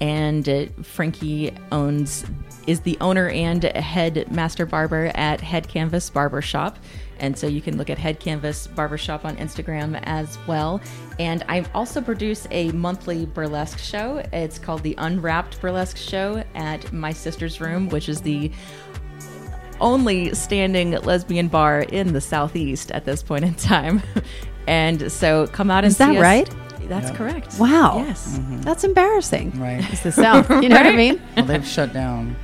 And 0.00 0.48
uh, 0.48 0.66
Frankie 0.82 1.52
owns, 1.72 2.24
is 2.66 2.80
the 2.80 2.96
owner 3.00 3.28
and 3.28 3.64
head 3.64 4.30
master 4.30 4.64
barber 4.64 5.12
at 5.14 5.40
Head 5.40 5.68
Canvas 5.68 6.08
Barbershop. 6.08 6.78
And 7.18 7.36
so 7.38 7.46
you 7.46 7.60
can 7.60 7.76
look 7.76 7.90
at 7.90 7.98
Head 7.98 8.18
Canvas 8.18 8.66
Barbershop 8.66 9.24
on 9.26 9.36
Instagram 9.36 10.00
as 10.04 10.38
well. 10.46 10.80
And 11.18 11.44
I 11.48 11.66
also 11.74 12.00
produce 12.00 12.46
a 12.50 12.72
monthly 12.72 13.26
burlesque 13.26 13.78
show. 13.78 14.22
It's 14.32 14.58
called 14.58 14.82
the 14.82 14.94
Unwrapped 14.96 15.60
Burlesque 15.60 15.98
Show 15.98 16.42
at 16.54 16.90
My 16.92 17.12
Sister's 17.12 17.60
Room, 17.60 17.90
which 17.90 18.08
is 18.08 18.22
the 18.22 18.50
only 19.80 20.34
standing 20.34 20.92
lesbian 20.92 21.48
bar 21.48 21.80
in 21.80 22.12
the 22.12 22.20
southeast 22.20 22.90
at 22.90 23.04
this 23.04 23.22
point 23.22 23.44
in 23.44 23.54
time. 23.54 24.02
and 24.66 25.10
so 25.12 25.46
come 25.48 25.70
out 25.70 25.84
and 25.84 25.90
Is 25.90 25.98
that 25.98 26.16
us. 26.16 26.22
right? 26.22 26.48
That's 26.88 27.10
Yeah. 27.10 27.16
correct. 27.16 27.58
Wow. 27.58 28.04
Yes. 28.06 28.40
That's 28.60 28.84
embarrassing. 28.84 29.52
Right. 29.60 29.84
It's 29.92 30.02
the 30.02 30.12
South. 30.12 30.48
You 30.50 30.68
know 30.68 30.76
what 30.76 30.86
I 30.86 30.96
mean? 30.96 31.20
well, 31.36 31.44
they've 31.46 31.66
shut 31.66 31.92
down 31.92 32.36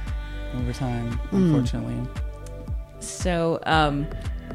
over 0.57 0.73
time, 0.73 1.19
unfortunately. 1.33 1.97
So 3.01 3.61
um, 3.67 4.07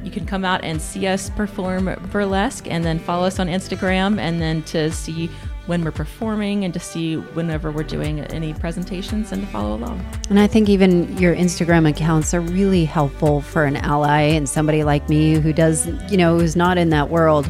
you 0.03 0.12
can 0.12 0.26
come 0.26 0.44
out 0.45 0.64
and 0.64 0.82
see 0.82 1.08
us 1.08 1.30
perform 1.30 1.94
burlesque 2.12 2.68
and 2.70 2.84
then 2.84 2.99
follow 2.99 3.26
us 3.28 3.40
on 3.40 3.48
Instagram 3.48 4.20
and 4.20 4.41
then 4.41 4.64
to 4.64 4.91
see 4.91 5.30
when 5.68 5.84
we're 5.86 5.91
performing 5.91 6.66
and 6.66 6.74
to 6.74 6.80
see 6.80 7.16
whenever 7.18 7.72
we're 7.72 7.84
doing 7.84 8.20
any 8.22 8.52
presentations 8.53 9.32
and 9.32 9.44
to 9.44 9.48
follow 9.49 9.76
along. 9.76 10.03
And 10.30 10.40
I 10.40 10.48
think 10.48 10.70
even 10.70 11.16
your 11.20 11.36
Instagram 11.36 11.88
accounts 11.88 12.34
are 12.34 12.41
really 12.41 12.84
helpful 12.84 13.41
for 13.41 13.66
an 13.66 13.78
ally 13.78 14.22
and 14.22 14.49
somebody 14.49 14.84
like 14.84 15.08
me 15.08 15.36
who 15.36 15.53
does, 15.53 15.86
you 16.12 16.18
know, 16.18 16.40
who's 16.40 16.56
not 16.56 16.80
in 16.80 16.90
that 16.90 17.10
world. 17.10 17.49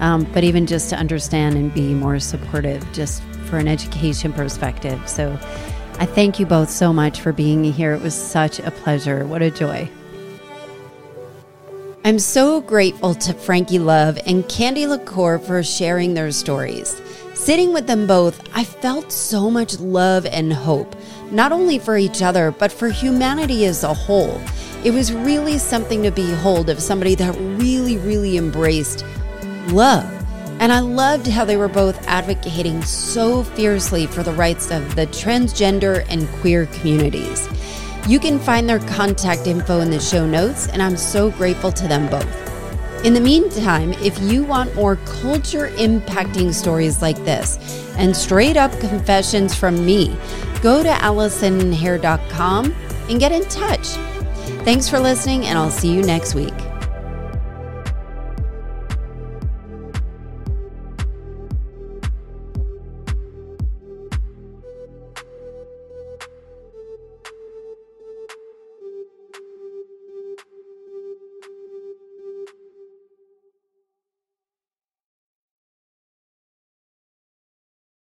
Um, 0.00 0.24
but 0.32 0.44
even 0.44 0.66
just 0.66 0.90
to 0.90 0.96
understand 0.96 1.56
and 1.56 1.72
be 1.72 1.94
more 1.94 2.18
supportive, 2.18 2.84
just 2.92 3.22
for 3.46 3.58
an 3.58 3.68
education 3.68 4.32
perspective. 4.32 5.00
So 5.08 5.38
I 5.98 6.06
thank 6.06 6.40
you 6.40 6.46
both 6.46 6.70
so 6.70 6.92
much 6.92 7.20
for 7.20 7.32
being 7.32 7.62
here. 7.64 7.92
It 7.92 8.02
was 8.02 8.14
such 8.14 8.58
a 8.58 8.70
pleasure. 8.70 9.26
What 9.26 9.42
a 9.42 9.50
joy. 9.50 9.90
I'm 12.02 12.18
so 12.18 12.62
grateful 12.62 13.14
to 13.14 13.34
Frankie 13.34 13.78
Love 13.78 14.18
and 14.24 14.48
Candy 14.48 14.86
LeCoeur 14.86 15.38
for 15.44 15.62
sharing 15.62 16.14
their 16.14 16.32
stories. 16.32 17.00
Sitting 17.34 17.74
with 17.74 17.86
them 17.86 18.06
both, 18.06 18.42
I 18.56 18.64
felt 18.64 19.12
so 19.12 19.50
much 19.50 19.78
love 19.78 20.24
and 20.24 20.50
hope, 20.50 20.96
not 21.30 21.52
only 21.52 21.78
for 21.78 21.98
each 21.98 22.22
other, 22.22 22.50
but 22.52 22.72
for 22.72 22.88
humanity 22.88 23.66
as 23.66 23.84
a 23.84 23.92
whole. 23.92 24.40
It 24.82 24.92
was 24.92 25.12
really 25.12 25.58
something 25.58 26.02
to 26.04 26.10
behold 26.10 26.70
of 26.70 26.80
somebody 26.80 27.14
that 27.16 27.36
really, 27.38 27.98
really 27.98 28.38
embraced 28.38 29.04
love. 29.68 30.08
And 30.60 30.72
I 30.72 30.80
loved 30.80 31.26
how 31.26 31.44
they 31.44 31.56
were 31.56 31.68
both 31.68 32.06
advocating 32.06 32.82
so 32.82 33.42
fiercely 33.42 34.06
for 34.06 34.22
the 34.22 34.32
rights 34.32 34.70
of 34.70 34.94
the 34.94 35.06
transgender 35.06 36.04
and 36.10 36.28
queer 36.40 36.66
communities. 36.66 37.48
You 38.06 38.20
can 38.20 38.38
find 38.38 38.68
their 38.68 38.80
contact 38.80 39.46
info 39.46 39.80
in 39.80 39.90
the 39.90 40.00
show 40.00 40.26
notes, 40.26 40.68
and 40.68 40.82
I'm 40.82 40.96
so 40.96 41.30
grateful 41.30 41.72
to 41.72 41.88
them 41.88 42.08
both. 42.10 43.04
In 43.04 43.14
the 43.14 43.20
meantime, 43.20 43.94
if 43.94 44.20
you 44.20 44.44
want 44.44 44.74
more 44.74 44.96
culture 44.96 45.68
impacting 45.76 46.52
stories 46.52 47.00
like 47.00 47.16
this 47.24 47.58
and 47.96 48.14
straight 48.14 48.58
up 48.58 48.70
confessions 48.80 49.54
from 49.54 49.86
me, 49.86 50.14
go 50.60 50.82
to 50.82 50.90
AllisonHair.com 50.90 52.74
and 53.08 53.18
get 53.20 53.32
in 53.32 53.42
touch. 53.44 53.86
Thanks 54.64 54.88
for 54.88 54.98
listening, 54.98 55.46
and 55.46 55.56
I'll 55.56 55.70
see 55.70 55.90
you 55.90 56.02
next 56.02 56.34
week. 56.34 56.69